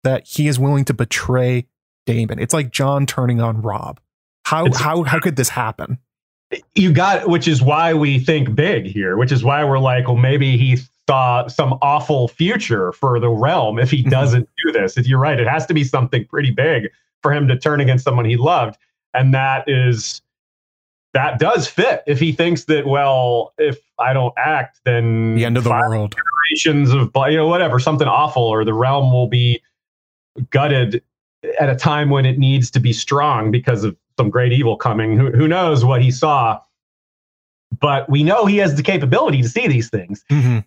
that 0.05 0.27
he 0.27 0.49
is 0.49 0.59
willing 0.59 0.85
to 0.87 0.95
betray 0.95 1.67
Daemon? 2.07 2.39
It's 2.41 2.53
like 2.53 2.71
Jon 2.73 3.07
turning 3.07 3.41
on 3.41 3.63
Robb. 3.63 4.01
How 4.47 4.67
It's- 4.67 4.81
how 4.83 5.05
how 5.05 5.21
could 5.21 5.37
this 5.37 5.51
happen? 5.51 5.99
You 6.75 6.93
got 6.93 7.29
which 7.29 7.47
is 7.47 7.61
why 7.63 7.93
we 7.93 8.19
think 8.19 8.55
big 8.55 8.87
here 8.87 9.17
which 9.17 9.33
is 9.33 9.45
why 9.45 9.63
we're 9.65 9.79
like 9.79 10.07
well 10.07 10.17
maybe 10.17 10.57
he 10.57 10.79
saw 11.09 11.47
some 11.47 11.79
awful 11.83 12.29
future 12.29 12.93
for 12.93 13.21
the 13.21 13.29
realm 13.29 13.79
if 13.79 13.91
he 13.91 14.03
Mhm. 14.03 14.11
doesn't 14.11 14.49
do 14.65 14.73
this 14.73 14.97
if 14.97 15.07
you're 15.07 15.19
right 15.19 15.39
it 15.41 15.47
has 15.49 15.67
to 15.67 15.75
be 15.75 15.85
something 15.85 16.25
pretty 16.25 16.51
big 16.51 16.89
for 17.23 17.33
him 17.33 17.49
to 17.49 17.59
turn 17.59 17.81
against 17.81 18.05
someone 18.05 18.25
he 18.25 18.37
loved 18.37 18.77
and 19.15 19.35
that 19.35 19.65
is 19.69 20.23
that 21.15 21.39
does 21.39 21.69
fit 21.69 22.03
if 22.07 22.19
he 22.19 22.33
thinks 22.33 22.65
that 22.65 22.87
well 22.87 23.53
if 23.59 23.79
i 23.99 24.13
don't 24.15 24.35
act 24.39 24.81
then 24.85 25.35
The 25.35 25.45
end 25.45 25.57
of 25.59 25.65
the 25.65 25.71
world. 25.71 26.15
generations 26.15 26.93
of 26.93 27.11
you 27.31 27.37
know 27.37 27.47
whatever 27.47 27.79
something 27.79 28.09
awful 28.09 28.43
or 28.45 28.65
the 28.65 28.75
realm 28.75 29.13
will 29.13 29.29
be 29.29 29.61
gutted 30.51 31.03
at 31.61 31.69
a 31.69 31.77
time 31.77 32.09
when 32.11 32.25
it 32.25 32.39
needs 32.39 32.71
to 32.71 32.81
be 32.81 32.93
strong 32.93 33.51
because 33.51 33.85
of 33.85 33.97
some 34.19 34.29
great 34.31 34.53
evil 34.53 34.77
coming 34.77 35.17
who, 35.17 35.31
who 35.31 35.47
knows 35.49 35.85
what 35.85 36.03
he 36.03 36.11
saw 36.11 36.59
but 37.81 38.09
we 38.11 38.23
know 38.25 38.47
he 38.47 38.57
has 38.57 38.75
the 38.75 38.83
capability 38.83 39.41
to 39.43 39.49
see 39.49 39.69
these 39.69 39.89
things 39.89 40.25
Mhm. 40.31 40.65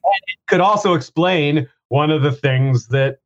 could 0.48 0.62
also 0.62 0.94
explain 0.94 1.68
one 1.90 2.10
of 2.12 2.22
the 2.24 2.32
things 2.32 2.88
that 2.88 3.20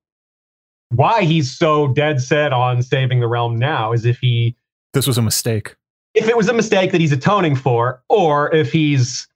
why 0.89 1.23
he's 1.23 1.55
so 1.55 1.87
dead 1.93 2.21
set 2.21 2.53
on 2.53 2.81
saving 2.81 3.19
the 3.19 3.27
realm 3.27 3.55
now 3.57 3.93
is 3.93 4.05
if 4.05 4.17
he 4.19 4.55
This 4.93 5.05
was 5.07 5.17
a 5.17 5.21
mistake. 5.21 5.75
if 6.15 6.27
it 6.27 6.35
was 6.37 6.47
a 6.49 6.53
mistake 6.53 6.91
that 6.91 7.01
he's 7.01 7.11
atoning 7.11 7.55
for, 7.55 8.01
or 8.09 8.53
if 8.55 8.71
he's 8.71 9.27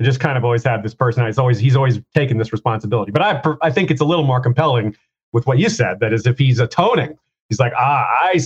just 0.00 0.20
kind 0.20 0.38
of 0.38 0.44
always 0.44 0.62
had 0.62 0.82
this 0.84 0.94
personality. 0.94 1.30
It's 1.30 1.38
always 1.38 1.58
he's 1.58 1.74
always 1.74 2.00
taken 2.14 2.38
this 2.38 2.52
responsibility. 2.52 3.10
But 3.10 3.22
I 3.22 3.42
I 3.62 3.70
think 3.70 3.90
it's 3.90 4.00
a 4.00 4.04
little 4.04 4.24
more 4.24 4.40
compelling 4.40 4.96
with 5.32 5.46
what 5.46 5.58
you 5.58 5.68
said. 5.68 5.98
That 6.00 6.12
is, 6.12 6.24
if 6.26 6.38
he's 6.38 6.60
atoning, 6.60 7.18
he's 7.48 7.58
like, 7.58 7.72
ah, 7.76 8.06
I 8.22 8.38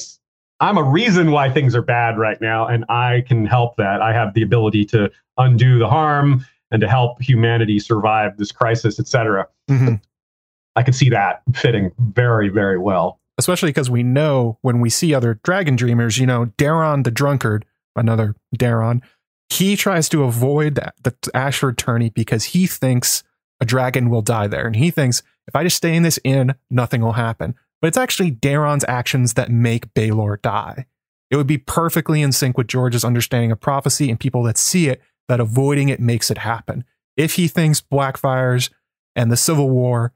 I'm 0.63 0.79
a 0.79 0.83
reason 0.83 1.33
why 1.33 1.51
things 1.51 1.75
are 1.75 1.83
bad 1.83 2.17
right 2.19 2.41
now, 2.41 2.67
and 2.67 2.85
I 2.89 3.25
can 3.27 3.45
help 3.45 3.77
that. 3.77 4.01
I 4.01 4.13
have 4.13 4.33
the 4.33 4.43
ability 4.43 4.85
to 4.87 5.11
undo 5.37 5.79
the 5.79 5.89
harm 5.89 6.47
and 6.71 6.81
to 6.81 6.89
help 6.89 7.21
humanity 7.21 7.79
survive 7.79 8.39
this 8.39 8.53
crisis, 8.53 8.99
etc. 8.99 9.47
Mhm. 9.69 10.01
I 10.77 10.83
could 10.83 10.95
see 10.95 11.11
that 11.11 11.43
fitting 11.55 11.91
very, 11.99 12.49
very 12.49 12.79
well. 12.79 13.19
especially 13.39 13.71
because 13.71 13.91
we 13.91 14.03
know 14.03 14.59
when 14.61 14.79
we 14.79 14.91
see 14.91 15.15
other 15.15 15.41
dragon 15.43 15.75
dreamers, 15.75 16.19
you 16.19 16.27
know, 16.27 16.47
Daeron 16.59 17.03
the 17.03 17.11
drunkard, 17.11 17.65
another 17.97 18.37
Daeron, 18.57 19.01
he 19.49 19.75
tries 19.75 20.09
to 20.11 20.23
avoid 20.23 20.75
that, 20.77 20.95
the 21.03 21.15
Ashford 21.35 21.77
tourney 21.79 22.11
because 22.11 22.45
he 22.45 22.67
thinks 22.67 23.25
a 23.61 23.65
dragon 23.65 24.11
will 24.11 24.21
die 24.23 24.47
there. 24.49 24.67
And 24.67 24.77
he 24.77 24.91
thinks 24.91 25.23
if 25.49 25.57
I 25.57 25.65
just 25.65 25.79
stay 25.79 25.97
in 25.97 26.03
this 26.03 26.21
inn, 26.25 26.55
nothing 26.71 27.01
will 27.01 27.15
happen. 27.15 27.55
But 27.83 27.89
it's 27.89 27.99
actually 27.99 28.31
Daeron's 28.31 28.85
actions 28.89 29.35
that 29.35 29.51
make 29.51 29.93
Baelor 29.93 30.41
die. 30.41 30.87
It 31.31 31.37
would 31.37 31.49
be 31.49 31.59
perfectly 31.59 32.23
in 32.23 32.31
sync 32.31 32.57
with 32.57 32.69
George's 32.69 33.05
understanding 33.05 33.51
of 33.51 33.61
prophecy 33.61 34.09
and 34.09 34.21
people 34.21 34.45
that 34.45 34.57
see 34.57 34.89
it 34.89 35.03
that 35.29 35.41
avoiding 35.41 35.89
it 35.89 35.99
makes 35.99 36.31
it 36.31 36.39
happen. 36.39 36.85
If 37.17 37.35
he 37.35 37.49
thinks 37.49 37.81
Blackfires 37.81 38.71
and 39.17 39.33
the 39.33 39.37
Civil 39.37 39.69
War 39.69 40.13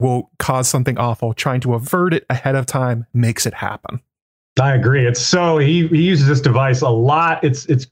will 0.00 0.30
cause 0.38 0.68
something 0.68 0.96
awful, 0.98 1.34
trying 1.34 1.60
to 1.60 1.74
avert 1.74 2.14
it 2.14 2.24
ahead 2.30 2.54
of 2.54 2.64
time 2.64 3.06
makes 3.12 3.44
it 3.44 3.54
happen. 3.54 4.00
I 4.60 4.74
agree. 4.74 5.06
It's 5.06 5.20
so 5.20 5.58
he, 5.58 5.86
he 5.88 6.02
uses 6.02 6.26
this 6.26 6.40
device 6.40 6.80
a 6.80 6.88
lot. 6.88 7.44
It's 7.44 7.66
it's 7.66 7.86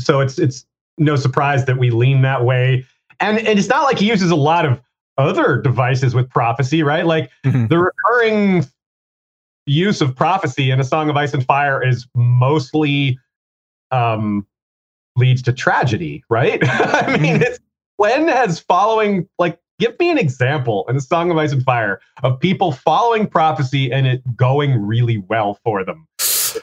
so 0.00 0.20
it's 0.20 0.38
it's 0.38 0.66
no 0.98 1.16
surprise 1.16 1.64
that 1.66 1.78
we 1.78 1.90
lean 1.90 2.22
that 2.22 2.44
way. 2.44 2.84
And, 3.20 3.38
and 3.38 3.58
it's 3.58 3.68
not 3.68 3.84
like 3.84 3.98
he 3.98 4.08
uses 4.08 4.30
a 4.30 4.36
lot 4.36 4.66
of 4.66 4.80
other 5.18 5.60
devices 5.60 6.14
with 6.14 6.30
prophecy, 6.30 6.82
right? 6.82 7.04
Like 7.04 7.30
mm-hmm. 7.44 7.66
the 7.66 7.78
recurring 7.78 8.64
use 9.66 10.00
of 10.00 10.16
prophecy 10.16 10.70
in 10.70 10.80
a 10.80 10.84
Song 10.84 11.10
of 11.10 11.16
Ice 11.16 11.34
and 11.34 11.44
Fire 11.44 11.86
is 11.86 12.06
mostly 12.14 13.18
um, 13.90 14.46
leads 15.16 15.42
to 15.42 15.52
tragedy, 15.52 16.24
right? 16.30 16.60
I 16.62 17.16
mean, 17.18 17.34
mm-hmm. 17.34 17.42
it's 17.42 17.58
when 17.96 18.28
has 18.28 18.60
following 18.60 19.28
like 19.38 19.58
give 19.78 19.98
me 19.98 20.10
an 20.10 20.18
example 20.18 20.84
in 20.88 20.94
the 20.94 21.00
Song 21.00 21.30
of 21.30 21.36
Ice 21.36 21.52
and 21.52 21.62
Fire 21.62 22.00
of 22.22 22.40
people 22.40 22.72
following 22.72 23.26
prophecy 23.26 23.92
and 23.92 24.06
it 24.06 24.36
going 24.36 24.80
really 24.80 25.18
well 25.18 25.58
for 25.64 25.84
them. 25.84 26.06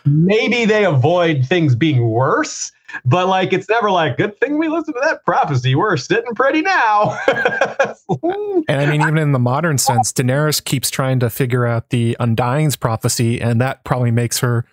Maybe 0.06 0.66
they 0.66 0.86
avoid 0.86 1.46
things 1.46 1.76
being 1.76 2.08
worse, 2.10 2.72
but 3.04 3.28
like 3.28 3.54
it's 3.54 3.70
never 3.70 3.92
like 3.92 4.18
good 4.18 4.38
thing 4.40 4.58
we 4.58 4.68
listened 4.68 4.96
to 4.96 5.02
that 5.04 5.24
prophecy. 5.26 5.76
We're 5.76 5.98
sitting 5.98 6.34
pretty 6.36 6.62
now. 6.62 7.18
and 7.28 8.82
I 8.82 8.86
mean, 8.90 9.02
even 9.02 9.18
in 9.18 9.32
the 9.32 9.40
modern 9.40 9.78
sense, 9.78 10.12
Daenerys 10.14 10.64
keeps 10.64 10.90
trying 10.90 11.20
to 11.20 11.30
figure 11.30 11.66
out 11.66 11.90
the 11.90 12.16
Undying's 12.20 12.76
prophecy, 12.76 13.42
and 13.42 13.60
that 13.62 13.84
probably 13.84 14.12
makes 14.12 14.40
her 14.40 14.66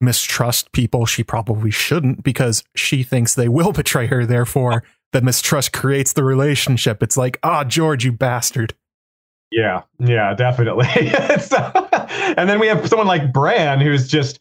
mistrust 0.00 0.72
people 0.72 1.06
she 1.06 1.22
probably 1.22 1.70
shouldn't 1.70 2.24
because 2.24 2.64
she 2.74 3.02
thinks 3.02 3.34
they 3.34 3.48
will 3.48 3.72
betray 3.72 4.06
her. 4.08 4.26
Therefore, 4.26 4.82
the 5.12 5.22
mistrust 5.22 5.72
creates 5.72 6.12
the 6.12 6.24
relationship. 6.24 7.02
It's 7.02 7.16
like, 7.16 7.38
ah, 7.42 7.60
oh, 7.60 7.64
George, 7.64 8.04
you 8.04 8.12
bastard. 8.12 8.74
Yeah, 9.50 9.82
yeah, 9.98 10.34
definitely. 10.34 10.86
and 12.36 12.48
then 12.48 12.58
we 12.58 12.66
have 12.68 12.88
someone 12.88 13.06
like 13.06 13.32
Bran 13.32 13.80
who's 13.80 14.08
just 14.08 14.40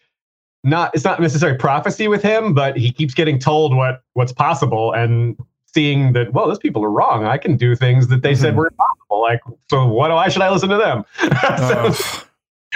not 0.63 0.93
it's 0.93 1.03
not 1.03 1.19
necessarily 1.19 1.57
prophecy 1.57 2.07
with 2.07 2.21
him, 2.21 2.53
but 2.53 2.77
he 2.77 2.91
keeps 2.91 3.13
getting 3.13 3.39
told 3.39 3.75
what 3.75 4.03
what's 4.13 4.31
possible 4.31 4.93
and 4.93 5.37
seeing 5.73 6.13
that 6.13 6.33
well, 6.33 6.47
those 6.47 6.59
people 6.59 6.83
are 6.83 6.91
wrong. 6.91 7.25
I 7.25 7.37
can 7.37 7.57
do 7.57 7.75
things 7.75 8.07
that 8.07 8.21
they 8.21 8.33
mm-hmm. 8.33 8.41
said 8.41 8.55
were 8.55 8.67
impossible. 8.67 9.21
Like, 9.21 9.41
so 9.69 9.87
what? 9.87 10.11
Why 10.11 10.29
should 10.29 10.41
I 10.41 10.49
listen 10.49 10.69
to 10.69 10.77
them? 10.77 11.05
so, 11.57 12.03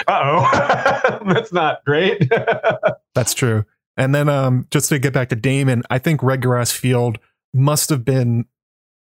uh 0.07 0.19
oh, 0.51 1.19
that's 1.33 1.53
not 1.53 1.83
great. 1.85 2.29
that's 3.15 3.33
true. 3.33 3.65
And 3.97 4.13
then, 4.13 4.27
um, 4.27 4.67
just 4.71 4.89
to 4.89 4.99
get 4.99 5.13
back 5.13 5.29
to 5.29 5.35
Daemon, 5.35 5.83
I 5.89 5.99
think 5.99 6.21
Redgrass 6.21 6.73
Field 6.73 7.17
must 7.53 7.89
have 7.89 8.03
been 8.03 8.45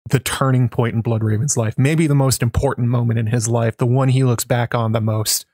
the 0.10 0.19
turning 0.19 0.69
point 0.69 0.93
in 0.93 1.01
Blood 1.01 1.23
Raven's 1.23 1.57
life, 1.57 1.76
maybe 1.77 2.07
the 2.07 2.15
most 2.15 2.43
important 2.43 2.89
moment 2.89 3.18
in 3.18 3.27
his 3.27 3.47
life, 3.47 3.77
the 3.77 3.85
one 3.85 4.10
he 4.10 4.23
looks 4.23 4.43
back 4.43 4.76
on 4.76 4.91
the 4.91 5.01
most. 5.01 5.45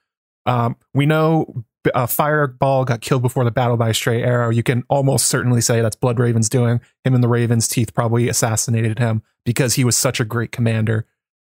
Um, 0.46 0.76
we 0.94 1.06
know 1.06 1.64
a 1.96 2.08
fireball 2.08 2.86
got 2.86 3.02
killed 3.02 3.22
before 3.22 3.44
the 3.44 3.52
battle 3.52 3.78
by 3.78 3.90
a 3.90 3.94
stray 3.94 4.24
arrow, 4.24 4.50
you 4.50 4.64
can 4.64 4.84
almost 4.90 5.28
certainly 5.28 5.62
say 5.62 5.82
that's 5.82 5.96
Bloodraven's 5.96 6.50
doing. 6.50 6.82
Him 7.04 7.16
and 7.16 7.24
the 7.24 7.28
Raven's 7.28 7.68
teeth 7.68 7.94
probably 7.94 8.30
assassinated 8.30 9.00
him 9.00 9.22
because 9.44 9.76
he 9.76 9.84
was 9.84 9.98
such 9.98 10.20
a 10.20 10.26
great 10.26 10.52
commander 10.52 11.02
to 11.02 11.08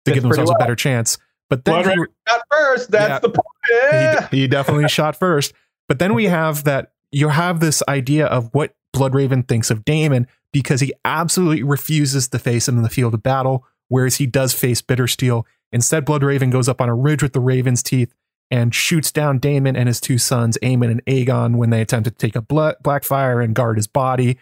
that's 0.05 0.15
give 0.15 0.23
themselves 0.23 0.51
well. 0.51 0.57
a 0.57 0.59
better 0.59 0.77
chance. 0.77 1.19
But 1.49 1.65
then 1.65 1.83
Blood 1.83 1.95
he 1.97 2.05
shot 2.29 2.43
first. 2.51 2.91
That's 2.91 3.11
yeah, 3.11 3.19
the 3.19 3.29
point. 3.29 3.47
Yeah. 3.71 4.29
He, 4.29 4.41
he 4.41 4.49
definitely 4.49 4.89
shot 4.89 5.17
first. 5.17 5.53
But 5.89 5.99
then 5.99 6.15
we 6.15 6.25
have 6.25 6.65
that 6.65 6.93
you 7.13 7.29
have 7.29 7.61
this 7.61 7.83
idea 7.89 8.27
of 8.27 8.51
what 8.53 8.75
Bloodraven 8.95 9.47
thinks 9.47 9.71
of 9.71 9.85
Daemon 9.85 10.27
because 10.53 10.81
he 10.81 10.93
absolutely 11.05 11.63
refuses 11.63 12.29
to 12.29 12.39
face 12.39 12.69
him 12.69 12.77
in 12.77 12.83
the 12.83 12.89
field 12.89 13.15
of 13.15 13.23
battle, 13.23 13.67
whereas 13.89 14.17
he 14.17 14.27
does 14.27 14.53
face 14.53 14.81
Bittersteel. 14.81 15.45
Instead, 15.73 16.07
Bloodraven 16.07 16.51
goes 16.51 16.69
up 16.69 16.81
on 16.81 16.89
a 16.89 16.95
ridge 16.95 17.23
with 17.23 17.33
the 17.33 17.41
Raven's 17.41 17.83
teeth 17.83 18.15
and 18.51 18.75
shoots 18.75 19.11
down 19.11 19.39
Daemon 19.39 19.77
and 19.77 19.89
his 19.89 20.01
two 20.01 20.19
sons, 20.19 20.59
Aemon 20.63 20.91
and 20.91 21.05
Aegon, 21.07 21.57
when 21.57 21.71
they 21.71 21.81
attempt 21.81 22.05
to 22.05 22.11
take 22.11 22.37
a 22.37 22.43
Blackfyre 22.43 23.43
and 23.43 23.55
guard 23.55 23.77
his 23.77 23.87
body. 23.87 24.39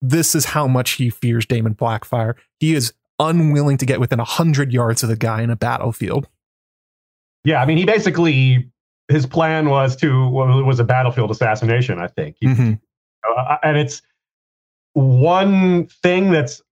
This 0.00 0.34
is 0.34 0.46
how 0.46 0.66
much 0.66 0.92
he 0.92 1.10
fears 1.10 1.46
Daemon 1.46 1.74
Blackfire. 1.74 2.34
He 2.58 2.74
is 2.74 2.92
unwilling 3.18 3.76
to 3.78 3.86
get 3.86 4.00
within 4.00 4.18
100 4.18 4.72
yards 4.72 5.02
of 5.02 5.08
the 5.08 5.16
guy 5.16 5.42
in 5.42 5.50
a 5.50 5.56
battlefield. 5.56 6.28
Yeah, 7.44 7.60
I 7.60 7.66
mean, 7.66 7.78
he 7.78 7.84
basically, 7.84 8.70
his 9.08 9.26
plan 9.26 9.68
was 9.68 9.96
to, 9.96 10.28
well, 10.28 10.58
it 10.58 10.64
was 10.64 10.80
a 10.80 10.84
battlefield 10.84 11.30
assassination, 11.30 11.98
I 11.98 12.08
think. 12.08 12.36
He, 12.40 12.46
mm-hmm. 12.46 12.72
uh, 13.28 13.56
and 13.62 13.76
it's 13.76 14.02
one 14.94 15.86
thing 15.86 16.30
that's 16.30 16.62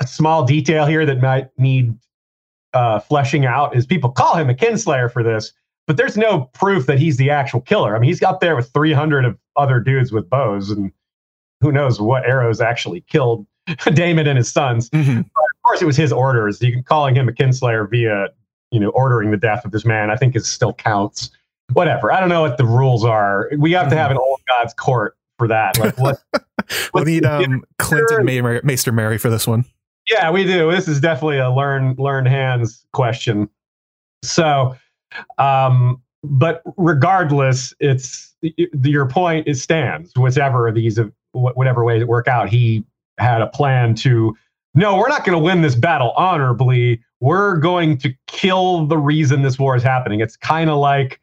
a 0.00 0.06
small 0.06 0.44
detail 0.44 0.86
here 0.86 1.04
that 1.06 1.20
might 1.20 1.48
need 1.58 1.96
uh, 2.72 3.00
fleshing 3.00 3.44
out 3.46 3.76
is 3.76 3.86
people 3.86 4.10
call 4.10 4.36
him 4.36 4.48
a 4.48 4.54
kinslayer 4.54 5.10
for 5.12 5.22
this 5.22 5.52
but 5.90 5.96
there's 5.96 6.16
no 6.16 6.42
proof 6.52 6.86
that 6.86 7.00
he's 7.00 7.16
the 7.16 7.30
actual 7.30 7.60
killer. 7.60 7.96
I 7.96 7.98
mean, 7.98 8.06
he's 8.06 8.22
up 8.22 8.38
there 8.38 8.54
with 8.54 8.70
300 8.72 9.24
of 9.24 9.36
other 9.56 9.80
dudes 9.80 10.12
with 10.12 10.30
bows, 10.30 10.70
and 10.70 10.92
who 11.60 11.72
knows 11.72 12.00
what 12.00 12.24
arrows 12.24 12.60
actually 12.60 13.00
killed 13.08 13.44
Daemon 13.92 14.28
and 14.28 14.38
his 14.38 14.52
sons. 14.52 14.88
Mm-hmm. 14.90 15.18
of 15.18 15.24
course, 15.66 15.82
it 15.82 15.86
was 15.86 15.96
his 15.96 16.12
orders. 16.12 16.62
You 16.62 16.70
can 16.70 16.84
calling 16.84 17.16
him 17.16 17.28
a 17.28 17.32
kinslayer 17.32 17.90
via, 17.90 18.28
you 18.70 18.78
know, 18.78 18.90
ordering 18.90 19.32
the 19.32 19.36
death 19.36 19.64
of 19.64 19.72
this 19.72 19.84
man. 19.84 20.12
I 20.12 20.16
think 20.16 20.36
it 20.36 20.44
still 20.44 20.72
counts. 20.72 21.32
Whatever. 21.72 22.12
I 22.12 22.20
don't 22.20 22.28
know 22.28 22.42
what 22.42 22.56
the 22.56 22.66
rules 22.66 23.04
are. 23.04 23.50
We 23.58 23.72
have 23.72 23.86
mm-hmm. 23.86 23.90
to 23.90 23.96
have 23.96 24.12
an 24.12 24.18
old 24.18 24.38
God's 24.46 24.74
court 24.74 25.16
for 25.38 25.48
that. 25.48 25.76
Like 25.76 25.98
what? 25.98 26.22
we'll 26.94 27.04
need 27.04 27.24
um, 27.24 27.64
Clinton 27.80 28.24
May- 28.24 28.60
Maester 28.62 28.92
Mary 28.92 29.18
for 29.18 29.28
this 29.28 29.44
one. 29.44 29.64
Yeah, 30.08 30.30
we 30.30 30.44
do. 30.44 30.70
This 30.70 30.86
is 30.86 31.00
definitely 31.00 31.38
a 31.38 31.50
learn 31.50 31.96
learn 31.98 32.26
hands 32.26 32.86
question. 32.92 33.50
So 34.22 34.76
um, 35.38 36.00
but 36.22 36.62
regardless, 36.76 37.74
it's 37.80 38.34
your 38.82 39.08
point. 39.08 39.48
It 39.48 39.56
stands. 39.56 40.12
Whichever 40.16 40.70
these, 40.72 40.98
whatever 41.32 41.84
way 41.84 42.00
it 42.00 42.08
work 42.08 42.28
out, 42.28 42.48
he 42.48 42.84
had 43.18 43.42
a 43.42 43.46
plan 43.46 43.94
to. 43.96 44.36
No, 44.74 44.96
we're 44.96 45.08
not 45.08 45.24
going 45.24 45.36
to 45.36 45.42
win 45.42 45.62
this 45.62 45.74
battle 45.74 46.12
honorably. 46.12 47.02
We're 47.20 47.56
going 47.56 47.98
to 47.98 48.14
kill 48.28 48.86
the 48.86 48.98
reason 48.98 49.42
this 49.42 49.58
war 49.58 49.74
is 49.74 49.82
happening. 49.82 50.20
It's 50.20 50.36
kind 50.36 50.70
of 50.70 50.78
like 50.78 51.20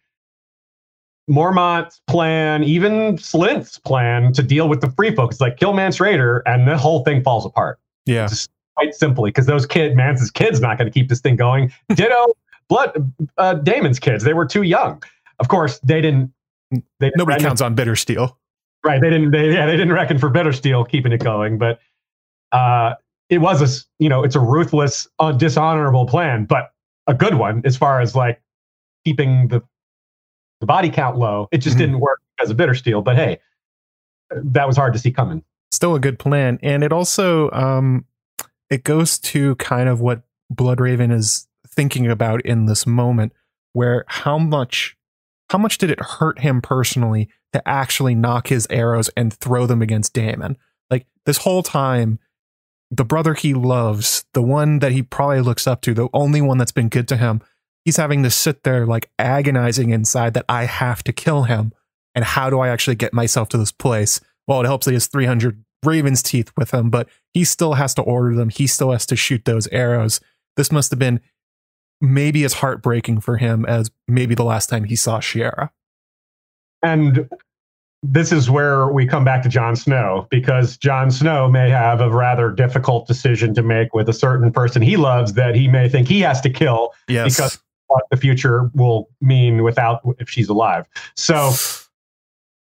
Mormont's 1.29 2.01
plan, 2.07 2.63
even 2.63 3.17
Slynt's 3.17 3.79
plan 3.79 4.33
to 4.33 4.43
deal 4.43 4.67
with 4.67 4.81
the 4.81 4.91
free 4.91 5.15
folks. 5.15 5.35
It's 5.35 5.41
like 5.41 5.57
kill 5.57 5.73
Mance 5.73 5.97
Rayder, 5.97 6.41
and 6.45 6.67
the 6.67 6.77
whole 6.77 7.03
thing 7.03 7.23
falls 7.23 7.45
apart. 7.45 7.79
Yeah. 8.05 8.27
Just 8.27 8.49
quite 8.75 8.93
simply, 8.93 9.29
because 9.29 9.45
those 9.45 9.65
kid 9.65 9.95
Mance's 9.95 10.31
kid's 10.31 10.59
not 10.59 10.77
going 10.77 10.89
to 10.89 10.93
keep 10.93 11.09
this 11.09 11.21
thing 11.21 11.35
going. 11.35 11.71
Ditto 11.93 12.33
Blood 12.69 13.13
uh, 13.37 13.55
Daemon's 13.55 13.99
kids. 13.99 14.23
They 14.23 14.33
were 14.33 14.45
too 14.45 14.63
young. 14.63 15.01
Of 15.39 15.47
course, 15.47 15.79
they 15.79 16.01
didn't. 16.01 16.33
They 16.71 16.81
didn't 16.99 17.17
Nobody 17.17 17.35
reckon, 17.35 17.47
counts 17.47 17.61
on 17.61 17.75
Bittersteel, 17.75 18.35
Right. 18.87 19.01
They 19.01 19.09
didn't. 19.09 19.31
They, 19.31 19.51
yeah, 19.53 19.65
they 19.65 19.75
didn't 19.75 19.93
reckon 19.93 20.17
for 20.17 20.29
Bittersteel 20.29 20.87
keeping 20.87 21.11
it 21.11 21.23
going. 21.23 21.57
But 21.57 21.79
uh, 22.51 22.95
it 23.29 23.39
was 23.39 23.61
a 23.61 23.85
you 24.01 24.09
know 24.09 24.23
it's 24.23 24.35
a 24.35 24.39
ruthless, 24.39 25.07
uh, 25.19 25.31
dishonorable 25.33 26.05
plan, 26.05 26.45
but 26.45 26.71
a 27.07 27.13
good 27.13 27.35
one 27.35 27.61
as 27.65 27.75
far 27.75 27.99
as 27.99 28.15
like 28.15 28.41
keeping 29.05 29.49
the 29.49 29.61
the 30.61 30.65
body 30.65 30.89
count 30.89 31.17
low. 31.17 31.49
It 31.51 31.57
just 31.57 31.75
mm-hmm. 31.75 31.79
didn't 31.79 31.99
work 31.99 32.21
because 32.37 32.49
of 32.49 32.57
Bittersteel. 32.57 33.03
But 33.03 33.15
hey, 33.17 33.39
that 34.31 34.67
was 34.67 34.77
hard 34.77 34.93
to 34.93 34.99
see 34.99 35.11
coming. 35.11 35.43
Still 35.71 35.95
a 35.95 35.99
good 35.99 36.17
plan, 36.17 36.59
and 36.61 36.83
it 36.83 36.93
also 36.93 37.51
um, 37.51 38.05
it 38.69 38.83
goes 38.83 39.19
to 39.19 39.55
kind 39.55 39.89
of 39.89 39.99
what 39.99 40.21
Bloodraven 40.53 41.11
is 41.11 41.47
thinking 41.77 42.07
about 42.07 42.41
in 42.41 42.65
this 42.65 42.85
moment 42.85 43.31
where 43.71 44.03
how 44.07 44.37
much 44.37 44.97
how 45.49 45.57
much 45.57 45.77
did 45.77 45.89
it 45.89 46.01
hurt 46.01 46.39
him 46.39 46.61
personally 46.61 47.29
to 47.53 47.65
actually 47.65 48.15
knock 48.15 48.47
his 48.47 48.67
arrows 48.69 49.09
and 49.15 49.33
throw 49.33 49.65
them 49.65 49.81
against 49.81 50.13
Daemon? 50.13 50.57
Like 50.89 51.05
this 51.25 51.37
whole 51.37 51.63
time, 51.63 52.19
the 52.91 53.05
brother 53.05 53.33
he 53.33 53.53
loves, 53.53 54.25
the 54.33 54.41
one 54.41 54.79
that 54.79 54.91
he 54.91 55.03
probably 55.03 55.39
looks 55.39 55.65
up 55.65 55.81
to, 55.83 55.93
the 55.93 56.09
only 56.11 56.41
one 56.41 56.57
that's 56.57 56.73
been 56.73 56.89
good 56.89 57.07
to 57.09 57.15
him, 57.15 57.41
he's 57.85 57.95
having 57.95 58.23
to 58.23 58.29
sit 58.29 58.63
there 58.63 58.85
like 58.85 59.09
agonizing 59.17 59.91
inside 59.91 60.33
that 60.33 60.45
I 60.49 60.65
have 60.65 61.01
to 61.05 61.13
kill 61.13 61.43
him. 61.43 61.71
And 62.13 62.25
how 62.25 62.49
do 62.49 62.59
I 62.59 62.69
actually 62.69 62.95
get 62.95 63.13
myself 63.13 63.47
to 63.49 63.57
this 63.57 63.71
place? 63.71 64.19
Well, 64.47 64.59
it 64.59 64.65
helps 64.65 64.85
that 64.85 64.91
he 64.91 64.95
has 64.95 65.07
300 65.07 65.63
raven's 65.85 66.23
teeth 66.23 66.51
with 66.57 66.73
him, 66.73 66.89
but 66.89 67.07
he 67.33 67.45
still 67.45 67.75
has 67.75 67.93
to 67.93 68.01
order 68.01 68.35
them. 68.35 68.49
He 68.49 68.67
still 68.67 68.91
has 68.91 69.05
to 69.05 69.15
shoot 69.15 69.45
those 69.45 69.67
arrows. 69.67 70.19
This 70.57 70.71
must 70.71 70.89
have 70.89 70.99
been 70.99 71.21
maybe 72.01 72.43
as 72.43 72.53
heartbreaking 72.53 73.21
for 73.21 73.37
him 73.37 73.65
as 73.65 73.89
maybe 74.07 74.35
the 74.35 74.43
last 74.43 74.67
time 74.69 74.83
he 74.83 74.95
saw 74.95 75.19
Shiera. 75.19 75.69
And 76.83 77.27
this 78.03 78.31
is 78.31 78.49
where 78.49 78.87
we 78.87 79.07
come 79.07 79.23
back 79.23 79.41
to 79.43 79.49
Jon 79.49 79.75
Snow 79.75 80.27
because 80.29 80.77
Jon 80.77 81.09
Snow 81.09 81.49
may 81.49 81.69
have 81.69 81.99
a 81.99 82.09
rather 82.09 82.51
difficult 82.51 83.07
decision 83.07 83.53
to 83.55 83.63
make 83.63 83.93
with 83.93 84.07
a 84.07 84.13
certain 84.13 84.51
person 84.51 84.81
he 84.81 84.97
loves 84.97 85.33
that 85.33 85.55
he 85.55 85.67
may 85.67 85.89
think 85.89 86.07
he 86.07 86.21
has 86.21 86.39
to 86.41 86.49
kill 86.49 86.93
yes. 87.07 87.35
because 87.35 87.59
what 87.87 88.03
the 88.11 88.17
future 88.17 88.69
will 88.75 89.09
mean 89.21 89.63
without 89.63 90.01
if 90.19 90.29
she's 90.29 90.49
alive. 90.49 90.85
So, 91.15 91.51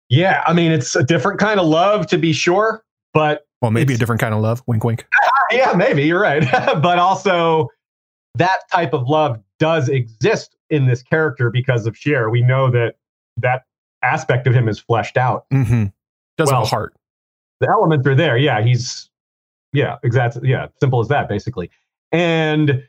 yeah, 0.09 0.44
I 0.47 0.52
mean, 0.52 0.70
it's 0.70 0.94
a 0.94 1.02
different 1.02 1.40
kind 1.40 1.59
of 1.59 1.66
love 1.66 2.06
to 2.09 2.19
be 2.19 2.32
sure, 2.32 2.85
but 3.12 3.47
well, 3.61 3.70
maybe 3.70 3.94
a 3.94 3.97
different 3.97 4.20
kind 4.20 4.35
of 4.35 4.40
love. 4.40 4.62
Wink, 4.66 4.85
wink. 4.85 5.06
yeah, 5.51 5.73
maybe 5.73 6.05
you're 6.05 6.20
right, 6.20 6.43
but 6.52 6.98
also 6.98 7.69
that 8.36 8.69
type 8.70 8.93
of 8.93 9.09
love 9.09 9.40
does 9.59 9.89
exist 9.89 10.56
in 10.70 10.86
this 10.86 11.02
character 11.02 11.51
because 11.51 11.86
of 11.86 11.94
Shiera. 11.94 12.31
We 12.31 12.43
know 12.43 12.70
that 12.70 12.97
that 13.36 13.65
aspect 14.02 14.47
of 14.47 14.55
him 14.55 14.69
is 14.69 14.78
fleshed 14.78 15.16
out. 15.16 15.47
Mm-hmm. 15.51 15.86
Does 16.36 16.51
well, 16.51 16.61
have 16.61 16.66
a 16.66 16.70
heart. 16.70 16.94
The 17.61 17.69
elements 17.69 18.06
are 18.06 18.15
there. 18.15 18.36
Yeah, 18.36 18.62
he's 18.62 19.09
yeah, 19.74 19.97
exactly. 20.02 20.48
Yeah, 20.48 20.69
simple 20.81 21.01
as 21.01 21.09
that, 21.09 21.28
basically. 21.28 21.70
And 22.12 22.85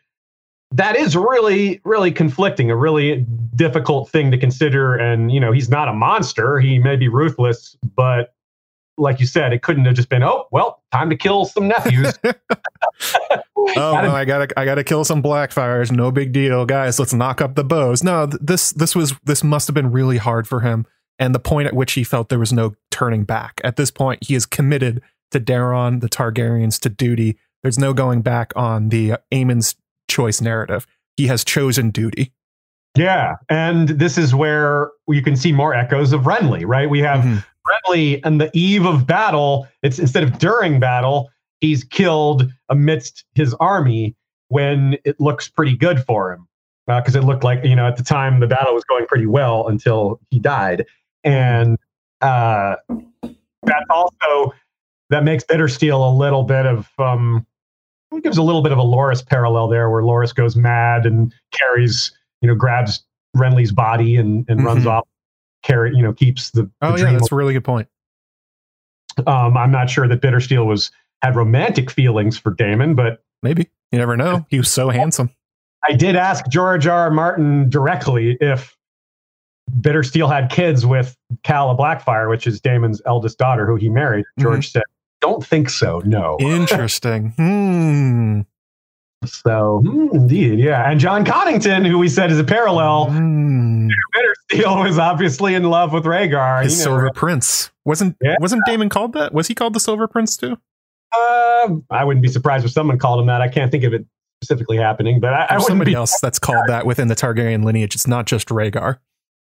that 0.72 0.96
is 0.96 1.18
really, 1.18 1.82
really 1.84 2.12
conflicting, 2.12 2.70
a 2.70 2.76
really 2.76 3.26
difficult 3.56 4.10
thing 4.10 4.30
to 4.32 4.38
consider. 4.38 4.96
And, 4.96 5.32
you 5.32 5.40
know, 5.40 5.52
he's 5.52 5.70
not 5.70 5.88
a 5.88 5.94
monster. 5.94 6.60
He 6.60 6.78
may 6.78 6.96
be 6.96 7.08
ruthless, 7.08 7.76
but 7.96 8.35
like 8.98 9.20
you 9.20 9.26
said, 9.26 9.54
it 9.54 9.62
couldn't 9.62 9.86
have 9.86 9.96
just 9.96 10.10
been, 10.10 10.24
oh, 10.24 10.48
well, 10.52 10.84
time 10.92 11.10
to 11.10 11.16
kill 11.16 11.46
some 11.46 11.68
nephews. 11.68 12.14
oh, 12.24 13.74
no, 13.76 14.12
I 14.12 14.26
gotta, 14.26 14.60
I 14.60 14.66
gotta 14.66 14.84
kill 14.84 15.04
some 15.04 15.22
Blackfyres. 15.22 15.92
No 15.92 16.12
big 16.12 16.32
deal, 16.32 16.66
guys. 16.66 17.00
Let's 17.00 17.14
knock 17.14 17.42
up 17.42 17.56
the 17.56 17.64
bows. 17.64 18.04
No, 18.04 18.26
this, 18.26 18.72
this 18.72 18.96
was, 18.96 19.14
this 19.24 19.44
must 19.44 19.68
have 19.68 19.74
been 19.74 19.92
really 19.92 20.18
hard 20.18 20.48
for 20.48 20.62
him. 20.62 20.86
And 21.18 21.34
the 21.34 21.40
point 21.40 21.68
at 21.68 21.76
which 21.76 21.94
he 21.94 22.04
felt 22.04 22.30
there 22.30 22.40
was 22.40 22.54
no 22.54 22.76
turning 22.92 23.24
back. 23.24 23.62
At 23.64 23.78
this 23.78 23.92
point, 23.92 24.24
he 24.26 24.36
is 24.36 24.46
committed 24.46 25.02
to 25.32 25.40
Daeron, 25.40 26.02
the 26.02 26.10
Targaryens, 26.10 26.80
to 26.82 26.90
duty. 26.90 27.38
There's 27.64 27.80
no 27.80 27.94
going 27.94 28.22
back 28.22 28.54
on 28.56 28.90
the 28.90 29.14
uh, 29.14 29.18
Aemon's 29.32 29.76
choice 30.10 30.42
narrative. 30.42 30.86
He 31.18 31.28
has 31.28 31.44
chosen 31.44 31.90
duty. 31.90 32.34
Yeah, 32.98 33.36
and 33.50 33.90
this 33.90 34.18
is 34.18 34.34
where 34.34 34.92
you 35.08 35.22
can 35.22 35.36
see 35.36 35.52
more 35.52 35.74
echoes 35.74 36.14
of 36.14 36.22
Renly, 36.22 36.64
right? 36.66 36.90
We 36.90 37.00
have 37.00 37.22
mm-hmm. 37.22 37.38
Renly 37.68 38.22
and 38.24 38.40
the 38.40 38.50
eve 38.54 38.86
of 38.86 39.08
battle. 39.08 39.68
It's 39.84 40.00
instead 40.00 40.24
of 40.24 40.38
during 40.40 40.80
battle, 40.80 41.30
he's 41.62 41.84
killed 41.84 42.52
amidst 42.70 43.26
his 43.36 43.54
army 43.56 44.16
when 44.50 44.98
it 45.04 45.20
looks 45.20 45.50
pretty 45.50 45.76
good 45.76 46.04
for 46.04 46.32
him 46.32 46.48
because 46.88 47.16
uh, 47.16 47.20
it 47.20 47.24
looked 47.24 47.44
like 47.44 47.64
you 47.64 47.76
know 47.76 47.88
at 47.88 47.98
the 47.98 48.04
time 48.04 48.40
the 48.40 48.48
battle 48.48 48.74
was 48.74 48.84
going 48.84 49.06
pretty 49.08 49.26
well 49.26 49.68
until 49.68 50.20
he 50.30 50.40
died, 50.40 50.86
and 51.24 51.78
uh, 52.22 52.76
that's 53.22 53.90
also 53.90 54.54
that 55.10 55.24
makes 55.24 55.44
Bittersteel 55.44 56.12
a 56.12 56.16
little 56.16 56.44
bit 56.44 56.66
of 56.66 56.90
um, 57.00 57.46
it 58.12 58.24
gives 58.24 58.38
a 58.38 58.44
little 58.44 58.62
bit 58.62 58.72
of 58.72 58.78
a 58.78 58.84
Loras 58.84 59.26
parallel 59.26 59.68
there, 59.68 59.90
where 59.90 60.04
Loras 60.04 60.34
goes 60.34 60.56
mad 60.56 61.06
and 61.06 61.34
carries, 61.52 62.12
you 62.42 62.48
know, 62.48 62.56
grabs 62.56 63.04
Renly's 63.36 63.72
body 63.72 64.16
and, 64.16 64.46
and 64.48 64.60
mm-hmm. 64.60 64.68
runs 64.68 64.86
off, 64.86 65.08
carry, 65.66 65.96
you 65.96 66.02
know, 66.02 66.14
keeps 66.14 66.52
the. 66.52 66.70
Oh 66.82 66.94
the 66.94 67.04
yeah, 67.04 67.12
that's 67.12 67.32
a 67.32 67.36
really 67.36 67.54
good 67.54 67.64
point. 67.64 67.88
Um, 69.28 69.58
I'm 69.58 69.72
not 69.72 69.90
sure 69.90 70.08
that 70.08 70.22
Bittersteel 70.22 70.66
was 70.66 70.92
had 71.22 71.36
romantic 71.36 71.90
feelings 71.90 72.38
for 72.38 72.54
Daemon, 72.54 72.96
but 72.96 73.24
maybe 73.42 73.70
you 73.92 74.00
never 74.00 74.16
know. 74.16 74.46
He 74.50 74.58
was 74.58 74.70
so 74.70 74.90
handsome. 74.90 75.32
I 75.88 75.94
did 75.94 76.16
ask 76.16 76.48
George 76.50 76.88
R. 76.88 77.04
R. 77.04 77.12
Martin 77.12 77.70
directly 77.70 78.38
if 78.42 78.76
Bittersteel 79.80 80.32
had 80.32 80.50
kids 80.50 80.86
with 80.86 81.18
Calla 81.44 81.76
Blackfyre, 81.76 82.30
which 82.30 82.48
is 82.48 82.60
Daemon's 82.60 83.02
eldest 83.06 83.38
daughter, 83.38 83.66
who 83.66 83.76
he 83.76 83.90
married. 83.90 84.26
George 84.40 84.68
mm-hmm. 84.68 84.80
said 84.80 84.84
don't 85.22 85.46
think 85.46 85.70
so. 85.70 86.02
No. 86.06 86.38
Interesting. 86.40 87.32
hmm. 87.38 88.42
So, 89.26 89.82
hmm, 89.84 90.10
indeed, 90.14 90.60
yeah. 90.60 90.90
And 90.90 91.00
Jon 91.00 91.26
Connington, 91.26 91.88
who 91.88 91.98
we 91.98 92.10
said 92.10 92.32
is 92.32 92.38
a 92.38 92.44
parallel, 92.44 93.08
mm. 93.08 93.90
Bittersteel 94.52 94.84
was 94.84 95.00
obviously 95.00 95.56
in 95.56 95.64
love 95.64 95.94
with 95.94 96.04
Rhaegar. 96.04 96.64
His 96.64 96.82
Silver 96.82 97.12
Prince 97.14 97.72
wasn't 97.84 98.16
yeah. 98.22 98.36
wasn't 98.40 98.64
Daemon 98.66 98.90
called 98.90 99.14
that? 99.14 99.34
Was 99.34 99.48
he 99.48 99.56
called 99.56 99.74
the 99.74 99.80
Silver 99.80 100.08
Prince 100.08 100.38
too? 100.38 100.58
Uh, 101.12 101.70
I 101.90 102.04
wouldn't 102.04 102.22
be 102.22 102.30
surprised 102.30 102.66
if 102.66 102.72
someone 102.72 102.98
called 102.98 103.20
him 103.20 103.28
that. 103.28 103.42
I 103.42 103.48
can't 103.48 103.72
think 103.72 103.84
of 103.84 103.94
it 103.94 104.06
specifically 104.42 104.78
happening, 104.78 105.20
but 105.20 105.34
I, 105.34 105.48
I 105.50 105.58
somebody 105.60 105.92
be- 105.92 105.96
else 105.96 106.20
that's 106.20 106.40
called 106.40 106.66
that 106.68 106.86
within 106.86 107.08
the 107.08 107.16
Targaryen 107.16 107.64
lineage. 107.64 107.96
It's 107.96 108.08
not 108.08 108.26
just 108.26 108.50
Rhaegar. 108.50 109.00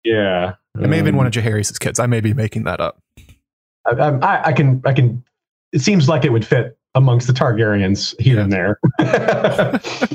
Yeah, 0.04 0.54
it 0.78 0.88
may 0.88 0.96
have 0.96 1.04
been 1.04 1.16
one 1.16 1.26
of 1.26 1.36
um, 1.36 1.42
Jaehaerys' 1.42 1.78
kids. 1.80 1.98
I 1.98 2.06
may 2.06 2.20
be 2.20 2.34
making 2.34 2.64
that 2.64 2.80
up. 2.80 3.00
I, 3.86 3.92
I, 3.92 4.46
I, 4.46 4.52
can 4.52 4.82
I 4.84 4.92
can 4.92 5.24
it 5.72 5.80
seems 5.80 6.08
like 6.08 6.24
it 6.24 6.32
would 6.32 6.46
fit 6.46 6.78
amongst 6.94 7.26
the 7.26 7.32
Targaryens 7.32 8.18
here 8.20 8.38
and 8.38 8.52
there. 8.52 8.78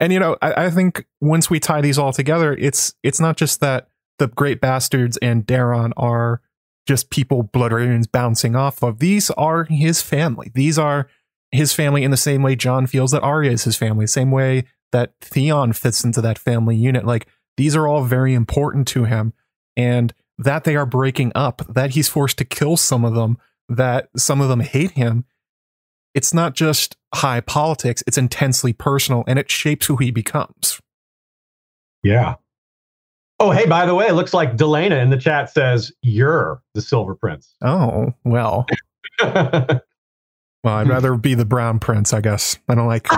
and 0.00 0.12
you 0.12 0.20
know, 0.20 0.36
I, 0.42 0.66
I, 0.66 0.70
think 0.70 1.06
once 1.20 1.48
we 1.48 1.58
tie 1.58 1.80
these 1.80 1.98
all 1.98 2.12
together, 2.12 2.52
it's 2.52 2.94
it's 3.02 3.18
not 3.18 3.36
just 3.36 3.60
that 3.60 3.88
the 4.18 4.28
Great 4.28 4.60
Bastards 4.60 5.16
and 5.18 5.46
Daeron 5.46 5.92
are 5.96 6.40
just 6.86 7.10
people 7.10 7.42
Blood 7.42 7.72
Ravens 7.72 8.06
bouncing 8.06 8.54
off 8.54 8.82
of. 8.82 8.98
These 8.98 9.30
are 9.30 9.64
his 9.64 10.02
family. 10.02 10.50
These 10.54 10.78
are 10.78 11.08
his 11.50 11.72
family 11.72 12.02
in 12.02 12.10
the 12.10 12.16
same 12.16 12.42
way 12.42 12.56
Jon 12.56 12.86
feels 12.86 13.10
that 13.12 13.22
Arya 13.22 13.52
is 13.52 13.64
his 13.64 13.76
family, 13.76 14.06
same 14.06 14.30
way 14.30 14.64
that 14.92 15.14
Theon 15.20 15.72
fits 15.72 16.04
into 16.04 16.20
that 16.20 16.38
family 16.38 16.76
unit. 16.76 17.06
Like 17.06 17.26
these 17.56 17.74
are 17.74 17.86
all 17.86 18.04
very 18.04 18.34
important 18.34 18.86
to 18.88 19.04
him, 19.04 19.32
and 19.76 20.12
that 20.38 20.64
they 20.64 20.76
are 20.76 20.86
breaking 20.86 21.32
up, 21.34 21.62
that 21.68 21.90
he's 21.90 22.08
forced 22.08 22.38
to 22.38 22.44
kill 22.44 22.76
some 22.76 23.04
of 23.04 23.14
them 23.14 23.38
that 23.68 24.08
some 24.16 24.40
of 24.40 24.48
them 24.48 24.60
hate 24.60 24.92
him, 24.92 25.24
it's 26.14 26.34
not 26.34 26.54
just 26.54 26.96
high 27.14 27.40
politics, 27.40 28.02
it's 28.06 28.18
intensely 28.18 28.72
personal 28.72 29.24
and 29.26 29.38
it 29.38 29.50
shapes 29.50 29.86
who 29.86 29.96
he 29.96 30.10
becomes. 30.10 30.80
Yeah. 32.02 32.34
Oh, 33.40 33.50
hey, 33.50 33.66
by 33.66 33.84
the 33.84 33.94
way, 33.94 34.06
it 34.06 34.14
looks 34.14 34.32
like 34.32 34.56
Delana 34.56 35.02
in 35.02 35.10
the 35.10 35.16
chat 35.16 35.50
says 35.50 35.92
you're 36.02 36.62
the 36.74 36.80
Silver 36.80 37.14
Prince. 37.14 37.54
Oh, 37.62 38.12
well. 38.24 38.66
well, 39.20 39.80
I'd 40.64 40.88
rather 40.88 41.16
be 41.16 41.34
the 41.34 41.44
Brown 41.44 41.78
Prince, 41.78 42.12
I 42.12 42.20
guess. 42.20 42.58
I 42.68 42.74
don't 42.74 42.86
like 42.86 43.08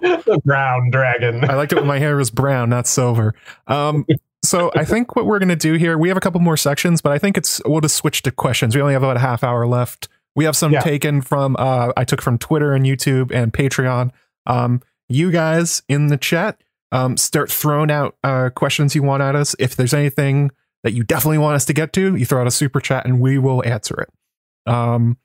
the 0.00 0.40
brown 0.44 0.90
dragon. 0.90 1.48
I 1.48 1.54
liked 1.54 1.72
it 1.72 1.76
when 1.76 1.86
my 1.86 1.98
hair 1.98 2.16
was 2.16 2.30
brown, 2.30 2.70
not 2.70 2.86
silver. 2.86 3.34
Um, 3.66 4.06
so 4.42 4.70
I 4.74 4.84
think 4.84 5.16
what 5.16 5.26
we're 5.26 5.38
going 5.38 5.50
to 5.50 5.56
do 5.56 5.74
here, 5.74 5.98
we 5.98 6.08
have 6.08 6.16
a 6.16 6.20
couple 6.20 6.40
more 6.40 6.56
sections, 6.56 7.00
but 7.00 7.12
I 7.12 7.18
think 7.18 7.36
it's 7.36 7.60
we'll 7.66 7.80
just 7.80 7.96
switch 7.96 8.22
to 8.22 8.30
questions. 8.30 8.74
We 8.74 8.80
only 8.82 8.94
have 8.94 9.02
about 9.02 9.16
a 9.16 9.20
half 9.20 9.44
hour 9.44 9.66
left. 9.66 10.08
We 10.34 10.44
have 10.44 10.56
some 10.56 10.72
yeah. 10.72 10.80
taken 10.80 11.20
from 11.20 11.56
uh, 11.58 11.92
I 11.96 12.04
took 12.04 12.22
from 12.22 12.38
Twitter 12.38 12.72
and 12.72 12.84
YouTube 12.84 13.32
and 13.32 13.52
Patreon. 13.52 14.10
Um, 14.46 14.82
you 15.08 15.30
guys 15.30 15.82
in 15.88 16.06
the 16.06 16.16
chat, 16.16 16.60
um, 16.92 17.16
start 17.16 17.50
throwing 17.50 17.90
out 17.90 18.16
uh, 18.24 18.50
questions 18.50 18.94
you 18.94 19.02
want 19.02 19.22
at 19.22 19.36
us. 19.36 19.54
If 19.58 19.76
there's 19.76 19.94
anything 19.94 20.50
that 20.82 20.92
you 20.92 21.04
definitely 21.04 21.38
want 21.38 21.56
us 21.56 21.64
to 21.66 21.72
get 21.72 21.92
to, 21.94 22.16
you 22.16 22.26
throw 22.26 22.40
out 22.40 22.46
a 22.46 22.50
super 22.50 22.80
chat 22.80 23.04
and 23.04 23.20
we 23.20 23.38
will 23.38 23.64
answer 23.66 24.00
it. 24.00 24.70
Um, 24.70 25.18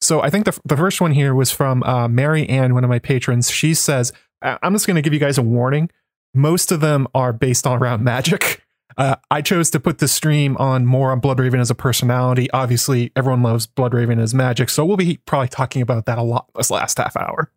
so 0.00 0.20
I 0.20 0.30
think 0.30 0.44
the 0.44 0.58
the 0.64 0.76
first 0.76 1.00
one 1.00 1.12
here 1.12 1.34
was 1.34 1.50
from 1.50 1.82
uh, 1.82 2.08
Mary 2.08 2.48
Ann, 2.48 2.74
one 2.74 2.84
of 2.84 2.90
my 2.90 2.98
patrons. 2.98 3.50
She 3.50 3.74
says, 3.74 4.12
"I'm 4.42 4.74
just 4.74 4.86
going 4.86 4.96
to 4.96 5.02
give 5.02 5.14
you 5.14 5.20
guys 5.20 5.38
a 5.38 5.42
warning." 5.42 5.90
most 6.34 6.72
of 6.72 6.80
them 6.80 7.06
are 7.14 7.32
based 7.32 7.66
on 7.66 7.80
around 7.80 8.02
magic. 8.04 8.60
Uh, 8.96 9.16
I 9.28 9.42
chose 9.42 9.70
to 9.70 9.80
put 9.80 9.98
the 9.98 10.06
stream 10.06 10.56
on 10.58 10.86
more 10.86 11.10
on 11.10 11.20
Bloodraven 11.20 11.58
as 11.58 11.68
a 11.68 11.74
personality. 11.74 12.48
Obviously, 12.52 13.10
everyone 13.16 13.42
loves 13.42 13.66
Bloodraven 13.66 14.20
as 14.20 14.34
magic, 14.34 14.70
so 14.70 14.84
we'll 14.84 14.96
be 14.96 15.16
probably 15.26 15.48
talking 15.48 15.82
about 15.82 16.06
that 16.06 16.18
a 16.18 16.22
lot 16.22 16.48
this 16.54 16.70
last 16.70 16.98
half 16.98 17.16
hour. 17.16 17.50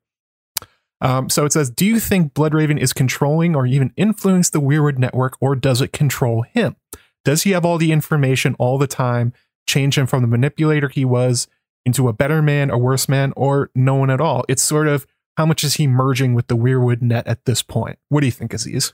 Um, 0.99 1.29
so 1.29 1.45
it 1.45 1.53
says, 1.53 1.69
Do 1.69 1.85
you 1.85 1.99
think 1.99 2.33
Bloodraven 2.33 2.79
is 2.79 2.93
controlling 2.93 3.55
or 3.55 3.65
even 3.65 3.93
influence 3.97 4.49
the 4.49 4.61
Weirwood 4.61 4.97
network, 4.97 5.37
or 5.39 5.55
does 5.55 5.81
it 5.81 5.93
control 5.93 6.43
him? 6.43 6.75
Does 7.23 7.43
he 7.43 7.51
have 7.51 7.65
all 7.65 7.77
the 7.77 7.91
information 7.91 8.55
all 8.57 8.77
the 8.77 8.87
time, 8.87 9.33
change 9.67 9.97
him 9.97 10.07
from 10.07 10.21
the 10.21 10.27
manipulator 10.27 10.89
he 10.89 11.05
was 11.05 11.47
into 11.85 12.07
a 12.07 12.13
better 12.13 12.41
man, 12.41 12.69
a 12.69 12.77
worse 12.77 13.07
man, 13.07 13.33
or 13.35 13.69
no 13.75 13.95
one 13.95 14.09
at 14.09 14.21
all? 14.21 14.43
It's 14.47 14.63
sort 14.63 14.87
of 14.87 15.05
how 15.35 15.45
much 15.45 15.63
is 15.63 15.75
he 15.75 15.85
merging 15.85 16.33
with 16.33 16.47
the 16.47 16.57
Weirwood 16.57 17.01
net 17.01 17.27
at 17.27 17.45
this 17.45 17.61
point? 17.61 17.99
What 18.09 18.21
do 18.21 18.25
you 18.25 18.31
think, 18.31 18.53
Aziz? 18.53 18.93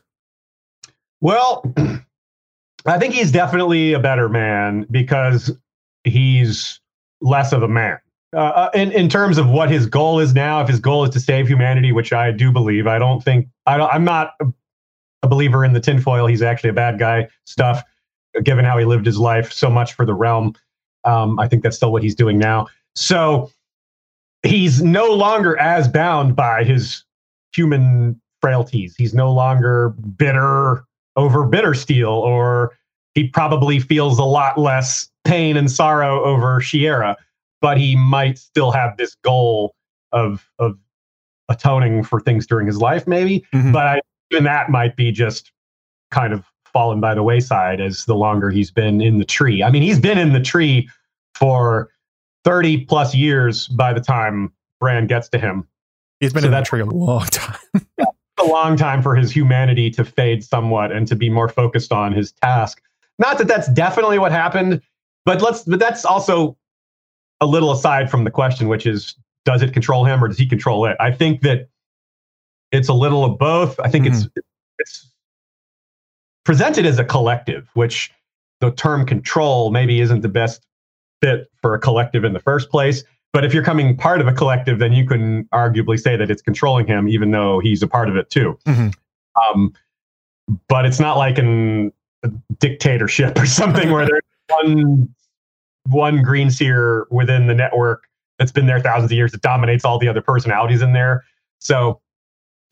Well, 1.21 1.63
I 2.85 2.99
think 2.99 3.13
he's 3.13 3.31
definitely 3.31 3.93
a 3.93 3.99
better 3.99 4.27
man 4.27 4.85
because 4.91 5.51
he's 6.03 6.81
less 7.21 7.53
of 7.53 7.63
a 7.63 7.67
man. 7.67 7.99
Uh, 8.33 8.37
uh, 8.37 8.69
in 8.73 8.91
in 8.91 9.09
terms 9.09 9.37
of 9.37 9.49
what 9.49 9.69
his 9.69 9.85
goal 9.85 10.19
is 10.19 10.33
now, 10.33 10.61
if 10.61 10.67
his 10.67 10.79
goal 10.79 11.03
is 11.03 11.09
to 11.11 11.19
save 11.19 11.47
humanity, 11.47 11.91
which 11.91 12.11
I 12.13 12.31
do 12.31 12.51
believe, 12.51 12.87
I 12.87 12.97
don't 12.97 13.23
think 13.23 13.47
I 13.65 13.77
don't, 13.77 13.93
I'm 13.93 14.03
not 14.03 14.33
a 15.21 15.27
believer 15.27 15.63
in 15.63 15.73
the 15.73 15.79
tinfoil. 15.79 16.27
He's 16.27 16.41
actually 16.41 16.71
a 16.71 16.73
bad 16.73 16.99
guy 16.99 17.27
stuff. 17.45 17.83
Given 18.43 18.65
how 18.65 18.79
he 18.79 18.85
lived 18.85 19.05
his 19.05 19.19
life, 19.19 19.53
so 19.53 19.69
much 19.69 19.93
for 19.93 20.05
the 20.05 20.13
realm. 20.15 20.55
Um, 21.03 21.39
I 21.39 21.47
think 21.47 21.61
that's 21.61 21.75
still 21.75 21.91
what 21.91 22.01
he's 22.01 22.15
doing 22.15 22.39
now. 22.39 22.67
So 22.95 23.51
he's 24.41 24.81
no 24.81 25.13
longer 25.13 25.57
as 25.59 25.87
bound 25.87 26.35
by 26.35 26.63
his 26.63 27.03
human 27.55 28.19
frailties. 28.41 28.95
He's 28.97 29.13
no 29.13 29.31
longer 29.31 29.89
bitter 30.17 30.83
over 31.15 31.45
Bittersteel, 31.45 32.11
or 32.11 32.75
he 33.13 33.27
probably 33.27 33.79
feels 33.79 34.17
a 34.17 34.23
lot 34.23 34.57
less 34.57 35.09
pain 35.23 35.55
and 35.55 35.71
sorrow 35.71 36.23
over 36.23 36.59
Shiera, 36.59 37.15
but 37.63 37.77
he 37.77 37.95
might 37.95 38.37
still 38.37 38.71
have 38.71 38.97
this 38.97 39.15
goal 39.23 39.73
of 40.11 40.47
of 40.59 40.77
atoning 41.49 42.03
for 42.03 42.19
things 42.19 42.45
during 42.45 42.67
his 42.67 42.77
life, 42.77 43.07
maybe. 43.07 43.43
Mm-hmm. 43.53 43.71
But 43.71 43.87
I 43.87 44.01
even 44.31 44.43
that 44.43 44.69
might 44.69 44.95
be 44.95 45.11
just 45.11 45.51
kind 46.11 46.33
of 46.33 46.45
fallen 46.65 46.99
by 46.99 47.15
the 47.15 47.23
wayside 47.23 47.79
as 47.79 48.05
the 48.05 48.15
longer 48.15 48.49
he's 48.49 48.69
been 48.69 49.01
in 49.01 49.17
the 49.17 49.25
tree. 49.25 49.63
I 49.63 49.71
mean, 49.71 49.81
he's 49.81 49.99
been 49.99 50.17
in 50.17 50.33
the 50.33 50.41
tree 50.41 50.89
for 51.35 51.89
30 52.43 52.85
plus 52.85 53.15
years 53.15 53.67
by 53.69 53.93
the 53.93 54.01
time 54.01 54.51
Bran 54.79 55.07
gets 55.07 55.29
to 55.29 55.39
him. 55.39 55.65
He's 56.19 56.33
been 56.33 56.41
So 56.41 56.47
in 56.47 56.51
that 56.51 56.65
tree 56.65 56.81
a 56.81 56.85
long 56.85 57.25
time. 57.27 57.57
a 58.39 58.45
long 58.45 58.75
time 58.75 59.01
for 59.01 59.15
his 59.15 59.31
humanity 59.31 59.89
to 59.91 60.03
fade 60.03 60.43
somewhat 60.43 60.91
and 60.91 61.07
to 61.07 61.15
be 61.15 61.29
more 61.29 61.47
focused 61.47 61.93
on 61.93 62.11
his 62.11 62.33
task. 62.33 62.81
Not 63.19 63.37
that 63.37 63.47
that's 63.47 63.69
definitely 63.69 64.19
what 64.19 64.31
happened, 64.31 64.81
but 65.25 65.41
let's 65.41 65.63
but 65.63 65.79
that's 65.79 66.03
also 66.03 66.57
a 67.43 67.45
little 67.45 67.71
aside 67.71 68.09
from 68.09 68.23
the 68.23 68.31
question 68.31 68.67
which 68.67 68.85
is 68.85 69.15
does 69.45 69.61
it 69.61 69.73
control 69.73 70.05
him 70.05 70.23
or 70.23 70.29
does 70.29 70.37
he 70.37 70.47
control 70.47 70.85
it? 70.85 70.95
I 70.99 71.11
think 71.11 71.41
that 71.41 71.67
it's 72.71 72.87
a 72.87 72.93
little 72.93 73.25
of 73.25 73.37
both. 73.37 73.77
I 73.79 73.89
think 73.89 74.07
it's 74.07 74.27
it's 74.79 75.11
presented 76.45 76.85
as 76.85 76.97
a 76.97 77.03
collective, 77.03 77.69
which 77.73 78.11
the 78.61 78.71
term 78.71 79.05
control 79.05 79.69
maybe 79.69 79.99
isn't 79.99 80.21
the 80.21 80.29
best 80.29 80.65
fit 81.21 81.51
for 81.61 81.73
a 81.73 81.79
collective 81.79 82.23
in 82.23 82.31
the 82.33 82.39
first 82.39 82.69
place. 82.69 83.03
But 83.33 83.43
if 83.43 83.53
you're 83.53 83.63
coming 83.63 83.97
part 83.97 84.21
of 84.21 84.27
a 84.27 84.33
collective, 84.33 84.79
then 84.79 84.93
you 84.93 85.05
can 85.05 85.43
arguably 85.45 85.99
say 85.99 86.15
that 86.15 86.31
it's 86.31 86.41
controlling 86.41 86.87
him, 86.87 87.09
even 87.09 87.31
though 87.31 87.59
he's 87.59 87.83
a 87.83 87.87
part 87.87 88.07
of 88.07 88.15
it 88.15 88.29
too. 88.29 88.57
Mhm. 88.65 88.93
Um, 89.35 89.73
but 90.69 90.85
it's 90.85 90.99
not 90.99 91.17
like 91.17 91.37
an, 91.37 91.91
a 92.23 92.31
dictatorship 92.59 93.37
or 93.39 93.45
something 93.45 93.91
where 93.91 94.05
there's 94.05 94.21
one 94.47 95.13
one 95.87 96.21
green 96.21 96.49
seer 96.49 97.05
within 97.11 97.47
the 97.47 97.53
network 97.55 98.07
that's 98.39 98.51
been 98.51 98.65
there 98.65 98.79
thousands 98.79 99.11
of 99.11 99.15
years 99.15 99.31
that 99.31 99.41
dominates 99.41 99.85
all 99.85 99.99
the 99.99 100.07
other 100.07 100.21
personalities 100.21 100.81
in 100.81 100.93
there. 100.93 101.23
So 101.59 101.99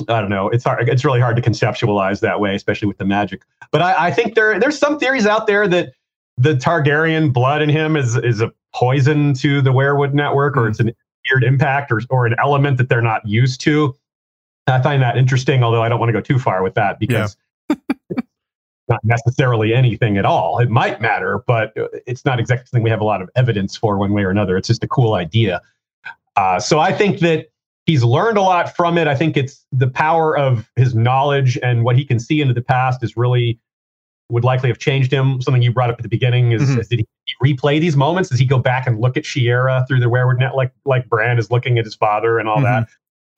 I 0.09 0.19
don't 0.19 0.29
know. 0.29 0.49
It's 0.49 0.63
hard. 0.63 0.87
It's 0.89 1.05
really 1.05 1.19
hard 1.19 1.35
to 1.35 1.41
conceptualize 1.41 2.21
that 2.21 2.39
way, 2.39 2.55
especially 2.55 2.87
with 2.87 2.97
the 2.97 3.05
magic. 3.05 3.43
But 3.71 3.81
I, 3.81 4.07
I 4.07 4.11
think 4.11 4.35
there 4.35 4.59
there's 4.59 4.77
some 4.77 4.97
theories 4.97 5.25
out 5.27 5.45
there 5.47 5.67
that 5.67 5.93
the 6.37 6.55
Targaryen 6.55 7.31
blood 7.31 7.61
in 7.61 7.69
him 7.69 7.95
is 7.95 8.15
is 8.17 8.41
a 8.41 8.51
poison 8.73 9.33
to 9.35 9.61
the 9.61 9.71
Weirwood 9.71 10.13
network, 10.13 10.57
or 10.57 10.61
Mm. 10.61 10.69
it's 10.69 10.79
an 10.79 10.91
weird 11.29 11.43
impact, 11.43 11.91
or 11.91 12.01
or 12.09 12.25
an 12.25 12.35
element 12.39 12.77
that 12.77 12.89
they're 12.89 13.01
not 13.01 13.27
used 13.27 13.61
to. 13.61 13.93
I 14.67 14.81
find 14.81 15.01
that 15.03 15.17
interesting, 15.17 15.63
although 15.63 15.83
I 15.83 15.89
don't 15.89 15.99
want 15.99 16.09
to 16.09 16.13
go 16.13 16.21
too 16.21 16.39
far 16.39 16.63
with 16.63 16.73
that 16.75 16.97
because 16.97 17.35
it's 17.69 17.81
not 18.91 18.99
necessarily 19.03 19.73
anything 19.73 20.17
at 20.17 20.25
all. 20.25 20.59
It 20.59 20.69
might 20.69 20.99
matter, 21.01 21.43
but 21.47 21.73
it's 22.05 22.25
not 22.25 22.39
exactly 22.39 22.65
something 22.67 22.83
we 22.83 22.89
have 22.89 23.01
a 23.01 23.05
lot 23.05 23.21
of 23.21 23.29
evidence 23.35 23.75
for 23.75 23.97
one 23.97 24.11
way 24.11 24.23
or 24.23 24.29
another. 24.29 24.57
It's 24.57 24.67
just 24.67 24.83
a 24.83 24.87
cool 24.87 25.13
idea. 25.13 25.61
Uh, 26.35 26.59
so 26.59 26.79
I 26.79 26.91
think 26.91 27.19
that 27.19 27.47
he's 27.85 28.03
learned 28.03 28.37
a 28.37 28.41
lot 28.41 28.75
from 28.75 28.97
it. 28.97 29.07
I 29.07 29.15
think 29.15 29.37
it's 29.37 29.65
the 29.71 29.87
power 29.87 30.37
of 30.37 30.69
his 30.75 30.93
knowledge 30.93 31.57
and 31.63 31.83
what 31.83 31.95
he 31.95 32.03
can 32.05 32.19
see 32.19 32.41
into 32.41 32.53
the 32.53 32.61
past 32.61 33.03
is 33.03 33.15
really 33.15 33.59
would 34.29 34.43
likely 34.43 34.69
have 34.69 34.77
changed 34.77 35.11
him. 35.11 35.41
Something 35.41 35.61
you 35.61 35.73
brought 35.73 35.89
up 35.89 35.97
at 35.99 36.03
the 36.03 36.09
beginning 36.09 36.51
is, 36.53 36.61
Mhm. 36.61 36.79
is 36.79 36.87
did 36.87 36.99
he 36.99 37.07
replay 37.43 37.79
these 37.81 37.97
moments? 37.97 38.29
Does 38.29 38.39
he 38.39 38.45
go 38.45 38.59
back 38.59 38.87
and 38.87 38.99
look 38.99 39.17
at 39.17 39.23
Shiera 39.23 39.85
through 39.87 39.99
the 39.99 40.05
Weirwood 40.09 40.37
net 40.39 40.55
like 40.55 40.71
like 40.85 41.07
Bran 41.09 41.37
is 41.37 41.49
looking 41.51 41.77
at 41.77 41.85
his 41.85 41.95
father 41.95 42.39
and 42.39 42.47
all 42.47 42.57
Mhm. 42.59 42.63
that? 42.63 42.89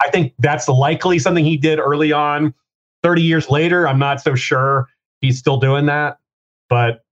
I 0.03 0.09
think 0.09 0.33
that's 0.39 0.67
likely 0.67 1.17
something 1.19 1.45
he 1.45 1.57
did 1.57 1.79
early 1.79 2.11
on. 2.11 2.53
30 3.01 3.21
years 3.23 3.49
later, 3.49 3.87
I'm 3.87 3.99
not 3.99 4.21
so 4.21 4.35
sure 4.35 4.87
he's 5.23 5.39
still 5.39 5.57
doing 5.57 5.87
that, 5.87 6.19
but 6.69 7.03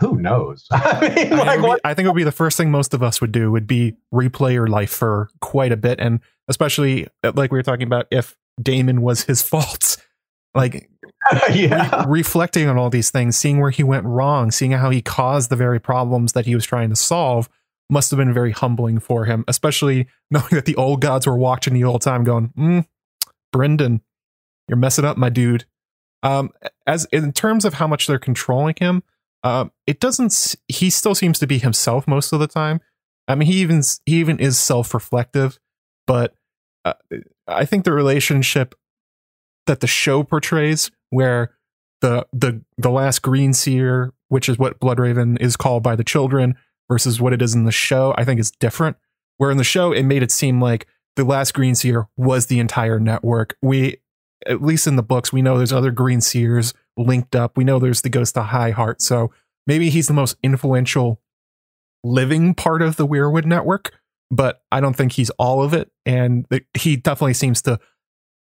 who 0.00 0.18
knows? 0.18 0.66
I 0.72 1.00
mean, 1.00 1.10
I, 1.10 1.14
think 1.14 1.30
like 1.30 1.58
it 1.58 1.62
would 1.62 1.76
be- 1.76 1.80
I 1.84 1.94
think 1.94 2.06
it 2.06 2.08
would 2.08 2.16
be 2.16 2.24
the 2.24 2.32
first 2.32 2.56
thing 2.56 2.70
most 2.72 2.94
of 2.94 3.02
us 3.02 3.20
would 3.20 3.30
do 3.30 3.52
would 3.52 3.68
be 3.68 3.94
replay 4.12 4.54
your 4.54 4.66
life 4.66 4.90
for 4.90 5.30
quite 5.40 5.70
a 5.70 5.76
bit, 5.76 6.00
and 6.00 6.20
especially 6.48 7.06
uh, 7.22 7.32
like 7.36 7.52
we 7.52 7.58
were 7.58 7.62
talking 7.62 7.86
about, 7.86 8.06
if 8.10 8.36
Daemon 8.60 9.02
was 9.02 9.22
his 9.22 9.42
fault, 9.48 9.96
like 10.54 10.90
yeah. 11.52 12.04
re- 12.06 12.18
reflecting 12.18 12.68
on 12.68 12.76
all 12.76 12.90
these 12.90 13.10
things, 13.10 13.36
seeing 13.36 13.60
where 13.60 13.70
he 13.70 13.84
went 13.84 14.04
wrong, 14.06 14.50
seeing 14.50 14.72
how 14.72 14.90
he 14.90 15.00
caused 15.00 15.50
the 15.50 15.56
very 15.56 15.78
problems 15.78 16.32
that 16.32 16.46
he 16.46 16.54
was 16.54 16.64
trying 16.64 16.88
to 16.90 16.96
solve, 16.96 17.48
must 17.90 18.10
have 18.10 18.18
been 18.18 18.34
very 18.34 18.52
humbling 18.52 18.98
for 18.98 19.26
him, 19.26 19.44
especially 19.46 20.06
knowing 20.30 20.48
that 20.50 20.64
the 20.64 20.76
old 20.76 21.00
gods 21.00 21.26
were 21.26 21.36
watching 21.36 21.74
the 21.74 21.82
whole 21.82 21.98
time, 21.98 22.24
going, 22.24 22.48
mm, 22.58 22.86
"Brynden, 23.54 24.00
you're 24.68 24.76
messing 24.76 25.04
up, 25.04 25.16
my 25.16 25.28
dude." 25.28 25.64
Um, 26.22 26.50
as 26.86 27.06
in 27.12 27.32
terms 27.32 27.64
of 27.64 27.74
how 27.74 27.86
much 27.86 28.06
they're 28.06 28.18
controlling 28.18 28.74
him, 28.78 29.02
um, 29.44 29.70
it 29.86 30.00
doesn't. 30.00 30.56
He 30.66 30.90
still 30.90 31.14
seems 31.14 31.38
to 31.38 31.46
be 31.46 31.58
himself 31.58 32.08
most 32.08 32.32
of 32.32 32.40
the 32.40 32.48
time. 32.48 32.80
I 33.28 33.34
mean, 33.34 33.46
he 33.46 33.60
even 33.60 33.82
he 34.06 34.18
even 34.20 34.38
is 34.38 34.58
self-reflective, 34.58 35.58
but 36.06 36.34
uh, 36.84 36.94
I 37.46 37.64
think 37.64 37.84
the 37.84 37.92
relationship 37.92 38.74
that 39.66 39.80
the 39.80 39.86
show 39.86 40.24
portrays, 40.24 40.90
where 41.10 41.54
the 42.00 42.26
the 42.32 42.62
the 42.78 42.90
last 42.90 43.22
green 43.22 43.52
seer, 43.52 44.12
which 44.28 44.48
is 44.48 44.58
what 44.58 44.80
Bloodraven 44.80 45.40
is 45.40 45.56
called 45.56 45.82
by 45.82 45.94
the 45.94 46.04
children, 46.04 46.56
versus 46.88 47.20
what 47.20 47.32
it 47.32 47.42
is 47.42 47.54
in 47.54 47.64
the 47.64 47.72
show, 47.72 48.14
I 48.16 48.24
think 48.24 48.40
is 48.40 48.50
different. 48.50 48.96
Where 49.36 49.50
in 49.50 49.58
the 49.58 49.64
show, 49.64 49.92
it 49.92 50.02
made 50.02 50.22
it 50.22 50.32
seem 50.32 50.60
like 50.60 50.86
the 51.14 51.24
last 51.24 51.54
green 51.54 51.74
seer 51.74 52.08
was 52.16 52.46
the 52.46 52.58
entire 52.58 52.98
network. 52.98 53.56
We, 53.62 53.98
at 54.48 54.62
least 54.62 54.86
in 54.86 54.96
the 54.96 55.02
books, 55.02 55.32
we 55.32 55.42
know 55.42 55.56
there's 55.56 55.72
other 55.72 55.90
green 55.90 56.20
seers 56.20 56.74
linked 56.96 57.36
up. 57.36 57.56
We 57.56 57.64
know 57.64 57.78
there's 57.78 58.02
the 58.02 58.08
ghost 58.08 58.36
of 58.36 58.46
High 58.46 58.70
Heart. 58.70 59.02
So 59.02 59.30
maybe 59.66 59.90
he's 59.90 60.06
the 60.08 60.14
most 60.14 60.36
influential 60.42 61.20
living 62.02 62.54
part 62.54 62.82
of 62.82 62.96
the 62.96 63.06
Weirwood 63.06 63.44
network, 63.44 63.92
but 64.30 64.62
I 64.72 64.80
don't 64.80 64.94
think 64.94 65.12
he's 65.12 65.30
all 65.30 65.62
of 65.62 65.74
it. 65.74 65.90
And 66.06 66.46
he 66.74 66.96
definitely 66.96 67.34
seems 67.34 67.62
to. 67.62 67.78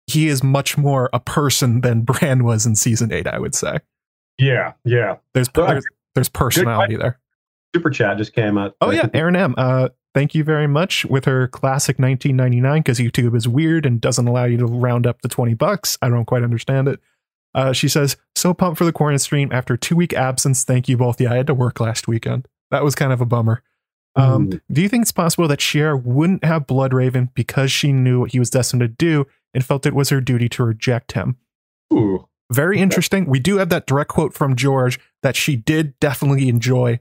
He 0.08 0.28
is 0.28 0.44
much 0.44 0.78
more 0.78 1.10
a 1.14 1.20
person 1.20 1.82
than 1.82 2.02
Bran 2.04 2.44
was 2.44 2.66
in 2.66 2.76
season 2.76 3.14
eight. 3.14 3.28
I 3.28 3.40
would 3.40 3.56
say 3.56 3.78
Yeah, 4.38 4.74
yeah. 4.84 5.18
there's 5.34 5.48
there's, 5.50 5.86
there's 6.16 6.30
personality 6.30 6.98
there. 6.98 7.20
Super 7.76 7.90
chat 7.90 8.18
just 8.18 8.34
came 8.34 8.58
up. 8.58 8.76
Oh 8.82 8.92
yeah, 8.92 9.08
Aaron 9.14 9.36
M. 9.36 9.54
Uh, 9.58 9.90
thank 10.14 10.36
you 10.36 10.44
very 10.44 10.68
much 10.68 11.06
with 11.06 11.26
her 11.26 11.48
classic 11.48 12.00
1999 12.00 12.82
because 12.82 13.00
YouTube 13.00 13.36
is 13.36 13.48
weird 13.48 13.86
and 13.86 14.00
doesn't 14.02 14.28
allow 14.28 14.46
you 14.46 14.58
to 14.58 14.66
round 14.66 15.08
up 15.08 15.22
to 15.22 15.28
20 15.28 15.54
bucks. 15.56 15.98
I 16.02 16.10
don't 16.10 16.26
quite 16.26 16.44
understand 16.44 16.88
it. 16.88 17.00
Uh, 17.54 17.74
she 17.74 17.88
says, 17.90 18.16
"So 18.36 18.54
pumped 18.54 18.78
for 18.78 18.86
the 18.86 18.94
quarantine 18.94 19.20
stream 19.20 19.50
after 19.52 19.76
two 19.76 19.96
week 19.96 20.14
absence. 20.14 20.64
Thank 20.64 20.88
you 20.88 20.96
both. 20.98 21.20
Yeah, 21.20 21.34
I 21.34 21.36
had 21.36 21.48
to 21.48 21.54
work 21.54 21.80
last 21.80 22.08
weekend. 22.08 22.48
That 22.72 22.84
was 22.84 22.96
kind 22.96 23.12
of 23.12 23.20
a 23.22 23.26
bummer. 23.26 23.62
Um, 24.16 24.48
Mm. 24.50 24.62
Do 24.72 24.82
you 24.82 24.90
think 24.90 25.04
it's 25.04 25.12
possible 25.12 25.48
that 25.48 25.60
Shiera 25.60 26.02
wouldn't 26.02 26.44
have 26.44 26.68
Blood 26.68 26.94
Raven 26.94 27.30
because 27.34 27.72
she 27.72 27.92
knew 27.94 28.22
what 28.22 28.32
he 28.32 28.40
was 28.40 28.50
destined 28.50 28.82
to 28.82 28.88
do 28.88 29.26
and 29.54 29.64
felt 29.66 29.86
it 29.86 29.94
was 29.94 30.10
her 30.10 30.22
duty 30.22 30.50
to 30.50 30.64
reject 30.64 31.14
him? 31.14 31.38
Ooh. 31.94 32.28
Very 32.52 32.80
interesting. 32.80 33.26
We 33.26 33.40
do 33.40 33.58
have 33.58 33.70
that 33.70 33.88
direct 33.88 34.10
quote 34.10 34.34
from 34.34 34.56
George 34.58 35.00
that 35.24 35.38
she 35.38 35.56
did 35.56 35.98
definitely 36.00 36.50
enjoy 36.50 37.00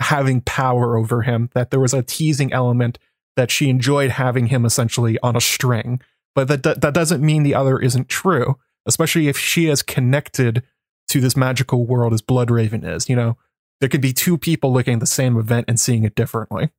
having 0.00 0.40
power 0.42 0.96
over 0.96 1.22
him, 1.22 1.50
that 1.54 1.70
there 1.70 1.80
was 1.80 1.94
a 1.94 2.02
teasing 2.02 2.52
element 2.52 2.98
that 3.36 3.50
she 3.50 3.68
enjoyed 3.68 4.10
having 4.10 4.46
him 4.46 4.64
essentially 4.64 5.18
on 5.22 5.36
a 5.36 5.40
string. 5.40 6.00
But 6.34 6.48
that, 6.48 6.62
that, 6.62 6.80
that 6.80 6.94
doesn't 6.94 7.24
mean 7.24 7.42
the 7.42 7.54
other 7.54 7.78
isn't 7.78 8.08
true, 8.08 8.58
especially 8.86 9.28
if 9.28 9.38
she 9.38 9.68
is 9.68 9.82
connected 9.82 10.62
to 11.08 11.20
this 11.20 11.36
magical 11.36 11.86
world 11.86 12.12
as 12.12 12.22
Bloodraven 12.22 12.84
is. 12.84 13.08
You 13.08 13.16
know, 13.16 13.36
there 13.80 13.88
could 13.88 14.00
be 14.00 14.12
two 14.12 14.38
people 14.38 14.72
looking 14.72 14.94
at 14.94 15.00
the 15.00 15.06
same 15.06 15.36
event 15.36 15.66
and 15.68 15.78
seeing 15.78 16.04
it 16.04 16.14
differently. 16.14 16.70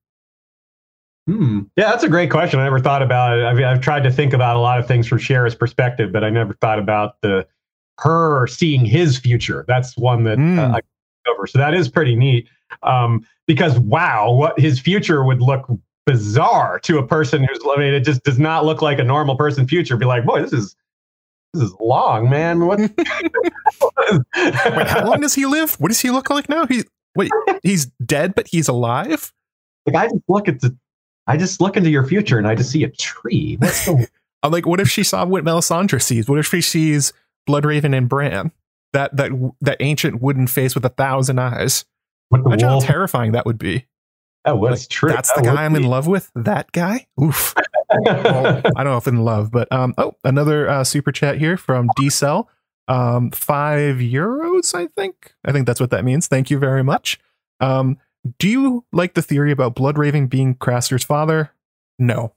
Hmm. 1.27 1.61
Yeah, 1.76 1.89
that's 1.91 2.03
a 2.03 2.10
great 2.10 2.31
question. 2.31 2.60
I 2.60 2.64
never 2.64 2.80
thought 2.80 3.03
about 3.03 3.38
it. 3.38 3.43
I 3.43 3.53
mean, 3.53 3.64
I've 3.65 3.81
tried 3.81 4.03
to 4.03 4.11
think 4.11 4.34
about 4.34 4.56
a 4.56 4.60
lot 4.60 4.80
of 4.80 4.88
things 4.88 5.07
from 5.07 5.19
Shiera's 5.19 5.53
perspective, 5.53 6.11
but 6.11 6.23
I 6.23 6.30
never 6.30 6.53
thought 6.56 6.80
about 6.80 7.22
the 7.22 7.48
her 7.99 8.48
seeing 8.48 8.85
his 8.85 9.19
future. 9.19 9.64
That's 9.68 9.95
one 9.98 10.23
that 10.23 10.38
Hmm. 10.38 10.57
uh, 10.60 10.77
I 10.77 10.81
over. 11.30 11.45
So 11.45 11.60
that 11.60 11.76
is 11.76 11.88
pretty 11.88 12.15
neat. 12.15 12.48
Um, 12.84 13.26
because 13.48 13.77
wow, 13.80 14.31
what 14.31 14.60
his 14.60 14.80
future 14.80 15.23
would 15.23 15.41
look 15.41 15.65
bizarre 16.06 16.80
to 16.80 16.98
a 16.98 17.06
person 17.06 17.43
who's. 17.43 17.60
I 17.65 17.80
mean, 17.80 17.93
it 17.93 18.02
just 18.02 18.23
does 18.23 18.39
not 18.39 18.65
look 18.65 18.81
like 18.81 18.99
a 18.99 19.03
normal 19.03 19.35
person 19.35 19.68
future. 19.68 19.98
Be 19.98 20.06
like, 20.06 20.26
boy, 20.26 20.41
this 20.41 20.53
is 20.53 20.76
this 21.53 21.64
is 21.64 21.73
long, 21.80 22.30
man. 22.30 22.65
What? 22.65 22.80
Wait, 24.35 24.88
how 24.88 25.06
long 25.06 25.22
does 25.22 25.34
he 25.34 25.45
live? 25.45 25.76
What 25.76 25.89
does 25.89 25.99
he 25.99 26.10
look 26.10 26.30
like 26.30 26.48
now? 26.49 26.65
He's 26.65 26.85
wait, 27.15 27.31
he's 27.64 27.88
dead, 28.06 28.35
but 28.35 28.48
he's 28.48 28.68
alive. 28.68 29.34
Like 29.85 29.95
I 29.95 30.07
just 30.07 30.23
look 30.27 30.48
at 30.48 30.61
the. 30.61 30.76
I 31.27 31.38
just 31.38 31.61
look 31.61 31.77
into 31.77 31.89
your 31.89 32.06
future 32.06 32.38
and 32.38 32.48
I 32.48 32.56
just 32.56 32.72
see 32.72 32.84
a 32.84 32.89
tree. 32.89 33.57
What's 33.60 33.85
the 33.85 34.07
I'm 34.43 34.52
like, 34.52 34.65
what 34.65 34.80
if 34.80 34.89
she 34.89 35.03
saw 35.03 35.26
what 35.26 35.43
Melisandre 35.43 36.02
sees? 36.02 36.27
What 36.27 36.39
if 36.39 36.48
she 36.48 36.61
sees 36.61 37.14
Bloodraven 37.48 37.95
and 37.95 38.10
Bran? 38.10 38.52
That 38.93 39.15
that 39.18 39.31
that 39.61 39.77
ancient 39.80 40.22
wooden 40.22 40.48
face 40.48 40.73
with 40.76 40.85
a 40.85 40.89
thousand 40.89 41.39
eyes. 41.39 41.85
What 42.31 42.43
the 42.43 42.47
Imagine 42.49 42.69
how 42.69 42.79
terrifying 42.79 43.33
that 43.33 43.45
would 43.45 43.57
be. 43.57 43.85
That 44.45 44.57
was 44.57 44.81
Like, 44.83 44.89
true. 44.89 45.11
That's 45.11 45.29
That 45.33 45.43
the 45.43 45.51
guy 45.51 45.63
I'm 45.65 45.75
in 45.75 45.83
love 45.83 46.07
with. 46.07 46.31
That 46.35 46.71
guy. 46.71 47.07
Oof. 47.21 47.53
Well, 47.93 48.61
I 48.77 48.83
don't 48.85 48.93
know 48.93 48.95
if 48.97 49.05
in 49.07 49.17
love, 49.25 49.51
but 49.51 49.69
um. 49.69 49.93
Oh, 49.97 50.13
another 50.23 50.69
uh, 50.69 50.85
super 50.85 51.11
chat 51.11 51.37
here 51.37 51.57
from 51.57 51.89
D 51.97 52.09
Cell. 52.09 52.49
Um, 52.87 53.31
five 53.31 53.97
euros. 53.97 54.73
I 54.73 54.87
think. 54.87 55.33
I 55.43 55.51
think 55.51 55.67
that's 55.67 55.81
what 55.81 55.89
that 55.91 56.05
means. 56.05 56.27
Thank 56.27 56.49
you 56.49 56.57
very 56.57 56.85
much. 56.85 57.19
Um, 57.59 57.97
do 58.39 58.47
you 58.47 58.85
like 58.93 59.13
the 59.15 59.21
theory 59.21 59.51
about 59.51 59.75
Blood 59.75 59.95
Bloodraven 59.97 60.29
being 60.29 60.55
Craster's 60.55 61.03
father? 61.03 61.51
No, 61.99 62.33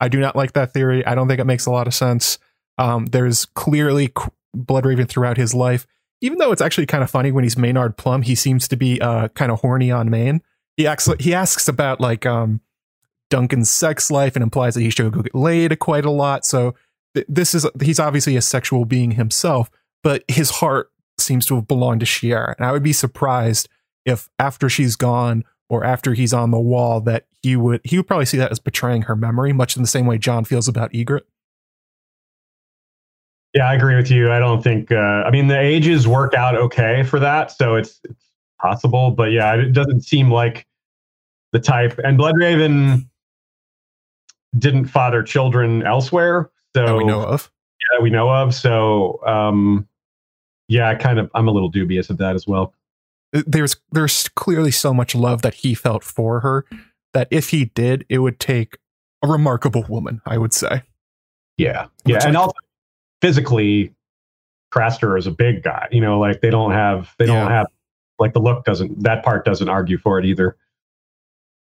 I 0.00 0.08
do 0.08 0.20
not 0.20 0.36
like 0.36 0.52
that 0.52 0.74
theory. 0.74 1.04
I 1.06 1.14
don't 1.14 1.28
think 1.28 1.40
it 1.40 1.46
makes 1.46 1.64
a 1.64 1.70
lot 1.70 1.86
of 1.86 1.94
sense. 1.94 2.38
Um, 2.76 3.06
there's 3.06 3.46
clearly 3.46 4.08
qu- 4.08 4.32
Bloodraven 4.54 5.08
throughout 5.08 5.38
his 5.38 5.54
life. 5.54 5.86
Even 6.20 6.38
though 6.38 6.52
it's 6.52 6.62
actually 6.62 6.86
kind 6.86 7.02
of 7.02 7.10
funny 7.10 7.32
when 7.32 7.44
he's 7.44 7.56
Maynard 7.56 7.96
Plumm, 7.96 8.22
he 8.22 8.34
seems 8.34 8.68
to 8.68 8.76
be 8.76 9.00
uh, 9.00 9.28
kind 9.28 9.50
of 9.50 9.60
horny 9.60 9.90
on 9.90 10.10
Maine. 10.10 10.42
He 10.76 10.86
asks 10.86 11.08
he 11.18 11.34
asks 11.34 11.68
about 11.68 12.00
like 12.00 12.26
um, 12.26 12.60
Duncan's 13.30 13.70
sex 13.70 14.10
life 14.10 14.36
and 14.36 14.42
implies 14.42 14.74
that 14.74 14.82
he 14.82 14.90
should 14.90 15.12
go 15.12 15.22
get 15.22 15.34
laid 15.34 15.78
quite 15.78 16.04
a 16.04 16.10
lot. 16.10 16.44
So 16.44 16.74
th- 17.14 17.26
this 17.28 17.54
is 17.54 17.66
he's 17.82 17.98
obviously 17.98 18.36
a 18.36 18.42
sexual 18.42 18.84
being 18.84 19.12
himself, 19.12 19.70
but 20.02 20.24
his 20.28 20.50
heart 20.50 20.90
seems 21.18 21.46
to 21.46 21.56
have 21.56 21.68
belonged 21.68 22.00
to 22.00 22.06
Shiera. 22.06 22.54
And 22.56 22.66
I 22.66 22.72
would 22.72 22.82
be 22.82 22.92
surprised 22.92 23.68
if 24.04 24.28
after 24.38 24.68
she's 24.68 24.96
gone 24.96 25.44
or 25.68 25.84
after 25.84 26.14
he's 26.14 26.34
on 26.34 26.50
the 26.50 26.60
wall 26.60 27.00
that 27.02 27.26
he 27.42 27.56
would 27.56 27.80
he 27.84 27.96
would 27.96 28.06
probably 28.06 28.26
see 28.26 28.36
that 28.38 28.50
as 28.50 28.58
betraying 28.58 29.02
her 29.02 29.16
memory, 29.16 29.52
much 29.52 29.76
in 29.76 29.82
the 29.82 29.88
same 29.88 30.06
way 30.06 30.18
Jon 30.18 30.44
feels 30.44 30.68
about 30.68 30.92
Ygritte. 30.92 31.22
Yeah, 33.54 33.68
I 33.68 33.74
agree 33.74 33.96
with 33.96 34.10
you. 34.10 34.30
I 34.30 34.38
don't 34.38 34.62
think. 34.62 34.92
Uh, 34.92 35.24
I 35.26 35.30
mean, 35.30 35.48
the 35.48 35.58
ages 35.58 36.06
work 36.06 36.34
out 36.34 36.54
okay 36.54 37.02
for 37.02 37.18
that, 37.18 37.50
so 37.50 37.74
it's, 37.74 38.00
it's 38.04 38.28
possible. 38.60 39.10
But 39.10 39.32
yeah, 39.32 39.54
it 39.54 39.72
doesn't 39.72 40.02
seem 40.02 40.30
like 40.30 40.66
the 41.52 41.58
type. 41.58 41.98
And 42.04 42.18
Bloodraven 42.18 43.08
didn't 44.56 44.86
father 44.86 45.22
children 45.22 45.84
elsewhere, 45.84 46.50
so 46.76 46.86
that 46.86 46.96
we 46.96 47.04
know 47.04 47.22
of. 47.22 47.50
Yeah, 47.80 48.02
we 48.02 48.10
know 48.10 48.30
of. 48.30 48.54
So, 48.54 49.20
um, 49.26 49.88
yeah, 50.68 50.94
kind 50.94 51.18
of. 51.18 51.28
I'm 51.34 51.48
a 51.48 51.50
little 51.50 51.70
dubious 51.70 52.08
of 52.08 52.18
that 52.18 52.36
as 52.36 52.46
well. 52.46 52.72
There's 53.32 53.76
there's 53.90 54.28
clearly 54.28 54.70
so 54.70 54.94
much 54.94 55.14
love 55.14 55.42
that 55.42 55.54
he 55.54 55.74
felt 55.74 56.04
for 56.04 56.40
her 56.40 56.66
that 57.14 57.26
if 57.32 57.50
he 57.50 57.64
did, 57.64 58.06
it 58.08 58.18
would 58.18 58.38
take 58.38 58.78
a 59.24 59.28
remarkable 59.28 59.84
woman. 59.88 60.20
I 60.24 60.38
would 60.38 60.52
say. 60.52 60.82
Yeah, 61.56 61.88
yeah, 62.04 62.14
Which 62.14 62.24
and 62.24 62.36
also 62.36 62.54
physically, 63.20 63.94
Craster 64.72 65.18
is 65.18 65.26
a 65.26 65.30
big 65.30 65.62
guy. 65.62 65.88
You 65.90 66.00
know, 66.00 66.18
like 66.18 66.40
they 66.40 66.50
don't 66.50 66.72
have 66.72 67.14
they 67.18 67.26
don't 67.26 67.50
have 67.50 67.66
like 68.18 68.32
the 68.32 68.40
look 68.40 68.64
doesn't 68.64 69.02
that 69.02 69.24
part 69.24 69.44
doesn't 69.44 69.68
argue 69.68 69.98
for 69.98 70.18
it 70.18 70.24
either. 70.24 70.56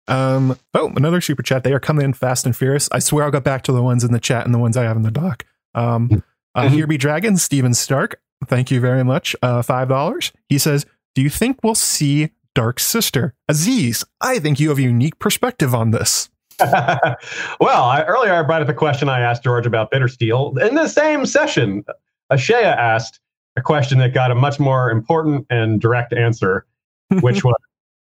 Um. 0.08 0.58
Oh, 0.74 0.92
another 0.96 1.22
super 1.22 1.44
chat. 1.44 1.64
They 1.64 1.74
are 1.74 1.80
coming 1.80 2.06
in 2.06 2.14
fast 2.14 2.46
and 2.46 2.56
furious. 2.56 2.88
I 2.92 3.00
swear 3.00 3.26
I'll 3.26 3.32
get 3.32 3.44
back 3.44 3.64
to 3.64 3.72
the 3.72 3.82
ones 3.82 4.04
in 4.04 4.12
the 4.12 4.20
chat 4.20 4.46
and 4.46 4.54
the 4.54 4.60
ones 4.60 4.78
I 4.78 4.84
have 4.84 4.98
in 4.98 5.04
the 5.04 5.12
doc. 5.12 5.46
Um. 5.74 6.10
Mm-hmm. 6.10 6.20
Uh, 6.54 6.70
Here 6.70 6.88
be 6.88 6.98
dragons. 6.98 7.44
Steven 7.44 7.74
Stark. 7.74 8.22
Thank 8.46 8.72
you 8.72 8.80
very 8.80 9.04
much. 9.04 9.36
Uh, 9.42 9.62
five 9.62 9.90
dollars. 9.90 10.32
He 10.48 10.58
says, 10.58 10.86
"Do 11.16 11.22
you 11.22 11.30
think 11.30 11.64
we'll 11.64 11.76
see 11.76 12.32
Dark 12.54 12.80
Sister 12.80 13.34
Aziz? 13.50 14.06
I 14.22 14.40
think 14.40 14.60
you 14.60 14.70
have 14.70 14.78
a 14.78 14.84
unique 14.84 15.20
perspective 15.20 15.76
on 15.76 15.92
this." 15.92 16.30
well, 17.60 17.84
I, 17.84 18.04
earlier 18.08 18.34
I 18.34 18.42
brought 18.44 18.62
up 18.62 18.70
a 18.70 18.74
question 18.74 19.10
I 19.10 19.20
asked 19.20 19.44
George 19.44 19.66
about 19.66 19.92
Bittersteel. 19.92 20.60
In 20.68 20.76
the 20.76 20.88
same 20.88 21.26
session, 21.26 21.84
Ashea 22.32 22.76
asked 22.76 23.20
a 23.56 23.62
question 23.62 24.00
that 24.00 24.14
got 24.14 24.32
a 24.32 24.36
much 24.36 24.60
more 24.60 24.90
important 24.90 25.46
and 25.50 25.80
direct 25.80 26.14
answer, 26.14 26.66
which 27.22 27.44
was 27.44 27.56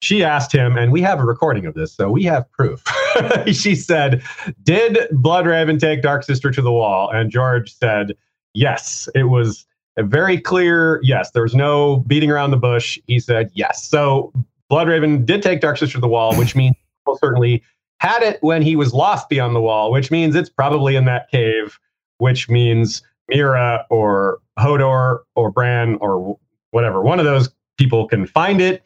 she 0.02 0.24
asked 0.24 0.52
him, 0.52 0.78
and 0.78 0.92
we 0.92 1.02
have 1.02 1.20
a 1.20 1.24
recording 1.24 1.66
of 1.66 1.74
this, 1.74 1.94
so 1.94 2.12
we 2.12 2.24
have 2.26 2.52
proof. 2.52 2.84
she 3.48 3.76
said, 3.76 4.22
Did 4.62 5.08
Bloodraven 5.14 5.80
take 5.80 6.02
Dark 6.02 6.24
Sister 6.24 6.52
to 6.52 6.62
the 6.62 6.72
wall? 6.72 7.10
And 7.10 7.32
George 7.32 7.74
said, 7.74 8.14
Yes. 8.54 9.10
It 9.16 9.24
was 9.24 9.66
a 9.98 10.04
very 10.04 10.40
clear 10.40 11.00
yes. 11.02 11.32
There 11.32 11.44
was 11.44 11.56
no 11.56 11.98
beating 12.08 12.30
around 12.30 12.52
the 12.52 12.58
bush. 12.58 13.00
He 13.08 13.20
said 13.20 13.50
yes. 13.54 13.88
So 13.88 14.32
Bloodraven 14.72 15.26
did 15.26 15.42
take 15.42 15.62
Dark 15.62 15.78
Sister 15.78 15.96
to 15.96 16.02
the 16.02 16.08
wall, 16.08 16.36
which 16.36 16.56
means 16.56 16.76
most 17.08 17.22
certainly 17.22 17.64
had 18.00 18.24
it 18.24 18.38
when 18.42 18.62
he 18.62 18.76
was 18.76 18.94
lost 18.94 19.30
beyond 19.30 19.56
the 19.56 19.62
wall, 19.62 19.92
which 19.92 20.12
means 20.12 20.36
it's 20.36 20.50
probably 20.50 20.96
in 20.96 21.06
that 21.06 21.30
cave, 21.30 21.80
which 22.18 22.50
means 22.50 23.02
Meera 23.32 23.84
or 23.90 24.40
Hodor 24.60 25.20
or 25.36 25.52
Bran 25.52 25.98
or 26.02 26.38
whatever. 26.72 27.02
One 27.02 27.20
of 27.20 27.26
those 27.26 27.50
people 27.78 28.08
can 28.08 28.28
find 28.28 28.62
it 28.62 28.84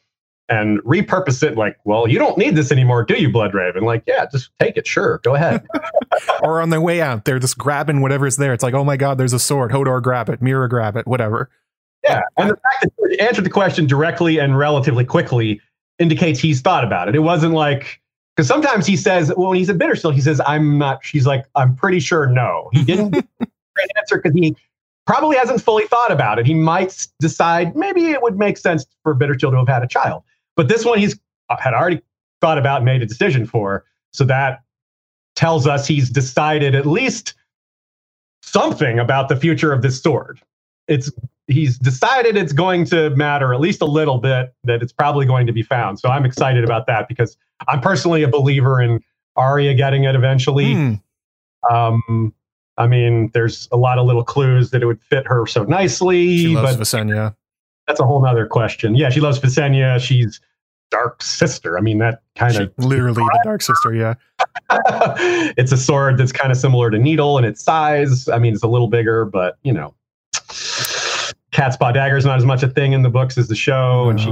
and 0.50 0.80
repurpose 0.80 1.44
it 1.44 1.56
like, 1.56 1.78
well, 1.86 2.08
you 2.08 2.18
don't 2.18 2.38
need 2.38 2.56
this 2.56 2.72
anymore, 2.72 3.04
do 3.04 3.14
you, 3.16 3.32
Blood 3.32 3.52
Bloodraven? 3.52 3.84
Like, 3.84 4.04
yeah, 4.08 4.26
just 4.32 4.50
take 4.60 4.78
it. 4.78 4.88
Sure. 4.88 5.20
Go 5.24 5.36
ahead. 5.36 5.66
or 6.44 6.60
on 6.60 6.72
their 6.72 6.82
way 6.82 7.02
out, 7.02 7.26
they're 7.26 7.40
just 7.40 7.58
grabbing 7.58 8.02
whatever's 8.02 8.38
there. 8.38 8.54
It's 8.54 8.64
like, 8.64 8.74
oh 8.74 8.84
my 8.84 8.98
God, 8.98 9.18
there's 9.18 9.34
a 9.34 9.40
sword. 9.40 9.72
Hodor, 9.72 10.02
grab 10.02 10.28
it. 10.30 10.42
Meera, 10.42 10.68
grab 10.68 10.96
it. 10.96 11.06
Whatever. 11.06 11.50
Yeah. 12.04 12.22
And 12.38 12.50
the 12.50 12.56
fact 12.56 12.88
that 12.98 13.12
he 13.12 13.20
answered 13.20 13.46
the 13.46 13.50
question 13.50 13.86
directly 13.86 14.40
and 14.40 14.58
relatively 14.58 15.06
quickly 15.06 15.62
indicates 16.00 16.40
he's 16.40 16.62
thought 16.62 16.84
about 16.84 17.10
it. 17.10 17.16
It 17.16 17.20
wasn't 17.20 17.54
like, 17.54 18.02
because 18.40 18.48
sometimes 18.48 18.88
he 18.88 18.96
says, 18.96 19.34
well, 19.36 19.50
when 19.50 19.58
he's 19.58 19.68
a 19.68 19.74
Bittersteel, 19.74 20.14
he 20.14 20.22
says, 20.22 20.40
I'm 20.48 20.78
not, 20.78 21.04
she's 21.04 21.28
like, 21.28 21.44
I'm 21.56 21.76
pretty 21.76 22.00
sure 22.00 22.26
no. 22.26 22.70
He 22.72 22.86
didn't 22.86 23.14
answer 23.98 24.16
because 24.16 24.32
he 24.34 24.56
probably 25.06 25.36
hasn't 25.36 25.62
fully 25.62 25.86
thought 25.88 26.10
about 26.10 26.40
it. 26.40 26.46
He 26.46 26.54
might 26.54 27.06
decide 27.20 27.76
maybe 27.76 28.12
it 28.12 28.22
would 28.22 28.38
make 28.38 28.58
sense 28.58 28.86
for 29.04 29.14
Bittersteel 29.14 29.52
to 29.52 29.58
have 29.58 29.68
had 29.68 29.84
a 29.84 29.88
child. 29.88 30.24
But 30.56 30.70
this 30.70 30.86
one 30.86 31.00
he's 31.00 31.20
uh, 31.50 31.58
had 31.60 31.74
already 31.74 32.02
thought 32.40 32.58
about 32.58 32.78
and 32.78 32.86
made 32.86 33.02
a 33.02 33.06
decision 33.06 33.46
for. 33.46 33.84
So 34.14 34.24
that 34.24 34.64
tells 35.36 35.68
us 35.68 35.86
he's 35.86 36.10
decided 36.10 36.76
at 36.76 36.86
least 36.86 37.34
something 38.42 39.00
about 39.00 39.28
the 39.28 39.36
future 39.36 39.74
of 39.74 39.82
this 39.82 40.02
sword. 40.02 40.40
It's 40.88 41.12
he's 41.48 41.78
decided 41.78 42.38
it's 42.38 42.54
going 42.54 42.86
to 42.86 43.10
matter 43.18 43.54
at 43.54 43.60
least 43.60 43.82
a 43.82 43.86
little 43.86 44.20
bit 44.20 44.54
that 44.64 44.82
it's 44.82 44.94
probably 44.94 45.26
going 45.26 45.46
to 45.46 45.52
be 45.52 45.62
found. 45.62 46.00
So 46.00 46.08
I'm 46.08 46.24
excited 46.24 46.64
about 46.64 46.88
that 46.88 47.10
because 47.10 47.36
I'm 47.68 47.82
personally 47.82 48.24
a 48.24 48.28
believer 48.28 48.82
in 48.82 49.02
Arya 49.36 49.74
getting 49.74 50.04
it 50.04 50.16
eventually. 50.16 50.74
Hmm. 50.74 50.94
Um, 51.70 52.34
I 52.78 52.88
mean, 52.88 53.30
there's 53.34 53.68
a 53.72 53.78
lot 53.78 53.98
of 53.98 54.06
little 54.06 54.24
clues 54.24 54.72
that 54.72 54.82
it 54.82 54.86
would 54.86 55.02
fit 55.02 55.28
her 55.28 55.46
so 55.46 55.64
nicely. 55.64 56.38
She 56.38 56.56
loves 56.56 56.78
but 56.78 56.84
Visenya. 56.84 57.36
That's 57.88 58.00
a 58.00 58.06
whole 58.06 58.26
other 58.26 58.46
question. 58.46 58.96
Yeah, 58.96 59.10
she 59.10 59.20
loves 59.20 59.40
Visenya. 59.40 60.00
She's 60.00 60.40
dark 60.90 61.22
sister. 61.22 61.78
I 61.78 61.82
mean, 61.82 61.98
that 62.00 62.22
kind 62.36 62.56
of 62.56 62.72
literally 62.78 63.22
the 63.22 63.42
dark 63.44 63.62
sister. 63.62 63.94
Yeah, 63.94 64.16
it's 65.58 65.72
a 65.72 65.78
sword 65.78 66.18
that's 66.18 66.32
kind 66.32 66.52
of 66.52 66.58
similar 66.58 66.90
to 66.90 66.98
Needle 66.98 67.38
in 67.38 67.44
its 67.44 67.64
size. 67.64 68.30
I 68.30 68.40
mean, 68.40 68.54
it's 68.54 68.64
a 68.64 68.68
little 68.68 68.88
bigger, 68.88 69.26
but 69.26 69.58
you 69.64 69.74
know, 69.74 69.94
cat's 71.52 71.78
paw 71.78 71.92
dagger 71.92 72.18
is 72.18 72.26
not 72.26 72.38
as 72.38 72.46
much 72.46 72.64
a 72.64 72.70
thing 72.70 72.94
in 72.94 73.02
the 73.02 73.10
books 73.10 73.38
as 73.38 73.48
the 73.48 73.56
show, 73.56 74.06
no. 74.06 74.10
and 74.10 74.20
she 74.22 74.32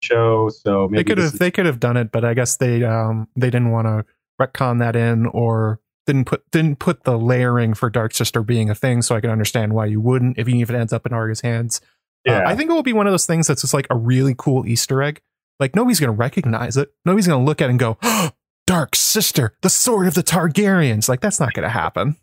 show. 0.00 0.48
So 0.48 0.88
they 0.92 1.04
could 1.04 1.18
have 1.18 1.38
they 1.38 1.50
could 1.50 1.66
have 1.66 1.80
done 1.80 1.96
it, 1.96 2.10
but 2.10 2.24
I 2.24 2.34
guess 2.34 2.56
they 2.56 2.84
um 2.84 3.28
they 3.36 3.50
didn't 3.50 3.70
want 3.70 3.86
to 3.86 4.04
retcon 4.40 4.78
that 4.78 4.96
in 4.96 5.26
or 5.26 5.80
didn't 6.06 6.24
put 6.26 6.50
didn't 6.50 6.78
put 6.78 7.04
the 7.04 7.18
layering 7.18 7.74
for 7.74 7.90
Dark 7.90 8.14
Sister 8.14 8.42
being 8.42 8.70
a 8.70 8.74
thing. 8.74 9.02
So 9.02 9.14
I 9.14 9.20
can 9.20 9.30
understand 9.30 9.74
why 9.74 9.86
you 9.86 10.00
wouldn't 10.00 10.38
if 10.38 10.48
even 10.48 10.60
if 10.60 10.70
it 10.70 10.76
ends 10.76 10.92
up 10.92 11.06
in 11.06 11.12
Arya's 11.12 11.40
hands. 11.40 11.80
Uh, 12.26 12.32
yeah. 12.32 12.38
Uh, 12.38 12.48
I 12.50 12.56
think 12.56 12.70
it 12.70 12.72
will 12.72 12.82
be 12.82 12.92
one 12.92 13.06
of 13.06 13.12
those 13.12 13.26
things 13.26 13.46
that's 13.46 13.62
just 13.62 13.74
like 13.74 13.86
a 13.90 13.96
really 13.96 14.34
cool 14.36 14.66
Easter 14.66 15.02
egg. 15.02 15.20
Like 15.60 15.74
nobody's 15.74 16.00
gonna 16.00 16.12
recognize 16.12 16.76
it. 16.76 16.92
Nobody's 17.04 17.26
gonna 17.26 17.44
look 17.44 17.60
at 17.60 17.66
it 17.66 17.70
and 17.70 17.78
go, 17.78 17.98
oh, 18.02 18.30
"Dark 18.66 18.94
Sister, 18.94 19.54
the 19.62 19.70
sword 19.70 20.06
of 20.06 20.14
the 20.14 20.22
Targaryens." 20.22 21.08
Like 21.08 21.20
that's 21.20 21.40
not 21.40 21.52
gonna 21.52 21.68
happen. 21.68 22.16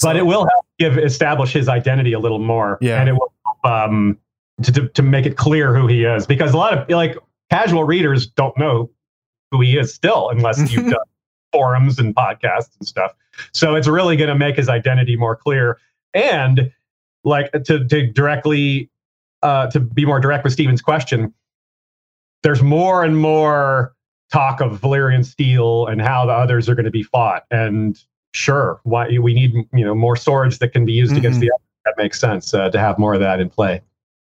But 0.00 0.14
so, 0.14 0.18
it 0.18 0.26
will 0.26 0.46
help 0.46 0.66
give 0.78 0.98
establish 0.98 1.52
his 1.52 1.68
identity 1.68 2.12
a 2.12 2.18
little 2.18 2.38
more. 2.38 2.78
Yeah, 2.80 3.00
and 3.00 3.08
it 3.08 3.12
will 3.14 3.32
um 3.64 4.18
to, 4.62 4.72
to, 4.72 4.88
to 4.88 5.02
make 5.02 5.26
it 5.26 5.36
clear 5.36 5.74
who 5.74 5.86
he 5.86 6.04
is 6.04 6.26
because 6.26 6.52
a 6.52 6.56
lot 6.56 6.76
of 6.76 6.88
like 6.88 7.16
casual 7.50 7.84
readers 7.84 8.26
don't 8.26 8.56
know 8.56 8.90
who 9.50 9.60
he 9.60 9.76
is 9.76 9.92
still 9.92 10.30
unless 10.30 10.72
you've 10.72 10.84
done 10.90 11.04
forums 11.52 11.98
and 11.98 12.14
podcasts 12.14 12.70
and 12.78 12.86
stuff. 12.86 13.12
So 13.52 13.74
it's 13.74 13.88
really 13.88 14.16
going 14.16 14.28
to 14.28 14.34
make 14.34 14.56
his 14.56 14.68
identity 14.68 15.16
more 15.16 15.36
clear 15.36 15.78
and 16.12 16.72
like 17.24 17.50
to 17.52 17.84
to 17.84 18.06
directly 18.06 18.90
uh, 19.42 19.68
to 19.70 19.80
be 19.80 20.04
more 20.04 20.20
direct 20.20 20.44
with 20.44 20.52
Steven's 20.52 20.82
question. 20.82 21.34
There's 22.42 22.62
more 22.62 23.04
and 23.04 23.18
more 23.18 23.94
talk 24.32 24.60
of 24.60 24.80
Valyrian 24.80 25.24
steel 25.24 25.86
and 25.86 26.00
how 26.00 26.26
the 26.26 26.32
others 26.32 26.68
are 26.68 26.74
going 26.74 26.84
to 26.84 26.90
be 26.90 27.02
fought. 27.02 27.44
And 27.50 27.98
sure, 28.32 28.80
why 28.84 29.18
we 29.18 29.34
need 29.34 29.54
you 29.72 29.84
know 29.84 29.94
more 29.94 30.16
swords 30.16 30.58
that 30.58 30.68
can 30.68 30.84
be 30.84 30.92
used 30.92 31.12
mm-hmm. 31.12 31.18
against 31.18 31.40
the 31.40 31.50
other. 31.50 31.62
That 31.86 31.94
makes 31.98 32.18
sense 32.18 32.54
uh, 32.54 32.70
to 32.70 32.78
have 32.78 32.98
more 32.98 33.14
of 33.14 33.20
that 33.20 33.40
in 33.40 33.50
play 33.50 33.82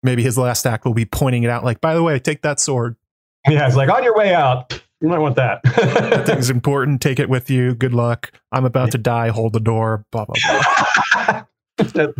maybe 0.06 0.23
his 0.23 0.38
last 0.38 0.65
act 0.65 0.86
will 0.86 0.94
be 0.94 1.06
pointing 1.06 1.44
it 1.44 1.49
out, 1.49 1.65
like, 1.65 1.82
by 1.82 1.94
the 1.94 2.03
way, 2.03 2.18
take 2.19 2.41
that 2.44 2.60
sword. 2.60 2.95
Yeah, 3.48 3.68
it's 3.68 3.76
like 3.76 3.90
on 3.90 4.03
your 4.03 4.15
way 4.18 4.34
out. 4.34 4.82
You 5.02 5.07
might 5.07 5.19
want 5.19 5.36
that. 5.36 5.61
that 5.64 6.26
thing's 6.26 6.49
important. 6.49 6.99
Take 6.99 7.19
it 7.19 7.30
with 7.30 7.48
you. 7.52 7.76
Good 7.76 7.94
luck. 7.94 8.32
I'm 8.52 8.65
about 8.65 8.90
to 8.94 8.98
die. 8.98 9.27
Hold 9.27 9.53
the 9.53 9.60
door. 9.60 10.03
Blah 10.11 10.26
blah 10.26 11.44
blah. 11.77 12.11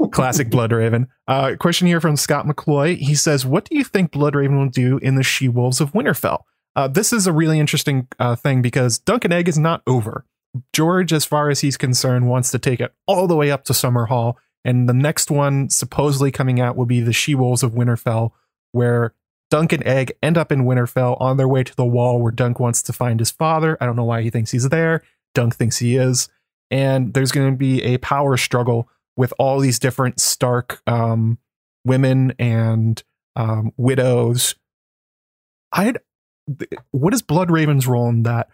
Classic 0.10 0.50
Bloodraven. 0.50 1.06
Uh, 1.28 1.54
question 1.60 1.86
here 1.86 2.00
from 2.00 2.16
Scott 2.16 2.46
McCloy. 2.46 2.96
He 2.96 3.14
says, 3.14 3.46
"What 3.46 3.64
do 3.64 3.76
you 3.76 3.84
think 3.84 4.10
Bloodraven 4.10 4.58
will 4.58 4.70
do 4.70 4.98
in 4.98 5.14
the 5.14 5.22
She 5.22 5.48
Wolves 5.48 5.80
of 5.80 5.92
Winterfell?" 5.92 6.42
Uh, 6.74 6.88
this 6.88 7.12
is 7.12 7.28
a 7.28 7.32
really 7.32 7.60
interesting 7.60 8.08
uh, 8.18 8.34
thing 8.34 8.60
because 8.60 8.98
Duncan 8.98 9.30
Egg 9.30 9.48
is 9.48 9.58
not 9.58 9.82
over. 9.86 10.24
George, 10.72 11.12
as 11.12 11.24
far 11.24 11.48
as 11.48 11.60
he's 11.60 11.76
concerned, 11.76 12.28
wants 12.28 12.50
to 12.50 12.58
take 12.58 12.80
it 12.80 12.92
all 13.06 13.28
the 13.28 13.36
way 13.36 13.52
up 13.52 13.64
to 13.66 13.72
Summerhall 13.72 14.34
and 14.64 14.88
the 14.88 14.94
next 14.94 15.30
one 15.30 15.68
supposedly 15.70 16.30
coming 16.30 16.60
out 16.60 16.76
will 16.76 16.86
be 16.86 17.00
the 17.00 17.12
She 17.12 17.34
Wolves 17.34 17.62
of 17.62 17.72
Winterfell, 17.72 18.32
where 18.72 19.14
Dunk 19.50 19.72
and 19.72 19.86
Egg 19.86 20.12
end 20.22 20.38
up 20.38 20.50
in 20.50 20.64
Winterfell 20.64 21.20
on 21.20 21.36
their 21.36 21.48
way 21.48 21.62
to 21.62 21.76
the 21.76 21.84
wall 21.84 22.20
where 22.20 22.32
Dunk 22.32 22.58
wants 22.58 22.82
to 22.84 22.92
find 22.92 23.20
his 23.20 23.30
father. 23.30 23.76
I 23.80 23.86
don't 23.86 23.96
know 23.96 24.04
why 24.04 24.22
he 24.22 24.30
thinks 24.30 24.50
he's 24.50 24.68
there. 24.68 25.02
Dunk 25.34 25.54
thinks 25.56 25.78
he 25.78 25.96
is. 25.96 26.28
And 26.70 27.12
there's 27.12 27.32
going 27.32 27.52
to 27.52 27.56
be 27.56 27.82
a 27.82 27.98
power 27.98 28.36
struggle 28.38 28.88
with 29.16 29.34
all 29.38 29.60
these 29.60 29.78
different 29.78 30.20
Stark 30.20 30.80
um, 30.86 31.38
women 31.84 32.32
and 32.38 33.02
um, 33.36 33.72
widows. 33.76 34.54
I'd 35.70 35.98
what 36.90 37.14
is 37.14 37.22
Bloodraven's 37.22 37.86
role 37.86 38.08
in 38.08 38.22
that? 38.24 38.48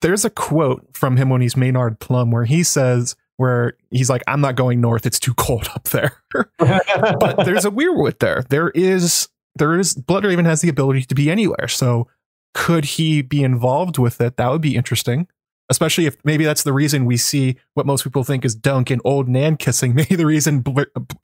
There's 0.00 0.24
a 0.24 0.30
quote 0.30 0.88
from 0.92 1.16
him 1.16 1.28
when 1.28 1.40
he's 1.40 1.56
Maynard 1.56 2.00
Plumm 2.00 2.30
where 2.30 2.44
he 2.44 2.62
says, 2.62 3.16
where 3.38 3.74
he's 3.90 4.10
like, 4.10 4.22
I'm 4.26 4.40
not 4.40 4.56
going 4.56 4.80
north, 4.80 5.06
it's 5.06 5.18
too 5.18 5.32
cold 5.34 5.68
up 5.74 5.84
there. 5.84 6.22
but 6.58 7.44
there's 7.44 7.64
a 7.64 7.70
weirwood 7.70 8.18
there. 8.18 8.44
There 8.50 8.70
is 8.70 9.28
there 9.54 9.78
is 9.78 9.94
Bloodraven 9.94 10.44
has 10.44 10.60
the 10.60 10.68
ability 10.68 11.04
to 11.04 11.14
be 11.14 11.30
anywhere. 11.30 11.68
So 11.68 12.08
could 12.54 12.84
he 12.84 13.22
be 13.22 13.42
involved 13.42 13.98
with 13.98 14.20
it? 14.20 14.36
That 14.36 14.50
would 14.50 14.60
be 14.60 14.76
interesting. 14.76 15.28
Especially 15.70 16.06
if 16.06 16.16
maybe 16.24 16.44
that's 16.44 16.62
the 16.62 16.72
reason 16.72 17.04
we 17.04 17.16
see 17.18 17.56
what 17.74 17.84
most 17.84 18.02
people 18.02 18.24
think 18.24 18.44
is 18.44 18.54
Dunk 18.54 18.90
and 18.90 19.02
old 19.04 19.28
Nan 19.28 19.58
kissing. 19.58 19.94
Maybe 19.94 20.16
the 20.16 20.24
reason 20.24 20.64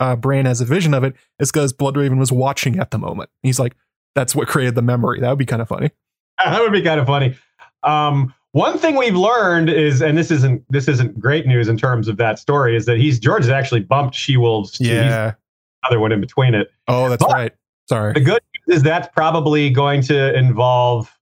uh, 0.00 0.16
Bran 0.16 0.44
has 0.44 0.60
a 0.60 0.66
vision 0.66 0.92
of 0.92 1.02
it 1.02 1.14
is 1.38 1.50
because 1.50 1.72
Bloodraven 1.72 2.18
was 2.18 2.30
watching 2.30 2.78
at 2.78 2.90
the 2.90 2.98
moment. 2.98 3.30
He's 3.42 3.58
like, 3.58 3.74
that's 4.14 4.34
what 4.34 4.46
created 4.46 4.74
the 4.74 4.82
memory. 4.82 5.20
That 5.20 5.30
would 5.30 5.38
be 5.38 5.46
kind 5.46 5.62
of 5.62 5.68
funny. 5.68 5.90
That 6.44 6.60
would 6.60 6.72
be 6.72 6.82
kind 6.82 7.00
of 7.00 7.06
funny. 7.06 7.36
Um, 7.84 8.34
one 8.54 8.78
thing 8.78 8.94
we've 8.94 9.16
learned 9.16 9.68
is, 9.68 10.00
and 10.00 10.16
this 10.16 10.30
isn't 10.30 10.64
this 10.70 10.86
isn't 10.86 11.18
great 11.18 11.44
news 11.44 11.66
in 11.66 11.76
terms 11.76 12.06
of 12.06 12.18
that 12.18 12.38
story, 12.38 12.76
is 12.76 12.86
that 12.86 12.98
he's 12.98 13.18
George 13.18 13.42
has 13.42 13.50
actually 13.50 13.80
bumped 13.80 14.14
She 14.14 14.36
Wolves. 14.36 14.80
Yeah, 14.80 15.32
other 15.88 15.98
one 15.98 16.12
in 16.12 16.20
between 16.20 16.54
it. 16.54 16.70
Oh, 16.86 17.08
that's 17.08 17.24
but 17.24 17.32
right. 17.32 17.52
Sorry. 17.88 18.12
The 18.12 18.20
good 18.20 18.40
news 18.68 18.76
is 18.76 18.82
that's 18.84 19.08
probably 19.12 19.70
going 19.70 20.02
to 20.02 20.32
involve 20.38 21.12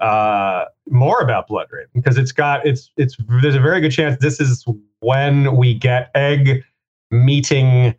uh, 0.00 0.64
more 0.88 1.20
about 1.20 1.48
Bloodraven 1.48 1.86
because 1.94 2.18
it's 2.18 2.32
got 2.32 2.66
it's 2.66 2.90
it's 2.96 3.16
there's 3.42 3.54
a 3.54 3.60
very 3.60 3.80
good 3.80 3.92
chance 3.92 4.20
this 4.20 4.40
is 4.40 4.66
when 4.98 5.56
we 5.56 5.72
get 5.72 6.10
Egg 6.16 6.64
meeting 7.12 7.94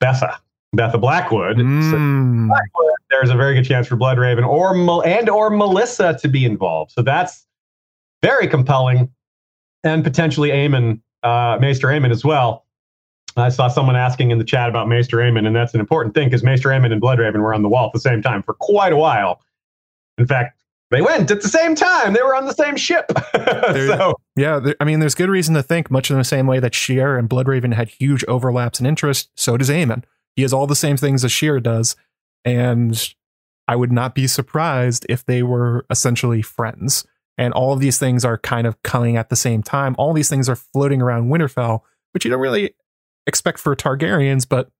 Betha. 0.00 0.38
Betha 0.74 0.98
Blackwood. 0.98 1.56
Mm. 1.56 1.90
So 1.90 2.48
Blackwood. 2.48 2.92
There's 3.08 3.30
a 3.30 3.36
very 3.36 3.54
good 3.54 3.64
chance 3.64 3.86
for 3.86 3.96
Bloodraven 3.96 4.46
or 4.46 4.74
and 5.06 5.30
or 5.30 5.48
Melissa 5.48 6.18
to 6.20 6.28
be 6.28 6.44
involved. 6.44 6.90
So 6.90 7.00
that's 7.00 7.45
very 8.22 8.48
compelling, 8.48 9.12
and 9.84 10.02
potentially 10.02 10.50
Aemon, 10.50 11.00
uh, 11.22 11.58
Maester 11.60 11.88
Aemon 11.88 12.10
as 12.10 12.24
well. 12.24 12.64
I 13.36 13.50
saw 13.50 13.68
someone 13.68 13.96
asking 13.96 14.30
in 14.30 14.38
the 14.38 14.44
chat 14.44 14.68
about 14.68 14.88
Maester 14.88 15.18
Aemon, 15.18 15.46
and 15.46 15.54
that's 15.54 15.74
an 15.74 15.80
important 15.80 16.14
thing 16.14 16.28
because 16.28 16.42
Maester 16.42 16.70
Aemon 16.70 16.92
and 16.92 17.02
Bloodraven 17.02 17.40
were 17.40 17.52
on 17.52 17.62
the 17.62 17.68
wall 17.68 17.86
at 17.86 17.92
the 17.92 18.00
same 18.00 18.22
time 18.22 18.42
for 18.42 18.54
quite 18.54 18.92
a 18.92 18.96
while. 18.96 19.42
In 20.16 20.26
fact, 20.26 20.58
they 20.90 21.02
went 21.02 21.30
at 21.30 21.42
the 21.42 21.48
same 21.48 21.74
time. 21.74 22.12
They 22.12 22.22
were 22.22 22.34
on 22.34 22.46
the 22.46 22.54
same 22.54 22.76
ship. 22.76 23.10
so, 23.34 24.14
yeah, 24.36 24.60
I 24.80 24.84
mean, 24.84 25.00
there's 25.00 25.14
good 25.14 25.28
reason 25.28 25.54
to 25.54 25.62
think, 25.62 25.90
much 25.90 26.10
in 26.10 26.16
the 26.16 26.24
same 26.24 26.46
way 26.46 26.60
that 26.60 26.72
Shiera 26.72 27.18
and 27.18 27.28
Bloodraven 27.28 27.74
had 27.74 27.88
huge 27.88 28.24
overlaps 28.24 28.80
in 28.80 28.86
interest, 28.86 29.30
so 29.34 29.56
does 29.56 29.68
Aemon. 29.68 30.04
He 30.34 30.42
has 30.42 30.52
all 30.52 30.66
the 30.66 30.76
same 30.76 30.96
things 30.96 31.24
as 31.24 31.30
Shiera 31.30 31.62
does, 31.62 31.96
and 32.44 33.14
I 33.66 33.76
would 33.76 33.92
not 33.92 34.14
be 34.14 34.26
surprised 34.26 35.04
if 35.08 35.24
they 35.24 35.42
were 35.42 35.84
essentially 35.90 36.40
friends. 36.40 37.04
And 37.38 37.52
all 37.52 37.72
of 37.72 37.80
these 37.80 37.98
things 37.98 38.24
are 38.24 38.38
kind 38.38 38.66
of 38.66 38.82
coming 38.82 39.16
at 39.16 39.28
the 39.28 39.36
same 39.36 39.62
time. 39.62 39.94
All 39.98 40.12
these 40.12 40.28
things 40.28 40.48
are 40.48 40.56
floating 40.56 41.02
around 41.02 41.30
Winterfell, 41.30 41.80
which 42.12 42.24
you 42.24 42.30
don't 42.30 42.40
really 42.40 42.74
expect 43.26 43.58
for 43.58 43.76
Targaryens, 43.76 44.48
but 44.48 44.70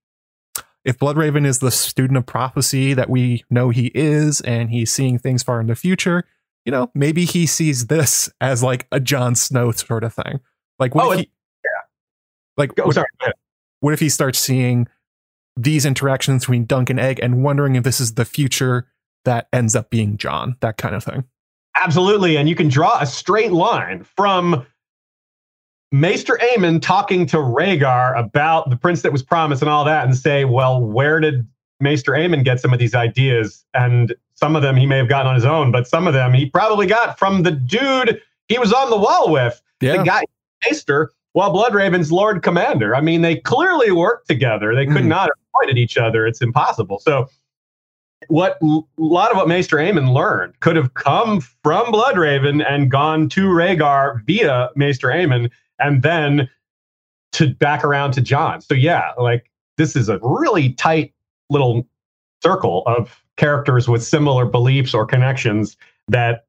if 0.87 0.99
Bloodraven 0.99 1.45
is 1.45 1.59
the 1.59 1.73
student 1.73 2.17
of 2.17 2.27
prophecy 2.27 2.95
that 2.95 3.11
we 3.11 3.45
know 3.51 3.71
he 3.71 3.91
is, 3.93 4.41
and 4.43 4.71
he's 4.71 4.93
seeing 4.93 5.19
things 5.19 5.43
far 5.43 5.61
in 5.61 5.67
the 5.67 5.75
future, 5.75 6.25
you 6.65 6.71
know, 6.71 6.93
maybe 6.95 7.25
he 7.25 7.45
sees 7.45 7.89
this 7.89 8.31
as 8.41 8.63
like 8.63 8.87
a 8.93 9.01
Jon 9.01 9.35
Snow 9.35 9.73
sort 9.73 10.05
of 10.05 10.15
thing. 10.15 10.39
Like, 10.79 10.95
what 10.95 11.07
oh, 11.07 11.13
if 11.13 11.19
he, 11.21 11.31
yeah, 11.65 11.71
like, 12.57 12.75
Go, 12.77 12.87
what, 12.87 13.05
what 13.81 13.95
if 13.95 14.01
he 14.01 14.09
starts 14.09 14.39
seeing 14.39 14.87
these 15.57 15.85
interactions 15.85 16.45
between 16.45 16.67
Dunk 16.67 16.89
and 16.89 17.01
Egg 17.01 17.19
and 17.21 17.43
wondering 17.43 17.75
if 17.75 17.83
this 17.83 18.01
is 18.01 18.15
the 18.15 18.25
future 18.25 18.87
that 19.25 19.49
ends 19.53 19.75
up 19.75 19.91
being 19.91 20.17
Jon, 20.17 20.57
that 20.61 20.77
kind 20.77 20.95
of 20.95 21.03
thing? 21.03 21.25
Absolutely, 21.83 22.37
and 22.37 22.49
you 22.49 22.55
can 22.55 22.69
draw 22.69 22.99
a 23.01 23.07
straight 23.07 23.53
line 23.53 24.05
from 24.05 24.67
Maester 25.93 26.39
Aemon 26.43 26.83
talking 26.83 27.27
to 27.27 27.37
Rhaegar 27.37 28.19
about 28.19 28.71
the 28.71 28.77
prince 28.77 29.03
that 29.03 29.13
was 29.13 29.23
promised 29.23 29.63
and 29.63 29.71
all 29.71 29.85
that, 29.85 30.05
and 30.05 30.17
say, 30.17 30.45
well, 30.45 30.81
where 30.81 31.21
did 31.21 31.47
Maester 31.81 32.13
Aemon 32.13 32.45
get 32.45 32.61
some 32.61 32.73
of 32.73 32.79
these 32.79 32.95
ideas? 32.95 33.65
And 33.75 34.15
some 34.35 34.57
of 34.57 34.63
them 34.63 34.77
he 34.77 34.87
may 34.87 34.97
have 34.97 35.09
gotten 35.09 35.27
on 35.29 35.35
his 35.35 35.45
own, 35.45 35.71
but 35.71 35.87
some 35.87 36.07
of 36.07 36.15
them 36.15 36.33
he 36.33 36.47
probably 36.47 36.87
got 36.87 37.19
from 37.19 37.43
the 37.43 37.53
dude 37.53 38.21
he 38.49 38.59
was 38.59 38.73
on 38.73 38.91
the 38.91 38.97
wall 38.97 39.31
with, 39.31 39.61
yeah. 39.81 39.99
the 39.99 40.03
guy 40.03 40.23
Maester, 40.65 41.13
while 41.33 41.53
Bloodraven's 41.53 42.11
Lord 42.11 42.43
Commander. 42.43 42.97
I 42.97 43.01
mean, 43.01 43.23
they 43.23 43.37
clearly 43.37 43.91
worked 43.91 44.29
together. 44.29 44.75
They 44.75 44.87
could 44.87 45.05
mm. 45.05 45.09
not 45.09 45.25
have 45.25 45.53
pointed 45.55 45.79
each 45.79 45.99
other. 45.99 46.27
It's 46.27 46.41
impossible. 46.41 46.99
So 46.99 47.29
what 48.29 48.59
a 48.63 48.81
lot 48.97 49.31
of 49.31 49.37
what 49.37 49.49
Maester 49.49 49.77
Aemon 49.77 50.13
learned 50.13 50.59
could 50.61 50.77
have 50.77 50.95
come 50.95 51.41
from 51.41 51.87
Bloodraven 51.93 52.65
and 52.69 52.91
gone 52.91 53.29
to 53.31 53.47
Rhaegar 53.49 54.25
via 54.25 54.71
Maester 54.75 55.09
Aemon 55.09 55.51
and 55.79 56.03
then 56.03 56.49
to 57.33 57.55
back 57.55 57.85
around 57.85 58.13
to 58.13 58.21
Jon. 58.21 58.61
So 58.61 58.75
yeah, 58.75 59.13
like 59.19 59.51
this 59.77 59.97
is 59.97 60.09
a 60.09 60.19
really 60.23 60.73
tight 60.73 61.13
little 61.51 61.87
circle 62.43 62.83
of 62.87 63.23
characters 63.37 63.89
with 63.89 64.03
similar 64.03 64.47
beliefs 64.47 64.95
or 64.95 65.05
connections 65.05 65.77
that 66.09 66.47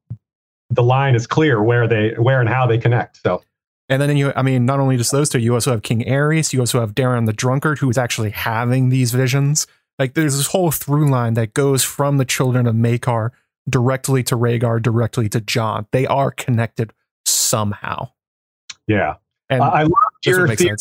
the 0.70 0.82
line 0.82 1.14
is 1.14 1.26
clear 1.26 1.62
where 1.62 1.86
they 1.86 2.14
where 2.18 2.40
and 2.40 2.48
how 2.48 2.66
they 2.66 2.78
connect. 2.78 3.22
So 3.22 3.42
and 3.90 4.02
then 4.02 4.14
you, 4.16 4.32
I 4.36 4.42
mean, 4.42 4.66
not 4.66 4.80
only 4.80 4.98
just 4.98 5.12
those 5.12 5.30
two, 5.30 5.38
you 5.38 5.54
also 5.54 5.70
have 5.70 5.82
King 5.82 6.02
Aerys, 6.02 6.52
you 6.52 6.60
also 6.60 6.80
have 6.80 6.94
Daeron 6.94 7.24
the 7.24 7.32
Drunkard, 7.32 7.78
who 7.78 7.88
is 7.88 7.96
actually 7.96 8.30
having 8.30 8.90
these 8.90 9.12
visions. 9.12 9.66
Like 9.98 10.14
there's 10.14 10.36
this 10.36 10.48
whole 10.48 10.70
through 10.70 11.10
line 11.10 11.34
that 11.34 11.54
goes 11.54 11.84
from 11.84 12.18
the 12.18 12.24
children 12.24 12.66
of 12.66 12.74
Maekar 12.74 13.30
directly 13.68 14.22
to 14.24 14.36
Rhaegar, 14.36 14.80
directly 14.82 15.28
to 15.30 15.40
Jon. 15.40 15.86
They 15.92 16.06
are 16.06 16.30
connected 16.30 16.92
somehow. 17.26 18.10
Yeah. 18.86 19.14
And 19.50 19.62
I 19.62 19.82
love 19.82 19.92
your 20.24 20.54
theory 20.54 20.76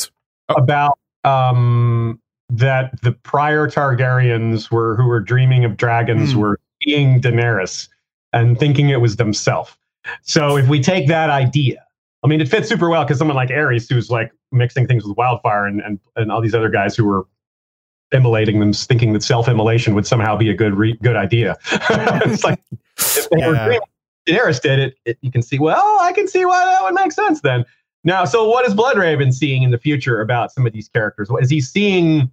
oh. 0.49 0.56
about 0.56 0.99
um, 1.23 2.19
that 2.49 3.02
the 3.02 3.11
prior 3.11 3.68
Targaryens 3.68 4.72
were 4.72 4.95
who 4.95 5.06
were 5.06 5.19
dreaming 5.19 5.65
of 5.65 5.77
dragons 5.77 6.34
mm. 6.34 6.38
were 6.38 6.60
seeing 6.84 7.22
Daenerys 7.22 7.88
and 8.34 8.57
thinking 8.60 8.89
it 8.89 9.02
was 9.02 9.15
themselves. 9.15 9.76
So 10.22 10.57
if 10.57 10.68
we 10.68 10.81
take 10.81 11.07
that 11.07 11.30
idea, 11.30 11.84
I 12.23 12.27
mean, 12.27 12.41
it 12.41 12.48
fits 12.48 12.69
super 12.69 12.89
well 12.89 13.03
because 13.03 13.18
someone 13.18 13.35
like 13.35 13.49
Aerys, 13.49 13.89
who's 13.89 14.10
like 14.10 14.31
mixing 14.52 14.88
things 14.88 15.06
with 15.06 15.18
wildfire, 15.18 15.65
and 15.65 15.81
and, 15.81 15.99
and 16.15 16.31
all 16.31 16.41
these 16.41 16.56
other 16.56 16.69
guys 16.69 16.95
who 16.95 17.06
were 17.06 17.26
immolating 18.12 18.60
them, 18.60 18.74
thinking 18.74 19.14
that 19.14 19.24
self-immolation 19.24 19.94
would 19.96 20.08
somehow 20.08 20.36
be 20.36 20.50
a 20.50 20.54
good 20.54 20.74
re- 20.74 20.98
good 21.02 21.16
idea. 21.16 21.58
it's 21.72 22.44
like 22.44 22.60
if 22.98 23.30
they 23.30 23.40
yeah. 23.40 23.48
were 23.48 23.56
dreaming, 23.56 23.80
Daenerys 24.28 24.62
did 24.62 24.80
it, 24.80 24.98
it, 25.06 25.18
you 25.22 25.32
can 25.32 25.42
see. 25.42 25.60
Well, 25.60 25.98
I 26.02 26.12
can 26.12 26.28
see 26.28 26.46
why 26.46 26.66
that 26.66 26.84
would 26.84 26.94
make 26.94 27.12
sense 27.12 27.42
then. 27.42 27.66
Now, 28.04 28.26
so 28.26 28.48
what 28.48 28.66
is 28.66 28.74
Bloodraven 28.74 29.34
seeing 29.34 29.64
in 29.64 29.72
the 29.72 29.78
future 29.78 30.22
about 30.22 30.52
some 30.52 30.66
of 30.66 30.74
these 30.74 30.88
characters? 30.88 31.30
Is 31.42 31.50
he 31.50 31.60
seeing 31.60 32.32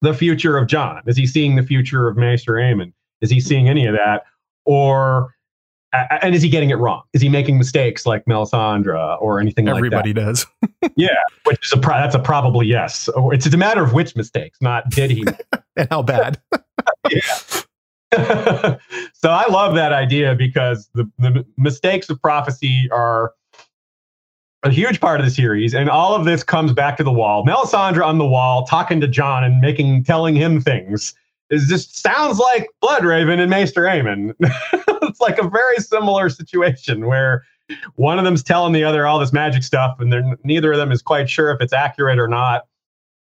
the 0.00 0.14
future 0.14 0.56
of 0.56 0.68
Jon? 0.68 1.02
Is 1.06 1.16
he 1.16 1.26
seeing 1.26 1.56
the 1.56 1.62
future 1.62 2.08
of 2.08 2.16
Maester 2.16 2.54
Aemon? 2.54 2.92
Is 3.20 3.30
he 3.30 3.40
seeing 3.40 3.68
any 3.68 3.86
of 3.86 3.94
that? 3.94 4.24
Or 4.64 5.34
and 5.92 6.34
is 6.34 6.42
he 6.42 6.48
getting 6.48 6.70
it 6.70 6.76
wrong? 6.76 7.02
Is 7.12 7.20
he 7.20 7.28
making 7.28 7.58
mistakes 7.58 8.06
like 8.06 8.24
Melisandre 8.24 9.20
or 9.20 9.40
anything 9.40 9.68
Everybody 9.68 10.12
like 10.12 10.14
that? 10.14 10.46
Everybody 10.60 10.82
does. 10.82 10.92
yeah, 10.96 11.08
which 11.44 11.58
is 11.64 11.72
a 11.72 11.76
pro- 11.76 11.96
that's 11.96 12.14
a 12.14 12.18
probably 12.18 12.66
yes. 12.66 13.08
Oh, 13.14 13.30
it's 13.30 13.46
it's 13.46 13.54
a 13.54 13.58
matter 13.58 13.82
of 13.82 13.92
which 13.92 14.16
mistakes, 14.16 14.58
not 14.60 14.88
did 14.90 15.10
he 15.10 15.24
and 15.76 15.88
how 15.90 16.02
bad. 16.02 16.40
yeah. 17.10 17.22
so 18.12 19.30
I 19.30 19.46
love 19.48 19.74
that 19.74 19.92
idea 19.92 20.34
because 20.34 20.90
the, 20.94 21.10
the 21.18 21.46
mistakes 21.56 22.10
of 22.10 22.20
prophecy 22.20 22.88
are 22.90 23.32
a 24.62 24.70
huge 24.70 25.00
part 25.00 25.18
of 25.20 25.26
the 25.26 25.32
series, 25.32 25.74
and 25.74 25.90
all 25.90 26.14
of 26.14 26.24
this 26.24 26.42
comes 26.42 26.72
back 26.72 26.96
to 26.98 27.04
the 27.04 27.12
wall. 27.12 27.44
Melisandre 27.44 28.04
on 28.04 28.18
the 28.18 28.26
wall 28.26 28.64
talking 28.64 29.00
to 29.00 29.08
Jon 29.08 29.44
and 29.44 29.60
making 29.60 30.04
telling 30.04 30.36
him 30.36 30.60
things. 30.60 31.14
It 31.50 31.60
just 31.68 32.00
sounds 32.00 32.38
like 32.38 32.66
Bloodraven 32.82 33.38
and 33.38 33.50
Maester 33.50 33.82
Aemon. 33.82 34.34
Like 35.22 35.38
a 35.38 35.48
very 35.48 35.76
similar 35.76 36.28
situation 36.28 37.06
where 37.06 37.44
one 37.94 38.18
of 38.18 38.24
them's 38.24 38.42
telling 38.42 38.72
the 38.72 38.84
other 38.84 39.06
all 39.06 39.18
this 39.18 39.32
magic 39.32 39.62
stuff, 39.62 39.98
and 39.98 40.12
they're 40.12 40.36
neither 40.44 40.72
of 40.72 40.78
them 40.78 40.92
is 40.92 41.00
quite 41.00 41.30
sure 41.30 41.50
if 41.50 41.60
it's 41.60 41.72
accurate 41.72 42.18
or 42.18 42.28
not. 42.28 42.66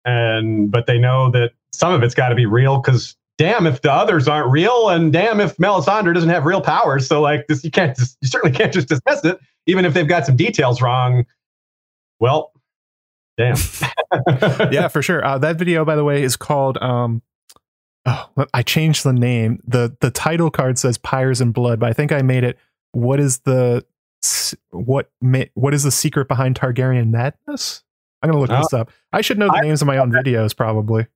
And 0.03 0.71
but 0.71 0.87
they 0.87 0.97
know 0.97 1.29
that 1.31 1.51
some 1.71 1.93
of 1.93 2.01
it's 2.01 2.15
got 2.15 2.29
to 2.29 2.35
be 2.35 2.45
real 2.47 2.79
because 2.79 3.15
damn 3.37 3.67
if 3.67 3.81
the 3.81 3.91
others 3.91 4.27
aren't 4.27 4.51
real, 4.51 4.89
and 4.89 5.13
damn 5.13 5.39
if 5.39 5.57
Melisandre 5.57 6.13
doesn't 6.13 6.29
have 6.29 6.45
real 6.45 6.61
powers. 6.61 7.07
So 7.07 7.21
like 7.21 7.45
this, 7.47 7.63
you 7.63 7.71
can't 7.71 7.95
just, 7.95 8.17
you 8.21 8.27
certainly 8.27 8.55
can't 8.57 8.73
just 8.73 8.87
dismiss 8.87 9.23
it 9.23 9.39
even 9.67 9.85
if 9.85 9.93
they've 9.93 10.07
got 10.07 10.25
some 10.25 10.35
details 10.35 10.81
wrong. 10.81 11.25
Well, 12.19 12.51
damn. 13.37 13.55
yeah, 14.71 14.87
for 14.87 15.01
sure. 15.01 15.23
Uh, 15.23 15.37
that 15.39 15.57
video, 15.57 15.85
by 15.85 15.95
the 15.95 16.03
way, 16.03 16.23
is 16.23 16.35
called. 16.35 16.77
Um, 16.79 17.21
oh, 18.05 18.29
I 18.53 18.63
changed 18.63 19.03
the 19.03 19.13
name. 19.13 19.59
the 19.65 19.95
The 20.01 20.11
title 20.11 20.49
card 20.51 20.77
says 20.79 20.97
"Pyres 20.97 21.41
and 21.41 21.53
Blood," 21.53 21.79
but 21.79 21.89
I 21.89 21.93
think 21.93 22.11
I 22.11 22.21
made 22.21 22.43
it. 22.43 22.57
What 22.93 23.19
is 23.19 23.39
the 23.39 23.85
what? 24.71 25.09
What 25.53 25.73
is 25.73 25.83
the 25.83 25.91
secret 25.91 26.27
behind 26.27 26.55
Targaryen 26.59 27.09
madness? 27.09 27.83
I'm 28.21 28.29
gonna 28.29 28.39
look 28.41 28.51
Oh. 28.51 28.57
this 28.57 28.73
up. 28.73 28.91
I 29.11 29.21
should 29.21 29.37
know 29.39 29.47
the 29.47 29.53
I- 29.57 29.61
names 29.61 29.81
of 29.81 29.87
my 29.87 29.97
own 29.97 30.11
videos, 30.11 30.55
probably. 30.55 31.07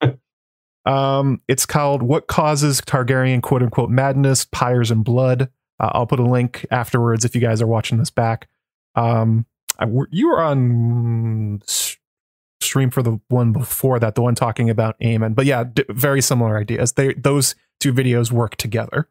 um, 0.86 1.40
it's 1.48 1.66
called 1.66 2.02
"What 2.02 2.26
Causes 2.28 2.80
Targaryen 2.80 3.42
Quote 3.42 3.62
Unquote 3.62 3.90
Madness: 3.90 4.44
Pyres 4.46 4.90
and 4.90 5.04
Blood." 5.04 5.50
Uh, 5.78 5.90
I'll 5.92 6.06
put 6.06 6.20
a 6.20 6.24
link 6.24 6.64
afterwards 6.70 7.24
if 7.24 7.34
you 7.34 7.40
guys 7.40 7.60
are 7.60 7.66
watching 7.66 7.98
this 7.98 8.10
back. 8.10 8.48
Um, 8.94 9.44
I, 9.78 9.86
you 10.10 10.28
were 10.28 10.40
on 10.40 11.60
stream 12.60 12.90
for 12.90 13.02
the 13.02 13.20
one 13.28 13.52
before 13.52 13.98
that, 13.98 14.14
the 14.14 14.22
one 14.22 14.34
talking 14.34 14.70
about 14.70 14.98
Aemon. 15.00 15.34
But 15.34 15.46
yeah, 15.46 15.64
d- 15.64 15.84
very 15.90 16.20
similar 16.20 16.58
ideas. 16.58 16.92
They 16.92 17.14
those 17.14 17.54
two 17.80 17.92
videos 17.92 18.32
work 18.32 18.56
together. 18.56 19.08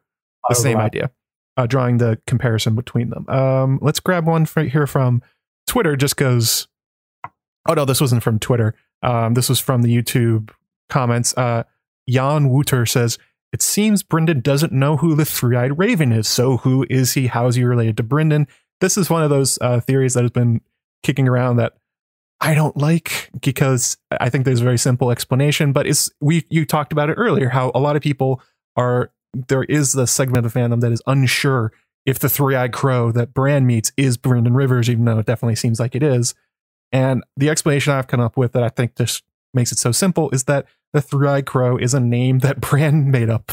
The 0.48 0.54
same 0.54 0.76
Overlap. 0.76 0.86
idea. 0.86 1.10
Uh, 1.56 1.66
drawing 1.66 1.98
the 1.98 2.20
comparison 2.26 2.74
between 2.74 3.10
them. 3.10 3.28
Um, 3.28 3.78
let's 3.80 3.98
grab 3.98 4.26
one 4.26 4.44
for, 4.44 4.62
here 4.62 4.86
from 4.86 5.22
Twitter. 5.66 5.96
Just 5.96 6.16
goes. 6.16 6.68
Oh 7.68 7.74
no, 7.74 7.84
this 7.84 8.00
wasn't 8.00 8.22
from 8.22 8.38
Twitter. 8.38 8.74
Um, 9.02 9.34
this 9.34 9.48
was 9.48 9.58
from 9.58 9.82
the 9.82 9.94
YouTube 9.94 10.50
comments. 10.88 11.36
Uh, 11.36 11.64
Jan 12.08 12.48
Wouter 12.48 12.86
says, 12.86 13.18
"It 13.52 13.62
seems 13.62 14.02
Brynden 14.02 14.42
doesn't 14.42 14.72
know 14.72 14.98
who 14.98 15.14
the 15.16 15.24
three-eyed 15.24 15.78
raven 15.78 16.12
is. 16.12 16.28
So 16.28 16.58
who 16.58 16.86
is 16.88 17.14
he? 17.14 17.26
How 17.26 17.46
is 17.46 17.56
he 17.56 17.64
related 17.64 17.96
to 17.96 18.04
Brynden?" 18.04 18.46
This 18.80 18.98
is 18.98 19.08
one 19.08 19.22
of 19.22 19.30
those 19.30 19.58
uh, 19.60 19.80
theories 19.80 20.14
that 20.14 20.22
has 20.22 20.30
been 20.30 20.60
kicking 21.02 21.26
around 21.26 21.56
that 21.56 21.74
I 22.40 22.54
don't 22.54 22.76
like 22.76 23.30
because 23.40 23.96
I 24.20 24.28
think 24.28 24.44
there's 24.44 24.60
a 24.60 24.64
very 24.64 24.78
simple 24.78 25.10
explanation. 25.10 25.72
But 25.72 25.86
it's 25.86 26.10
we 26.20 26.44
you 26.50 26.64
talked 26.64 26.92
about 26.92 27.10
it 27.10 27.14
earlier 27.14 27.48
how 27.48 27.72
a 27.74 27.80
lot 27.80 27.96
of 27.96 28.02
people 28.02 28.42
are 28.76 29.10
there 29.32 29.64
is 29.64 29.92
the 29.92 30.06
segment 30.06 30.44
of 30.44 30.52
the 30.52 30.58
fandom 30.58 30.80
that 30.80 30.92
is 30.92 31.02
unsure 31.06 31.72
if 32.04 32.18
the 32.18 32.28
three-eyed 32.28 32.72
crow 32.72 33.10
that 33.12 33.34
Bran 33.34 33.66
meets 33.66 33.92
is 33.96 34.16
Brynden 34.16 34.54
Rivers, 34.54 34.88
even 34.88 35.04
though 35.04 35.18
it 35.18 35.26
definitely 35.26 35.56
seems 35.56 35.80
like 35.80 35.94
it 35.94 36.02
is. 36.02 36.34
And 36.92 37.24
the 37.36 37.50
explanation 37.50 37.92
I've 37.92 38.06
come 38.06 38.20
up 38.20 38.36
with 38.36 38.52
that 38.52 38.62
I 38.62 38.68
think 38.68 38.96
just 38.96 39.24
makes 39.52 39.72
it 39.72 39.78
so 39.78 39.90
simple 39.90 40.30
is 40.30 40.44
that 40.44 40.66
the 40.92 41.02
three-eyed 41.02 41.46
crow 41.46 41.76
is 41.76 41.94
a 41.94 42.00
name 42.00 42.38
that 42.40 42.60
Bran 42.60 43.10
made 43.10 43.28
up. 43.28 43.52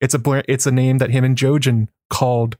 It's 0.00 0.14
a 0.14 0.52
it's 0.52 0.66
a 0.66 0.70
name 0.70 0.98
that 0.98 1.10
him 1.10 1.24
and 1.24 1.36
Jojen 1.36 1.88
called 2.10 2.58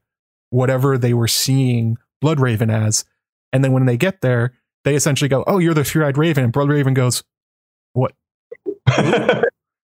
whatever 0.51 0.97
they 0.97 1.13
were 1.13 1.29
seeing 1.29 1.99
Bloodraven 2.23 2.73
as. 2.73 3.05
And 3.53 3.63
then 3.63 3.73
when 3.73 3.87
they 3.87 3.97
get 3.97 4.23
there, 4.23 4.53
they 4.85 4.95
essentially 4.95 5.29
go, 5.29 5.45
"Oh, 5.47 5.59
you're 5.59 5.75
the 5.75 5.85
three-eyed 5.85 6.17
raven." 6.19 6.45
And 6.45 6.55
Raven 6.57 6.95
goes, 6.95 7.23
"What?" 7.93 8.13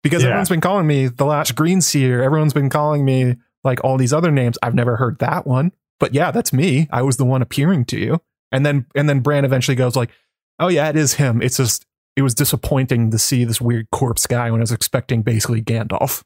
because 0.03 0.22
Yeah. 0.22 0.30
everyone's 0.30 0.49
been 0.49 0.62
calling 0.62 0.88
me 0.88 1.07
the 1.07 1.26
last 1.26 1.56
green 1.56 1.82
seer 1.82 2.22
everyone's 2.22 2.53
been 2.53 2.70
calling 2.70 3.03
me 3.06 3.36
like 3.64 3.84
all 3.84 3.98
these 3.98 4.14
other 4.14 4.32
names 4.32 4.57
i've 4.62 4.76
never 4.76 4.95
heard 4.98 5.18
that 5.20 5.45
one 5.48 5.72
but 5.99 6.14
yeah 6.14 6.32
that's 6.32 6.53
me 6.53 6.88
i 6.91 7.02
was 7.02 7.18
the 7.18 7.26
one 7.26 7.41
appearing 7.41 7.86
to 7.86 7.99
you 7.99 8.22
and 8.52 8.66
then 8.66 8.86
and 8.95 9.10
then 9.10 9.20
bran 9.20 9.44
eventually 9.45 9.76
goes 9.76 9.95
like 9.95 10.12
oh 10.60 10.68
yeah 10.68 10.88
it 10.90 10.95
is 10.95 11.16
him 11.16 11.41
it's 11.41 11.57
just 11.57 11.86
it 12.16 12.22
was 12.22 12.34
disappointing 12.36 13.10
to 13.12 13.18
see 13.18 13.44
this 13.44 13.60
weird 13.60 13.90
corpse 13.91 14.28
guy 14.28 14.49
when 14.52 14.62
i 14.62 14.64
was 14.64 14.72
expecting 14.72 15.22
basically 15.24 15.62
gandalf 15.62 16.24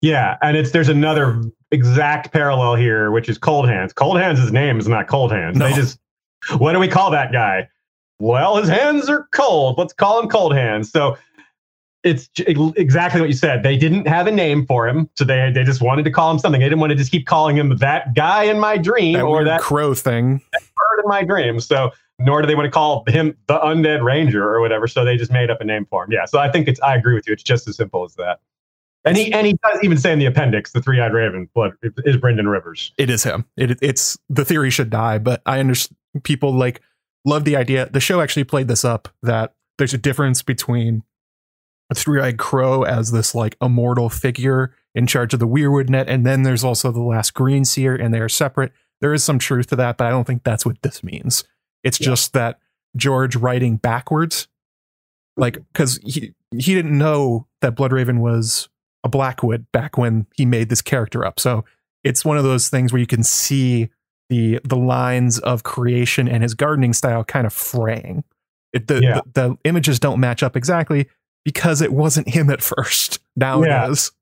Yeah, 0.00 0.36
and 0.42 0.56
it's 0.56 0.70
there's 0.70 0.88
another 0.88 1.42
exact 1.72 2.32
parallel 2.32 2.74
here, 2.76 3.10
which 3.10 3.28
is 3.28 3.36
Cold 3.36 3.68
Hands. 3.68 3.92
Cold 3.92 4.18
Hands' 4.18 4.50
name 4.50 4.78
is 4.78 4.88
not 4.88 5.08
Cold 5.08 5.30
Hands. 5.30 5.54
No. 5.56 5.68
They 5.68 5.74
just 5.74 5.98
what 6.58 6.72
do 6.72 6.78
we 6.78 6.88
call 6.88 7.10
that 7.10 7.32
guy? 7.32 7.68
Well, 8.20 8.56
his 8.56 8.68
hands 8.68 9.08
are 9.08 9.26
cold. 9.32 9.78
Let's 9.78 9.92
call 9.92 10.20
him 10.20 10.28
Cold 10.28 10.54
Hands. 10.54 10.88
So 10.88 11.16
it's 12.04 12.30
exactly 12.36 13.20
what 13.20 13.28
you 13.28 13.36
said. 13.36 13.62
They 13.62 13.76
didn't 13.76 14.06
have 14.06 14.26
a 14.26 14.30
name 14.30 14.66
for 14.66 14.88
him, 14.88 15.08
so 15.16 15.24
they 15.24 15.50
they 15.52 15.64
just 15.64 15.82
wanted 15.82 16.04
to 16.04 16.10
call 16.10 16.30
him 16.30 16.38
something. 16.38 16.60
They 16.60 16.66
didn't 16.68 16.80
want 16.80 16.90
to 16.90 16.96
just 16.96 17.10
keep 17.10 17.26
calling 17.26 17.56
him 17.56 17.76
that 17.78 18.14
guy 18.14 18.44
in 18.44 18.58
my 18.58 18.78
dream 18.78 19.14
that 19.14 19.24
or 19.24 19.44
that 19.44 19.60
crow 19.60 19.94
thing 19.94 20.40
bird 20.52 21.02
in 21.02 21.08
my 21.08 21.24
dream. 21.24 21.60
So 21.60 21.90
nor 22.18 22.42
do 22.42 22.46
they 22.46 22.54
want 22.54 22.66
to 22.66 22.70
call 22.70 23.04
him 23.08 23.36
the 23.46 23.58
Undead 23.58 24.02
Ranger 24.02 24.46
or 24.46 24.60
whatever. 24.60 24.86
So 24.86 25.04
they 25.04 25.16
just 25.16 25.32
made 25.32 25.50
up 25.50 25.60
a 25.60 25.64
name 25.64 25.86
for 25.86 26.04
him. 26.04 26.12
Yeah. 26.12 26.26
So 26.26 26.38
I 26.38 26.50
think 26.52 26.68
it's 26.68 26.80
I 26.80 26.94
agree 26.94 27.14
with 27.14 27.26
you. 27.26 27.32
It's 27.32 27.42
just 27.42 27.66
as 27.68 27.76
simple 27.76 28.04
as 28.04 28.14
that. 28.16 28.40
And 29.04 29.16
he 29.16 29.32
and 29.32 29.46
he 29.46 29.54
does 29.64 29.82
even 29.82 29.96
say 29.96 30.12
in 30.12 30.18
the 30.18 30.26
appendix, 30.26 30.72
the 30.72 30.82
three-eyed 30.82 31.14
raven, 31.14 31.48
blood 31.54 31.72
is 31.82 32.16
Brynden 32.16 32.50
Rivers. 32.50 32.92
it 32.98 33.08
is 33.08 33.24
him 33.24 33.46
it, 33.56 33.78
it's 33.80 34.18
the 34.28 34.44
theory 34.44 34.70
should 34.70 34.90
die 34.90 35.16
but 35.16 35.40
i 35.46 35.58
understand 35.58 35.96
people 36.22 36.52
like 36.52 36.82
love 37.24 37.44
the 37.44 37.56
idea. 37.56 37.88
The 37.90 38.00
show 38.00 38.20
actually 38.20 38.44
played 38.44 38.68
this 38.68 38.84
up 38.84 39.08
that 39.22 39.54
there's 39.78 39.94
a 39.94 39.98
difference 39.98 40.42
between 40.42 41.02
a 41.90 41.94
three-eyed 41.94 42.38
crow 42.38 42.82
as 42.82 43.10
this 43.10 43.34
like 43.34 43.56
immortal 43.60 44.08
figure 44.08 44.74
in 44.94 45.06
charge 45.06 45.34
of 45.34 45.40
the 45.40 45.48
weirwood 45.48 45.88
net 45.88 46.08
and 46.08 46.24
then 46.24 46.42
there's 46.42 46.64
also 46.64 46.92
the 46.92 47.02
last 47.02 47.34
green 47.34 47.64
seer 47.64 47.94
and 47.94 48.14
they're 48.14 48.28
separate. 48.28 48.72
There 49.00 49.14
is 49.14 49.24
some 49.24 49.38
truth 49.38 49.68
to 49.68 49.76
that 49.76 49.96
but 49.96 50.06
i 50.06 50.10
don't 50.10 50.26
think 50.26 50.44
that's 50.44 50.64
what 50.66 50.80
this 50.82 51.02
means. 51.02 51.44
It's 51.82 52.00
Yeah. 52.00 52.06
just 52.06 52.32
that 52.34 52.58
george 52.96 53.36
writing 53.36 53.76
backwards 53.76 54.48
like 55.36 55.54
mm-hmm. 55.54 55.62
because 55.72 55.98
he 56.04 56.34
he 56.56 56.74
didn't 56.74 56.96
know 56.96 57.46
that 57.60 57.74
bloodraven 57.74 58.18
was 58.20 58.68
a 59.04 59.08
blackwood 59.08 59.66
back 59.72 59.96
when 59.96 60.26
he 60.34 60.44
made 60.44 60.68
this 60.68 60.82
character 60.82 61.24
up. 61.24 61.40
So 61.40 61.64
it's 62.04 62.24
one 62.24 62.36
of 62.36 62.44
those 62.44 62.68
things 62.68 62.92
where 62.92 63.00
you 63.00 63.06
can 63.06 63.22
see 63.22 63.90
the 64.30 64.58
the 64.64 64.76
lines 64.76 65.38
of 65.40 65.62
creation 65.64 66.26
and 66.28 66.42
his 66.42 66.54
gardening 66.54 66.94
style 66.94 67.22
kind 67.24 67.46
of 67.46 67.52
fraying. 67.52 68.24
It, 68.72 68.86
the, 68.86 69.00
Yeah. 69.02 69.20
the 69.34 69.48
the 69.48 69.58
images 69.64 69.98
don't 70.00 70.20
match 70.20 70.42
up 70.42 70.56
exactly 70.56 71.08
because 71.44 71.82
it 71.82 71.92
wasn't 71.92 72.28
him 72.28 72.48
at 72.50 72.62
first. 72.62 73.20
Now 73.36 73.62
Yeah. 73.62 73.86
it 73.86 73.90
is. 73.92 74.12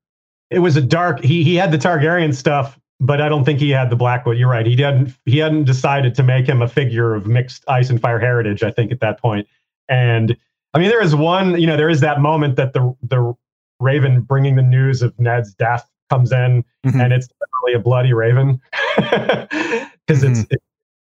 It 0.50 0.58
was 0.60 0.76
a 0.76 0.80
dark. 0.82 1.20
He 1.22 1.44
he 1.44 1.54
had 1.56 1.70
the 1.72 1.78
Targaryen 1.78 2.34
stuff, 2.34 2.78
but 3.00 3.20
I 3.20 3.28
don't 3.28 3.44
think 3.44 3.58
he 3.60 3.70
had 3.70 3.90
the 3.90 3.96
Blackwood. 3.96 4.38
You're 4.38 4.48
right. 4.50 4.64
He 4.66 4.76
hadn't 4.80 5.14
he 5.26 5.38
hadn't 5.38 5.64
decided 5.64 6.14
to 6.16 6.22
make 6.22 6.46
him 6.48 6.62
a 6.62 6.68
figure 6.68 7.14
of 7.14 7.26
mixed 7.26 7.64
ice 7.68 7.90
and 7.90 8.00
fire 8.00 8.18
heritage. 8.18 8.62
I 8.62 8.70
think 8.70 8.90
at 8.92 9.00
that 9.00 9.20
point. 9.20 9.46
And 9.88 10.36
I 10.74 10.78
mean, 10.78 10.88
there 10.88 11.02
is 11.02 11.14
one. 11.14 11.60
You 11.60 11.66
know, 11.66 11.76
there 11.76 11.90
is 11.90 12.00
that 12.00 12.20
moment 12.20 12.56
that 12.56 12.72
the 12.72 12.94
the 13.02 13.34
Raven 13.80 14.22
bringing 14.22 14.56
the 14.56 14.62
news 14.62 15.02
of 15.02 15.18
Ned's 15.18 15.52
death 15.54 15.88
comes 16.10 16.32
in, 16.32 16.64
Mhm. 16.86 17.02
and 17.04 17.12
it's 17.12 17.28
literally 17.40 17.74
a 17.78 17.82
bloody 17.82 18.12
raven 18.14 18.60
because 20.08 20.22
it's 20.24 20.40
it 20.50 20.60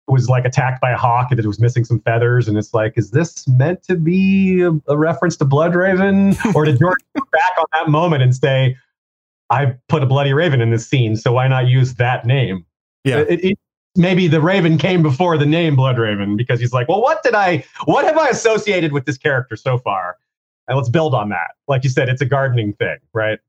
was 0.08 0.30
like 0.30 0.46
attacked 0.46 0.82
by 0.82 0.92
a 0.92 0.98
hawk 0.98 1.28
and 1.32 1.40
it 1.40 1.46
was 1.46 1.60
missing 1.60 1.84
some 1.86 2.00
feathers 2.02 2.48
and 2.48 2.58
it's 2.58 2.74
like 2.74 2.94
is 2.96 3.12
this 3.12 3.48
meant 3.48 3.84
to 3.84 3.96
be 3.96 4.62
a, 4.62 4.72
a 4.88 4.98
reference 4.98 5.38
to 5.38 5.46
blood 5.46 5.76
raven? 5.76 6.36
Or 6.54 6.66
did 6.66 6.80
george 6.80 6.98
look 7.16 7.32
back 7.32 7.52
on 7.58 7.66
that 7.74 7.90
moment 7.90 8.22
and 8.24 8.36
say 8.36 8.76
i 9.50 9.74
put 9.90 10.02
a 10.04 10.06
bloody 10.06 10.34
raven 10.34 10.60
in 10.62 10.72
this 10.72 10.88
scene 10.88 11.16
so 11.16 11.32
why 11.34 11.48
not 11.48 11.68
use 11.68 11.96
that 11.96 12.26
name? 12.26 12.66
Yeah. 13.04 13.20
It- 13.28 13.44
it- 13.46 13.60
maybe 13.98 14.28
the 14.28 14.42
raven 14.42 14.78
came 14.78 15.02
before 15.02 15.38
the 15.38 15.46
name 15.46 15.74
blood 15.78 15.98
raven 15.98 16.36
because 16.36 16.60
he's 16.60 16.74
like 16.74 16.88
well 16.90 17.02
what 17.02 17.24
did 17.24 17.34
i 17.34 17.64
what 17.86 18.04
have 18.04 18.18
i 18.18 18.28
associated 18.28 18.92
with 18.92 19.06
this 19.06 19.18
character 19.18 19.56
so 19.56 19.78
far? 19.78 20.18
And 20.68 20.76
let's 20.76 20.90
build 20.90 21.14
on 21.14 21.30
that. 21.30 21.52
Like 21.68 21.84
you 21.84 21.90
said 21.92 22.10
it's 22.10 22.22
a 22.22 22.26
gardening 22.26 22.74
thing 22.74 22.98
right? 23.14 23.40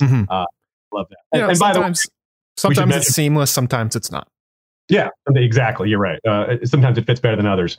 Mhm. 0.00 0.26
uh, 0.30 0.46
love 0.92 1.06
that. 1.10 1.16
You 1.32 1.40
and, 1.40 1.42
know, 1.42 1.48
and 1.50 1.58
by 1.58 1.72
the 1.72 1.80
way 1.80 1.84
sometimes 1.86 2.08
sometimes 2.56 2.78
mention- 2.88 2.98
it's 3.00 3.14
seamless, 3.14 3.50
sometimes 3.50 3.96
it's 3.96 4.10
not. 4.12 4.28
Yeah, 4.88 5.08
exactly. 5.34 5.88
You're 5.90 5.98
right. 6.00 6.18
Uh, 6.26 6.56
sometimes 6.64 6.96
it 6.98 7.06
fits 7.06 7.20
better 7.20 7.36
than 7.36 7.46
others. 7.46 7.76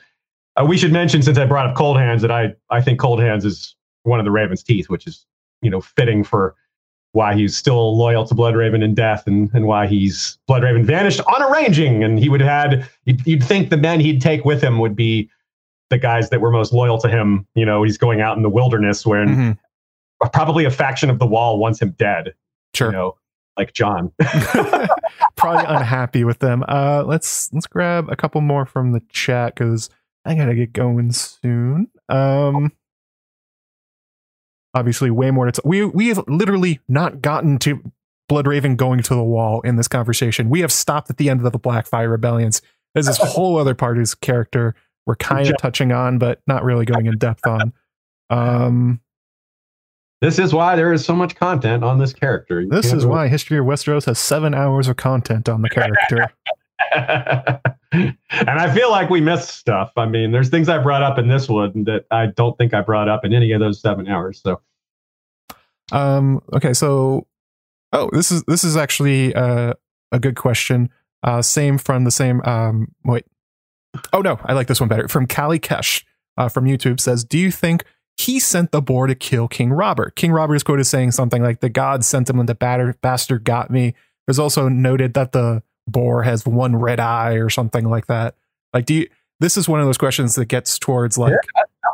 Uh, 0.56 0.66
we 0.66 0.78
should 0.78 0.92
mention, 0.92 1.22
since 1.22 1.38
I 1.38 1.46
brought 1.46 1.68
up 1.68 1.76
Cold 1.76 1.98
Hands, 1.98 2.22
that 2.22 2.32
I 2.32 2.54
I 2.70 2.82
think 2.82 3.00
Cold 3.00 3.20
Hands 3.22 3.44
is 3.46 3.76
one 4.04 4.20
of 4.20 4.26
the 4.26 4.32
Raven's 4.32 4.64
teeth, 4.64 4.90
which 4.90 5.08
is 5.08 5.26
you 5.62 5.70
know 5.70 5.82
fitting 5.82 6.24
for 6.24 6.56
why 7.14 7.34
he's 7.34 7.58
still 7.58 7.98
loyal 7.98 8.24
to 8.28 8.36
Blood 8.36 8.56
Raven 8.56 8.84
in 8.84 8.94
death, 8.94 9.26
and 9.26 9.50
and 9.54 9.66
why 9.66 9.88
he's 9.88 10.38
Blood 10.48 10.64
Raven 10.64 10.86
vanished 10.86 11.22
on 11.22 11.42
a 11.42 11.52
ranging, 11.52 12.04
and 12.04 12.20
he 12.20 12.30
would 12.30 12.42
have 12.42 12.50
had 12.72 12.90
you'd, 13.06 13.26
you'd 13.26 13.44
think 13.44 13.70
the 13.70 13.78
men 13.78 14.00
he'd 14.00 14.22
take 14.22 14.46
with 14.46 14.62
him 14.62 14.78
would 14.80 14.96
be 14.96 15.30
the 15.90 15.98
guys 15.98 16.30
that 16.30 16.40
were 16.42 16.52
most 16.52 16.72
loyal 16.74 17.00
to 17.00 17.08
him. 17.10 17.48
You 17.56 17.66
know, 17.66 17.82
he's 17.84 17.98
going 17.98 18.22
out 18.22 18.38
in 18.38 18.44
the 18.44 18.50
wilderness 18.50 19.06
when 19.08 19.28
Mhm. 19.28 19.58
probably 20.34 20.66
a 20.66 20.72
faction 20.72 21.10
of 21.10 21.18
the 21.18 21.26
Wall 21.26 21.58
wants 21.58 21.82
him 21.82 21.92
dead. 21.98 22.34
Sure. 22.76 22.90
You 22.90 22.94
know, 22.94 23.16
like 23.60 23.74
Jon. 23.74 24.12
Probably 25.36 25.66
unhappy 25.66 26.24
with 26.24 26.40
them. 26.40 26.64
Uh, 26.68 27.04
let's 27.06 27.52
let's 27.54 27.68
grab 27.68 28.10
a 28.10 28.16
couple 28.16 28.42
more 28.42 28.66
from 28.66 28.94
the 28.94 29.02
chat 29.10 29.54
because 29.54 29.90
I 30.26 30.36
gotta 30.36 30.56
get 30.56 30.74
going 30.74 31.12
soon. 31.12 31.90
Um, 32.08 32.72
obviously, 34.74 35.12
way 35.12 35.30
more 35.32 35.46
to 35.46 35.52
t- 35.52 35.62
we 35.64 35.86
we 35.86 36.08
have 36.08 36.24
literally 36.28 36.80
not 36.88 37.22
gotten 37.22 37.60
to 37.60 37.92
Bloodraven 38.32 38.78
going 38.78 39.02
to 39.04 39.14
the 39.14 39.24
wall 39.24 39.62
in 39.62 39.76
this 39.76 39.88
conversation. 39.88 40.50
We 40.50 40.62
have 40.62 40.72
stopped 40.72 41.10
at 41.10 41.18
the 41.18 41.30
end 41.30 41.46
of 41.46 41.52
the 41.52 41.60
Blackfyre 41.60 42.10
rebellions. 42.10 42.62
There's 42.94 43.08
this 43.08 43.18
whole 43.18 43.58
other 43.58 43.76
part 43.76 43.98
of 43.98 44.00
his 44.00 44.16
character 44.16 44.76
we're 45.06 45.16
kind 45.16 45.48
of 45.48 45.58
touching 45.58 45.92
on, 45.92 46.18
but 46.18 46.42
not 46.48 46.64
really 46.64 46.86
going 46.86 47.08
in 47.08 47.18
depth 47.18 47.46
on. 47.46 47.74
Um, 48.30 49.02
This 50.22 50.38
is 50.38 50.54
why 50.54 50.76
there 50.76 50.92
is 50.92 51.06
so 51.06 51.16
much 51.16 51.36
content 51.36 51.84
on 51.84 51.98
this 51.98 52.12
character. 52.12 52.62
You 52.62 52.70
this 52.70 52.92
is 52.92 53.06
why 53.06 53.30
History 53.30 53.58
of 53.58 53.66
Westeros 53.66 54.06
has 54.06 54.20
seven 54.20 54.54
hours 54.54 54.90
of 54.90 54.98
content 54.98 55.48
on 55.48 55.62
the 55.62 55.70
character. 55.70 56.28
and 57.92 58.50
I 58.50 58.74
feel 58.74 58.92
like 58.92 59.10
we 59.10 59.22
missed 59.22 59.50
stuff. 59.50 59.92
I 59.96 60.06
mean, 60.06 60.32
there's 60.32 60.50
things 60.50 60.68
I 60.68 60.78
brought 60.78 61.04
up 61.04 61.18
in 61.18 61.30
this 61.30 61.48
one 61.48 61.86
that 61.86 62.06
I 62.12 62.28
don't 62.28 62.58
think 62.58 62.74
I 62.74 62.82
brought 62.82 63.08
up 63.08 63.24
in 63.24 63.34
any 63.34 63.54
of 63.54 63.62
those 63.62 63.80
seven 63.80 64.08
hours. 64.08 64.42
So 64.44 64.62
Um, 65.92 66.42
okay, 66.54 66.74
so 66.74 67.26
oh, 67.94 68.10
this 68.12 68.30
is 68.32 68.44
this 68.44 68.66
is 68.66 68.76
actually 68.76 69.34
uh, 69.34 69.74
a 70.12 70.20
good 70.20 70.36
question. 70.36 70.90
Uh, 71.24 71.42
same 71.42 71.78
from 71.78 72.04
the 72.04 72.12
same. 72.12 72.42
Um, 72.42 72.94
wait. 73.06 73.26
Oh 74.12 74.22
no, 74.22 74.40
I 74.44 74.54
like 74.54 74.68
this 74.68 74.82
one 74.82 74.90
better. 74.90 75.08
From 75.08 75.28
Callie 75.28 75.60
Kesh. 75.60 76.04
uh, 76.38 76.50
from 76.50 76.66
YouTube 76.66 77.00
says, 77.00 77.24
"Do 77.24 77.38
you 77.38 77.52
think 77.52 77.86
he 78.20 78.40
sent 78.40 78.72
the 78.72 78.82
boar 78.82 79.08
to 79.08 79.16
kill 79.16 79.48
King 79.48 79.72
Robert?" 79.72 80.16
King 80.16 80.32
Robert 80.32 80.56
is 80.56 80.64
quoted 80.64 80.86
saying 80.86 81.12
something 81.12 81.42
like, 81.42 81.62
"The 81.62 81.70
gods 81.70 82.08
sent 82.08 82.30
him 82.30 82.38
when 82.38 82.46
the 82.46 82.56
batter, 82.56 82.96
bastard 83.02 83.44
got 83.44 83.72
me." 83.72 83.96
There's 84.28 84.40
also 84.40 84.70
noted 84.70 85.14
that 85.14 85.32
the 85.32 85.64
boar 85.88 86.24
has 86.24 86.46
one 86.46 86.76
red 86.76 87.00
eye 87.00 87.34
or 87.34 87.50
something 87.50 87.90
like 87.90 88.08
that. 88.08 88.36
Like, 88.74 88.86
do 88.86 88.94
you? 88.94 89.08
This 89.40 89.56
is 89.56 89.70
one 89.70 89.80
of 89.80 89.86
those 89.86 89.98
questions 89.98 90.36
that 90.36 90.46
gets 90.46 90.78
towards 90.78 91.18
like 91.18 91.34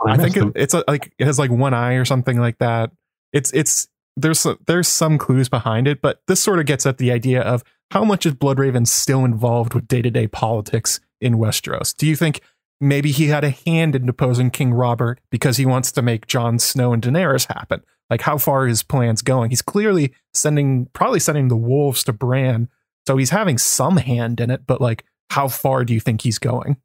I 0.07 0.17
think 0.17 0.35
it, 0.35 0.51
it's 0.55 0.73
a, 0.73 0.83
like 0.87 1.13
it 1.17 1.25
has 1.25 1.39
like 1.39 1.51
one 1.51 1.73
eye 1.73 1.93
or 1.93 2.05
something 2.05 2.39
like 2.39 2.57
that. 2.57 2.91
It's 3.33 3.51
it's 3.53 3.87
there's 4.17 4.47
there's 4.65 4.87
some 4.87 5.17
clues 5.17 5.49
behind 5.49 5.87
it, 5.87 6.01
but 6.01 6.21
this 6.27 6.41
sort 6.41 6.59
of 6.59 6.65
gets 6.65 6.85
at 6.85 6.97
the 6.97 7.11
idea 7.11 7.41
of 7.41 7.63
how 7.91 8.03
much 8.03 8.25
is 8.25 8.33
Bloodraven 8.33 8.87
still 8.87 9.25
involved 9.25 9.73
with 9.73 9.87
day 9.87 10.01
to 10.01 10.09
day 10.09 10.27
politics 10.27 10.99
in 11.21 11.35
Westeros? 11.35 11.95
Do 11.95 12.07
you 12.07 12.15
think 12.15 12.41
maybe 12.79 13.11
he 13.11 13.27
had 13.27 13.43
a 13.43 13.49
hand 13.49 13.95
in 13.95 14.05
deposing 14.05 14.51
King 14.51 14.73
Robert 14.73 15.19
because 15.29 15.57
he 15.57 15.65
wants 15.65 15.91
to 15.93 16.01
make 16.01 16.27
Jon 16.27 16.59
Snow 16.59 16.93
and 16.93 17.01
Daenerys 17.01 17.47
happen? 17.47 17.81
Like 18.09 18.21
how 18.21 18.37
far 18.37 18.67
his 18.67 18.83
plans 18.83 19.21
going? 19.21 19.49
He's 19.49 19.61
clearly 19.61 20.13
sending 20.33 20.87
probably 20.93 21.19
sending 21.19 21.47
the 21.47 21.55
wolves 21.55 22.03
to 22.03 22.13
Bran, 22.13 22.69
so 23.07 23.17
he's 23.17 23.31
having 23.31 23.57
some 23.57 23.97
hand 23.97 24.39
in 24.39 24.51
it, 24.51 24.67
but 24.67 24.81
like 24.81 25.05
how 25.31 25.47
far 25.47 25.83
do 25.83 25.93
you 25.93 25.99
think 25.99 26.21
he's 26.21 26.37
going? 26.37 26.77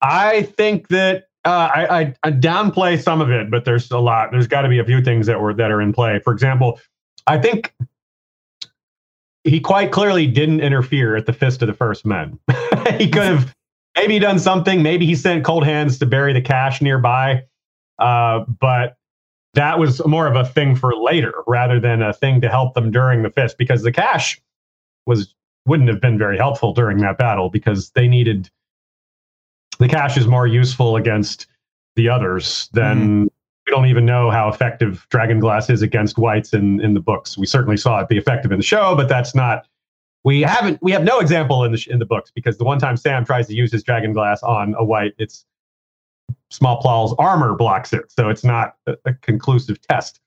I 0.00 0.42
think 0.42 0.88
that 0.88 1.28
uh, 1.44 1.70
I, 1.74 2.00
I, 2.00 2.14
I, 2.24 2.30
downplay 2.32 3.00
some 3.00 3.20
of 3.20 3.30
it, 3.30 3.50
but 3.50 3.64
there's 3.64 3.90
a 3.90 3.98
lot. 3.98 4.30
There's 4.30 4.46
got 4.46 4.62
to 4.62 4.68
be 4.68 4.78
a 4.78 4.84
few 4.84 5.02
things 5.02 5.26
that 5.26 5.40
were 5.40 5.54
that 5.54 5.70
are 5.70 5.80
in 5.80 5.92
play. 5.92 6.20
For 6.20 6.32
example, 6.32 6.80
I 7.26 7.38
think 7.38 7.72
he 9.44 9.60
quite 9.60 9.90
clearly 9.90 10.26
didn't 10.26 10.60
interfere 10.60 11.16
at 11.16 11.26
the 11.26 11.32
Fist 11.32 11.62
of 11.62 11.68
the 11.68 11.74
First 11.74 12.06
Men. 12.06 12.38
he 12.98 13.08
could 13.08 13.22
have 13.22 13.54
maybe 13.96 14.14
he 14.14 14.18
done 14.18 14.38
something. 14.38 14.82
Maybe 14.82 15.06
he 15.06 15.14
sent 15.14 15.44
cold 15.44 15.64
hands 15.64 15.98
to 15.98 16.06
bury 16.06 16.32
the 16.32 16.40
cache 16.40 16.80
nearby, 16.80 17.44
uh, 17.98 18.44
but 18.60 18.96
that 19.54 19.78
was 19.78 20.04
more 20.06 20.26
of 20.26 20.36
a 20.36 20.44
thing 20.44 20.74
for 20.74 20.94
later 20.94 21.32
rather 21.46 21.78
than 21.78 22.02
a 22.02 22.12
thing 22.12 22.40
to 22.40 22.48
help 22.48 22.74
them 22.74 22.90
during 22.90 23.22
the 23.22 23.30
Fist 23.30 23.58
because 23.58 23.82
the 23.82 23.92
cache 23.92 24.40
was 25.06 25.34
wouldn't 25.66 25.88
have 25.88 26.00
been 26.00 26.18
very 26.18 26.36
helpful 26.36 26.72
during 26.72 26.98
that 26.98 27.18
battle 27.18 27.48
because 27.48 27.90
they 27.90 28.08
needed 28.08 28.50
the 29.78 29.88
cache 29.88 30.16
is 30.16 30.26
more 30.26 30.46
useful 30.46 30.96
against 30.96 31.46
the 31.96 32.08
others 32.08 32.68
than 32.72 33.26
mm. 33.26 33.30
we 33.66 33.70
don't 33.70 33.86
even 33.86 34.06
know 34.06 34.30
how 34.30 34.48
effective 34.48 35.06
Dragon 35.10 35.38
Glass 35.38 35.70
is 35.70 35.82
against 35.82 36.18
whites 36.18 36.52
in 36.52 36.80
in 36.80 36.94
the 36.94 37.00
books. 37.00 37.36
We 37.36 37.46
certainly 37.46 37.76
saw 37.76 38.00
it 38.00 38.08
be 38.08 38.16
effective 38.16 38.52
in 38.52 38.58
the 38.58 38.64
show, 38.64 38.94
but 38.96 39.08
that's 39.08 39.34
not. 39.34 39.66
We 40.24 40.42
haven't. 40.42 40.80
We 40.82 40.92
have 40.92 41.02
no 41.02 41.18
example 41.18 41.64
in 41.64 41.72
the 41.72 41.86
in 41.90 41.98
the 41.98 42.06
books 42.06 42.30
because 42.30 42.58
the 42.58 42.64
one 42.64 42.78
time 42.78 42.96
Sam 42.96 43.24
tries 43.24 43.48
to 43.48 43.54
use 43.54 43.72
his 43.72 43.82
Dragon 43.82 44.12
Glass 44.12 44.42
on 44.42 44.74
a 44.78 44.84
white, 44.84 45.14
it's 45.18 45.44
Small 46.50 46.80
Paul's 46.80 47.14
armor 47.18 47.54
blocks 47.54 47.92
it, 47.92 48.12
so 48.12 48.28
it's 48.28 48.44
not 48.44 48.76
a, 48.86 48.96
a 49.04 49.14
conclusive 49.14 49.80
test. 49.80 50.20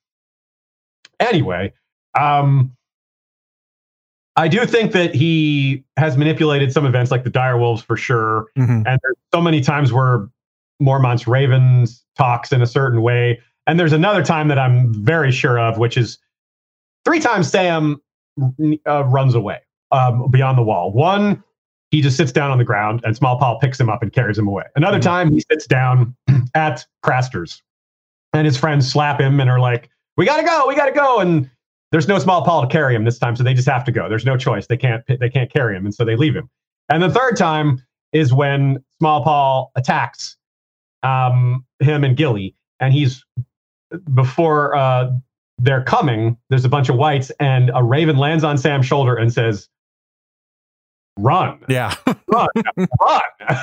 Anyway, 1.18 1.72
um, 2.18 2.76
I 4.36 4.48
do 4.48 4.66
think 4.66 4.92
that 4.92 5.14
he 5.14 5.84
has 5.96 6.16
manipulated 6.16 6.72
some 6.72 6.84
events 6.84 7.10
like 7.10 7.24
the 7.24 7.30
dire 7.30 7.56
wolves 7.56 7.80
for 7.80 7.96
sure. 7.96 8.46
Mm-hmm. 8.58 8.86
And 8.86 9.00
there's 9.02 9.16
so 9.32 9.40
many 9.40 9.62
times 9.62 9.92
where 9.92 10.28
Mormont's 10.78 11.26
Ravens 11.26 12.04
talks 12.18 12.52
in 12.52 12.60
a 12.60 12.66
certain 12.66 13.00
way. 13.00 13.40
And 13.66 13.80
there's 13.80 13.94
another 13.94 14.22
time 14.22 14.48
that 14.48 14.58
I'm 14.58 14.92
very 14.92 15.32
sure 15.32 15.58
of, 15.58 15.78
which 15.78 15.96
is 15.96 16.18
three 17.04 17.18
times 17.18 17.48
Sam 17.48 18.00
uh, 18.86 19.04
runs 19.04 19.34
away 19.34 19.60
um, 19.90 20.30
beyond 20.30 20.58
the 20.58 20.62
wall. 20.62 20.92
One, 20.92 21.42
he 21.90 22.00
just 22.00 22.16
sits 22.16 22.32
down 22.32 22.50
on 22.50 22.58
the 22.58 22.64
ground 22.64 23.00
and 23.04 23.16
Small 23.16 23.38
Paul 23.38 23.58
picks 23.58 23.78
him 23.78 23.88
up 23.88 24.02
and 24.02 24.12
carries 24.12 24.38
him 24.38 24.48
away. 24.48 24.64
Another 24.74 24.98
mm-hmm. 24.98 25.08
time 25.08 25.32
he 25.32 25.40
sits 25.40 25.66
down 25.66 26.16
at 26.54 26.84
Craster's 27.02 27.62
and 28.32 28.44
his 28.44 28.56
friends 28.56 28.90
slap 28.90 29.20
him 29.20 29.40
and 29.40 29.48
are 29.48 29.60
like, 29.60 29.88
we 30.16 30.24
got 30.24 30.38
to 30.38 30.42
go, 30.44 30.66
we 30.66 30.74
got 30.74 30.86
to 30.86 30.92
go. 30.92 31.20
And 31.20 31.50
there's 31.92 32.08
no 32.08 32.18
small 32.18 32.44
Paul 32.44 32.62
to 32.62 32.68
carry 32.68 32.94
him 32.94 33.04
this 33.04 33.18
time, 33.18 33.36
so 33.36 33.42
they 33.42 33.54
just 33.54 33.68
have 33.68 33.84
to 33.84 33.92
go. 33.92 34.08
There's 34.08 34.24
no 34.24 34.36
choice. 34.36 34.66
They 34.66 34.76
can't 34.76 35.04
they 35.06 35.30
can't 35.30 35.52
carry 35.52 35.76
him, 35.76 35.84
and 35.84 35.94
so 35.94 36.04
they 36.04 36.16
leave 36.16 36.34
him. 36.34 36.50
And 36.88 37.02
the 37.02 37.10
third 37.10 37.36
time 37.36 37.82
is 38.12 38.32
when 38.32 38.82
small 38.98 39.22
Paul 39.22 39.72
attacks 39.76 40.36
um, 41.02 41.64
him 41.80 42.04
and 42.04 42.16
Gilly, 42.16 42.56
and 42.80 42.92
he's 42.92 43.24
before 44.14 44.74
uh, 44.74 45.10
they're 45.58 45.84
coming. 45.84 46.36
There's 46.50 46.64
a 46.64 46.68
bunch 46.68 46.88
of 46.88 46.96
whites, 46.96 47.30
and 47.38 47.70
a 47.74 47.82
raven 47.82 48.16
lands 48.16 48.42
on 48.44 48.58
Sam's 48.58 48.86
shoulder 48.86 49.14
and 49.14 49.32
says, 49.32 49.68
"Run!" 51.16 51.58
Yeah, 51.68 51.94
run, 52.28 52.48
run. 53.00 53.20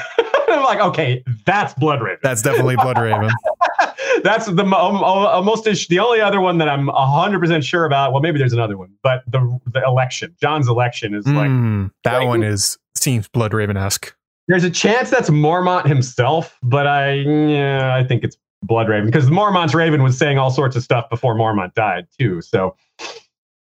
I'm 0.48 0.64
like, 0.64 0.80
okay, 0.80 1.24
that's 1.46 1.74
Blood 1.76 2.02
Raven. 2.02 2.20
That's 2.24 2.42
definitely 2.42 2.76
Blood 2.76 2.98
Raven. 2.98 3.30
that's 4.24 4.46
the 4.46 4.64
um, 4.64 4.74
almost 4.74 5.64
the 5.66 6.00
only 6.00 6.22
other 6.22 6.42
one 6.42 6.58
that 6.60 6.70
I'm 6.70 6.88
100% 6.88 7.64
sure 7.64 7.86
about. 7.86 8.14
Well, 8.14 8.22
maybe 8.22 8.38
there's 8.38 8.54
another 8.54 8.78
one, 8.78 8.94
but 9.02 9.24
the 9.28 9.60
the 9.68 9.84
election, 9.84 10.36
Jon's 10.40 10.68
election 10.68 11.14
is 11.14 11.26
like 11.28 11.50
mm, 11.50 11.92
that 12.04 12.20
like, 12.20 12.28
one 12.28 12.44
is 12.44 12.78
seems 12.96 13.28
Blood 13.28 13.54
Raven 13.54 13.78
esque. 13.78 14.14
There's 14.48 14.64
a 14.64 14.70
chance 14.70 15.10
that's 15.10 15.30
Mormont 15.30 15.88
himself, 15.88 16.58
but 16.62 16.88
I 16.88 17.14
yeah, 17.14 17.96
I 17.96 18.04
think 18.04 18.24
it's 18.24 18.38
Blood 18.62 18.90
Raven 18.90 19.06
because 19.06 19.30
Mormont's 19.30 19.74
Raven 19.74 20.04
was 20.04 20.18
saying 20.18 20.38
all 20.38 20.52
sorts 20.52 20.76
of 20.76 20.84
stuff 20.84 21.10
before 21.10 21.36
Mormont 21.36 21.74
died 21.74 22.08
too. 22.18 22.42
So 22.42 22.76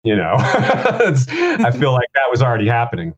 you 0.05 0.15
know, 0.15 0.35
I 0.39 1.71
feel 1.79 1.93
like 1.93 2.09
that 2.15 2.31
was 2.31 2.43
already 2.43 2.69
happening. 2.69 3.15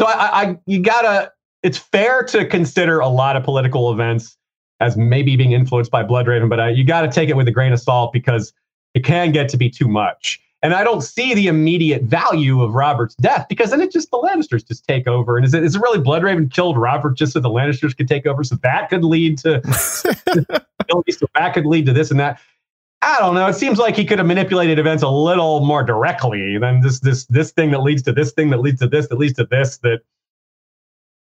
So 0.00 0.06
I, 0.06 0.42
I 0.42 0.58
you 0.64 0.80
gotta. 0.80 1.30
It's 1.62 1.76
fair 1.76 2.22
to 2.22 2.46
consider 2.46 3.00
a 3.00 3.08
lot 3.08 3.36
of 3.36 3.44
political 3.44 3.92
events 3.92 4.38
as 4.80 4.96
maybe 4.96 5.36
being 5.36 5.52
influenced 5.52 5.90
by 5.90 6.02
Bloodraven, 6.02 6.48
but 6.48 6.58
uh, 6.58 6.66
you 6.68 6.84
got 6.84 7.02
to 7.02 7.08
take 7.08 7.28
it 7.28 7.36
with 7.36 7.46
a 7.48 7.50
grain 7.50 7.70
of 7.70 7.80
salt 7.80 8.10
because 8.10 8.54
it 8.94 9.04
can 9.04 9.30
get 9.30 9.50
to 9.50 9.58
be 9.58 9.68
too 9.68 9.86
much. 9.86 10.40
And 10.62 10.72
I 10.72 10.84
don't 10.84 11.02
see 11.02 11.34
the 11.34 11.48
immediate 11.48 12.04
value 12.04 12.62
of 12.62 12.72
Robert's 12.72 13.14
death 13.16 13.44
because 13.46 13.72
then 13.72 13.82
it 13.82 13.92
just 13.92 14.10
the 14.10 14.16
Lannisters 14.16 14.66
just 14.66 14.86
take 14.86 15.06
over. 15.06 15.36
And 15.36 15.44
is 15.44 15.52
it 15.52 15.62
is 15.62 15.76
it 15.76 15.82
really 15.82 15.98
Bloodraven 15.98 16.50
killed 16.50 16.78
Robert 16.78 17.18
just 17.18 17.34
so 17.34 17.40
the 17.40 17.50
Lannisters 17.50 17.94
could 17.94 18.08
take 18.08 18.24
over? 18.24 18.42
So 18.42 18.56
that 18.62 18.88
could 18.88 19.04
lead 19.04 19.36
to 19.40 19.60
so 19.74 21.26
that 21.34 21.52
could 21.52 21.66
lead 21.66 21.84
to 21.84 21.92
this 21.92 22.10
and 22.10 22.18
that. 22.20 22.40
I 23.02 23.18
don't 23.18 23.34
know. 23.34 23.46
It 23.46 23.54
seems 23.54 23.78
like 23.78 23.96
he 23.96 24.04
could 24.04 24.18
have 24.18 24.26
manipulated 24.26 24.78
events 24.78 25.02
a 25.02 25.08
little 25.08 25.64
more 25.64 25.82
directly 25.82 26.58
than 26.58 26.80
this 26.80 27.00
this 27.00 27.24
this 27.26 27.50
thing 27.50 27.70
that 27.70 27.80
leads 27.80 28.02
to 28.02 28.12
this 28.12 28.32
thing 28.32 28.50
that 28.50 28.60
leads 28.60 28.80
to 28.80 28.88
this 28.88 29.08
that 29.08 29.18
leads 29.18 29.34
to 29.34 29.46
this 29.46 29.78
that 29.78 30.00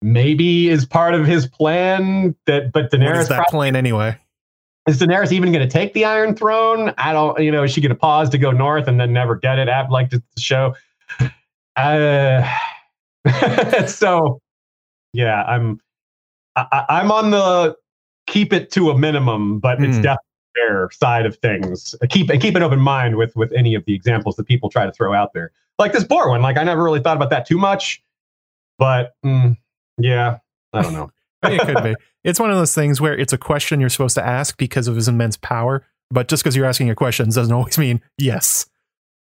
maybe 0.02 0.70
is 0.70 0.86
part 0.86 1.14
of 1.14 1.26
his 1.26 1.48
plan. 1.48 2.36
That 2.46 2.72
but 2.72 2.92
Daenerys 2.92 3.06
what 3.08 3.18
is 3.18 3.28
that 3.28 3.36
probably, 3.36 3.52
plan 3.52 3.76
anyway. 3.76 4.18
Is 4.88 5.02
Daenerys 5.02 5.34
even 5.34 5.52
going 5.52 5.68
to 5.68 5.72
take 5.72 5.94
the 5.94 6.06
Iron 6.06 6.34
Throne? 6.34 6.94
I 6.98 7.12
don't. 7.12 7.38
You 7.42 7.52
know, 7.52 7.64
is 7.64 7.72
she 7.72 7.82
going 7.82 7.90
to 7.90 7.96
pause 7.96 8.30
to 8.30 8.38
go 8.38 8.52
north 8.52 8.88
and 8.88 8.98
then 8.98 9.12
never 9.12 9.36
get 9.36 9.60
it? 9.60 9.68
I'd 9.68 9.90
like 9.90 10.10
to 10.12 10.24
show. 10.38 10.76
Uh, 11.76 12.48
so, 13.88 14.40
yeah, 15.12 15.44
I'm. 15.44 15.82
I, 16.56 16.86
I'm 16.88 17.12
on 17.12 17.32
the 17.32 17.76
keep 18.28 18.54
it 18.54 18.72
to 18.72 18.92
a 18.92 18.98
minimum, 18.98 19.60
but 19.60 19.80
mm. 19.80 19.88
it's 19.90 19.98
hmm. 19.98 20.04
definitely 20.04 20.25
fair 20.56 20.90
side 20.92 21.26
of 21.26 21.38
things. 21.38 21.96
Keep 22.10 22.30
keep 22.40 22.56
an 22.56 22.64
open 22.64 22.80
mind 22.80 23.16
with 23.16 23.36
with 23.36 23.52
any 23.54 23.76
of 23.76 23.86
the 23.86 23.94
examples 23.94 24.36
that 24.36 24.46
people 24.46 24.70
try 24.70 24.86
to 24.86 24.92
throw 24.92 25.14
out 25.14 25.34
there, 25.34 25.52
like 25.78 25.94
this 25.94 26.04
boar 26.04 26.30
one. 26.30 26.42
Like 26.42 26.58
I 26.58 26.64
never 26.64 26.84
really 26.84 27.02
thought 27.02 27.18
about 27.18 27.30
that 27.30 27.46
too 27.46 27.58
much, 27.58 28.04
but 28.78 29.16
mm, 29.26 29.58
yeah, 29.98 30.40
I 30.74 30.82
don't 30.82 30.94
know. 30.94 31.12
it 31.44 31.62
could 31.62 31.84
be. 31.84 31.96
It's 32.24 32.40
one 32.40 32.50
of 32.50 32.58
those 32.58 32.74
things 32.74 33.00
where 33.00 33.18
it's 33.18 33.34
a 33.34 33.38
question 33.38 33.80
you're 33.80 33.90
supposed 33.90 34.16
to 34.16 34.26
ask 34.26 34.58
because 34.58 34.88
of 34.88 34.96
his 34.96 35.08
immense 35.08 35.38
power, 35.38 35.86
but 36.10 36.28
just 36.28 36.44
because 36.44 36.56
you're 36.56 36.66
asking 36.66 36.90
a 36.90 36.96
question 36.96 37.30
doesn't 37.30 37.52
always 37.54 37.78
mean 37.78 38.02
yes. 38.18 38.66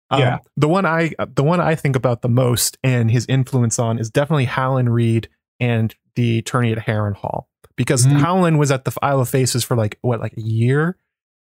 Um, 0.10 0.22
yeah. 0.22 0.38
The 0.56 0.68
one 0.68 0.86
I 0.86 1.12
the 1.36 1.44
one 1.44 1.60
I 1.60 1.76
think 1.76 1.96
about 1.96 2.22
the 2.22 2.30
most 2.30 2.78
and 2.84 3.12
his 3.12 3.26
influence 3.28 3.78
on 3.78 4.00
is 4.00 4.10
definitely 4.10 4.46
Howland 4.46 4.94
Reed 4.94 5.30
and 5.60 5.94
the 6.16 6.42
tourney 6.44 6.72
at 6.72 6.80
Harrenhal 6.80 7.46
because 7.76 8.06
mm-hmm. 8.06 8.18
Howland 8.18 8.60
was 8.60 8.72
at 8.72 8.86
the 8.86 8.94
Isle 9.02 9.22
of 9.22 9.30
Faces 9.30 9.64
for 9.64 9.76
like 9.76 9.98
what 10.02 10.20
like 10.20 10.36
a 10.38 10.42
year, 10.42 10.98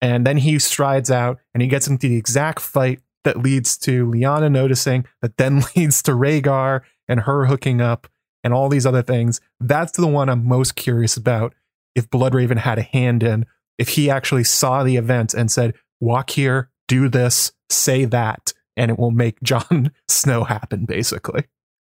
and 0.03 0.27
then 0.27 0.37
he 0.37 0.59
strides 0.59 1.11
out 1.11 1.39
and 1.55 1.63
he 1.63 1.69
gets 1.69 1.87
into 1.87 2.09
the 2.09 2.17
exact 2.17 2.61
fight 2.61 3.01
that 3.25 3.39
leads 3.39 3.79
to 3.79 4.05
Lyanna 4.05 4.51
noticing, 4.51 5.07
that 5.23 5.37
then 5.37 5.63
leads 5.77 6.03
to 6.03 6.13
Rhaegar 6.13 6.83
and 7.09 7.21
her 7.21 7.47
hooking 7.47 7.81
up 7.81 8.09
and 8.45 8.53
all 8.53 8.69
these 8.69 8.85
other 8.85 9.03
things. 9.03 9.41
That's 9.61 9.93
the 9.93 10.09
one 10.09 10.29
I'm 10.29 10.47
most 10.47 10.75
curious 10.75 11.17
about. 11.17 11.55
If 11.95 12.11
Bloodraven 12.11 12.59
had 12.59 12.79
a 12.79 12.83
hand 12.83 13.23
in, 13.23 13.47
if 13.79 13.91
he 13.91 14.11
actually 14.11 14.45
saw 14.45 14.83
the 14.83 14.97
event 14.97 15.35
and 15.35 15.51
said, 15.51 15.75
walk 16.01 16.31
here, 16.31 16.71
do 16.89 17.09
this, 17.09 17.53
say 17.71 18.05
that, 18.07 18.53
and 18.77 18.91
it 18.91 18.99
will 18.99 19.13
make 19.13 19.41
Jon 19.43 19.93
Snow 20.09 20.45
happen, 20.45 20.85
basically. 20.85 21.45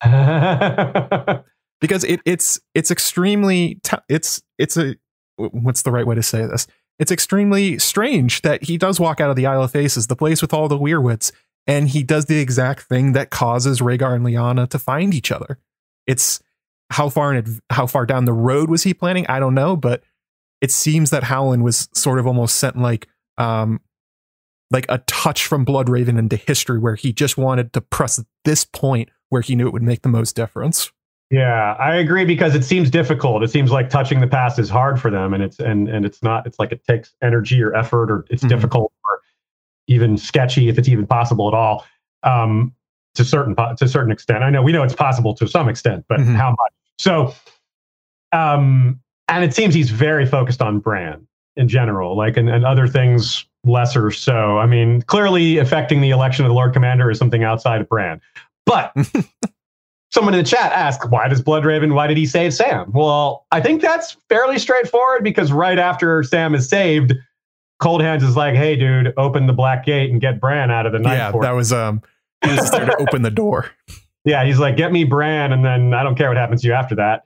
because 1.82 2.06
it, 2.06 2.22
it's 2.26 2.58
it's 2.74 2.90
extremely 2.90 3.82
t- 3.84 3.98
it's 4.08 4.42
it's 4.58 4.78
a 4.78 4.96
what's 5.36 5.82
the 5.82 5.92
right 5.92 6.08
way 6.08 6.16
to 6.16 6.24
say 6.24 6.46
this? 6.46 6.68
It's 7.00 7.12
extremely 7.12 7.80
strange 7.80 8.42
that 8.42 8.64
he 8.64 8.78
does 8.78 9.00
walk 9.00 9.22
out 9.22 9.30
of 9.30 9.36
the 9.38 9.46
Isle 9.46 9.64
of 9.64 9.72
Faces, 9.72 10.08
the 10.08 10.16
place 10.16 10.42
with 10.42 10.54
all 10.54 10.68
the 10.68 10.78
weirwoods, 10.78 11.32
and 11.66 11.88
he 11.88 12.04
does 12.04 12.26
the 12.26 12.40
exact 12.40 12.82
thing 12.84 13.14
that 13.14 13.30
causes 13.30 13.80
Rhaegar 13.80 14.16
and 14.16 14.26
Lyanna 14.26 14.70
to 14.70 14.80
find 14.80 15.14
each 15.14 15.32
other. 15.32 15.58
It's 16.06 16.42
how 16.90 17.10
far 17.10 17.34
in 17.34 17.62
how 17.70 17.88
far 17.88 18.06
down 18.06 18.26
the 18.26 18.34
road 18.34 18.70
was 18.70 18.84
he 18.84 18.94
planning? 18.94 19.26
I 19.30 19.40
don't 19.40 19.54
know, 19.54 19.76
but 19.76 20.04
it 20.62 20.72
seems 20.72 21.10
that 21.12 21.24
Howland 21.24 21.64
was 21.64 21.88
sort 21.94 22.20
of 22.20 22.28
almost 22.28 22.58
sent 22.58 22.78
like 22.78 23.08
um 23.38 23.80
like 24.72 24.86
a 24.90 25.00
touch 25.00 25.46
from 25.46 25.66
Bloodraven 25.66 26.18
into 26.18 26.36
history 26.36 26.80
where 26.80 26.96
he 26.96 27.14
just 27.14 27.38
wanted 27.38 27.74
to 27.74 27.82
press 27.82 28.24
this 28.46 28.66
point 28.66 29.10
where 29.30 29.42
he 29.42 29.56
knew 29.56 29.68
it 29.68 29.74
would 29.74 29.84
make 29.84 30.02
the 30.02 30.10
most 30.10 30.36
difference. 30.36 30.92
Yeah, 31.30 31.76
I 31.80 31.96
agree 31.96 32.26
because 32.26 32.56
it 32.56 32.64
seems 32.64 32.90
difficult. 32.90 33.44
It 33.44 33.52
seems 33.52 33.72
like 33.72 33.90
touching 33.90 34.20
the 34.20 34.28
past 34.28 34.58
is 34.58 34.68
hard 34.70 35.00
for 35.00 35.12
them, 35.12 35.34
and 35.34 35.44
it's 35.44 35.60
and 35.60 35.88
and 35.88 36.04
it's 36.06 36.24
not. 36.24 36.48
It's 36.48 36.58
like 36.58 36.72
it 36.72 36.84
takes 36.88 37.14
energy 37.22 37.62
or 37.62 37.76
effort, 37.76 38.10
or 38.10 38.26
it's 38.32 38.44
Mhm. 38.44 38.50
difficult 38.50 38.92
or 39.06 39.22
even 39.88 40.18
sketchy 40.18 40.70
if 40.70 40.80
it's 40.80 40.88
even 40.90 41.06
possible 41.06 41.48
at 41.48 41.54
all. 41.54 41.86
Um, 42.24 42.74
to 43.16 43.24
certain 43.24 43.56
to 43.56 43.76
a 43.80 43.88
certain 43.88 44.12
extent, 44.12 44.44
I 44.44 44.50
know 44.50 44.64
we 44.64 44.72
know 44.72 44.82
it's 44.84 44.96
possible 44.96 45.36
to 45.36 45.48
some 45.48 45.70
extent, 45.70 46.06
but 46.10 46.20
Mhm. 46.20 46.36
how 46.36 46.50
much? 46.50 46.74
So, 46.98 47.34
um, 48.32 49.00
and 49.28 49.44
it 49.44 49.54
seems 49.54 49.76
he's 49.76 49.92
very 49.92 50.26
focused 50.26 50.62
on 50.64 50.80
Bran 50.80 51.28
in 51.58 51.68
general, 51.68 52.16
like 52.18 52.38
and, 52.38 52.50
and 52.50 52.66
other 52.66 52.88
things 52.88 53.46
lesser 53.66 54.10
so. 54.10 54.58
I 54.58 54.66
mean, 54.66 55.02
clearly 55.04 55.58
affecting 55.58 56.02
the 56.02 56.10
election 56.10 56.46
of 56.46 56.50
the 56.50 56.56
Lord 56.56 56.74
Commander 56.74 57.12
is 57.12 57.20
something 57.20 57.44
outside 57.44 57.82
of 57.82 57.90
Bran, 57.90 58.20
but 58.66 58.94
someone 60.12 60.34
in 60.34 60.44
the 60.44 60.50
chat 60.50 60.72
asked, 60.72 61.10
why 61.10 61.28
does 61.28 61.42
Bloodraven, 61.42 61.94
why 61.94 62.08
did 62.08 62.18
he 62.18 62.26
save 62.26 62.54
Sam? 62.54 62.92
Well, 62.92 63.46
I 63.52 63.62
think 63.62 63.82
that's 63.82 64.18
fairly 64.28 64.60
straightforward 64.60 65.24
because 65.24 65.52
right 65.52 65.78
after 65.78 66.24
Sam 66.24 66.56
is 66.56 66.68
saved, 66.68 67.14
Coldhands 67.82 68.24
is 68.24 68.36
like, 68.36 68.56
hey, 68.56 68.76
dude, 68.76 69.14
open 69.18 69.48
the 69.48 69.54
Black 69.54 69.86
Gate 69.86 70.12
and 70.12 70.20
get 70.20 70.40
Bran 70.40 70.72
out 70.72 70.86
of 70.86 70.92
the 70.92 71.00
Night 71.00 71.16
yeah, 71.16 71.32
that 71.42 71.52
was 71.52 71.72
um 71.72 72.02
he 72.44 72.52
was 72.52 72.72
there 72.72 72.86
to 72.86 72.98
open 72.98 73.22
the 73.22 73.32
door. 73.32 73.72
yeah, 74.26 74.46
he's 74.46 74.60
like, 74.60 74.78
get 74.78 74.92
me 74.92 75.04
Bran, 75.04 75.52
and 75.54 75.64
then 75.64 75.94
I 75.94 76.04
don't 76.04 76.16
care 76.16 76.30
what 76.30 76.38
happens 76.38 76.62
to 76.62 76.68
you 76.68 76.74
after 76.74 76.96
that. 76.96 77.26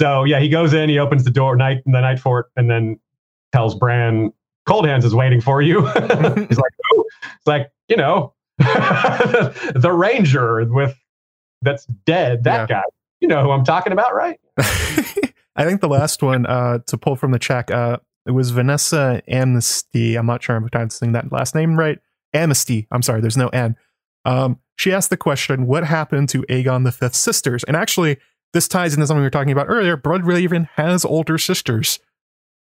So 0.00 0.24
yeah, 0.24 0.40
he 0.40 0.48
goes 0.48 0.74
in, 0.74 0.88
he 0.88 0.98
opens 0.98 1.24
the 1.24 1.30
door, 1.30 1.56
night 1.56 1.82
the 1.86 1.92
Nightfort, 1.92 2.44
and 2.56 2.70
then 2.70 3.00
tells 3.52 3.74
Bran, 3.74 4.32
Coldhands 4.68 5.04
is 5.04 5.14
waiting 5.14 5.40
for 5.40 5.62
you. 5.62 5.86
he's 5.86 6.58
like, 6.58 6.72
oh, 6.92 7.04
it's 7.22 7.46
like, 7.46 7.70
you 7.88 7.96
know, 7.96 8.34
the 8.58 9.92
Ranger 9.94 10.64
with 10.64 10.94
that's 11.62 11.86
dead, 11.86 12.44
that 12.44 12.68
guy. 12.68 12.82
You 13.20 13.28
know 13.28 13.42
who 13.42 13.50
I'm 13.50 13.64
talking 13.64 13.92
about, 13.92 14.14
right? 14.14 14.38
I 14.58 15.64
think 15.64 15.80
the 15.80 15.88
last 15.88 16.22
one 16.22 16.44
uh, 16.46 16.78
to 16.86 16.98
pull 16.98 17.16
from 17.16 17.30
the 17.30 17.38
check, 17.38 17.70
uh, 17.70 17.98
it 18.26 18.32
was 18.32 18.50
Vanessa 18.50 19.22
Amnesty. 19.26 20.16
I'm 20.16 20.26
not 20.26 20.42
sure 20.42 20.56
I'm 20.56 20.68
pronouncing 20.68 21.12
that 21.12 21.32
last 21.32 21.54
name 21.54 21.78
right. 21.78 21.98
Amnesty. 22.34 22.86
I'm 22.90 23.02
sorry, 23.02 23.20
there's 23.20 23.36
no 23.36 23.48
N. 23.48 23.76
Um, 24.24 24.58
she 24.76 24.92
asked 24.92 25.10
the 25.10 25.16
question, 25.16 25.66
"What 25.66 25.84
happened 25.84 26.28
to 26.30 26.42
Aegon 26.42 26.84
the 26.84 26.92
Fifth's 26.92 27.18
sisters?" 27.18 27.64
And 27.64 27.76
actually, 27.76 28.18
this 28.52 28.68
ties 28.68 28.94
into 28.94 29.06
something 29.06 29.20
we 29.20 29.26
were 29.26 29.30
talking 29.30 29.52
about 29.52 29.68
earlier. 29.68 29.96
Bloodraven 29.96 30.68
has 30.74 31.04
older 31.04 31.38
sisters. 31.38 31.98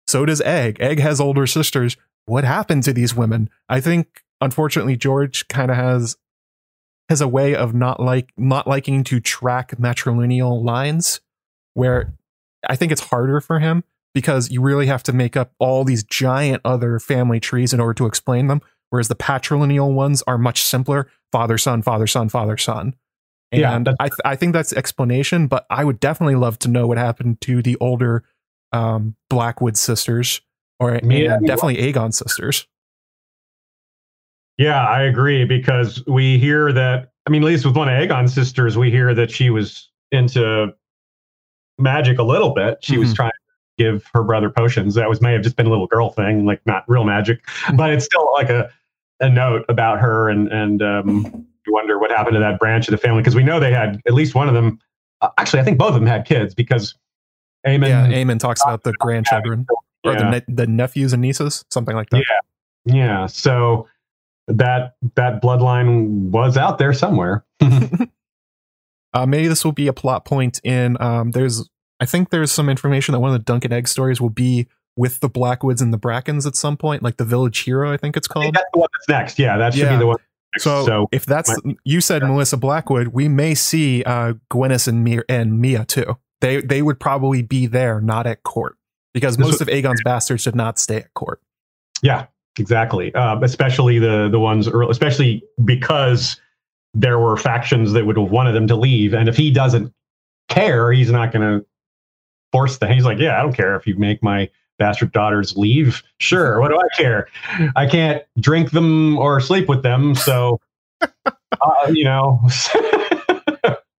So 0.07 0.25
does 0.25 0.41
Egg. 0.41 0.77
Egg 0.79 0.99
has 0.99 1.19
older 1.19 1.47
sisters. 1.47 1.97
What 2.25 2.43
happened 2.43 2.83
to 2.83 2.93
these 2.93 3.15
women? 3.15 3.49
I 3.69 3.81
think, 3.81 4.23
unfortunately, 4.39 4.95
George 4.95 5.47
kind 5.47 5.71
of 5.71 5.77
has 5.77 6.15
has 7.09 7.21
a 7.21 7.27
way 7.27 7.55
of 7.55 7.73
not 7.73 7.99
like 7.99 8.31
not 8.37 8.67
liking 8.67 9.03
to 9.05 9.19
track 9.19 9.77
matrilineal 9.77 10.63
lines, 10.63 11.21
where 11.73 12.13
I 12.67 12.75
think 12.75 12.91
it's 12.91 13.01
harder 13.09 13.39
for 13.41 13.59
him 13.59 13.83
because 14.13 14.49
you 14.49 14.61
really 14.61 14.87
have 14.87 15.03
to 15.03 15.13
make 15.13 15.35
up 15.37 15.51
all 15.59 15.83
these 15.83 16.03
giant 16.03 16.61
other 16.65 16.99
family 16.99 17.39
trees 17.39 17.73
in 17.73 17.79
order 17.79 17.93
to 17.95 18.05
explain 18.05 18.47
them. 18.47 18.61
Whereas 18.89 19.07
the 19.07 19.15
patrilineal 19.15 19.93
ones 19.93 20.23
are 20.27 20.37
much 20.37 20.63
simpler: 20.63 21.09
father, 21.31 21.57
son, 21.57 21.81
father, 21.81 22.07
son, 22.07 22.29
father, 22.29 22.57
son. 22.57 22.95
And 23.51 23.85
Yeah, 23.87 23.93
I, 23.99 24.07
th- 24.07 24.19
I 24.25 24.35
think 24.35 24.53
that's 24.53 24.73
explanation, 24.73 25.47
but 25.47 25.65
I 25.69 25.83
would 25.83 25.99
definitely 25.99 26.35
love 26.35 26.57
to 26.59 26.67
know 26.67 26.87
what 26.87 26.97
happened 26.97 27.39
to 27.41 27.61
the 27.61 27.77
older 27.79 28.23
um, 28.71 29.15
Blackwood 29.29 29.77
sisters, 29.77 30.41
or 30.79 30.99
Yeah. 31.03 31.35
and 31.35 31.45
definitely 31.47 31.77
Aegon 31.77 32.13
sisters. 32.13 32.67
Yeah, 34.57 34.87
I 34.87 35.03
agree 35.03 35.45
because 35.45 36.03
we 36.07 36.37
hear 36.39 36.71
that. 36.73 37.11
I 37.27 37.29
mean, 37.29 37.43
at 37.43 37.47
least 37.47 37.65
with 37.65 37.75
one 37.75 37.89
of 37.89 37.93
Aegon's 37.93 38.33
sisters, 38.33 38.77
we 38.77 38.89
hear 38.91 39.13
that 39.13 39.31
she 39.31 39.49
was 39.49 39.89
into 40.11 40.73
magic 41.77 42.19
a 42.19 42.23
little 42.23 42.51
bit. 42.53 42.77
She 42.83 42.97
was 42.97 43.11
Mhm. 43.11 43.15
trying 43.15 43.31
to 43.31 43.83
give 43.83 44.09
her 44.13 44.23
brother 44.23 44.49
potions. 44.49 44.95
That 44.95 45.09
was 45.09 45.21
may 45.21 45.33
have 45.33 45.41
just 45.41 45.55
been 45.57 45.65
a 45.65 45.69
little 45.69 45.87
girl 45.87 46.09
thing, 46.09 46.45
like 46.45 46.61
not 46.65 46.83
real 46.87 47.03
magic, 47.03 47.41
but 47.75 47.89
it's 47.91 48.05
still 48.05 48.29
like 48.33 48.49
a 48.49 48.69
a 49.21 49.29
note 49.29 49.65
about 49.69 49.99
her. 49.99 50.29
And 50.29 50.47
and 50.51 50.81
um, 50.81 51.45
you 51.65 51.73
wonder 51.73 51.97
what 51.99 52.11
happened 52.11 52.35
to 52.35 52.39
that 52.39 52.59
branch 52.59 52.87
of 52.87 52.91
the 52.91 52.97
family 52.97 53.21
because 53.21 53.35
we 53.35 53.43
know 53.43 53.59
they 53.59 53.73
had 53.73 54.01
at 54.07 54.13
least 54.13 54.35
one 54.35 54.47
of 54.47 54.53
them. 54.53 54.79
Uh, 55.21 55.29
actually, 55.37 55.59
I 55.59 55.63
think 55.63 55.77
both 55.77 55.89
of 55.89 55.95
them 55.95 56.05
had 56.05 56.25
kids 56.25 56.53
because 56.53 56.95
Aemon. 57.67 57.87
yeah, 57.87 58.07
Aemon 58.07 58.39
talks 58.39 58.61
about 58.63 58.83
the 58.83 58.93
grandchildren 58.99 59.65
or 60.05 60.15
the 60.15 60.29
ne- 60.29 60.45
the 60.53 60.67
nephews 60.67 61.11
and 61.13 61.21
nieces, 61.21 61.65
something 61.71 61.95
like 61.95 62.09
that. 62.11 62.23
Yeah, 62.85 62.93
yeah, 62.95 63.25
so 63.25 63.87
that 64.47 64.95
that 65.15 65.41
bloodline 65.41 66.29
was 66.31 66.57
out 66.57 66.77
there 66.77 66.93
somewhere. 66.93 67.45
Uh, 69.13 69.25
maybe 69.25 69.47
this 69.47 69.63
will 69.63 69.71
be 69.71 69.87
a 69.87 69.93
plot 69.93 70.25
point 70.25 70.59
in. 70.65 70.97
Um, 71.01 71.31
there's, 71.31 71.69
I 72.01 72.05
think 72.05 72.31
there's 72.31 72.51
some 72.51 72.67
information 72.67 73.13
that 73.13 73.19
one 73.21 73.29
of 73.31 73.33
the 73.33 73.43
Duncan 73.45 73.71
Egg 73.71 73.87
stories 73.87 74.19
will 74.19 74.29
be 74.29 74.67
with 74.97 75.21
the 75.21 75.29
Blackwoods 75.29 75.81
and 75.81 75.93
the 75.93 75.97
Brackens 75.97 76.45
at 76.45 76.57
some 76.57 76.75
point, 76.75 77.01
like 77.01 77.15
the 77.15 77.23
Village 77.23 77.59
Hero, 77.59 77.93
I 77.93 77.95
think 77.97 78.17
it's 78.17 78.27
called. 78.27 78.53
that's 78.53 78.65
the 78.73 78.79
one 78.79 78.89
that's 78.93 79.07
next. 79.07 79.39
Yeah, 79.39 79.57
that 79.57 79.73
should 79.73 79.83
Yeah. 79.83 79.93
be 79.93 79.99
the 79.99 80.07
one. 80.07 80.17
Next. 80.53 80.63
So, 80.65 80.85
so 80.85 81.07
if 81.13 81.25
that's 81.25 81.55
you 81.85 82.01
said 82.01 82.23
Melissa 82.23 82.57
Blackwood, 82.57 83.07
we 83.09 83.29
may 83.29 83.55
see 83.55 84.03
uh, 84.03 84.33
Gwenys 84.51 84.85
and 84.85 85.01
Mya 85.05 85.21
and 85.29 85.61
Mya 85.61 85.85
too. 85.85 86.17
They 86.41 86.59
they 86.59 86.81
would 86.81 86.99
probably 86.99 87.41
be 87.41 87.67
there, 87.67 88.01
not 88.01 88.27
at 88.27 88.43
court, 88.43 88.75
because 89.13 89.37
most 89.37 89.61
of 89.61 89.69
Aegon's 89.69 90.01
bastards 90.03 90.43
did 90.43 90.55
not 90.55 90.77
stay 90.77 90.97
at 90.97 91.13
court. 91.13 91.39
yeah, 92.01 92.25
exactly. 92.59 93.13
Um, 93.15 93.43
especially 93.43 93.99
the 93.99 94.29
the 94.31 94.39
ones, 94.39 94.67
early, 94.67 94.91
especially 94.91 95.43
because 95.63 96.39
there 96.93 97.19
were 97.19 97.37
factions 97.37 97.91
that 97.93 98.05
would 98.05 98.17
have 98.17 98.31
wanted 98.31 98.53
them 98.53 98.67
to 98.67 98.75
leave, 98.75 99.13
and 99.13 99.27
if 99.29 99.35
he 99.35 99.51
doesn't 99.51 99.93
care, 100.49 100.91
he's 100.91 101.11
not 101.11 101.31
going 101.31 101.59
to 101.59 101.65
force 102.51 102.77
them. 102.77 102.91
He's 102.91 103.05
like, 103.05 103.19
yeah, 103.19 103.37
I 103.37 103.41
don't 103.41 103.55
care 103.55 103.75
if 103.75 103.85
you 103.85 103.97
make 103.97 104.23
my 104.23 104.49
bastard 104.77 105.11
daughters 105.11 105.55
leave. 105.57 106.03
Sure, 106.19 106.59
what 106.59 106.69
do 106.69 106.77
I 106.77 106.87
care? 106.95 107.27
I 107.75 107.87
can't 107.87 108.23
drink 108.39 108.71
them 108.71 109.17
or 109.17 109.39
sleep 109.39 109.67
with 109.67 109.83
them, 109.83 110.15
so 110.15 110.59
uh, 111.01 111.91
you 111.91 112.03
know. 112.03 112.41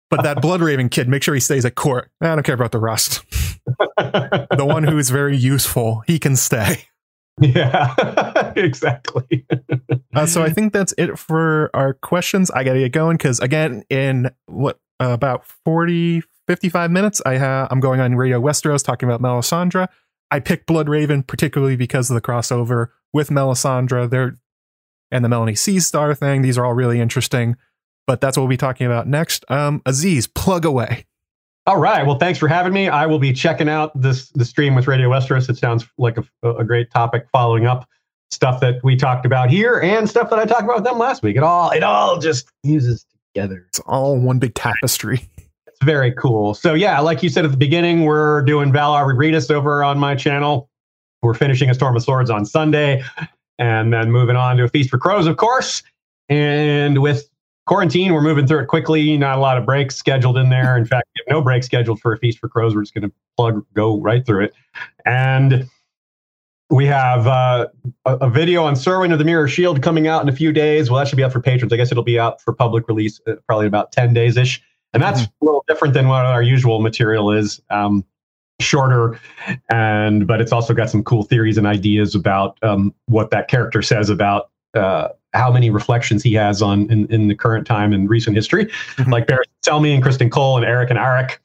But 0.08 0.22
that 0.22 0.36
Bloodraven 0.38 0.90
kid, 0.90 1.08
make 1.08 1.22
sure 1.22 1.34
he 1.34 1.40
stays 1.40 1.64
at 1.64 1.74
court. 1.74 2.10
I 2.20 2.26
don't 2.28 2.44
care 2.44 2.54
about 2.54 2.72
the 2.72 2.78
rest. 2.78 3.22
The 3.98 4.64
one 4.64 4.84
who 4.84 4.96
is 4.96 5.10
very 5.10 5.36
useful, 5.36 6.04
he 6.06 6.18
can 6.18 6.36
stay. 6.36 6.84
Yeah, 7.40 8.52
exactly. 8.56 9.46
Uh, 10.14 10.26
so 10.26 10.42
I 10.42 10.50
think 10.50 10.72
that's 10.72 10.94
it 10.96 11.18
for 11.18 11.70
our 11.74 11.94
questions. 11.94 12.50
I 12.50 12.64
got 12.64 12.74
to 12.74 12.78
get 12.78 12.92
going 12.92 13.16
because 13.16 13.40
again, 13.40 13.84
in 13.90 14.30
what 14.46 14.80
uh, 15.00 15.10
about 15.10 15.44
40, 15.64 16.22
55 16.46 16.90
minutes, 16.90 17.20
I 17.26 17.36
ha- 17.36 17.68
I'm 17.70 17.80
going 17.80 18.00
on 18.00 18.14
Radio 18.14 18.40
Westeros 18.40 18.82
talking 18.82 19.08
about 19.08 19.20
Melisandre. 19.20 19.88
I 20.30 20.40
picked 20.40 20.66
Bloodraven 20.66 21.26
particularly 21.26 21.76
because 21.76 22.10
of 22.10 22.14
the 22.14 22.20
crossover 22.20 22.88
with 23.12 23.28
Melisandre 23.28 24.08
there 24.08 24.36
and 25.10 25.24
the 25.24 25.28
Melanie 25.28 25.54
Sea 25.54 25.78
Star 25.80 26.14
thing. 26.14 26.42
These 26.42 26.58
are 26.58 26.64
all 26.64 26.74
really 26.74 27.00
interesting. 27.00 27.56
But 28.06 28.20
that's 28.20 28.36
what 28.36 28.44
we'll 28.44 28.50
be 28.50 28.56
talking 28.56 28.86
about 28.86 29.08
next. 29.08 29.44
Um, 29.48 29.82
Aziz, 29.84 30.26
plug 30.26 30.64
away. 30.64 31.06
All 31.66 31.78
right. 31.78 32.06
Well, 32.06 32.18
thanks 32.18 32.38
for 32.38 32.46
having 32.46 32.72
me. 32.72 32.88
I 32.88 33.06
will 33.06 33.18
be 33.18 33.32
checking 33.32 33.68
out 33.68 34.00
this 34.00 34.28
the 34.30 34.44
stream 34.44 34.76
with 34.76 34.86
Radio 34.86 35.10
Westeros. 35.10 35.48
It 35.48 35.58
sounds 35.58 35.84
like 35.98 36.16
a, 36.16 36.50
a 36.50 36.64
great 36.64 36.90
topic, 36.92 37.26
following 37.32 37.66
up 37.66 37.88
stuff 38.30 38.60
that 38.60 38.82
we 38.84 38.96
talked 38.96 39.26
about 39.26 39.50
here 39.50 39.80
and 39.80 40.08
stuff 40.08 40.30
that 40.30 40.38
I 40.38 40.44
talked 40.44 40.62
about 40.62 40.76
with 40.76 40.84
them 40.84 40.98
last 40.98 41.22
week. 41.22 41.36
It 41.36 41.42
all 41.42 41.70
it 41.70 41.82
all 41.82 42.18
just 42.18 42.48
fuses 42.62 43.04
together. 43.34 43.64
It's 43.68 43.80
all 43.80 44.16
one 44.16 44.38
big 44.38 44.54
tapestry. 44.54 45.28
It's 45.66 45.84
very 45.84 46.12
cool. 46.12 46.54
So 46.54 46.74
yeah, 46.74 47.00
like 47.00 47.22
you 47.22 47.28
said 47.28 47.44
at 47.44 47.50
the 47.50 47.56
beginning, 47.56 48.04
we're 48.04 48.42
doing 48.42 48.72
Valar 48.72 49.04
Regredis 49.04 49.50
over 49.50 49.82
on 49.82 49.98
my 49.98 50.14
channel. 50.14 50.70
We're 51.22 51.34
finishing 51.34 51.68
a 51.68 51.74
Storm 51.74 51.96
of 51.96 52.02
Swords 52.02 52.30
on 52.30 52.46
Sunday, 52.46 53.02
and 53.58 53.92
then 53.92 54.12
moving 54.12 54.36
on 54.36 54.56
to 54.58 54.64
a 54.64 54.68
Feast 54.68 54.90
for 54.90 54.98
Crows, 54.98 55.26
of 55.26 55.36
course. 55.36 55.82
And 56.28 57.02
with 57.02 57.28
quarantine, 57.66 58.12
we're 58.14 58.22
moving 58.22 58.46
through 58.46 58.60
it 58.60 58.66
quickly. 58.66 59.16
Not 59.16 59.38
a 59.38 59.40
lot 59.40 59.58
of 59.58 59.66
breaks 59.66 59.96
scheduled 59.96 60.38
in 60.38 60.48
there. 60.48 60.76
In 60.76 60.86
fact, 60.86 61.08
we 61.14 61.22
have 61.26 61.36
no 61.36 61.42
break 61.42 61.62
scheduled 61.62 62.00
for 62.00 62.12
a 62.12 62.18
Feast 62.18 62.38
for 62.38 62.48
Crows. 62.48 62.74
We're 62.74 62.82
just 62.82 62.94
going 62.94 63.08
to 63.08 63.12
plug 63.36 63.64
go 63.74 64.00
right 64.00 64.24
through 64.24 64.44
it. 64.44 64.54
And 65.04 65.68
we 66.70 66.86
have 66.86 67.26
uh, 67.26 67.68
a, 68.04 68.16
a 68.16 68.30
video 68.30 68.64
on 68.64 68.74
Serwyn 68.74 69.12
of 69.12 69.18
the 69.18 69.24
Mirror 69.24 69.48
Shield 69.48 69.82
coming 69.82 70.08
out 70.08 70.22
in 70.22 70.28
a 70.28 70.32
few 70.32 70.52
days. 70.52 70.90
Well, 70.90 70.98
that 70.98 71.08
should 71.08 71.16
be 71.16 71.24
out 71.24 71.32
for 71.32 71.40
patrons. 71.40 71.72
I 71.72 71.76
guess 71.76 71.92
it'll 71.92 72.02
be 72.02 72.18
out 72.18 72.40
for 72.40 72.52
public 72.52 72.88
release 72.88 73.20
uh, 73.26 73.34
probably 73.46 73.66
in 73.66 73.68
about 73.68 73.92
10 73.92 74.14
days 74.14 74.36
ish. 74.36 74.62
And 74.92 75.02
that's 75.02 75.22
a 75.22 75.30
little 75.42 75.64
different 75.68 75.94
than 75.94 76.08
what 76.08 76.24
our 76.24 76.42
usual 76.42 76.80
material 76.80 77.30
is. 77.30 77.60
Um, 77.70 78.04
shorter, 78.60 79.20
and 79.70 80.26
but 80.26 80.40
it's 80.40 80.52
also 80.52 80.72
got 80.72 80.88
some 80.88 81.04
cool 81.04 81.22
theories 81.22 81.58
and 81.58 81.66
ideas 81.66 82.14
about 82.14 82.58
um, 82.62 82.94
what 83.06 83.30
that 83.30 83.48
character 83.48 83.82
says 83.82 84.08
about 84.08 84.50
uh, 84.74 85.08
how 85.36 85.50
many 85.52 85.70
reflections 85.70 86.22
he 86.22 86.34
has 86.34 86.62
on 86.62 86.90
in, 86.90 87.06
in 87.06 87.28
the 87.28 87.34
current 87.34 87.66
time 87.66 87.92
and 87.92 88.08
recent 88.10 88.34
history, 88.36 88.66
Mhm. 88.96 89.12
like 89.12 89.26
Barrett 89.26 89.48
Selmy 89.64 89.94
and 89.94 90.02
Criston 90.02 90.30
Cole 90.30 90.56
and 90.56 90.66
Erryk 90.66 90.90
and 90.90 90.98
Arryk, 90.98 91.38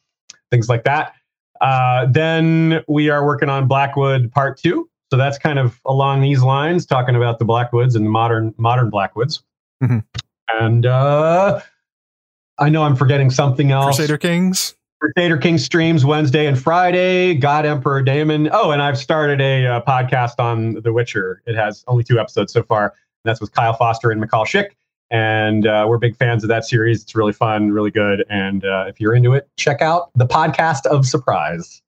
things 0.51 0.69
like 0.69 0.83
that. 0.85 1.13
Uh, 1.59 2.07
then 2.09 2.83
we 2.87 3.09
are 3.09 3.25
working 3.25 3.49
on 3.49 3.67
Blackwood 3.67 4.31
Part 4.31 4.57
Two. 4.57 4.87
So 5.11 5.17
that's 5.17 5.37
kind 5.37 5.59
of 5.59 5.79
along 5.85 6.21
these 6.21 6.41
lines, 6.41 6.85
talking 6.85 7.15
about 7.15 7.37
the 7.37 7.45
Blackwoods 7.45 7.95
and 7.95 8.05
the 8.05 8.09
modern 8.09 8.53
modern 8.57 8.89
Blackwoods. 8.89 9.43
Mhm. 9.83 10.03
And 10.59 10.85
uh, 10.85 11.59
I 12.57 12.69
know 12.69 12.83
I'm 12.83 12.95
forgetting 12.95 13.29
something 13.29 13.71
else. 13.71 13.97
Crusader 13.97 14.17
Kings. 14.17 14.75
Crusader 15.01 15.37
King 15.37 15.57
streams 15.57 16.05
Wednesday 16.05 16.45
and 16.45 16.57
Friday. 16.59 17.33
God 17.33 17.65
Emperor 17.65 18.01
Daemon. 18.03 18.49
Oh, 18.53 18.71
and 18.71 18.81
I've 18.81 18.97
started 18.97 19.41
a 19.41 19.65
uh, 19.65 19.81
podcast 19.81 20.39
on 20.39 20.75
The 20.81 20.93
Witcher. 20.93 21.41
It 21.47 21.55
has 21.55 21.83
only 21.87 22.03
two 22.03 22.19
episodes 22.19 22.53
so 22.53 22.61
far. 22.63 22.93
That's 23.23 23.41
with 23.41 23.51
Kyle 23.53 23.73
Foster 23.73 24.11
and 24.11 24.21
McCall 24.21 24.45
Schick. 24.45 24.71
And 25.09 25.67
uh, 25.67 25.85
we're 25.89 25.97
big 25.97 26.15
fans 26.15 26.43
of 26.43 26.47
that 26.47 26.65
series. 26.65 27.03
It's 27.03 27.15
really 27.15 27.33
fun, 27.33 27.71
really 27.71 27.91
good. 27.91 28.23
And 28.29 28.63
uh, 28.63 28.85
if 28.87 29.01
you're 29.01 29.13
into 29.13 29.33
it, 29.33 29.49
check 29.57 29.81
out 29.81 30.09
the 30.15 30.25
podcast 30.25 30.85
of 30.85 31.05
Surprise. 31.05 31.81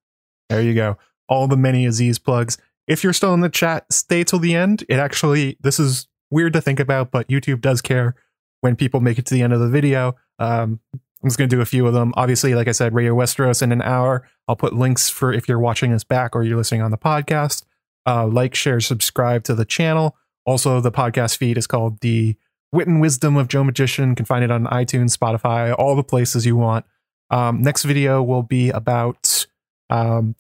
There 0.50 0.62
you 0.62 0.74
go. 0.74 0.98
All 1.30 1.48
the 1.48 1.56
many 1.56 1.86
Aziz 1.86 2.20
plugs. 2.20 2.58
If 2.86 3.04
you're 3.04 3.14
still 3.14 3.34
in 3.34 3.40
the 3.40 3.50
chat, 3.50 3.86
stay 3.92 4.26
till 4.26 4.40
the 4.40 4.54
end. 4.54 4.84
It 4.90 5.00
actually, 5.00 5.58
this 5.62 5.80
is 5.80 6.08
weird 6.32 6.52
to 6.54 6.62
think 6.62 6.82
about, 6.82 7.12
but 7.12 7.28
YouTube 7.30 7.62
does 7.62 7.82
care 7.82 8.16
when 8.60 8.76
people 8.76 9.00
make 9.00 9.18
it 9.18 9.26
to 9.28 9.34
the 9.34 9.42
end 9.42 9.54
of 9.54 9.62
the 9.62 9.70
video. 9.70 10.18
Um, 10.40 10.82
I'm 10.94 11.30
just 11.30 11.38
going 11.38 11.50
to 11.50 11.56
do 11.56 11.62
a 11.62 11.66
few 11.66 11.88
of 11.88 11.94
them. 11.94 12.14
Obviously, 12.18 12.54
like 12.56 12.68
I 12.68 12.74
said, 12.74 12.94
Radio 12.94 13.16
Westeros 13.16 13.62
in 13.62 13.72
an 13.72 13.82
hour. 13.82 14.28
I'll 14.50 14.58
put 14.58 14.74
links 14.74 15.10
for 15.10 15.32
if 15.32 15.48
you're 15.48 15.60
watching 15.60 15.92
this 15.92 16.04
back 16.04 16.36
or 16.36 16.44
you're 16.44 16.58
listening 16.58 16.82
on 16.82 16.92
the 16.92 16.98
podcast. 16.98 17.64
Uh, 18.06 18.28
like, 18.28 18.54
share, 18.54 18.82
subscribe 18.82 19.46
to 19.46 19.56
the 19.56 19.64
channel. 19.64 20.18
Also, 20.46 20.82
the 20.82 20.92
podcast 20.92 21.38
feed 21.38 21.58
is 21.58 21.68
called 21.68 22.00
The 22.02 22.36
Wit 22.72 22.88
and 22.88 23.00
Wisdom 23.00 23.38
of 23.38 23.48
Joe 23.48 23.64
Magician. 23.64 24.10
You 24.10 24.16
can 24.16 24.26
find 24.26 24.44
it 24.44 24.52
on 24.52 24.66
iTunes, 24.66 25.18
Spotify, 25.18 25.74
all 25.78 25.96
the 25.96 26.04
places 26.04 26.46
you 26.46 26.56
want. 26.56 26.86
Um, 27.30 27.62
next 27.62 27.84
video 27.84 28.22
will 28.22 28.44
be 28.44 28.70
about 28.70 29.48
um, 29.90 30.36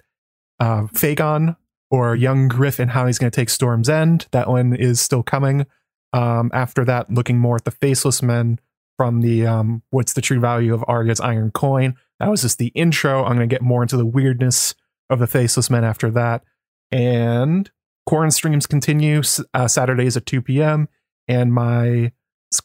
uh, 0.59 0.83
Fagon 0.87 1.55
or 1.89 2.15
young 2.15 2.47
Griff 2.47 2.79
and 2.79 2.91
how 2.91 3.05
he's 3.05 3.19
going 3.19 3.31
to 3.31 3.35
take 3.35 3.49
Storm's 3.49 3.87
End. 3.87 4.27
That 4.31 4.49
one 4.49 4.75
is 4.75 4.99
still 4.99 5.23
coming. 5.23 5.65
Um, 6.11 6.51
after 6.53 6.83
that, 6.85 7.11
looking 7.11 7.39
more 7.39 7.55
at 7.55 7.65
the 7.65 7.71
Faceless 7.71 8.21
Men 8.21 8.59
from 8.97 9.21
the 9.21 9.45
um, 9.45 9.81
What's 9.89 10.13
the 10.13 10.21
True 10.21 10.39
Value 10.39 10.73
of 10.73 10.83
Arya's 10.87 11.19
Iron 11.19 11.51
Coin. 11.51 11.95
That 12.19 12.29
was 12.29 12.41
just 12.41 12.57
the 12.57 12.67
intro. 12.67 13.23
I'm 13.23 13.35
going 13.35 13.47
to 13.49 13.53
get 13.53 13.61
more 13.61 13.81
into 13.81 13.97
the 13.97 14.05
weirdness 14.05 14.75
of 15.09 15.19
the 15.19 15.27
Faceless 15.27 15.69
Men 15.69 15.83
after 15.83 16.09
that. 16.11 16.43
And 16.91 17.69
Quarren 18.05 18.31
streams 18.31 18.67
continue 18.67 19.21
uh, 19.53 19.67
Saturdays 19.67 20.17
at 20.17 20.25
2 20.25 20.41
p.m. 20.41 20.89
And 21.27 21.53
my 21.53 22.11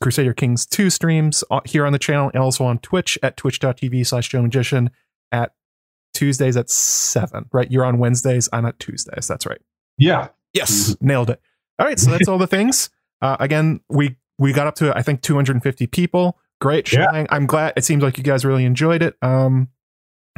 Crusader 0.01 0.35
Kings 0.35 0.67
2 0.67 0.91
streams 0.91 1.45
uh, 1.51 1.61
here 1.65 1.87
on 1.87 1.93
the 1.93 1.99
channel 1.99 2.31
and 2.35 2.43
also 2.43 2.65
on 2.65 2.79
Twitch 2.79 3.19
at 3.23 3.37
twitch.tv 3.37 4.07
slash 4.07 4.29
Joe 4.29 4.43
Magician 4.43 4.91
at 5.33 5.53
Tuesdays 6.15 6.57
at 6.57 6.69
7, 6.69 7.47
right? 7.53 7.71
You're 7.71 7.85
on 7.85 7.99
Wednesdays. 7.99 8.49
I'm 8.53 8.67
at 8.67 8.79
Tuesdays. 8.79 9.29
That's 9.29 9.47
right. 9.47 9.61
Yeah. 9.97 10.29
Yes. 10.53 10.97
Nailed 11.01 11.31
it. 11.31 11.41
All 11.79 11.87
right. 11.87 11.99
So 11.99 12.11
that's 12.11 12.29
all 12.29 12.39
the 12.39 12.47
things. 12.47 12.91
Uh, 13.23 13.37
again, 13.41 13.81
we 13.89 14.17
we 14.39 14.53
got 14.53 14.67
up 14.67 14.75
to 14.77 14.97
I 14.97 15.03
think 15.03 15.23
250 15.23 15.87
people. 15.89 16.39
Great 16.61 16.93
Yeah. 16.93 17.27
I'm 17.31 17.47
glad. 17.47 17.75
It 17.77 17.85
seems 17.85 18.03
like 18.03 18.19
you 18.19 18.25
guys 18.25 18.45
really 18.45 18.65
enjoyed 18.65 19.03
it. 19.03 19.17
Um, 19.23 19.69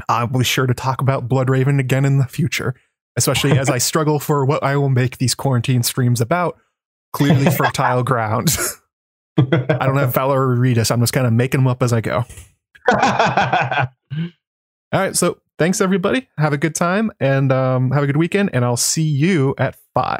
I'll 0.08 0.26
be 0.26 0.44
sure 0.44 0.66
to 0.66 0.74
talk 0.74 1.00
about 1.00 1.28
Bloodraven 1.28 1.78
again 1.78 2.04
in 2.04 2.18
the 2.18 2.26
future, 2.26 2.74
especially 3.16 3.58
as 3.58 3.70
I 3.70 3.78
struggle 3.78 4.18
for 4.18 4.44
what 4.44 4.62
I 4.62 4.76
will 4.76 4.88
make 4.88 5.18
these 5.18 5.34
quarantine 5.34 5.82
streams 5.82 6.20
about. 6.20 6.58
Clearly 7.12 7.50
fertile 7.50 8.02
ground. 8.02 8.56
I 9.38 9.86
don't 9.86 9.96
have 9.96 10.14
Valor 10.14 10.40
or 10.40 10.56
Regis. 10.56 10.90
I'm 10.90 11.00
just 11.00 11.12
kind 11.12 11.26
of 11.26 11.32
making 11.32 11.60
them 11.60 11.66
up 11.66 11.82
as 11.82 11.92
I 11.92 12.00
go. 12.00 12.24
All 12.92 15.00
right. 15.00 15.16
So 15.16 15.38
thanks 15.58 15.80
everybody. 15.80 16.28
Have 16.36 16.52
a 16.52 16.58
good 16.58 16.74
time 16.74 17.10
and 17.20 17.52
um, 17.52 17.90
have 17.92 18.02
a 18.02 18.06
good 18.06 18.16
weekend. 18.16 18.50
And 18.52 18.64
I'll 18.64 18.76
see 18.76 19.02
you 19.02 19.54
at 19.56 19.76
five. 19.94 20.18